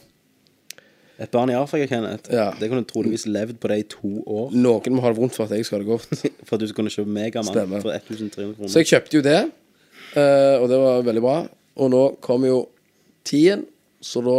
Et 1.25 1.33
barn 1.33 1.51
i 1.53 1.57
Afrika, 1.59 1.89
Kenneth, 1.91 2.31
Ja. 2.33 2.51
det 2.59 2.69
kunne 2.71 2.87
troligvis 2.89 3.27
levd 3.27 3.59
på 3.61 3.71
det 3.73 3.79
i 3.81 3.87
to 3.95 4.13
år. 4.27 4.55
Noen 4.55 4.97
må 4.97 5.05
ha 5.05 5.13
det 5.13 5.19
vondt 5.19 5.37
for 5.37 5.49
at 5.49 5.57
jeg 5.57 5.67
skal 5.67 5.81
ha 5.81 5.85
det 5.85 5.93
godt. 5.93 6.25
For 6.47 6.57
at 6.57 6.65
du 6.65 6.75
kunne 6.77 6.93
kjøpe 6.93 7.11
Megamann 7.11 7.81
for 7.81 7.93
1300 7.93 8.55
kroner. 8.55 8.69
Så 8.69 8.83
jeg 8.83 8.93
kjøpte 8.93 9.19
jo 9.19 9.25
det, 9.25 9.41
eh, 10.21 10.57
og 10.61 10.69
det 10.71 10.81
var 10.83 11.07
veldig 11.07 11.25
bra. 11.25 11.39
Og 11.81 11.91
nå 11.91 12.03
kommer 12.25 12.53
jo 12.53 12.61
tien, 13.25 13.65
så 14.05 14.21
da 14.25 14.39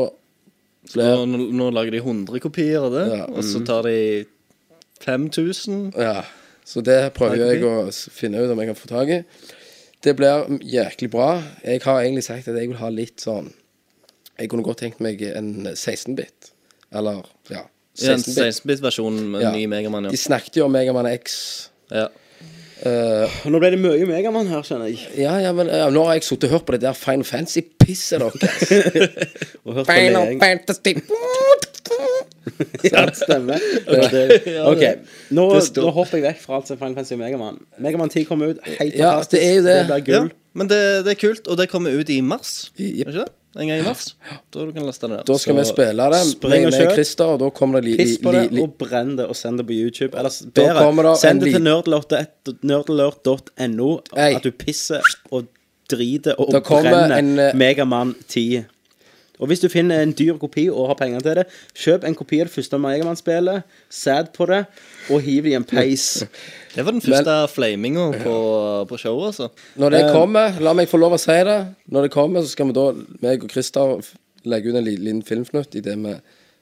nå, 0.96 1.26
nå, 1.26 1.50
nå 1.58 1.70
lager 1.74 1.96
de 1.96 2.02
100 2.04 2.40
kopier 2.44 2.86
av 2.86 2.94
det, 2.94 3.06
Ja, 3.10 3.26
og 3.26 3.42
så 3.44 3.60
mhm. 3.60 3.66
tar 3.66 3.88
de 3.90 4.26
5000. 5.02 5.94
Ja. 5.98 6.24
Så 6.66 6.82
det 6.82 7.14
prøver 7.14 7.42
jeg 7.54 7.62
å 7.66 7.92
finne 8.14 8.42
ut 8.42 8.52
om 8.52 8.62
jeg 8.62 8.72
kan 8.72 8.78
få 8.78 8.90
tak 8.90 9.12
i. 9.14 9.22
Det 10.06 10.16
blir 10.18 10.48
jæklig 10.66 11.10
bra. 11.14 11.30
Jeg 11.66 11.82
har 11.84 12.02
egentlig 12.02 12.26
sagt 12.26 12.50
at 12.50 12.58
jeg 12.58 12.70
vil 12.70 12.82
ha 12.82 12.90
litt 12.94 13.22
sånn 13.22 13.52
Jeg 14.36 14.50
kunne 14.52 14.66
godt 14.68 14.82
tenkt 14.84 15.00
meg 15.00 15.22
en 15.24 15.64
16-bit. 15.72 16.52
Eller, 16.96 17.24
ja. 17.52 17.66
Ja, 17.96 18.16
16-bit. 18.18 18.36
16-bit-versjon 18.42 19.22
med 19.32 19.42
Ja. 19.46 19.52
ny 19.56 19.66
Megaman, 19.72 20.10
De 20.12 20.18
snakket 20.20 20.58
jo 20.60 20.66
om 20.66 20.72
Megaman 20.76 21.08
X. 21.16 21.70
ja. 21.92 22.08
Uh, 22.86 23.24
Nå 23.48 23.58
ble 23.64 23.70
det 23.72 23.78
mye 23.80 24.04
Megaman 24.06 24.50
her, 24.52 24.60
skjønner 24.68 24.90
jeg. 24.92 25.00
ja, 25.18 25.38
ja, 25.40 25.54
men 25.56 25.70
ja, 25.72 25.86
nå 25.90 26.02
har 26.06 26.18
jeg 26.18 26.26
sittet 26.28 26.50
og 26.50 26.58
hørt 26.58 26.66
på 26.68 26.74
det 26.76 26.82
der 26.84 26.94
Final 27.00 27.24
Fantasy-pisset 27.24 28.20
deres. 28.20 28.44
Og 29.66 29.78
hørt 29.78 29.88
på 29.88 29.94
Final 29.96 30.28
leing. 30.28 30.42
Fantasy 30.44 30.94
Ja, 32.92 33.06
det 33.08 33.16
stemmer. 33.18 33.64
Okay. 33.96 34.60
Ok, 34.68 34.84
nå, 35.34 35.46
nå 35.80 35.90
hopper 35.96 36.20
jeg 36.20 36.26
vekk 36.28 36.44
fra 36.44 36.60
alt 36.60 36.68
som 36.70 36.78
Final 36.78 36.98
Fantasy 37.00 37.16
og 37.16 37.22
Megaman. 37.24 37.58
Megaman 37.82 38.12
10 38.12 38.28
kommer 38.30 38.52
ut, 38.54 38.60
helt 38.68 38.94
Ja, 39.00 39.16
fantastisk. 39.16 39.32
det 39.32 39.48
er 39.48 39.56
jo 39.56 39.64
det. 39.66 40.04
blir 40.04 40.14
ja. 40.16 40.22
Men 40.56 40.70
det, 40.72 40.82
det 41.08 41.16
er 41.16 41.20
kult, 41.20 41.48
og 41.52 41.58
det 41.60 41.70
kommer 41.72 41.96
ut 41.96 42.10
i 42.12 42.20
mars. 42.24 42.72
Yep. 42.80 43.08
Er 43.08 43.12
ikke 43.12 43.18
det? 43.24 43.28
En 43.58 43.68
gang 43.68 43.80
i 43.80 43.86
mars. 43.86 44.16
Da 44.52 44.66
du 44.66 44.72
kan 44.76 44.86
laste 44.86 45.08
det 45.08 45.12
ned. 45.18 45.26
Da 45.26 45.38
skal 45.40 45.56
vi 45.56 45.64
spille 45.70 46.10
det 46.12 46.22
spring 46.32 46.52
med, 46.52 46.66
og 46.66 46.72
med 46.72 46.82
kjøp. 46.82 46.94
Christer, 46.98 47.26
og 47.36 47.40
da 47.40 47.50
kommer 47.56 47.80
det 47.82 47.86
li, 47.90 47.96
li, 47.96 48.04
Piss 48.04 48.18
på 48.24 48.32
det, 48.36 48.42
li, 48.52 48.58
li, 48.58 48.62
og 48.66 48.74
brenn 48.82 49.16
det, 49.18 49.26
og 49.32 49.36
send 49.40 49.58
det 49.62 49.66
på 49.70 49.74
YouTube. 49.78 50.18
Eller 50.18 50.30
s- 50.30 50.44
Da 50.46 50.66
bedre, 50.74 51.04
det 51.12 51.18
send 51.22 51.42
det 51.42 51.54
til 51.54 51.62
lit- 51.62 51.68
nerdalert- 51.70 52.56
nerdalert.no 52.64 53.90
Ei. 54.18 54.36
at 54.36 54.44
du 54.44 54.52
pisser 54.52 55.02
og 55.32 55.46
driter 55.92 56.36
og 56.40 56.52
Da 56.52 56.60
kommer 56.66 56.92
brenner 56.92 57.18
en, 57.18 57.40
eh, 57.40 57.54
Megaman 57.56 58.16
10. 58.28 58.66
Og 59.40 59.48
hvis 59.48 59.60
du 59.60 59.68
finner 59.70 60.00
en 60.02 60.14
dyr 60.14 60.38
kopi 60.40 60.70
og 60.70 60.88
har 60.88 60.96
penger 60.96 61.20
til 61.20 61.36
det, 61.36 61.46
kjøp 61.76 62.06
en 62.08 62.16
kopi 62.16 62.40
av 62.40 62.48
det 62.48 62.54
første 62.54 62.78
Megaman-spillet, 62.80 63.64
sæd 63.92 64.32
på 64.34 64.46
det, 64.48 64.66
og 65.12 65.22
hiv 65.22 65.44
det 65.44 65.52
i 65.52 65.56
en 65.56 65.64
peis. 65.64 66.24
Det 66.76 66.84
var 66.86 66.92
den 66.92 67.02
første 67.02 67.36
flaminga 67.54 68.10
på, 68.24 68.36
på 68.90 68.98
showet, 69.00 69.28
altså. 69.34 69.50
Når 69.80 69.90
det 69.96 70.02
Eh, 70.06 70.12
kommer, 70.14 70.58
la 70.62 70.74
meg 70.76 70.90
få 70.92 71.00
lov 71.00 71.16
å 71.16 71.20
si 71.22 71.36
det. 71.48 71.60
Når 71.92 72.08
det 72.08 72.12
kommer, 72.12 72.44
så 72.44 72.52
skal 72.52 72.68
vi 72.70 72.76
da, 72.78 72.86
meg 73.24 73.44
og 73.46 73.52
Christer, 73.54 73.96
legge 74.46 74.70
ut 74.74 74.76
en 74.82 74.86
liten 74.86 75.24
filmfnutt 75.26 75.76
idet 75.80 75.96
vi 76.04 76.16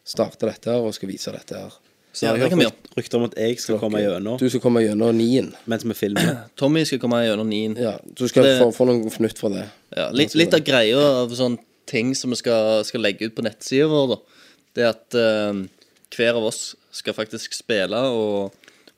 starter 0.06 0.52
dette 0.52 0.70
her 0.72 0.86
og 0.86 0.94
skal 0.96 1.10
vise 1.10 1.32
dette 1.34 1.58
her. 1.58 1.74
Så 2.14 2.28
har 2.30 2.38
jeg 2.38 2.52
hørt 2.54 2.94
rykter 2.96 3.18
om 3.18 3.24
at 3.26 3.34
jeg 3.42 3.58
skal 3.58 3.80
komme 3.82 3.98
gjennom 4.04 4.38
Du 4.38 4.46
skal 4.54 4.62
komme 4.62 4.84
gjennom 4.86 5.16
nien. 5.18 5.48
mens 5.66 5.84
vi 5.84 5.96
filmer. 5.98 6.44
Tommy 6.62 6.84
skal 6.86 7.00
komme 7.02 7.24
gjennom 7.26 7.50
nien. 7.50 7.74
Ja, 7.80 7.96
du 8.06 8.28
skal 8.30 8.44
Det- 8.46 8.60
få, 8.62 8.68
få 8.76 8.86
noen 8.86 9.10
fnutt 9.10 9.40
fra 9.42 9.50
det. 9.50 9.64
Ja, 9.98 10.12
litt, 10.14 10.36
litt 10.38 10.54
av 10.54 10.62
greia 10.62 11.00
av 11.24 11.34
sånne 11.34 11.58
ting 11.90 12.14
som 12.16 12.30
vi 12.30 12.38
skal, 12.38 12.84
skal 12.86 13.02
legge 13.02 13.26
ut 13.26 13.36
på 13.36 13.44
nettsida 13.44 13.90
vår, 13.90 14.14
da. 14.14 14.20
Det 14.78 14.84
er 14.86 14.92
at 14.94 15.18
uh, 15.18 15.64
hver 16.16 16.38
av 16.38 16.46
oss 16.52 16.62
skal 16.94 17.14
faktisk 17.18 17.54
spille 17.58 17.98
og, 18.14 18.54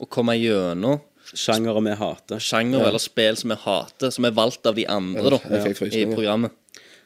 og 0.06 0.10
komme 0.14 0.38
gjennom 0.40 1.02
Sjangere 1.26 1.82
vi 1.84 1.96
hater. 1.98 2.38
sjanger 2.40 2.80
Ja. 2.84 2.88
eller 2.92 3.02
spill 3.02 3.36
som 3.40 3.50
vi 3.50 3.56
hater, 3.64 4.12
som 4.14 4.26
er 4.30 4.32
valgt 4.38 4.66
av 4.70 4.76
de 4.78 4.86
andre 4.88 5.24
da, 5.34 5.40
Ja, 5.50 5.56
jeg 5.58 5.64
fikk 5.64 5.76
i 5.76 5.80
frysninger. 5.90 6.14
programmet. 6.16 6.52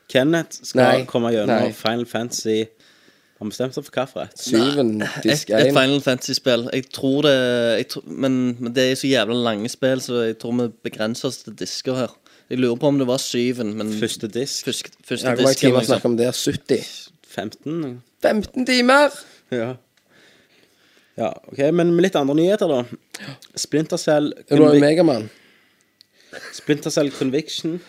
Kenneth 0.10 0.60
skal 0.66 0.82
Nei. 1.00 1.06
komme 1.06 1.32
gjennom 1.32 1.48
Nei. 1.68 1.72
Final 1.72 2.06
Fantasy 2.10 2.66
Har 3.40 3.46
vi 3.48 3.52
bestemt 3.54 3.74
seg 3.78 3.86
for 3.86 3.94
hvilket? 3.96 4.34
Syven, 4.38 5.02
Et, 5.02 5.24
disk 5.24 5.50
et 5.50 5.68
1. 5.70 5.74
Final 5.74 6.02
Fantasy-spill. 6.04 6.66
Jeg 6.74 6.90
tror 6.92 7.22
det 7.24 7.78
jeg 7.78 7.88
tror, 7.94 8.04
men, 8.06 8.58
men 8.60 8.74
det 8.76 8.84
er 8.92 8.96
så 9.00 9.08
jævla 9.08 9.38
lange 9.46 9.70
spill, 9.72 10.02
så 10.04 10.26
jeg 10.28 10.36
tror 10.42 10.58
vi 10.60 10.68
begrenser 10.90 11.30
oss 11.30 11.38
til 11.46 11.54
disker 11.56 11.96
her. 11.96 12.10
Jeg 12.50 12.60
lurer 12.60 12.76
på 12.82 12.88
om 12.92 12.98
det 13.00 13.08
var 13.08 13.18
syven, 13.24 13.76
men 13.78 13.94
Første 13.96 14.28
disk. 14.28 14.66
Første, 14.66 14.92
første 15.08 15.24
Ja, 15.30 15.36
Hvor 15.36 15.44
mange 15.46 15.54
disk, 15.54 15.64
eller 15.64 15.80
timer 15.80 15.80
sånt. 15.80 15.88
snakker 15.88 16.10
vi 16.10 16.12
om 16.12 16.18
der? 16.18 16.32
70? 16.32 17.10
15? 17.30 18.02
15 18.22 18.66
timer! 18.66 19.10
Ja. 19.52 19.74
Ja, 21.20 21.34
ok, 21.52 21.60
men 21.76 21.92
med 21.96 22.06
litt 22.06 22.16
andre 22.16 22.36
nyheter, 22.38 22.72
da. 22.72 23.28
Splinter 23.60 24.00
Cell 24.00 24.32
Er 24.48 24.62
du 24.62 24.66
en 24.70 24.80
Megaman? 24.82 25.26
Splinter 26.56 26.94
Cell 26.94 27.10
Conviction, 27.12 27.80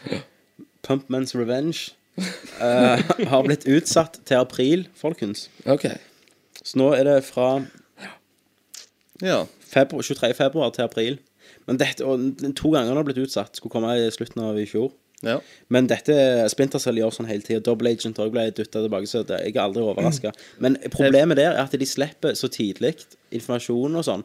Pumpman's 0.86 1.34
Revenge, 1.38 1.92
eh, 2.18 3.02
har 3.30 3.44
blitt 3.46 3.66
utsatt 3.70 4.18
til 4.26 4.40
april, 4.40 4.86
folkens. 4.98 5.46
OK. 5.70 5.86
Så 6.60 6.80
nå 6.80 6.90
er 6.96 7.04
det 7.06 7.18
fra 7.28 7.60
Ja. 9.22 9.44
februar, 9.60 10.02
23. 10.02 10.34
februar 10.34 10.70
til 10.74 10.82
april. 10.88 11.18
Men 11.68 11.76
dette, 11.78 12.04
og 12.04 12.18
To 12.56 12.70
ganger 12.72 12.94
har 12.96 13.04
blitt 13.04 13.20
utsatt. 13.20 13.54
Skulle 13.56 13.70
komme 13.72 13.92
i 13.94 14.10
slutten 14.10 14.42
av 14.42 14.58
i 14.58 14.64
fjor. 14.66 14.90
Ja. 15.26 15.36
Men 15.68 15.86
dette 15.90 16.14
Splinter 16.48 16.80
Cell 16.80 16.96
gjør 16.96 17.12
sånn 17.12 17.28
hele 17.28 17.44
tida. 17.44 17.60
Double 17.66 17.90
Agent 17.92 18.16
òg 18.22 18.30
ble 18.32 18.46
dytta 18.56 18.80
tilbake, 18.86 19.06
så 19.10 19.20
det, 19.28 19.40
jeg 19.44 19.56
er 19.56 19.62
aldri 19.66 19.82
overraska. 19.84 20.32
Men 20.64 20.78
problemet 20.94 21.36
der 21.36 21.50
er 21.52 21.62
at 21.66 21.74
de 21.76 21.86
slipper 21.88 22.32
så 22.38 22.48
tidlig 22.48 22.94
informasjon 23.36 23.98
og 24.00 24.06
sånn, 24.06 24.24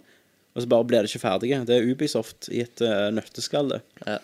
og 0.56 0.64
så 0.64 0.70
bare 0.72 0.88
blir 0.88 1.04
det 1.04 1.12
ikke 1.12 1.24
ferdige. 1.26 1.60
Det 1.68 1.76
er 1.82 1.90
Ubisoft 1.92 2.48
i 2.48 2.62
et 2.64 2.80
uh, 2.86 3.10
nøtteskall, 3.12 3.74
det. 3.76 3.82
Ja. 4.08 4.20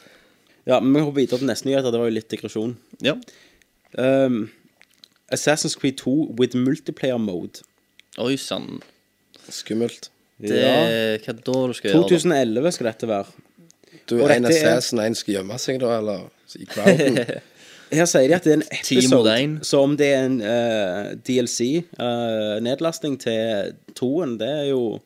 Ja, 0.69 0.79
men 0.79 0.93
vi 0.93 1.01
hopper 1.03 1.19
videre 1.19 1.41
til 1.41 1.49
neste 1.49 1.67
nyheter. 1.67 1.91
Det 1.91 1.99
var 1.99 2.07
jo 2.07 2.15
litt 2.15 2.29
digresjon. 2.31 2.77
Ja. 3.03 3.15
Um, 3.97 4.45
Assassin's 5.33 5.75
Creed 5.79 5.97
2 5.97 6.35
with 6.39 6.55
multiplayer 6.55 7.17
mode. 7.19 7.63
Oi 8.21 8.35
sann. 8.39 8.79
Skummelt. 9.49 10.09
Det 10.41 10.55
Ja. 10.61 11.17
Hva 11.21 11.33
da 11.37 11.55
du 11.67 11.73
skal 11.73 11.91
gjøre? 11.91 12.03
2011 12.07 12.71
skal 12.77 12.87
dette 12.91 13.07
være. 13.09 13.25
Du 14.07 14.15
Og 14.21 14.29
en 14.31 14.43
dette 14.43 14.57
er- 14.61 14.77
assassin, 14.77 14.99
en 14.99 15.15
skal 15.15 15.33
gjemme 15.35 15.57
seg, 15.59 15.79
da, 15.79 15.97
eller 15.99 16.29
i 16.59 16.67
crowden? 16.69 17.19
Her 17.91 18.07
sier 18.07 18.29
de 18.31 18.35
at 18.37 18.45
det 18.47 18.53
er 18.53 18.59
en 18.61 18.69
episode, 18.71 19.33
så 19.67 19.81
om 19.83 19.97
det 19.99 20.07
er 20.15 20.21
en 20.23 20.37
uh, 20.39 21.09
DLC, 21.27 21.83
uh, 21.99 22.55
nedlasting 22.63 23.17
til 23.19 23.73
toen, 23.97 24.37
det 24.39 24.47
er 24.47 24.69
jo 24.69 25.01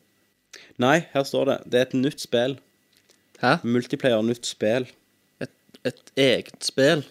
Nei, 0.80 1.06
her 1.12 1.24
står 1.24 1.48
det. 1.48 1.56
Det 1.72 1.78
er 1.78 1.84
et 1.86 1.94
nytt 1.96 2.20
spill. 2.20 2.54
Hæ? 3.40 3.54
Multiplayer, 3.64 4.20
nytt 4.24 4.44
spill. 4.48 4.84
Et, 5.40 5.52
et 5.88 6.12
eget 6.20 6.64
spill? 6.64 7.04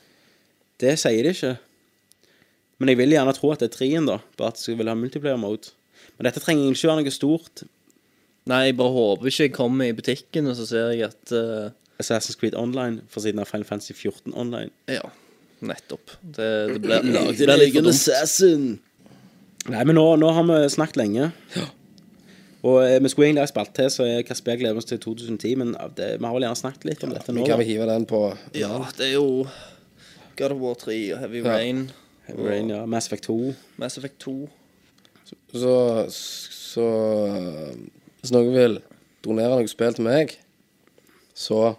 Det 0.81 0.93
sier 1.01 1.25
de 1.25 1.33
ikke. 1.33 1.55
Men 2.77 2.91
jeg 2.91 2.99
vil 2.99 3.15
gjerne 3.15 3.33
tro 3.37 3.51
at 3.53 3.63
det 3.63 3.71
er 3.71 3.75
treen, 3.75 4.05
da. 4.09 4.19
Bare 4.37 4.53
at 4.53 4.61
jeg 4.61 4.77
vil 4.77 4.91
ha 4.91 4.95
multiplayer 4.97 5.39
mode. 5.41 5.73
Men 6.17 6.29
dette 6.29 6.43
trenger 6.43 6.69
ikke 6.69 6.91
være 6.91 7.01
noe 7.01 7.15
stort. 7.15 7.65
Nei, 8.49 8.67
jeg 8.67 8.77
bare 8.77 8.93
håper 8.93 9.31
ikke 9.31 9.47
jeg 9.47 9.55
kommer 9.55 9.89
i 9.89 9.97
butikken, 9.97 10.51
og 10.51 10.57
så 10.59 10.67
ser 10.69 10.91
jeg 10.93 11.09
at 11.09 11.33
eh, 11.33 11.73
Assassin's 12.01 12.35
Creed 12.39 12.55
Online 12.59 13.01
for 13.09 13.23
siden 13.23 13.39
av 13.39 13.47
Final 13.49 13.65
Fantasy 13.69 13.93
14 13.95 14.33
Online. 14.35 14.71
Ja, 14.91 15.05
nettopp. 15.65 16.11
Det, 16.21 16.49
det 16.73 16.81
blir 16.83 17.01
det 17.05 17.13
Lagde 17.15 17.47
en 17.53 17.59
litt 17.61 17.73
for 17.75 17.81
dumt. 17.87 17.93
assassin. 17.95 18.67
Nei, 19.71 19.81
men 19.89 19.95
nå, 19.97 20.03
nå 20.21 20.29
har 20.35 20.43
vi 20.49 20.57
snakket 20.69 20.99
lenge. 21.01 21.31
Ja. 21.55 21.65
Og 22.65 22.79
eh, 22.81 22.97
vi 23.01 23.09
skulle 23.13 23.27
egentlig 23.29 23.43
ha 23.45 23.49
spilt 23.49 23.73
til, 23.77 23.89
så 23.93 24.05
jeg 24.09 24.25
Kasper 24.25 24.57
gleder 24.57 24.77
oss 24.81 24.87
til 24.89 24.99
2010, 25.01 25.55
men 25.61 25.73
det, 25.97 26.11
vi 26.19 26.25
har 26.25 26.33
vel 26.35 26.45
gjerne 26.47 26.57
snakket 26.59 26.85
litt 26.89 27.03
om 27.05 27.13
dette 27.13 27.33
nå. 27.33 27.43
Vi 27.43 27.49
kan 27.49 27.61
vel 27.61 27.67
hive 27.69 27.87
den 27.89 28.05
på 28.09 28.21
Ja, 28.57 28.79
det 28.97 29.11
er 29.11 29.15
jo 29.19 29.45
God 30.35 30.51
of 30.55 30.59
War 30.63 30.75
3 30.81 30.97
og 31.15 31.19
Heavy 31.23 31.43
Ja. 31.43 31.53
Rain. 31.55 31.83
Heavy 32.25 32.47
Rain, 32.49 32.69
ja. 32.73 32.81
Mass 32.89 33.05
Effect 33.07 33.27
2. 33.29 33.53
Mass 33.81 33.97
Effect 34.01 34.17
2. 34.25 34.33
Så, 35.55 35.75
så 36.09 36.85
Hvis 38.21 38.33
noen 38.33 38.51
vil 38.53 38.79
donere 39.25 39.57
noe 39.61 39.69
spill 39.69 39.93
til 39.97 40.05
meg, 40.05 40.33
så 41.37 41.75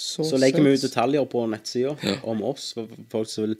Så 0.00 0.38
legger 0.40 0.64
vi 0.64 0.72
ut 0.78 0.82
detaljer 0.86 1.26
på 1.28 1.44
nettsida 1.50 1.92
om 2.24 2.42
oss, 2.48 2.72
for 2.76 2.88
folk 3.12 3.28
som 3.28 3.44
vil 3.48 3.56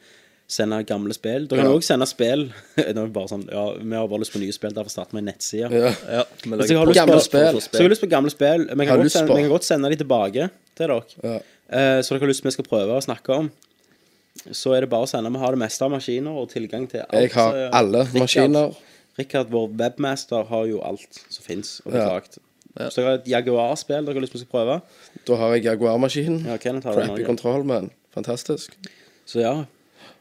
sende 0.51 0.81
gamle 0.89 1.15
spill. 1.15 1.45
Dere 1.47 1.61
kan 1.61 1.69
Ja. 1.71 1.77
òg 1.79 1.85
sende 1.87 2.07
spill. 2.11 2.47
Nå 2.77 2.83
er 2.89 2.95
det 3.07 3.13
bare 3.15 3.29
sånn, 3.31 3.45
ja, 3.53 3.65
Vi 3.79 3.95
har 3.95 4.09
bare 4.11 4.23
lyst 4.25 4.33
på 4.35 4.41
nye 4.43 4.53
spill, 4.57 4.73
derfor 4.75 4.91
starter 4.91 5.15
vi 5.15 5.23
en 5.23 5.29
nettside. 5.31 5.71
Ja. 5.71 5.93
Ja, 6.19 6.25
vi 6.43 6.57
Hvis 6.57 6.73
jeg 6.73 6.79
har 6.81 6.87
lyst 6.91 6.99
gamle 6.99 7.19
på, 7.21 7.27
spill. 7.29 7.61
Så 7.63 7.77
jeg 7.79 7.87
har 7.87 7.93
lyst 7.95 8.03
på 8.07 8.11
gamle 8.11 8.33
spill. 8.35 8.65
Vi 8.67 8.87
kan, 8.89 8.99
godt 9.05 9.13
sende, 9.15 9.37
vi 9.37 9.43
kan 9.47 9.53
godt 9.53 9.69
sende 9.69 9.91
de 9.93 9.97
tilbake 10.01 10.49
til 10.75 10.87
dere. 10.89 11.03
Ja. 11.23 11.37
Eh, 11.71 12.01
så 12.03 12.17
dere 12.17 12.25
har 12.25 12.33
lyst 12.33 12.43
vi 12.49 12.51
skal 12.57 12.67
prøve 12.67 12.97
å 12.99 13.05
snakke 13.05 13.37
om. 13.45 13.51
Så 14.51 14.73
er 14.75 14.81
det 14.87 14.91
bare 14.91 15.07
å 15.07 15.11
sende. 15.11 15.31
Vi 15.31 15.39
har 15.43 15.55
det 15.55 15.59
meste 15.63 15.85
av 15.87 15.91
maskiner 15.93 16.35
og 16.43 16.49
tilgang 16.51 16.89
til 16.91 17.03
alt. 17.05 17.15
Jeg 17.21 17.33
har 17.37 17.71
alle 17.77 18.05
maskiner. 18.15 18.75
Rikard, 19.19 19.51
vår 19.53 19.69
webmaster, 19.77 20.47
har 20.49 20.67
jo 20.71 20.81
alt 20.87 21.19
som 21.29 21.45
fins 21.45 21.81
og 21.85 21.93
Ja. 21.95 22.09
beklagt. 22.09 22.39
Så 22.77 23.01
dere 23.01 23.09
har 23.09 23.19
et 23.19 23.29
Jaguar-spill 23.29 24.07
dere 24.07 24.15
har 24.17 24.25
lyst 24.25 24.37
til 24.37 24.47
å 24.47 24.51
prøve? 24.53 24.79
Da 25.27 25.39
har 25.41 25.57
jeg 25.57 25.67
Jaguar-maskinen. 25.67 26.45
Ja, 26.47 26.59
Crappy 26.63 26.85
Control, 26.87 27.25
kontroll, 27.27 27.67
men 27.67 27.91
fantastisk. 28.15 28.77
Så 29.29 29.43
ja. 29.43 29.55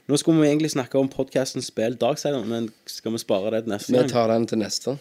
Nå 0.10 0.18
skulle 0.18 0.42
vi 0.42 0.50
egentlig 0.50 0.72
snakke 0.74 0.98
om 0.98 1.10
podkasten 1.12 1.62
Spill 1.62 1.94
Darksideren, 2.02 2.48
men 2.50 2.72
skal 2.90 3.14
vi 3.14 3.22
spare 3.22 3.54
det 3.54 3.68
til 3.68 3.76
neste 3.76 3.94
gang? 3.94 4.08
Vi 4.08 4.14
tar 4.16 4.34
den 4.34 4.48
til 4.50 4.62
neste. 4.64 4.96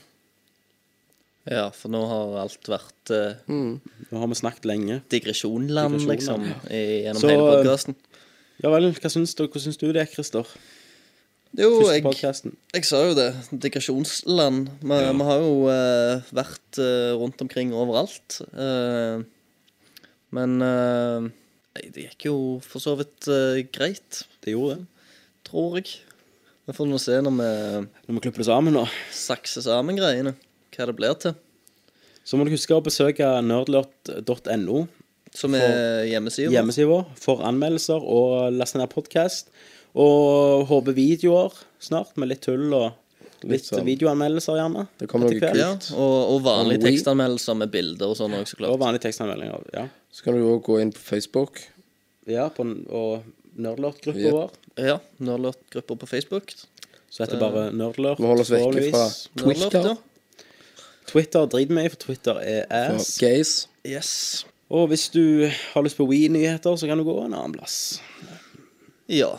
Ja, 1.48 1.70
for 1.72 1.88
nå 1.92 2.02
har 2.10 2.34
alt 2.42 2.68
vært 2.68 3.12
uh, 3.14 3.38
Nå 3.48 4.20
har 4.20 4.28
vi 4.28 4.36
snakket 4.36 4.68
lenge. 4.68 4.98
digresjonland, 5.08 5.96
Digresjonland, 5.96 6.10
liksom, 6.12 6.44
i, 6.68 6.82
gjennom 7.06 7.22
Så, 7.22 7.30
hele 7.32 7.46
podkasten. 7.46 7.96
Ja 8.60 8.72
vel, 8.74 8.90
hva 8.92 9.12
syns 9.14 9.32
du, 9.38 9.46
hvordan 9.46 9.64
syns 9.64 9.80
du 9.80 9.86
det, 9.96 10.04
Christer? 10.12 10.50
Jo, 11.56 11.70
Første 11.80 12.20
jeg, 12.22 12.52
jeg 12.76 12.84
sa 12.84 12.98
jo 13.08 13.14
det. 13.16 13.28
Digresjonsland. 13.64 14.68
Vi, 14.84 14.98
vi 15.18 15.24
har 15.30 15.38
jo 15.42 15.54
eh, 15.72 16.26
vært 16.36 16.78
eh, 16.82 17.14
rundt 17.18 17.40
omkring 17.42 17.72
overalt. 17.74 18.40
Eh, 18.52 19.22
men 20.36 20.58
eh, 20.62 21.24
nei, 21.24 21.86
det 21.94 22.04
gikk 22.10 22.26
jo 22.28 22.36
for 22.62 22.84
så 22.84 22.92
vidt 23.00 23.30
eh, 23.32 23.62
greit, 23.72 24.26
Det 24.44 24.52
gjorde 24.54 24.76
det. 24.82 25.08
tror 25.48 25.78
jeg. 25.80 25.96
Vi 26.68 26.76
får 26.76 26.90
nå 26.90 26.98
se 27.00 27.16
når 27.24 27.32
vi 27.40 27.48
Når 27.88 28.18
vi 28.18 28.22
klipper 28.26 28.44
det 28.44 28.50
sammen 28.50 28.76
nå. 28.76 28.84
sakser 29.16 29.64
sammen 29.64 29.96
greiene, 29.96 30.34
hva 30.76 30.86
det 30.90 30.96
blir 31.00 31.16
til. 31.24 31.32
Så 32.28 32.36
må 32.36 32.44
du 32.44 32.52
huske 32.52 32.76
å 32.76 32.84
besøke 32.84 33.24
nerdlert.no, 33.40 34.82
Som 35.32 35.54
er 35.56 36.04
hjemmesiden. 36.10 36.52
hjemmesida 36.52 36.90
vår, 36.92 37.06
for 37.16 37.40
anmeldelser 37.48 38.04
og 38.04 38.52
laste 38.52 38.76
ned 38.78 38.92
podkast. 38.92 39.48
Og 39.94 40.66
håper 40.68 40.92
videoer 40.96 41.52
snart, 41.80 42.16
med 42.16 42.28
litt 42.28 42.42
tull 42.42 42.72
og 42.74 42.92
litt 43.48 43.64
sånn. 43.64 43.84
videoanmeldelser, 43.86 44.58
gjerne. 44.58 44.86
Det 44.98 45.08
kommer 45.08 45.30
noe 45.30 45.40
kult. 45.40 45.56
Ja, 45.58 45.70
og, 45.96 46.16
og 46.34 46.42
vanlige 46.44 46.82
tekstanmeldelser 46.84 47.56
med 47.56 47.70
bilder 47.70 48.10
og 48.12 48.16
sånn 48.18 48.34
òg, 48.34 48.46
så 48.50 48.58
Og 48.68 48.78
vanlige 48.82 49.06
tekstanmeldinger. 49.08 49.64
Ja. 49.74 49.86
Så 50.12 50.24
kan 50.24 50.34
du 50.34 50.42
òg 50.44 50.62
gå 50.66 50.80
inn 50.82 50.92
på 50.92 50.98
Facebook. 50.98 51.62
ja 52.28 52.48
på, 52.52 52.66
og 52.90 53.22
nerdlert-gruppa 53.56 54.18
Ja. 54.20 54.30
vår. 54.32 54.50
Ja, 54.78 54.98
Nerdlert-grupper 55.18 55.96
på 55.98 56.06
Facebook. 56.06 56.52
Så 57.10 57.24
heter 57.24 57.38
det 57.38 57.40
bare 57.40 57.70
nerdlert. 57.72 58.18
Vi 58.20 58.26
holder 58.26 58.44
oss 58.44 58.50
vekke 58.50 58.90
fra 58.92 59.06
Twitter. 59.42 59.88
ja. 59.88 59.96
Twitter 61.08 61.46
driter 61.48 61.74
vi 61.74 61.84
i, 61.84 61.88
for 61.88 61.96
Twitter 61.96 62.38
er 62.38 62.66
For 62.68 62.96
ass. 63.00 63.18
gays. 63.18 63.52
Yes. 63.86 64.44
Og 64.70 64.88
hvis 64.90 65.08
du 65.10 65.48
har 65.72 65.82
lyst 65.82 65.96
på 65.96 66.04
We-nyheter, 66.06 66.76
så 66.76 66.86
kan 66.86 66.98
du 66.98 67.04
gå 67.04 67.24
en 67.24 67.32
annen 67.34 67.54
plass. 67.56 68.00
Ja. 69.08 69.30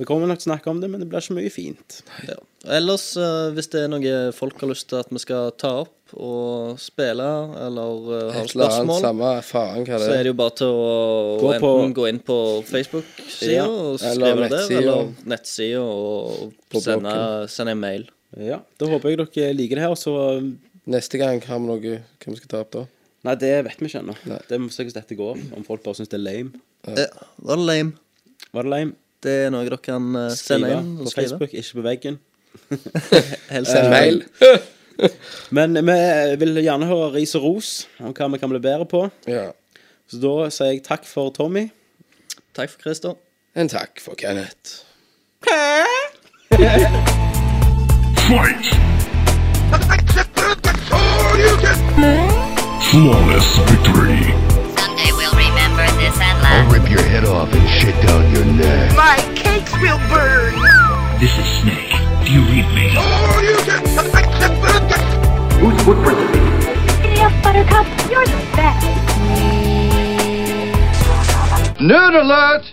Vi 0.00 0.06
kommer 0.08 0.30
nok 0.30 0.40
til 0.40 0.48
å 0.48 0.54
snakke 0.54 0.70
om 0.72 0.78
det, 0.80 0.88
men 0.88 1.02
det 1.02 1.06
blir 1.10 1.20
ikke 1.20 1.34
mye 1.36 1.50
fint. 1.52 1.98
Ja. 2.24 2.38
Ellers, 2.76 3.04
eh, 3.20 3.50
hvis 3.56 3.68
det 3.72 3.82
er 3.84 3.90
noe 3.92 4.12
folk 4.36 4.56
har 4.62 4.70
lyst 4.70 4.86
til 4.88 4.96
at 5.00 5.10
vi 5.12 5.20
skal 5.20 5.50
ta 5.60 5.72
opp 5.82 6.14
og 6.16 6.78
spille, 6.80 7.26
eller 7.66 7.98
uh, 8.08 8.14
har 8.32 8.46
Et 8.46 8.54
eller 8.54 8.64
annet, 8.64 8.72
spørsmål, 8.72 9.02
samme 9.04 9.32
faen 9.46 9.84
hva 9.86 9.98
det 10.00 10.06
så 10.08 10.14
er 10.16 10.24
det 10.24 10.32
jo 10.32 10.38
bare 10.40 10.54
til 10.58 10.72
å 10.72 10.88
Gå 11.42 11.50
på- 11.62 11.72
enten 11.76 11.94
gå 12.00 12.06
inn 12.10 12.20
på 12.26 12.38
Facebook-sida 12.70 13.52
Ja, 13.52 13.66
og 13.68 14.00
eller 14.00 14.32
skrive 14.32 14.48
det 14.50 14.62
eller 14.80 15.12
nettsida 15.34 15.82
og 15.84 16.56
På 16.72 16.82
sende, 16.82 17.14
sende 17.52 17.76
en 17.76 17.84
mail. 17.84 18.08
Ja, 18.40 18.58
Da 18.80 18.88
håper 18.90 19.12
jeg 19.12 19.20
dere 19.22 19.52
liker 19.58 19.78
det 19.78 19.84
her. 19.84 19.94
Så 20.00 20.16
Neste 20.90 21.20
gang 21.20 21.40
har 21.44 21.60
vi 21.60 21.66
noe 21.68 21.78
hva 22.00 22.32
vi 22.32 22.40
skal 22.40 22.50
ta 22.50 22.64
opp 22.64 22.72
da. 22.74 22.86
Nei, 23.28 23.34
det 23.36 23.52
vet 23.68 23.76
vi 23.78 23.86
ikke 23.90 24.00
ennå. 24.00 24.16
Det 24.48 24.58
må 24.58 24.72
se 24.72 24.82
hvordan 24.86 24.96
dette 24.96 25.18
går. 25.18 25.44
Om 25.60 25.64
folk 25.68 25.84
bare 25.84 25.98
syns 26.00 26.08
det 26.08 26.16
er 26.18 26.24
lame. 26.24 26.56
Ja, 26.88 27.06
var 27.44 27.60
det 27.60 27.66
lame? 27.68 27.92
Var 28.56 28.64
det 28.66 28.72
lame? 28.72 28.94
Det 29.20 29.32
er 29.46 29.50
noe 29.52 29.66
dere 29.68 29.76
kan 29.84 30.06
eh, 30.16 30.30
sende 30.32 30.70
Skrive 30.70 30.80
inn 30.80 30.92
på 31.00 31.10
skrive. 31.12 31.28
Facebook, 31.28 31.54
ikke 31.60 31.74
på 31.76 31.84
veggen. 31.86 32.18
Helst 33.50 33.76
en 33.76 33.90
mail. 33.92 34.22
Men 35.56 35.76
vi 35.76 36.36
vil 36.42 36.60
gjerne 36.64 36.88
høre 36.88 37.10
ris 37.16 37.34
og 37.38 37.44
ros 37.46 37.72
om 38.00 38.12
hva 38.16 38.28
vi 38.34 38.40
kan 38.42 38.52
bli 38.52 38.60
bedre 38.64 38.86
på. 38.88 39.04
Ja. 39.30 39.50
Så 40.10 40.18
da 40.22 40.34
sier 40.52 40.72
jeg 40.74 40.84
takk 40.86 41.06
for 41.08 41.30
Tommy. 41.36 41.68
Takk 42.56 42.72
for 42.72 42.82
Christer. 42.82 43.14
En 43.54 43.68
takk 43.70 44.00
for 44.02 44.18
Kenneth. 44.18 44.84
Fight! 48.26 48.66
Flawless 52.90 53.58
victory. 53.70 54.59
I'll 56.50 56.70
rip 56.70 56.90
your 56.90 57.02
head 57.02 57.24
off 57.24 57.52
and 57.52 57.68
shit 57.68 57.94
down 58.06 58.30
your 58.34 58.44
neck. 58.44 58.96
My 58.96 59.16
cakes 59.36 59.72
will 59.80 59.98
burn! 60.08 60.54
This 61.20 61.30
is 61.38 61.46
Snake. 61.62 61.90
Do 62.24 62.32
you 62.32 62.42
read 62.50 62.66
me? 62.74 62.92
Oh, 62.96 63.38
Whose 65.60 65.82
footprint 65.82 66.18
is 66.18 66.30
it? 66.36 67.02
Giddy 67.02 67.20
up, 67.20 67.32
Buttercup. 67.42 67.86
You're 68.10 68.26
the 68.26 68.42
best. 68.56 68.86
Nerd 71.78 72.14
alert! 72.20 72.64